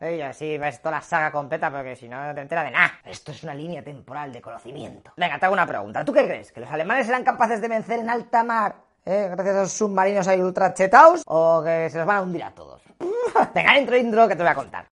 Y 0.00 0.20
así 0.20 0.56
ves 0.56 0.80
toda 0.80 0.96
la 0.96 1.02
saga 1.02 1.32
completa, 1.32 1.70
porque 1.70 1.96
si 1.96 2.08
no, 2.08 2.24
no 2.24 2.34
te 2.34 2.40
enteras 2.40 2.64
de 2.64 2.70
nada. 2.70 2.92
Esto 3.04 3.32
es 3.32 3.42
una 3.42 3.54
línea 3.54 3.82
temporal 3.82 4.32
de 4.32 4.40
conocimiento. 4.40 5.12
Venga, 5.16 5.38
te 5.38 5.46
hago 5.46 5.52
una 5.52 5.66
pregunta. 5.66 6.04
¿Tú 6.04 6.12
qué 6.12 6.24
crees? 6.24 6.52
¿Que 6.52 6.60
los 6.60 6.70
alemanes 6.70 7.08
eran 7.08 7.24
capaces 7.24 7.60
de 7.60 7.68
vencer 7.68 7.98
en 7.98 8.08
alta 8.08 8.44
mar 8.44 8.76
eh, 9.04 9.28
gracias 9.30 9.56
a 9.56 9.62
esos 9.62 9.72
submarinos 9.72 10.26
ahí 10.28 10.40
ultra 10.40 10.74
chetaos? 10.74 11.22
¿O 11.26 11.62
que 11.64 11.90
se 11.90 11.98
los 11.98 12.06
van 12.06 12.16
a 12.18 12.22
hundir 12.22 12.44
a 12.44 12.50
todos? 12.52 12.82
Venga, 13.54 13.78
intro, 13.78 13.96
intro, 13.96 14.28
que 14.28 14.36
te 14.36 14.42
voy 14.42 14.52
a 14.52 14.54
contar. 14.54 14.86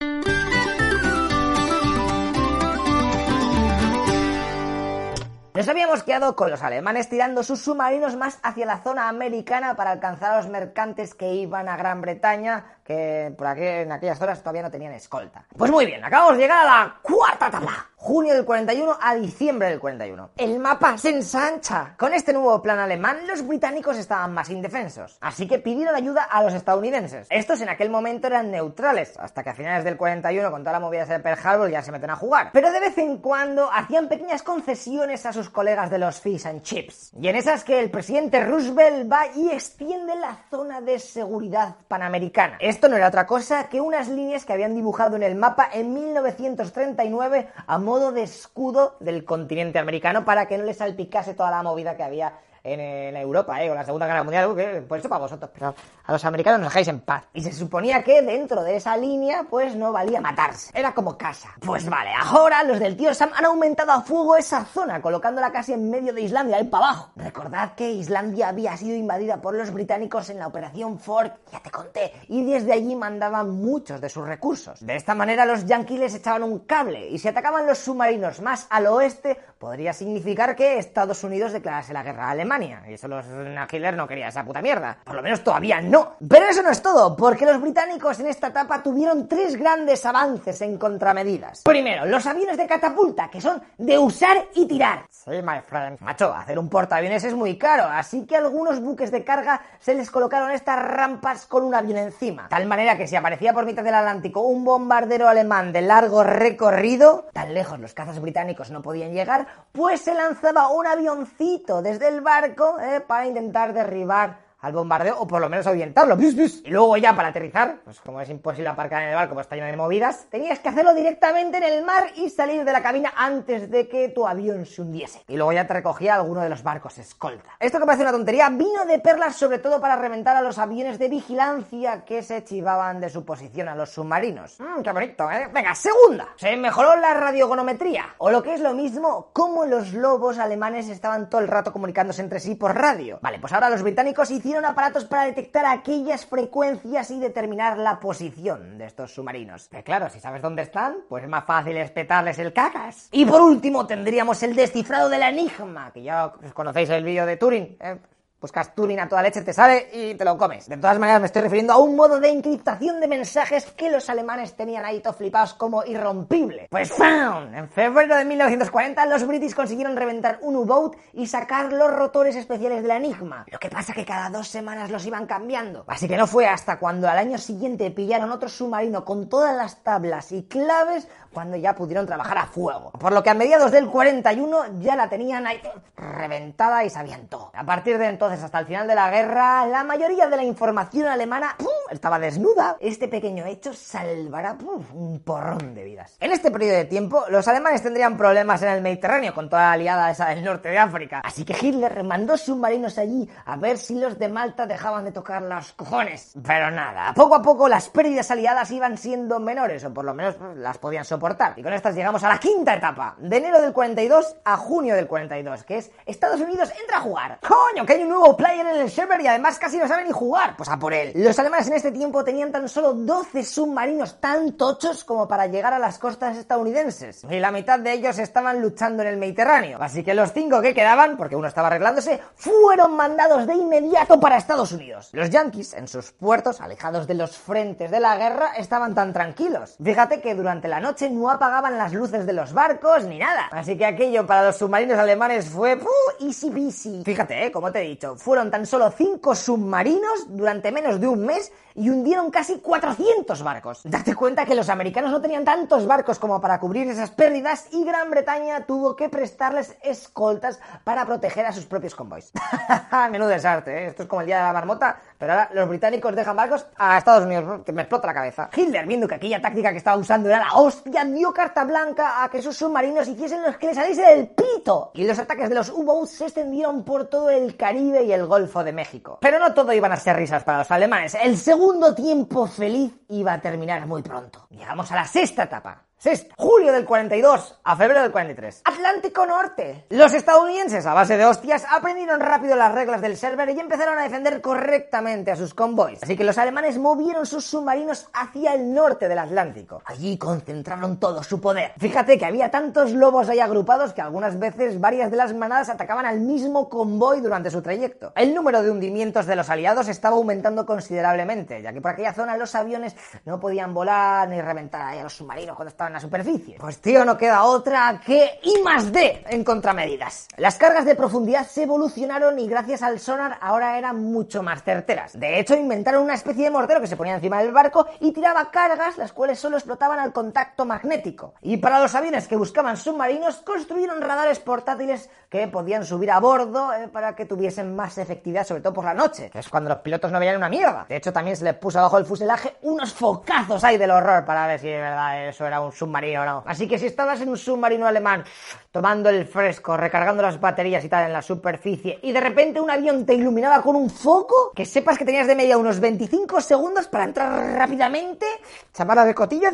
Nos 5.55 5.69
habíamos 5.69 6.03
quedado 6.03 6.35
con 6.35 6.51
los 6.51 6.61
alemanes 6.63 7.07
tirando 7.07 7.41
sus 7.41 7.61
submarinos 7.61 8.17
más 8.17 8.39
hacia 8.43 8.65
la 8.65 8.83
zona 8.83 9.07
americana 9.07 9.77
para 9.77 9.91
alcanzar 9.91 10.31
a 10.31 10.37
los 10.37 10.49
mercantes 10.49 11.15
que 11.15 11.33
iban 11.33 11.69
a 11.69 11.77
Gran 11.77 12.01
Bretaña 12.01 12.65
que 12.85 13.33
por 13.35 13.47
aquí, 13.47 13.63
en 13.63 13.91
aquellas 13.91 14.21
horas 14.21 14.39
todavía 14.39 14.61
no 14.61 14.69
tenían 14.69 14.93
escolta. 14.93 15.45
Pues 15.57 15.71
muy 15.71 15.87
bien, 15.87 16.03
acabamos 16.03 16.37
de 16.37 16.43
llegar 16.43 16.59
a 16.59 16.65
la 16.65 16.95
cuarta 17.01 17.47
etapa. 17.47 17.89
Junio 17.95 18.35
del 18.35 18.45
41 18.45 18.97
a 19.01 19.15
diciembre 19.15 19.69
del 19.69 19.79
41. 19.79 20.29
El 20.37 20.59
mapa 20.59 20.95
se 20.95 21.09
ensancha. 21.09 21.95
Con 21.97 22.13
este 22.13 22.33
nuevo 22.33 22.61
plan 22.61 22.77
alemán, 22.77 23.25
los 23.25 23.47
británicos 23.47 23.97
estaban 23.97 24.31
más 24.31 24.51
indefensos. 24.51 25.17
Así 25.21 25.47
que 25.47 25.57
pidieron 25.57 25.95
ayuda 25.95 26.25
a 26.25 26.43
los 26.43 26.53
estadounidenses. 26.53 27.25
Estos 27.31 27.61
en 27.61 27.69
aquel 27.69 27.89
momento 27.89 28.27
eran 28.27 28.51
neutrales, 28.51 29.17
hasta 29.17 29.41
que 29.41 29.49
a 29.49 29.55
finales 29.55 29.83
del 29.83 29.97
41, 29.97 30.51
con 30.51 30.61
toda 30.61 30.73
la 30.73 30.79
movida 30.79 31.05
de 31.05 31.19
Pearl 31.19 31.39
Harbor, 31.43 31.71
ya 31.71 31.81
se 31.81 31.91
meten 31.91 32.11
a 32.11 32.15
jugar. 32.15 32.51
Pero 32.53 32.71
de 32.71 32.79
vez 32.79 32.95
en 32.99 33.17
cuando 33.17 33.71
hacían 33.73 34.07
pequeñas 34.07 34.43
concesiones 34.43 35.25
a 35.25 35.33
sus 35.33 35.49
colegas 35.49 35.89
de 35.89 35.97
los 35.97 36.21
Fish 36.21 36.45
and 36.45 36.61
Chips. 36.61 37.11
Y 37.19 37.27
en 37.27 37.35
esas 37.35 37.63
que 37.63 37.79
el 37.79 37.89
presidente 37.89 38.45
Roosevelt 38.45 39.11
va 39.11 39.25
y 39.35 39.49
extiende 39.49 40.15
la 40.15 40.37
zona 40.51 40.79
de 40.79 40.99
seguridad 40.99 41.77
panamericana. 41.87 42.57
Esto 42.75 42.89
no 42.89 42.97
era 42.97 43.07
otra 43.07 43.25
cosa 43.25 43.69
que 43.69 43.79
unas 43.79 44.09
líneas 44.09 44.43
que 44.43 44.51
habían 44.51 44.75
dibujado 44.75 45.15
en 45.15 45.23
el 45.23 45.35
mapa 45.35 45.65
en 45.71 45.93
1939 45.93 47.47
a 47.67 47.77
modo 47.77 48.11
de 48.11 48.23
escudo 48.23 48.97
del 48.99 49.23
continente 49.23 49.79
americano 49.79 50.25
para 50.25 50.45
que 50.45 50.57
no 50.57 50.65
les 50.65 50.75
salpicase 50.75 51.35
toda 51.35 51.51
la 51.51 51.63
movida 51.63 51.95
que 51.95 52.03
había 52.03 52.33
en, 52.65 53.15
Europa, 53.15 53.63
¿eh? 53.63 53.67
Con 53.67 53.77
la 53.77 53.85
Segunda 53.85 54.07
Guerra 54.07 54.23
Mundial, 54.23 54.83
pues 54.87 54.99
eso 54.99 55.09
para 55.09 55.21
vosotros, 55.21 55.51
pero 55.53 55.73
a 56.05 56.11
los 56.11 56.25
americanos 56.25 56.59
nos 56.59 56.69
dejáis 56.69 56.87
en 56.87 56.99
paz. 57.01 57.23
Y 57.33 57.41
se 57.41 57.53
suponía 57.53 58.03
que 58.03 58.21
dentro 58.21 58.63
de 58.63 58.75
esa 58.75 58.97
línea, 58.97 59.45
pues 59.49 59.75
no 59.75 59.91
valía 59.91 60.19
matarse. 60.19 60.71
Era 60.73 60.93
como 60.93 61.17
casa. 61.17 61.49
Pues 61.59 61.87
vale, 61.87 62.11
ahora 62.19 62.63
los 62.63 62.79
del 62.79 62.97
tío 62.97 63.13
Sam 63.13 63.29
han 63.35 63.45
aumentado 63.45 63.91
a 63.91 64.01
fuego 64.01 64.35
esa 64.35 64.65
zona, 64.65 65.01
colocándola 65.01 65.51
casi 65.51 65.73
en 65.73 65.89
medio 65.89 66.13
de 66.13 66.21
Islandia, 66.21 66.57
ahí 66.57 66.65
para 66.65 66.87
abajo. 66.87 67.11
Recordad 67.15 67.75
que 67.75 67.91
Islandia 67.91 68.49
había 68.49 68.75
sido 68.77 68.95
invadida 68.95 69.41
por 69.41 69.53
los 69.53 69.71
británicos 69.71 70.29
en 70.29 70.39
la 70.39 70.47
Operación 70.47 70.99
Ford, 70.99 71.31
ya 71.51 71.59
te 71.59 71.69
conté, 71.69 72.13
y 72.27 72.43
desde 72.45 72.73
allí 72.73 72.95
mandaban 72.95 73.51
muchos 73.51 74.01
de 74.01 74.09
sus 74.09 74.25
recursos. 74.25 74.85
De 74.85 74.95
esta 74.95 75.13
manera 75.13 75.45
los 75.45 75.65
yanquis 75.65 75.99
les 75.99 76.15
echaban 76.15 76.43
un 76.43 76.59
cable, 76.59 77.09
y 77.09 77.19
si 77.19 77.27
atacaban 77.27 77.67
los 77.67 77.77
submarinos 77.77 78.41
más 78.41 78.67
al 78.69 78.87
oeste, 78.87 79.37
podría 79.57 79.93
significar 79.93 80.55
que 80.55 80.77
Estados 80.77 81.23
Unidos 81.23 81.53
declarase 81.53 81.93
la 81.93 82.03
guerra 82.03 82.27
a 82.27 82.31
Alemania. 82.31 82.83
Y 82.87 82.93
eso 82.93 83.07
los 83.07 83.25
Hitler 83.71 83.95
no 83.95 84.07
quería 84.07 84.27
esa 84.27 84.43
puta 84.43 84.61
mierda. 84.61 84.97
Por 85.03 85.15
lo 85.15 85.21
menos 85.21 85.43
todavía 85.43 85.81
no. 85.81 86.15
Pero 86.27 86.45
eso 86.45 86.61
no 86.61 86.69
es 86.69 86.81
todo, 86.81 87.15
porque 87.15 87.45
los 87.45 87.61
británicos 87.61 88.19
en 88.19 88.27
esta 88.27 88.47
etapa 88.47 88.83
tuvieron 88.83 89.27
tres 89.27 89.55
grandes 89.55 90.05
avances 90.05 90.61
en 90.61 90.77
contramedidas. 90.77 91.63
Primero, 91.63 92.05
los 92.05 92.25
aviones 92.25 92.57
de 92.57 92.67
catapulta, 92.67 93.29
que 93.29 93.41
son 93.41 93.61
de 93.77 93.97
usar 93.97 94.45
y 94.55 94.67
tirar. 94.67 95.05
Sí, 95.09 95.31
my 95.41 95.61
friend. 95.65 95.99
Macho, 96.01 96.33
hacer 96.33 96.59
un 96.59 96.69
portaaviones 96.69 97.23
es 97.23 97.33
muy 97.33 97.57
caro, 97.57 97.83
así 97.83 98.25
que 98.25 98.35
algunos 98.35 98.79
buques 98.81 99.11
de 99.11 99.23
carga 99.23 99.61
se 99.79 99.95
les 99.95 100.11
colocaron 100.11 100.51
estas 100.51 100.79
rampas 100.79 101.45
con 101.45 101.63
un 101.63 101.73
avión 101.73 101.97
encima. 101.97 102.47
Tal 102.49 102.65
manera 102.65 102.97
que 102.97 103.07
si 103.07 103.15
aparecía 103.15 103.53
por 103.53 103.65
mitad 103.65 103.83
del 103.83 103.95
Atlántico 103.95 104.41
un 104.41 104.63
bombardero 104.63 105.27
alemán 105.27 105.71
de 105.71 105.81
largo 105.81 106.23
recorrido, 106.23 107.27
tan 107.33 107.53
lejos 107.53 107.79
los 107.79 107.93
cazas 107.93 108.19
británicos 108.19 108.71
no 108.71 108.81
podían 108.81 109.13
llegar, 109.13 109.44
pues 109.71 110.01
se 110.01 110.13
lanzaba 110.13 110.69
un 110.69 110.87
avioncito 110.87 111.81
desde 111.81 112.07
el 112.07 112.21
barco 112.21 112.79
eh, 112.79 113.01
para 113.01 113.27
intentar 113.27 113.73
derribar 113.73 114.44
al 114.65 114.73
bombardeo 114.73 115.19
o 115.19 115.27
por 115.27 115.39
lo 115.39 115.47
menos 115.47 115.67
ahuyentarlo. 115.67 116.17
Y 116.19 116.71
luego 116.71 116.97
ya 116.97 117.15
para 117.15 117.27
aterrizar, 117.27 117.77
pues 117.83 118.01
como 118.01 118.19
es 118.19 118.29
imposible 118.31 118.67
aparcar 118.67 119.03
en 119.03 119.09
el 119.09 119.15
barco, 119.15 119.35
pues 119.35 119.45
está 119.45 119.55
lleno 119.55 119.67
de 119.67 119.77
movidas, 119.77 120.25
tenías 120.31 120.57
que 120.57 120.69
hacerlo 120.69 120.95
directamente 120.95 121.57
en 121.57 121.63
el 121.65 121.85
mar 121.85 122.05
y 122.15 122.31
salir 122.31 122.65
de 122.65 122.71
la 122.71 122.81
cabina 122.81 123.13
antes 123.15 123.69
de 123.69 123.87
que 123.87 124.09
tu 124.09 124.27
avión 124.27 124.65
se 124.65 124.81
hundiese. 124.81 125.21
Y 125.27 125.35
luego 125.35 125.53
ya 125.53 125.67
te 125.67 125.73
recogía 125.73 126.15
alguno 126.15 126.41
de 126.41 126.49
los 126.49 126.63
barcos 126.63 126.97
escolta. 126.97 127.51
Esto 127.59 127.79
que 127.79 127.85
parece 127.85 128.01
una 128.01 128.11
tontería 128.11 128.49
vino 128.49 128.85
de 128.85 128.97
perlas 128.97 129.35
sobre 129.35 129.59
todo 129.59 129.79
para 129.79 129.97
reventar 129.97 130.35
a 130.35 130.41
los 130.41 130.57
aviones 130.57 130.97
de 130.97 131.09
vigilancia 131.09 132.03
que 132.03 132.23
se 132.23 132.43
chivaban 132.43 132.99
de 132.99 133.09
su 133.09 133.23
posición 133.23 133.69
a 133.69 133.75
los 133.75 133.91
submarinos. 133.91 134.59
Mmm, 134.59 134.81
qué 134.81 134.91
bonito, 134.91 135.29
¿eh? 135.29 135.47
Venga, 135.53 135.75
segunda. 135.75 136.29
Se 136.37 136.55
mejoró 136.55 136.95
la 136.95 137.13
radiogonometría. 137.13 138.15
O 138.17 138.31
lo 138.31 138.41
que 138.41 138.55
es 138.55 138.61
lo 138.61 138.73
mismo, 138.73 139.29
cómo 139.31 139.65
los 139.65 139.93
lobos 139.93 140.39
alemanes 140.39 140.89
estaban 140.89 141.29
todo 141.29 141.41
el 141.41 141.47
rato 141.47 141.71
comunicándose 141.71 142.23
entre 142.23 142.39
sí 142.39 142.55
por 142.55 142.75
radio. 142.75 143.19
Vale, 143.21 143.37
pues 143.37 143.53
ahora 143.53 143.69
los 143.69 143.83
británicos 143.83 144.31
hicieron 144.31 144.54
aparatos 144.63 145.05
para 145.05 145.25
detectar 145.25 145.65
aquellas 145.65 146.25
frecuencias 146.25 147.11
y 147.11 147.19
determinar 147.19 147.77
la 147.77 147.99
posición 147.99 148.77
de 148.77 148.85
estos 148.85 149.13
submarinos. 149.13 149.67
Que 149.67 149.83
claro, 149.83 150.09
si 150.09 150.19
sabes 150.19 150.41
dónde 150.41 150.61
están, 150.61 150.97
pues 151.09 151.23
es 151.23 151.29
más 151.29 151.43
fácil 151.45 151.75
espetarles 151.77 152.39
el 152.39 152.53
cacas. 152.53 153.09
Y 153.11 153.25
por 153.25 153.41
último 153.41 153.85
tendríamos 153.85 154.41
el 154.43 154.55
descifrado 154.55 155.09
del 155.09 155.23
enigma, 155.23 155.91
que 155.91 156.03
ya 156.03 156.31
conocéis 156.53 156.89
el 156.91 157.03
vídeo 157.03 157.25
de 157.25 157.37
Turing, 157.37 157.77
¿eh? 157.79 157.97
Buscas 158.45 158.75
Turing 158.75 158.99
a 158.99 159.09
toda 159.09 159.23
leche, 159.23 159.41
te 159.41 159.53
sale 159.53 159.89
y 159.91 160.13
te 160.13 160.23
lo 160.23 160.37
comes. 160.37 160.69
De 160.69 160.77
todas 160.77 160.99
maneras, 160.99 161.19
me 161.19 161.25
estoy 161.25 161.41
refiriendo 161.41 161.73
a 161.73 161.77
un 161.77 161.95
modo 161.95 162.19
de 162.19 162.29
encriptación 162.29 162.99
de 162.99 163.07
mensajes 163.07 163.65
que 163.71 163.89
los 163.89 164.07
alemanes 164.07 164.55
tenían 164.55 164.85
ahí 164.85 164.99
todo 164.99 165.13
flipados 165.13 165.55
como 165.55 165.83
irrompible. 165.83 166.67
Pues 166.69 166.91
¡found! 166.91 167.55
En 167.55 167.67
febrero 167.67 168.15
de 168.15 168.23
1940, 168.23 169.03
los 169.07 169.25
british 169.25 169.55
consiguieron 169.55 169.97
reventar 169.97 170.37
un 170.41 170.57
U-boat 170.57 170.95
y 171.13 171.25
sacar 171.25 171.73
los 171.73 171.91
rotores 171.91 172.35
especiales 172.35 172.83
del 172.83 172.91
Enigma. 172.91 173.45
Lo 173.47 173.57
que 173.57 173.71
pasa 173.71 173.93
que 173.93 174.05
cada 174.05 174.29
dos 174.29 174.47
semanas 174.47 174.91
los 174.91 175.03
iban 175.07 175.25
cambiando. 175.25 175.83
Así 175.87 176.07
que 176.07 176.15
no 176.15 176.27
fue 176.27 176.45
hasta 176.45 176.77
cuando 176.77 177.09
al 177.09 177.17
año 177.17 177.39
siguiente 177.39 177.89
pillaron 177.89 178.31
otro 178.31 178.47
submarino 178.47 179.03
con 179.05 179.27
todas 179.27 179.57
las 179.57 179.81
tablas 179.81 180.31
y 180.31 180.43
claves 180.43 181.07
cuando 181.33 181.57
ya 181.57 181.75
pudieron 181.75 182.05
trabajar 182.05 182.37
a 182.37 182.45
fuego. 182.45 182.91
Por 182.91 183.11
lo 183.11 183.21
que 183.21 183.29
a 183.29 183.33
mediados 183.33 183.71
del 183.71 183.89
41 183.89 184.79
ya 184.81 184.95
la 184.95 185.09
tenían 185.09 185.45
ahí 185.47 185.59
reventada 185.97 186.83
y 186.83 186.89
sabían 186.89 187.27
todo. 187.27 187.51
A 187.53 187.65
partir 187.65 187.97
de 187.97 188.05
entonces 188.05 188.34
hasta 188.43 188.59
el 188.59 188.65
final 188.65 188.87
de 188.87 188.95
la 188.95 189.09
guerra, 189.09 189.65
la 189.65 189.83
mayoría 189.83 190.27
de 190.27 190.37
la 190.37 190.43
información 190.43 191.07
alemana 191.07 191.55
estaba 191.89 192.19
desnuda. 192.19 192.77
Este 192.79 193.07
pequeño 193.07 193.45
hecho 193.45 193.73
salvará 193.73 194.57
un 194.93 195.19
porrón 195.19 195.73
de 195.73 195.83
vidas. 195.83 196.17
En 196.19 196.31
este 196.31 196.51
periodo 196.51 196.77
de 196.77 196.85
tiempo, 196.85 197.23
los 197.29 197.47
alemanes 197.47 197.81
tendrían 197.81 198.17
problemas 198.17 198.61
en 198.61 198.69
el 198.69 198.81
Mediterráneo 198.81 199.33
con 199.33 199.49
toda 199.49 199.63
la 199.63 199.71
aliada 199.73 200.11
esa 200.11 200.29
del 200.29 200.43
norte 200.43 200.69
de 200.69 200.77
África. 200.77 201.21
Así 201.23 201.45
que 201.45 201.55
Hitler 201.59 202.03
mandó 202.03 202.37
submarinos 202.37 202.97
allí 202.97 203.29
a 203.45 203.55
ver 203.55 203.77
si 203.77 203.95
los 203.95 204.17
de 204.17 204.29
Malta 204.29 204.65
dejaban 204.65 205.05
de 205.05 205.11
tocar 205.11 205.41
los 205.41 205.73
cojones. 205.73 206.33
Pero 206.45 206.71
nada, 206.71 207.13
poco 207.13 207.35
a 207.35 207.41
poco 207.41 207.67
las 207.67 207.89
pérdidas 207.89 208.29
aliadas 208.31 208.71
iban 208.71 208.97
siendo 208.97 209.39
menores, 209.39 209.83
o 209.85 209.93
por 209.93 210.05
lo 210.05 210.13
menos 210.13 210.35
pues, 210.35 210.57
las 210.57 210.77
podían 210.77 211.05
soportar. 211.05 211.53
Y 211.57 211.63
con 211.63 211.73
estas 211.73 211.95
llegamos 211.95 212.23
a 212.23 212.29
la 212.29 212.39
quinta 212.39 212.75
etapa, 212.75 213.15
de 213.17 213.37
enero 213.37 213.61
del 213.61 213.73
42 213.73 214.37
a 214.43 214.57
junio 214.57 214.95
del 214.95 215.07
42, 215.07 215.63
que 215.63 215.77
es 215.77 215.91
Estados 216.05 216.41
Unidos 216.41 216.71
entra 216.81 216.97
a 216.97 217.01
jugar. 217.01 217.39
¡Coño, 217.41 217.85
que 217.85 217.93
hay 217.93 218.03
un 218.03 218.09
nuevo 218.15 218.37
player 218.37 218.65
en 218.65 218.81
el 218.81 218.89
server 218.89 219.19
y 219.21 219.27
además 219.27 219.59
casi 219.59 219.77
no 219.77 219.87
sabe 219.87 220.05
ni 220.05 220.11
jugar! 220.11 220.55
Pues 220.57 220.69
a 220.69 220.79
por 220.79 220.93
él. 220.93 221.11
Los 221.15 221.37
alemanes 221.37 221.67
en 221.67 221.73
este 221.73 221.91
tiempo 221.91 222.23
tenían 222.23 222.51
tan 222.51 222.67
solo 222.69 222.93
12 222.93 223.43
submarinos 223.43 224.19
tan 224.19 224.53
tochos 224.53 225.03
como 225.03 225.27
para 225.27 225.47
llegar 225.47 225.73
a 225.73 225.79
las 225.79 225.99
costas 225.99 226.37
estadounidenses. 226.37 227.25
Y 227.29 227.39
la 227.39 227.51
mitad 227.51 227.79
de 227.79 227.93
ellos 227.93 228.17
estaban 228.19 228.61
luchando 228.61 229.03
en 229.03 229.09
el 229.09 229.17
Mediterráneo. 229.17 229.77
Así 229.81 230.03
que 230.03 230.13
los 230.13 230.31
cinco 230.31 230.61
que 230.61 230.73
quedaban, 230.73 231.17
porque 231.17 231.35
uno 231.35 231.47
estaba 231.47 231.67
arreglándose, 231.67 232.21
fueron 232.35 232.95
mandados 232.95 233.45
de 233.47 233.55
inmediato 233.55 234.19
para 234.19 234.37
Estados 234.37 234.71
Unidos. 234.71 235.09
Los 235.11 235.29
yankees, 235.29 235.73
en 235.73 235.87
sus 235.87 236.11
puertos, 236.11 236.61
alejados 236.61 237.07
de 237.07 237.15
los 237.15 237.37
frentes 237.37 237.91
de 237.91 237.99
la 237.99 238.17
guerra, 238.17 238.53
estaban 238.57 238.95
tan 238.95 239.11
tranquilos. 239.11 239.75
Fíjate 239.83 240.21
que 240.21 240.35
durante 240.35 240.67
la 240.67 240.79
noche 240.79 241.09
no 241.09 241.29
apagaban 241.29 241.77
las 241.77 241.93
luces 241.93 242.25
de 242.25 242.33
los 242.33 242.53
barcos 242.53 243.03
ni 243.03 243.19
nada. 243.19 243.49
Así 243.51 243.77
que 243.77 243.85
aquello 243.85 244.25
para 244.25 244.45
los 244.45 244.57
submarinos 244.57 244.97
alemanes 244.97 245.49
fue 245.49 245.79
easy 246.19 246.49
peasy. 246.49 247.03
Fíjate, 247.03 247.45
¿eh? 247.45 247.51
como 247.51 247.71
te 247.71 247.79
he 247.79 247.87
dicho, 247.87 248.04
fueron 248.15 248.51
tan 248.51 248.65
solo 248.65 248.91
cinco 248.91 249.35
submarinos 249.35 250.27
durante 250.29 250.71
menos 250.71 250.99
de 250.99 251.07
un 251.07 251.25
mes 251.25 251.51
y 251.75 251.89
hundieron 251.89 252.31
casi 252.31 252.59
400 252.59 253.43
barcos. 253.43 253.81
Date 253.83 254.15
cuenta 254.15 254.45
que 254.45 254.55
los 254.55 254.69
americanos 254.69 255.11
no 255.11 255.21
tenían 255.21 255.43
tantos 255.43 255.85
barcos 255.85 256.17
como 256.19 256.39
para 256.39 256.59
cubrir 256.59 256.89
esas 256.89 257.11
pérdidas 257.11 257.67
y 257.71 257.83
Gran 257.83 258.09
Bretaña 258.09 258.65
tuvo 258.65 258.95
que 258.95 259.09
prestarles 259.09 259.77
escoltas 259.83 260.59
para 260.83 261.05
proteger 261.05 261.45
a 261.45 261.51
sus 261.51 261.65
propios 261.65 261.93
convoys. 261.93 262.31
Menudo 263.11 263.29
desastre, 263.29 263.83
¿eh? 263.83 263.87
esto 263.87 264.03
es 264.03 264.09
como 264.09 264.21
el 264.21 264.27
día 264.27 264.37
de 264.37 264.43
la 264.43 264.53
marmota, 264.53 264.97
pero 265.17 265.33
ahora 265.33 265.49
los 265.53 265.67
británicos 265.67 266.15
dejan 266.15 266.35
barcos 266.35 266.65
a 266.77 266.97
Estados 266.97 267.25
Unidos, 267.25 267.61
que 267.65 267.73
me 267.73 267.81
explota 267.81 268.07
la 268.07 268.13
cabeza. 268.13 268.49
Hitler, 268.55 268.85
viendo 268.87 269.07
que 269.07 269.15
aquella 269.15 269.41
táctica 269.41 269.71
que 269.71 269.77
estaba 269.77 269.97
usando 269.97 270.29
era 270.29 270.39
la 270.39 270.53
hostia, 270.53 271.03
dio 271.03 271.33
carta 271.33 271.65
blanca 271.65 272.23
a 272.23 272.29
que 272.29 272.41
sus 272.41 272.55
submarinos 272.55 273.07
hiciesen 273.07 273.43
los 273.43 273.57
que 273.57 273.67
les 273.67 273.75
saliese 273.75 274.01
del 274.01 274.27
pito. 274.27 274.91
Y 274.93 275.05
los 275.05 275.19
ataques 275.19 275.49
de 275.49 275.55
los 275.55 275.69
U-boats 275.69 276.11
se 276.11 276.23
extendieron 276.25 276.83
por 276.83 277.07
todo 277.07 277.29
el 277.29 277.57
Caribe 277.57 278.03
y 278.03 278.13
el 278.13 278.25
Golfo 278.25 278.63
de 278.63 278.71
México. 278.71 279.17
Pero 279.21 279.39
no 279.39 279.53
todo 279.53 279.73
iban 279.73 279.91
a 279.91 279.97
ser 279.97 280.15
risas 280.15 280.43
para 280.43 280.59
los 280.59 280.71
alemanes. 280.71 281.15
El 281.21 281.37
segundo 281.37 281.64
tiempo 281.95 282.47
feliz 282.47 282.93
iba 283.09 283.33
a 283.33 283.41
terminar 283.41 283.85
muy 283.87 284.01
pronto. 284.01 284.47
Llegamos 284.49 284.91
a 284.91 284.95
la 284.95 285.05
sexta 285.05 285.43
etapa. 285.43 285.84
Sexta. 285.97 286.35
Julio 286.37 286.73
del 286.73 286.85
42 286.85 287.61
a 287.63 287.75
febrero 287.75 288.01
del 288.01 288.11
43. 288.11 288.61
Atlántico 288.65 289.25
Norte. 289.25 289.85
Los 289.89 290.13
estadounidenses, 290.13 290.85
a 290.85 290.93
base 290.93 291.17
de 291.17 291.25
hostias, 291.25 291.65
aprendieron 291.71 292.19
rápido 292.19 292.55
las 292.55 292.73
reglas 292.73 293.01
del 293.01 293.15
server 293.15 293.49
y 293.49 293.59
empezaron 293.59 293.97
a 293.97 294.03
defender 294.03 294.41
correctamente 294.41 295.31
a 295.31 295.35
sus 295.35 295.53
convoys. 295.53 296.03
Así 296.03 296.17
que 296.17 296.25
los 296.25 296.37
alemanes 296.37 296.77
movieron 296.77 297.25
sus 297.25 297.45
submarinos 297.45 298.09
hacia 298.13 298.53
el 298.53 298.73
norte 298.73 299.07
del 299.07 299.19
Atlántico. 299.19 299.81
Allí 299.85 300.17
concentraron 300.17 300.99
todo 300.99 301.23
su 301.23 301.39
poder. 301.39 301.71
Fíjate 301.77 302.17
que 302.17 302.25
había 302.25 302.51
tantos 302.51 302.91
lobos 302.91 303.29
ahí 303.29 303.39
agrupados 303.39 303.93
que 303.93 304.01
algunas 304.01 304.37
veces 304.37 304.79
varias 304.79 305.09
de 305.09 305.17
las 305.17 305.33
manadas 305.33 305.69
atacaban 305.69 306.05
al 306.05 306.19
mismo 306.19 306.69
convoy 306.69 307.21
durante 307.21 307.49
su 307.49 307.61
trayecto. 307.61 308.11
El 308.15 308.35
número 308.35 308.61
de 308.61 308.69
hundimientos 308.69 309.25
de 309.25 309.37
los 309.37 309.49
aliados 309.49 309.87
estaba 309.87 310.17
aumentando 310.17 310.65
considerablemente, 310.65 311.61
ya 311.61 311.71
que 311.71 311.81
por 311.81 311.91
aquella 311.91 312.13
zona 312.13 312.37
los 312.37 312.53
aviones 312.53 312.95
no 313.23 313.39
podían 313.39 313.73
volar 313.73 314.27
ni 314.27 314.41
reventar 314.41 314.81
ahí 314.81 314.99
a 314.99 315.03
los 315.03 315.13
submarinos 315.13 315.55
cuando 315.55 315.69
estaban 315.69 315.84
en 315.87 315.93
la 315.93 315.99
superficie. 315.99 316.57
Pues 316.59 316.79
tío, 316.79 317.05
no 317.05 317.17
queda 317.17 317.43
otra 317.43 318.01
que 318.05 318.39
I 318.43 318.61
más 318.63 318.91
D 318.91 319.23
en 319.29 319.43
contramedidas. 319.43 320.27
Las 320.37 320.55
cargas 320.55 320.85
de 320.85 320.95
profundidad 320.95 321.47
se 321.47 321.63
evolucionaron 321.63 322.37
y 322.39 322.47
gracias 322.47 322.81
al 322.81 322.99
sonar 322.99 323.37
ahora 323.41 323.77
eran 323.77 324.03
mucho 324.03 324.43
más 324.43 324.63
certeras. 324.63 325.17
De 325.19 325.39
hecho, 325.39 325.55
inventaron 325.55 326.03
una 326.03 326.13
especie 326.13 326.45
de 326.45 326.51
mortero 326.51 326.81
que 326.81 326.87
se 326.87 326.97
ponía 326.97 327.15
encima 327.15 327.41
del 327.41 327.51
barco 327.51 327.87
y 327.99 328.11
tiraba 328.11 328.51
cargas 328.51 328.97
las 328.97 329.13
cuales 329.13 329.39
solo 329.39 329.57
explotaban 329.57 329.99
al 329.99 330.13
contacto 330.13 330.65
magnético. 330.65 331.33
Y 331.41 331.57
para 331.57 331.79
los 331.79 331.95
aviones 331.95 332.27
que 332.27 332.35
buscaban 332.35 332.77
submarinos, 332.77 333.37
construyeron 333.37 334.01
radares 334.01 334.39
portátiles 334.39 335.09
que 335.29 335.47
podían 335.47 335.85
subir 335.85 336.11
a 336.11 336.19
bordo 336.19 336.73
eh, 336.73 336.87
para 336.87 337.15
que 337.15 337.25
tuviesen 337.25 337.75
más 337.75 337.97
efectividad, 337.97 338.45
sobre 338.45 338.61
todo 338.61 338.73
por 338.73 338.85
la 338.85 338.93
noche, 338.93 339.29
que 339.29 339.39
es 339.39 339.49
cuando 339.49 339.69
los 339.69 339.79
pilotos 339.79 340.11
no 340.11 340.19
veían 340.19 340.37
una 340.37 340.49
mierda. 340.49 340.85
De 340.87 340.95
hecho, 340.95 341.11
también 341.11 341.35
se 341.35 341.43
les 341.43 341.55
puso 341.55 341.79
abajo 341.79 341.97
el 341.97 342.05
fuselaje 342.05 342.55
unos 342.61 342.93
focazos 342.93 343.63
ahí 343.63 343.77
del 343.77 343.91
horror 343.91 344.25
para 344.25 344.47
ver 344.47 344.59
si 344.59 344.67
de 344.67 344.79
verdad 344.79 345.27
eso 345.27 345.45
era 345.45 345.61
un 345.61 345.71
submarino 345.75 346.25
no. 346.25 346.43
Así 346.45 346.67
que 346.67 346.79
si 346.79 346.87
estabas 346.87 347.21
en 347.21 347.29
un 347.29 347.37
submarino 347.37 347.85
alemán 347.85 348.23
tomando 348.71 349.09
el 349.09 349.25
fresco, 349.25 349.77
recargando 349.77 350.23
las 350.23 350.39
baterías 350.39 350.83
y 350.83 350.89
tal 350.89 351.05
en 351.05 351.13
la 351.13 351.21
superficie 351.21 351.99
y 352.01 352.11
de 352.11 352.19
repente 352.19 352.59
un 352.59 352.69
avión 352.69 353.05
te 353.05 353.13
iluminaba 353.13 353.61
con 353.61 353.75
un 353.75 353.89
foco, 353.89 354.51
que 354.55 354.65
sepas 354.65 354.97
que 354.97 355.05
tenías 355.05 355.27
de 355.27 355.35
media 355.35 355.57
unos 355.57 355.79
25 355.79 356.41
segundos 356.41 356.87
para 356.87 357.03
entrar 357.03 357.57
rápidamente, 357.57 358.25
chamarla 358.73 359.05
de 359.05 359.13
cotillas 359.13 359.53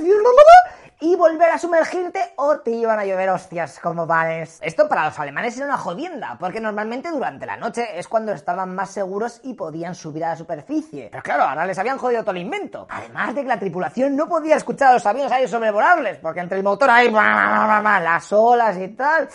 y 1.02 1.16
volver 1.16 1.50
a 1.50 1.58
sumergirte 1.58 2.22
o 2.36 2.60
te 2.60 2.72
iban 2.72 3.00
a 3.00 3.06
llover 3.06 3.30
hostias 3.32 3.80
como 3.80 4.06
vales. 4.06 4.60
Esto 4.62 4.88
para 4.88 5.06
los 5.06 5.20
alemanes 5.20 5.58
era 5.58 5.66
una 5.66 5.78
jodienda, 5.78 6.38
porque 6.40 6.62
normalmente 6.62 7.10
durante 7.10 7.48
la 7.48 7.58
noche 7.58 8.00
es 8.00 8.08
cuando 8.08 8.32
estaban 8.32 8.76
más 8.76 8.92
seguros 8.92 9.42
y 9.44 9.56
podían 9.56 9.96
subir 9.96 10.24
a 10.24 10.30
la 10.30 10.36
superficie. 10.36 11.10
Pero 11.12 11.24
claro, 11.24 11.44
ahora 11.44 11.66
les 11.66 11.80
habían 11.80 11.98
jodido 11.98 12.22
todo 12.22 12.36
el 12.36 12.44
invento. 12.44 12.86
Además 12.90 13.34
de 13.34 13.42
que 13.42 13.48
la 13.48 13.60
tripulación 13.60 14.16
no 14.16 14.30
podía 14.30 14.56
escuchar 14.56 14.92
a 14.92 14.94
los 14.94 15.06
aviones 15.06 15.32
ahí 15.32 15.48
sobrevolarles, 15.48 16.20
porque 16.20 16.40
entre 16.40 16.60
el 16.60 16.64
motor 16.64 16.90
ahí, 16.92 17.10
las 17.10 18.32
olas 18.32 18.78
y 18.78 18.90
tal, 18.90 19.28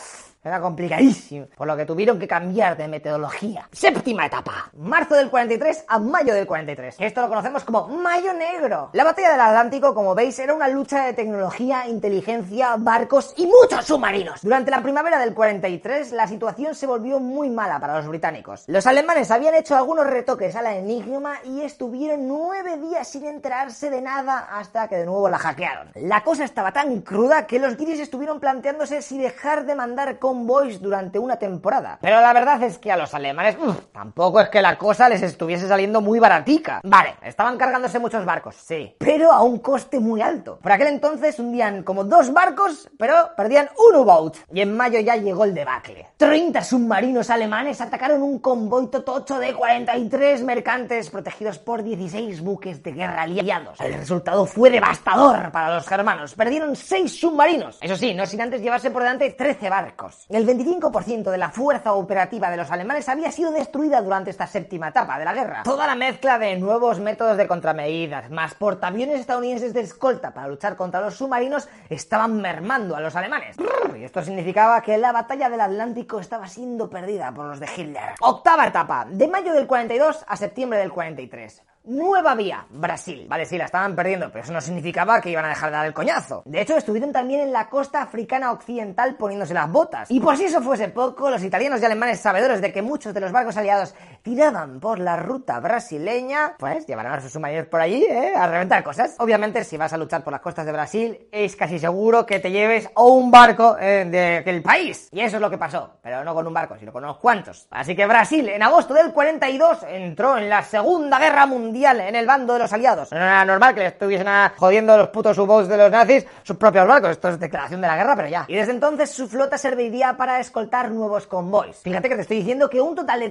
era 0.49 0.61
complicadísimo, 0.61 1.47
por 1.57 1.67
lo 1.67 1.77
que 1.77 1.85
tuvieron 1.85 2.19
que 2.19 2.29
cambiar 2.29 2.77
de 2.77 2.89
metodología. 2.89 3.69
Séptima 3.73 4.27
etapa. 4.27 4.71
Marzo 4.79 5.15
del 5.15 5.31
43 5.31 5.85
a 5.89 5.99
mayo 5.99 6.35
del 6.35 6.47
43. 6.47 6.97
Esto 6.99 7.21
lo 7.23 7.29
conocemos 7.29 7.65
como 7.65 7.89
Mayo 7.89 8.33
Negro. 8.33 8.91
La 8.93 9.05
batalla 9.05 9.33
del 9.33 9.41
Atlántico, 9.41 9.95
como 9.95 10.15
veis, 10.15 10.39
era 10.39 10.55
una 10.55 10.69
lucha 10.69 11.05
de 11.05 11.13
tecnología, 11.13 11.89
inteligencia, 11.89 12.77
barcos 12.79 13.35
y 13.37 13.47
muchos 13.47 13.85
submarinos. 13.85 14.43
Durante 14.43 14.71
la 14.71 14.83
primavera 14.83 15.19
del 15.19 15.35
43, 15.35 16.13
la 16.13 16.27
situación 16.27 16.75
se 16.75 16.87
volvió 16.87 17.19
muy 17.21 17.51
mala 17.51 17.81
para 17.81 17.97
los 17.97 18.07
británicos. 18.07 18.65
Los 18.67 18.87
alemanes 18.87 19.31
habían 19.31 19.55
hecho 19.55 19.77
algunos 19.77 20.07
retoques 20.07 20.55
a 20.57 20.63
la 20.63 20.77
Enigma 20.77 21.37
y 21.45 21.63
estuvieron 21.63 22.29
nueve 22.29 22.77
días 22.79 23.09
sin 23.09 23.27
enterarse 23.27 23.91
de 23.91 24.01
nada 24.01 24.49
hasta 24.53 24.89
que 24.89 24.97
de 24.97 25.07
nuevo 25.07 25.29
la 25.29 25.39
hackearon. 25.39 25.91
La 25.95 26.23
cosa 26.23 26.45
estaba 26.45 26.73
tan 26.73 27.01
cruda 27.01 27.47
que 27.47 27.59
los 27.59 27.77
guiris 27.77 28.01
estuvieron 28.01 28.41
planteándose 28.41 29.03
si 29.03 29.19
dejar 29.19 29.67
de 29.67 29.75
mandar 29.75 30.19
con 30.19 30.36
Durante 30.81 31.19
una 31.19 31.37
temporada. 31.37 31.99
Pero 32.01 32.21
la 32.21 32.33
verdad 32.33 32.63
es 32.63 32.79
que 32.79 32.93
a 32.93 32.97
los 32.97 33.15
alemanes 33.15 33.57
tampoco 33.93 34.41
es 34.41 34.49
que 34.49 34.63
la 34.63 34.77
cosa 34.79 35.09
les 35.09 35.23
estuviese 35.23 35.69
saliendo 35.69 36.01
muy 36.01 36.19
baratica. 36.19 36.81
Vale, 36.85 37.15
estaban 37.23 37.57
cargándose 37.57 37.99
muchos 37.99 38.25
barcos, 38.25 38.57
sí, 38.57 38.95
pero 38.99 39.33
a 39.33 39.43
un 39.43 39.59
coste 39.59 40.01
muy 40.01 40.21
alto. 40.21 40.59
Por 40.63 40.73
aquel 40.73 40.89
entonces 40.89 41.39
hundían 41.39 41.83
como 41.83 42.05
dos 42.05 42.33
barcos, 42.33 42.89
pero 42.99 43.31
perdían 43.37 43.69
un 43.77 44.01
U-Boat. 44.01 44.37
Y 44.53 44.61
en 44.61 44.77
mayo 44.77 45.01
ya 45.01 45.17
llegó 45.17 45.45
el 45.45 45.55
debacle. 45.55 46.09
30 46.17 46.63
submarinos 46.63 47.31
alemanes 47.31 47.81
atacaron 47.81 48.23
un 48.23 48.39
convoy 48.39 48.89
totocho 48.89 49.39
de 49.39 49.55
43 49.55 50.43
mercantes 50.43 51.11
protegidos 51.11 51.59
por 51.59 51.83
16 51.83 52.41
buques 52.41 52.83
de 52.83 52.93
guerra 52.93 53.23
aliados. 53.23 53.81
El 53.81 53.95
resultado 53.95 54.47
fue 54.47 54.71
devastador 54.71 55.51
para 55.51 55.75
los 55.75 55.87
germanos. 55.87 56.35
Perdieron 56.35 56.77
6 56.77 57.21
submarinos. 57.21 57.79
Eso 57.81 57.97
sí, 57.97 58.15
no 58.15 58.27
sin 58.27 58.41
antes 58.41 58.61
llevarse 58.61 58.91
por 58.91 59.03
delante 59.03 59.31
13 59.31 59.71
barcos. 59.71 60.16
El 60.29 60.45
25% 60.45 61.31
de 61.31 61.39
la 61.39 61.51
fuerza 61.51 61.93
operativa 61.93 62.51
de 62.51 62.57
los 62.57 62.71
alemanes 62.71 63.09
había 63.09 63.31
sido 63.31 63.53
destruida 63.53 64.03
durante 64.03 64.31
esta 64.31 64.47
séptima 64.47 64.89
etapa 64.89 65.19
de 65.19 65.25
la 65.25 65.33
guerra. 65.33 65.63
Toda 65.63 65.87
la 65.87 65.95
mezcla 65.95 66.39
de 66.39 66.57
nuevos 66.57 66.99
métodos 66.99 67.37
de 67.37 67.47
contramedidas, 67.47 68.31
más 68.31 68.55
portaaviones 68.55 69.21
estadounidenses 69.21 69.73
de 69.73 69.83
escolta 69.83 70.35
para 70.35 70.49
luchar 70.49 70.77
contra 70.77 71.01
los 71.01 71.15
submarinos, 71.15 71.69
estaban 71.89 72.41
mermando 72.41 72.97
a 72.97 73.01
los 73.01 73.15
alemanes. 73.15 73.57
Y 73.97 74.03
esto 74.03 74.23
significaba 74.23 74.83
que 74.83 74.99
la 74.99 75.13
batalla 75.13 75.49
del 75.49 75.61
Atlántico 75.61 76.19
estaba 76.19 76.49
siendo 76.49 76.91
perdida 76.91 77.33
por 77.33 77.47
los 77.47 77.61
de 77.61 77.69
Hitler. 77.77 78.15
Octava 78.21 78.67
etapa, 78.67 79.07
de 79.09 79.29
mayo 79.29 79.53
del 79.53 79.67
42 79.67 80.25
a 80.27 80.37
septiembre 80.37 80.81
del 80.81 80.93
43. 80.93 81.63
Nueva 81.87 82.35
vía, 82.35 82.67
Brasil. 82.69 83.27
Vale, 83.29 83.47
sí, 83.47 83.57
la 83.57 83.67
estaban 83.67 83.95
perdiendo, 83.95 84.29
pero 84.33 84.43
eso 84.43 84.53
no 84.53 84.61
significaba 84.61 85.21
que 85.21 85.31
iban 85.31 85.45
a 85.45 85.51
dejar 85.51 85.71
de 85.71 85.77
dar 85.77 85.87
el 85.87 85.95
coñazo. 85.95 86.43
De 86.45 86.61
hecho, 86.61 86.77
estuvieron 86.77 87.13
también 87.13 87.43
en 87.43 87.53
la 87.53 87.69
costa 87.69 88.03
africana 88.03 88.51
occidental 88.51 89.15
poniéndose 89.15 89.55
las 89.55 89.71
botas. 89.71 90.11
Y 90.11 90.19
por 90.19 90.37
si 90.37 90.47
eso 90.47 90.61
fuese 90.61 90.89
poco, 90.89 91.31
los 91.31 91.45
italianos 91.45 91.81
y 91.81 91.85
alemanes 91.85 92.19
sabedores 92.19 92.61
de 92.61 92.73
que 92.73 92.83
muchos 92.83 93.15
de 93.15 93.21
los 93.21 93.31
barcos 93.31 93.57
aliados 93.57 93.95
tiraban 94.27 94.81
por 94.81 94.99
la 94.99 95.15
ruta 95.15 95.61
brasileña, 95.61 96.57
pues 96.59 96.85
llevarán 96.85 97.13
a 97.13 97.21
sus 97.21 97.31
submarinos 97.31 97.69
por 97.69 97.81
allí, 97.81 98.03
¿eh? 98.03 98.33
A 98.35 98.49
reventar 98.49 98.83
cosas. 98.83 99.15
Obviamente, 99.21 99.63
si 99.63 99.77
vas 99.77 99.93
a 99.93 99.97
luchar 99.97 100.25
por 100.25 100.33
las 100.33 100.43
costas 100.43 100.67
de 100.67 100.73
Brasil, 100.73 101.29
es 101.31 101.55
casi 101.55 101.79
seguro 101.79 102.27
que 102.27 102.41
te 102.41 102.51
lleves 102.51 102.91
o 102.95 103.07
un 103.13 103.31
barco 103.31 103.77
eh, 103.79 104.05
de 104.11 104.39
aquel 104.39 104.63
país. 104.63 105.09
Y 105.13 105.21
eso 105.21 105.37
es 105.37 105.41
lo 105.41 105.49
que 105.49 105.59
pasó, 105.59 105.99
pero 106.03 106.25
no 106.25 106.35
con 106.35 106.45
un 106.45 106.53
barco, 106.53 106.77
sino 106.77 106.93
con 106.93 107.05
unos 107.05 107.19
cuantos. 107.19 107.69
Así 107.71 107.95
que 107.95 108.05
Brasil, 108.05 108.49
en 108.49 108.65
agosto 108.65 108.95
del 108.95 109.13
42, 109.13 109.85
entró 109.89 110.37
en 110.39 110.49
la 110.49 110.65
Segunda 110.65 111.21
Guerra 111.21 111.47
Mundial 111.47 112.01
en 112.01 112.17
el 112.17 112.27
bando 112.27 112.55
de 112.55 112.59
los 112.59 112.73
aliados. 112.73 113.13
No 113.13 113.19
era 113.19 113.45
normal 113.45 113.77
que 113.77 113.87
estuviesen 113.87 114.27
jodiendo 114.57 114.97
los 114.97 115.11
putos 115.11 115.39
u 115.39 115.47
de 115.47 115.77
los 115.77 115.93
nazis 115.93 116.27
sus 116.43 116.57
propios 116.57 116.89
barcos. 116.89 117.13
Esto 117.13 117.29
es 117.29 117.39
declaración 117.39 117.81
de 117.81 117.87
la 117.87 117.97
guerra, 117.97 118.17
pero 118.17 118.29
ya. 118.29 118.45
Y 118.49 118.57
desde 118.57 118.73
entonces 118.73 119.09
su 119.09 119.29
flota 119.29 119.57
serviría 119.57 120.17
para 120.17 120.41
escoltar 120.41 120.91
nuevos 120.91 121.29
convoys. 121.29 121.77
Fíjate 121.77 122.09
que 122.09 122.17
te 122.17 122.23
estoy 122.23 122.39
diciendo 122.39 122.69
que 122.69 122.81
un 122.81 122.97
total 122.97 123.21
de 123.21 123.31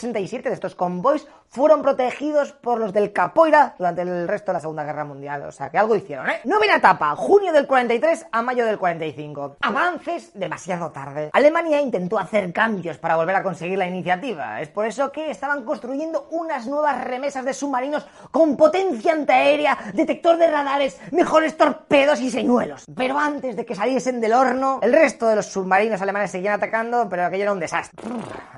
3.167 0.00 0.42
de 0.42 0.52
estos 0.52 0.74
convoys 0.74 1.26
fueron 1.48 1.82
protegidos 1.82 2.52
por 2.52 2.78
los 2.78 2.92
del 2.92 3.12
Capoeira 3.12 3.74
durante 3.76 4.02
el 4.02 4.28
resto 4.28 4.52
de 4.52 4.54
la 4.54 4.60
Segunda 4.60 4.84
Guerra 4.84 5.04
Mundial. 5.04 5.42
O 5.42 5.52
sea, 5.52 5.68
que 5.68 5.78
algo 5.78 5.96
hicieron, 5.96 6.30
¿eh? 6.30 6.40
Novena 6.44 6.76
etapa, 6.76 7.14
junio 7.16 7.52
del 7.52 7.66
43 7.66 8.26
a 8.30 8.42
mayo 8.42 8.64
del 8.64 8.78
45. 8.78 9.56
Avances 9.60 10.30
demasiado 10.34 10.90
tarde. 10.92 11.30
Alemania 11.32 11.80
intentó 11.80 12.18
hacer 12.18 12.52
cambios 12.52 12.98
para 12.98 13.16
volver 13.16 13.34
a 13.34 13.42
conseguir 13.42 13.78
la 13.78 13.86
iniciativa. 13.86 14.60
Es 14.60 14.68
por 14.68 14.86
eso 14.86 15.10
que 15.10 15.30
estaban 15.30 15.64
construyendo 15.64 16.28
unas 16.30 16.66
nuevas 16.66 17.02
remesas 17.02 17.44
de 17.44 17.52
submarinos 17.52 18.06
con 18.30 18.56
potencia 18.56 19.12
antiaérea, 19.12 19.76
detector 19.92 20.36
de 20.36 20.46
radares, 20.46 21.00
mejores 21.10 21.56
torpedos 21.56 22.20
y 22.20 22.30
señuelos. 22.30 22.84
Pero 22.94 23.18
antes 23.18 23.56
de 23.56 23.66
que 23.66 23.74
saliesen 23.74 24.20
del 24.20 24.34
horno, 24.34 24.78
el 24.82 24.92
resto 24.92 25.26
de 25.26 25.36
los 25.36 25.46
submarinos 25.46 26.00
alemanes 26.00 26.30
seguían 26.30 26.54
atacando, 26.54 27.08
pero 27.08 27.24
aquello 27.24 27.42
era 27.42 27.52
un 27.52 27.60
desastre. 27.60 28.08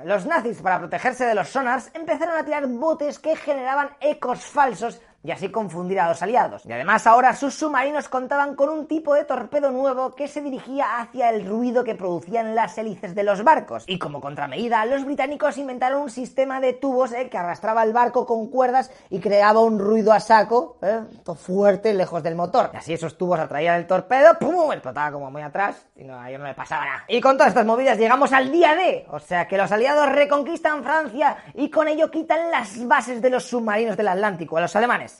Los 0.04 0.26
nazis, 0.26 0.60
para 0.60 0.78
protegerse 0.78 1.24
de 1.24 1.31
los 1.34 1.48
sonars, 1.48 1.90
empezaron 1.94 2.36
a 2.36 2.44
tirar 2.44 2.66
botes 2.66 3.18
que 3.18 3.36
generaban 3.36 3.90
ecos 4.00 4.40
falsos 4.40 5.00
y 5.24 5.30
así 5.30 5.50
confundir 5.50 6.00
a 6.00 6.08
los 6.08 6.22
aliados. 6.22 6.66
Y 6.66 6.72
además 6.72 7.06
ahora 7.06 7.34
sus 7.34 7.54
submarinos 7.54 8.08
contaban 8.08 8.54
con 8.54 8.68
un 8.68 8.86
tipo 8.86 9.14
de 9.14 9.24
torpedo 9.24 9.70
nuevo 9.70 10.14
que 10.14 10.28
se 10.28 10.40
dirigía 10.40 11.00
hacia 11.00 11.30
el 11.30 11.46
ruido 11.46 11.84
que 11.84 11.94
producían 11.94 12.54
las 12.54 12.76
hélices 12.78 13.14
de 13.14 13.22
los 13.22 13.44
barcos. 13.44 13.84
Y 13.86 13.98
como 13.98 14.20
contramedida, 14.20 14.84
los 14.86 15.04
británicos 15.04 15.58
inventaron 15.58 16.02
un 16.02 16.10
sistema 16.10 16.60
de 16.60 16.72
tubos 16.72 17.12
eh, 17.12 17.28
que 17.28 17.38
arrastraba 17.38 17.82
el 17.84 17.92
barco 17.92 18.26
con 18.26 18.48
cuerdas 18.48 18.90
y 19.10 19.20
creaba 19.20 19.60
un 19.60 19.78
ruido 19.78 20.12
a 20.12 20.20
saco, 20.20 20.78
eh, 20.82 21.02
fuerte, 21.36 21.94
lejos 21.94 22.22
del 22.22 22.34
motor. 22.34 22.70
Y 22.72 22.76
así 22.76 22.92
esos 22.92 23.16
tubos 23.16 23.38
atraían 23.38 23.76
el 23.76 23.86
torpedo, 23.86 24.36
¡pum! 24.38 24.72
explotaba 24.72 25.12
como 25.12 25.30
muy 25.30 25.42
atrás 25.42 25.86
y 25.96 26.04
no, 26.04 26.18
a 26.18 26.28
no 26.30 26.44
le 26.44 26.54
pasaba 26.54 26.84
nada. 26.84 27.04
Y 27.08 27.20
con 27.20 27.36
todas 27.36 27.50
estas 27.50 27.66
movidas 27.66 27.98
llegamos 27.98 28.32
al 28.32 28.50
día 28.50 28.74
D, 28.74 29.06
o 29.10 29.18
sea 29.18 29.46
que 29.46 29.56
los 29.56 29.70
aliados 29.70 30.10
reconquistan 30.10 30.82
Francia 30.82 31.36
y 31.54 31.70
con 31.70 31.88
ello 31.88 32.10
quitan 32.10 32.50
las 32.50 32.86
bases 32.86 33.22
de 33.22 33.30
los 33.30 33.44
submarinos 33.44 33.96
del 33.96 34.08
Atlántico 34.08 34.56
a 34.56 34.62
los 34.62 34.74
alemanes. 34.76 35.11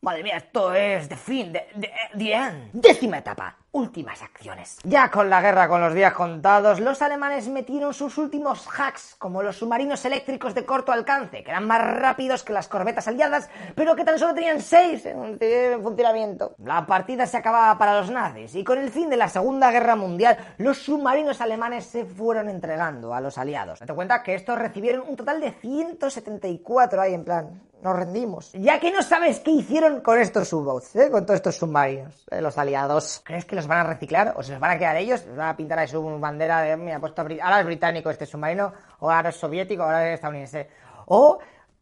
Madre 0.00 0.22
mía, 0.22 0.36
esto 0.36 0.72
es 0.74 1.08
de 1.08 1.16
fin, 1.16 1.52
de, 1.52 1.66
de, 2.14 2.32
end. 2.32 2.70
Décima 2.72 3.18
etapa, 3.18 3.56
últimas 3.72 4.22
acciones. 4.22 4.78
Ya 4.84 5.10
con 5.10 5.28
la 5.28 5.42
guerra 5.42 5.66
con 5.66 5.80
los 5.80 5.92
días 5.92 6.12
contados, 6.12 6.78
los 6.78 7.02
alemanes 7.02 7.48
metieron 7.48 7.92
sus 7.92 8.16
últimos 8.16 8.68
hacks, 8.68 9.16
como 9.18 9.42
los 9.42 9.56
submarinos 9.56 10.04
eléctricos 10.04 10.54
de 10.54 10.64
corto 10.64 10.92
alcance, 10.92 11.42
que 11.42 11.50
eran 11.50 11.66
más 11.66 11.82
rápidos 11.82 12.44
que 12.44 12.52
las 12.52 12.68
corbetas 12.68 13.08
aliadas, 13.08 13.50
pero 13.74 13.96
que 13.96 14.04
tan 14.04 14.20
solo 14.20 14.34
tenían 14.34 14.60
seis 14.60 15.04
en 15.04 15.82
funcionamiento. 15.82 16.54
La 16.64 16.86
partida 16.86 17.26
se 17.26 17.36
acababa 17.36 17.76
para 17.76 17.98
los 17.98 18.08
nazis, 18.08 18.54
y 18.54 18.62
con 18.62 18.78
el 18.78 18.90
fin 18.90 19.10
de 19.10 19.16
la 19.16 19.28
Segunda 19.28 19.72
Guerra 19.72 19.96
Mundial, 19.96 20.54
los 20.58 20.78
submarinos 20.78 21.40
alemanes 21.40 21.86
se 21.86 22.04
fueron 22.04 22.48
entregando 22.48 23.12
a 23.14 23.20
los 23.20 23.36
aliados. 23.36 23.80
Date 23.80 23.94
cuenta 23.94 24.22
que 24.22 24.36
estos 24.36 24.56
recibieron 24.56 25.08
un 25.08 25.16
total 25.16 25.40
de 25.40 25.50
174 25.50 27.00
ahí 27.00 27.14
en 27.14 27.24
plan 27.24 27.68
nos 27.82 27.96
rendimos. 27.96 28.52
Ya 28.52 28.80
que 28.80 28.90
no 28.90 29.02
sabes 29.02 29.40
qué 29.40 29.50
hicieron 29.50 30.00
con 30.00 30.18
estos 30.20 30.52
U-Boats, 30.52 30.96
¿eh? 30.96 31.10
con 31.10 31.24
todos 31.24 31.36
estos 31.36 31.56
submarinos, 31.56 32.26
¿eh? 32.30 32.40
los 32.40 32.58
aliados. 32.58 33.22
¿Crees 33.24 33.44
que 33.44 33.56
los 33.56 33.66
van 33.66 33.78
a 33.78 33.84
reciclar 33.84 34.34
o 34.36 34.42
se 34.42 34.52
los 34.52 34.60
van 34.60 34.72
a 34.72 34.78
quedar 34.78 34.96
ellos? 34.96 35.24
¿Les 35.26 35.36
van 35.36 35.48
a 35.48 35.56
pintar 35.56 35.78
ahí 35.78 35.88
su 35.88 36.02
bandera 36.18 36.62
de, 36.62 36.76
mira, 36.76 36.98
puesto 37.00 37.22
ahora 37.22 37.60
es 37.60 37.66
británico 37.66 38.10
este 38.10 38.26
submarino, 38.26 38.72
o 39.00 39.10
ahora 39.10 39.28
es 39.30 39.36
soviético, 39.36 39.82
ahora 39.82 40.08
es 40.08 40.14
estadounidense? 40.14 40.68
O 41.06 41.38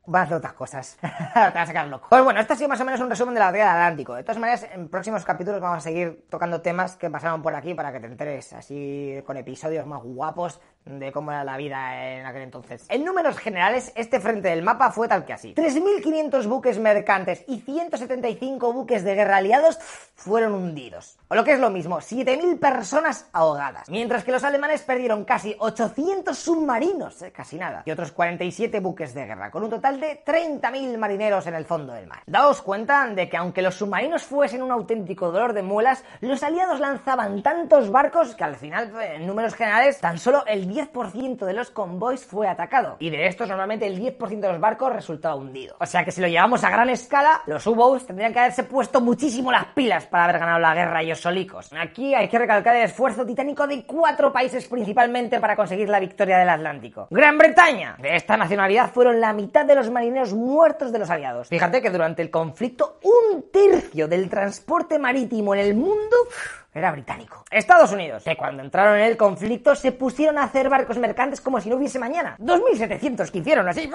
van 0.07 0.23
a 0.23 0.25
hacer 0.25 0.37
otras 0.37 0.53
cosas. 0.53 0.97
Te 1.01 1.07
vas 1.07 1.57
a 1.57 1.67
sacar 1.67 1.89
loco. 1.89 2.07
Pues 2.09 2.23
bueno, 2.23 2.41
este 2.41 2.53
ha 2.53 2.57
sido 2.57 2.69
más 2.69 2.81
o 2.81 2.85
menos 2.85 3.01
un 3.01 3.11
resumen 3.11 3.35
de 3.35 3.41
la 3.41 3.47
batalla 3.47 3.65
del 3.65 3.83
Atlántico. 3.83 4.15
De 4.15 4.23
todas 4.23 4.39
maneras, 4.39 4.67
en 4.73 4.89
próximos 4.89 5.25
capítulos 5.25 5.61
vamos 5.61 5.79
a 5.79 5.81
seguir 5.81 6.27
tocando 6.29 6.61
temas 6.61 6.97
que 6.97 7.11
pasaron 7.11 7.43
por 7.43 7.55
aquí 7.55 7.75
para 7.75 7.93
que 7.93 8.01
te 8.01 8.07
enteres 8.07 8.53
así 8.53 9.23
con 9.27 9.37
episodios 9.37 9.87
más 9.87 10.03
guapos 10.03 10.61
de 10.87 11.13
cómo 11.13 11.33
era 11.33 11.45
la 11.45 11.57
vida 11.57 12.17
en 12.17 12.25
aquel 12.25 12.43
entonces. 12.43 12.87
En 12.89 13.05
números 13.05 13.37
generales, 13.39 13.93
este 13.97 14.21
frente 14.21 14.49
del 14.49 14.63
mapa 14.63 14.91
fue 14.91 15.09
tal 15.09 15.25
que 15.25 15.33
así. 15.33 15.55
3.500 15.55 16.47
buques 16.47 16.79
mercantes 16.79 17.45
y 17.49 17.61
175 17.61 18.73
buques 18.73 19.05
de 19.05 19.15
guerra 19.15 19.39
aliados 19.39 19.79
fueron 20.15 20.55
hundidos. 20.55 21.19
O 21.29 21.35
lo 21.35 21.45
que 21.45 21.53
es 21.53 21.61
lo 21.61 21.71
mismo, 21.71 21.99
7.000 21.99 22.59
personas 22.61 23.29
ahogadas. 23.33 23.89
Mientras 23.91 24.23
que 24.23 24.31
los 24.31 24.45
alemanes 24.45 24.83
perdieron 24.83 25.25
casi 25.25 25.57
800 25.59 26.39
submarinos, 26.39 27.21
eh, 27.23 27.33
casi 27.33 27.57
nada, 27.57 27.83
y 27.85 27.91
otros 27.91 28.13
47 28.13 28.79
buques 28.81 29.13
de 29.13 29.27
guerra, 29.27 29.51
con 29.51 29.65
un 29.65 29.71
total 29.71 30.01
de 30.01 30.23
30.000 30.25 30.97
marineros 30.99 31.47
en 31.49 31.55
el 31.55 31.65
fondo 31.65 31.93
del 31.93 32.07
mar. 32.07 32.23
Daos 32.27 32.63
cuenta 32.63 33.07
de 33.09 33.29
que 33.29 33.37
aunque 33.37 33.61
los 33.63 33.75
submarinos 33.75 34.23
fuesen 34.23 34.63
un 34.63 34.71
auténtico 34.71 35.33
dolor 35.33 35.53
de 35.53 35.63
muelas, 35.63 36.05
los 36.21 36.43
aliados 36.43 36.79
lanzaban 36.79 37.43
tantos 37.43 37.91
barcos 37.91 38.37
que 38.37 38.45
al 38.45 38.55
final, 38.55 38.93
en 39.03 39.27
números 39.27 39.55
generales, 39.55 39.99
tan 39.99 40.19
solo 40.19 40.45
el 40.47 40.67
10% 40.77 41.47
de 41.47 41.53
los 41.53 41.71
convoys 41.71 42.25
fue 42.25 42.49
atacado. 42.49 42.97
Y 42.99 43.11
de 43.11 43.27
estos, 43.27 43.49
normalmente 43.49 43.87
el 43.87 43.99
10% 43.99 44.41
de 44.41 44.49
los 44.49 44.61
barcos 44.61 44.93
resultaba 44.93 45.35
hundido. 45.35 45.77
O 45.81 45.87
sea 45.87 46.05
que 46.05 46.11
si 46.13 46.21
lo 46.21 46.29
llevamos 46.29 46.65
a 46.65 46.71
gran 46.71 46.91
escala, 46.91 47.43
los 47.47 47.67
U-Boats 47.67 48.07
tendrían 48.07 48.33
que 48.33 48.41
haberse 48.41 48.65
puesto 48.65 49.01
muchísimo 49.01 49.51
las 49.51 49.67
pilas 49.67 50.07
para 50.07 50.25
haber 50.25 50.39
ganado 50.39 50.59
la 50.59 50.75
guerra 50.75 51.03
ellos 51.03 51.21
solicos. 51.21 51.71
Aquí 51.73 52.15
hay 52.15 52.29
que 52.29 52.39
recalcar 52.39 52.77
el 52.77 52.83
esfuerzo 52.83 53.25
titánico 53.25 53.67
de 53.67 53.85
cuatro 53.85 54.33
países 54.33 54.67
principalmente 54.67 55.41
para 55.41 55.57
conseguir 55.57 55.89
la 55.89 56.01
victoria 56.01 56.39
del 56.39 56.49
Atlántico. 56.49 57.09
Gran 57.11 57.39
Bretaña. 57.39 57.97
De 57.99 58.15
esta 58.17 58.37
nacionalidad 58.37 58.91
fueron 58.91 59.21
la 59.21 59.33
mitad 59.33 59.65
de 59.65 59.75
los 59.75 59.91
marineros 59.91 60.35
muertos 60.35 60.93
de 60.93 60.99
los 60.99 61.11
aliados. 61.11 61.49
Fíjate 61.49 61.81
que 61.81 61.91
durante 61.91 62.23
el 62.23 62.31
conflicto 62.31 62.99
un 63.03 63.51
tercio 63.51 64.09
del 64.09 64.29
transporte 64.29 64.99
marítimo 64.99 65.55
en 65.55 65.61
el 65.61 65.75
mundo 65.75 66.17
era 66.79 66.93
británico. 66.93 67.45
Estados 67.51 67.93
Unidos, 67.93 68.25
que 68.25 68.37
cuando 68.37 68.63
entraron 68.63 68.99
en 68.99 69.07
el 69.07 69.17
conflicto 69.17 69.75
se 69.75 69.93
pusieron 69.93 70.39
a 70.39 70.45
hacer 70.45 70.69
barcos 70.69 70.99
mercantes 70.99 71.41
como 71.41 71.61
si 71.61 71.69
no 71.69 71.77
hubiese 71.77 71.99
mañana. 71.99 72.37
2.700 72.39 73.31
que 73.31 73.39
hicieron 73.39 73.69
así, 73.69 73.91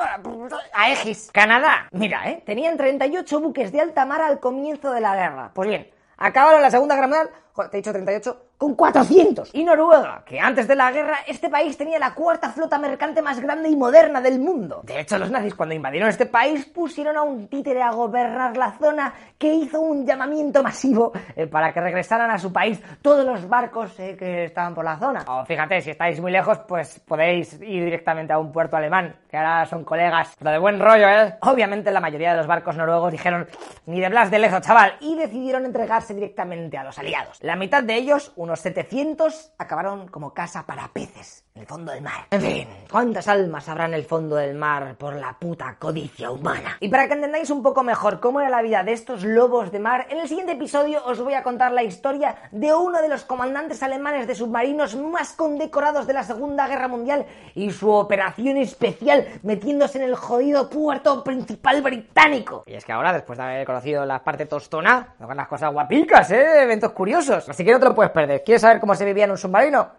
a 0.74 0.91
Egis. 0.91 1.30
Canadá, 1.32 1.88
mira, 1.91 2.30
¿eh? 2.30 2.44
Tenían 2.45 2.78
38 2.78 3.40
buques 3.40 3.72
de 3.72 3.82
alta 3.82 4.06
mar 4.06 4.22
al 4.22 4.40
comienzo 4.40 4.91
de 4.91 5.02
la 5.02 5.16
guerra. 5.16 5.52
Pues 5.53 5.70
bien, 5.70 5.90
acabaron 6.18 6.62
la 6.62 6.72
Segunda 6.72 6.95
Guerra 6.95 7.08
Mundial, 7.08 7.30
joder, 7.53 7.72
te 7.72 7.78
he 7.78 7.82
dicho 7.82 7.91
38, 7.91 8.45
con 8.62 8.76
400. 8.76 9.50
Y 9.56 9.64
Noruega, 9.64 10.22
que 10.24 10.40
antes 10.40 10.68
de 10.68 10.76
la 10.76 10.92
guerra 10.92 11.18
este 11.26 11.50
país 11.50 11.76
tenía 11.76 11.98
la 11.98 12.14
cuarta 12.14 12.52
flota 12.52 12.78
mercante 12.78 13.20
más 13.20 13.40
grande 13.40 13.70
y 13.70 13.76
moderna 13.76 14.22
del 14.22 14.38
mundo. 14.38 14.82
De 14.84 15.00
hecho, 15.00 15.18
los 15.18 15.32
nazis 15.32 15.56
cuando 15.56 15.74
invadieron 15.74 16.08
este 16.08 16.28
país 16.28 16.68
pusieron 16.68 17.18
a 17.18 17.24
un 17.24 17.48
títere 17.48 17.82
a 17.82 17.90
gobernar 17.90 18.56
la 18.56 18.74
zona 18.74 19.16
que 19.40 19.52
hizo 19.52 19.82
un 19.82 20.06
llamamiento 20.06 20.62
masivo 20.62 21.12
eh, 21.36 21.48
para 21.48 21.74
que 21.74 21.82
regresaran 21.82 22.30
a 22.30 22.38
su 22.38 22.54
país 22.54 22.80
todos 23.02 23.26
los 23.26 23.50
barcos 23.50 24.00
eh, 24.00 24.16
que 24.16 24.46
estaban 24.46 24.76
por 24.76 24.86
la 24.86 24.96
zona. 25.00 25.26
O 25.28 25.44
fíjate, 25.44 25.82
si 25.82 25.90
estáis 25.90 26.22
muy 26.22 26.32
lejos, 26.32 26.60
pues 26.68 27.00
podéis 27.00 27.54
ir 27.54 27.84
directamente 27.86 28.32
a 28.32 28.38
un 28.38 28.52
puerto 28.52 28.78
alemán, 28.78 29.16
que 29.28 29.38
ahora 29.38 29.66
son 29.66 29.84
colegas, 29.84 30.36
pero 30.38 30.52
de 30.52 30.60
buen 30.60 30.80
rollo, 30.80 31.10
¿eh? 31.10 31.34
Obviamente 31.42 31.90
la 31.90 32.00
mayoría 32.00 32.34
de 32.34 32.38
los 32.38 32.46
barcos 32.46 32.78
noruegos 32.78 33.12
dijeron, 33.12 33.48
ni 33.88 34.00
de 34.00 34.10
Blas 34.10 34.30
de 34.30 34.38
Lezo, 34.38 34.62
chaval, 34.62 34.98
y 35.00 35.16
decidieron 35.16 35.66
entregarse 35.66 36.14
directamente 36.14 36.78
a 36.78 36.84
los 36.84 37.00
aliados. 37.00 37.40
La 37.42 37.56
mitad 37.56 37.82
de 37.82 37.96
ellos, 37.96 38.32
unos 38.36 38.51
700 38.56 39.53
acabaron 39.57 40.07
como 40.07 40.34
casa 40.34 40.65
para 40.65 40.88
peces 40.90 41.45
el 41.56 41.65
fondo 41.65 41.91
del 41.91 42.02
mar. 42.02 42.28
En 42.32 42.41
fin, 42.41 42.68
¿cuántas 42.90 43.28
almas 43.28 43.68
habrá 43.68 43.86
en 43.86 43.94
el 43.94 44.06
fondo 44.06 44.38
del 44.38 44.56
mar 44.56 44.95
por 44.95 45.15
la 45.15 45.34
puta 45.34 45.76
codicia 45.78 46.32
humana? 46.32 46.78
Y 46.80 46.88
para 46.88 47.07
que 47.07 47.14
entendáis 47.14 47.49
un 47.49 47.61
poco 47.61 47.84
mejor 47.84 48.19
cómo 48.19 48.40
era 48.40 48.49
la 48.49 48.61
vida 48.61 48.84
de 48.84 48.94
estos 48.94 49.23
lobos 49.23 49.72
de 49.72 49.80
mar, 49.80 50.07
en 50.10 50.19
el 50.19 50.28
siguiente 50.28 50.53
episodio 50.53 51.03
os 51.06 51.19
voy 51.22 51.34
a 51.34 51.44
contar 51.44 51.72
la 51.73 51.84
historia 51.84 52.36
de 52.52 52.73
uno 52.73 53.02
de 53.02 53.10
los 53.10 53.26
comandantes 53.26 53.84
alemanes 53.84 54.28
de 54.28 54.36
submarinos 54.36 54.95
más 54.95 55.34
condecorados 55.34 56.07
de 56.07 56.14
la 56.14 56.23
Segunda 56.23 56.68
Guerra 56.68 56.88
Mundial 56.88 57.26
y 57.53 57.69
su 57.72 57.91
operación 57.91 58.57
especial 58.57 59.28
metiéndose 59.44 59.98
en 59.98 60.06
el 60.06 60.15
jodido 60.15 60.69
puerto 60.69 61.23
principal 61.23 61.82
británico. 61.82 62.64
Y 62.65 62.76
es 62.76 62.86
que 62.86 62.94
ahora, 62.94 63.11
después 63.11 63.38
de 63.38 63.44
haber 63.44 63.65
conocido 63.65 64.06
la 64.06 64.23
parte 64.23 64.45
tostona, 64.45 65.15
con 65.22 65.36
las 65.36 65.48
cosas 65.48 65.72
guapicas, 65.73 66.32
¿eh? 66.32 66.64
Eventos 66.64 66.91
curiosos. 66.94 67.48
Así 67.49 67.65
que 67.65 67.72
no 67.72 67.80
te 67.80 67.86
lo 67.86 67.95
puedes 67.95 68.11
perder. 68.11 68.44
¿Quieres 68.44 68.61
saber 68.61 68.80
cómo 68.80 68.95
se 68.95 69.06
vivía 69.06 69.26
en 69.26 69.32
un 69.32 69.38
submarino? 69.38 69.90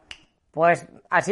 Pues 0.52 0.86
así 1.08 1.30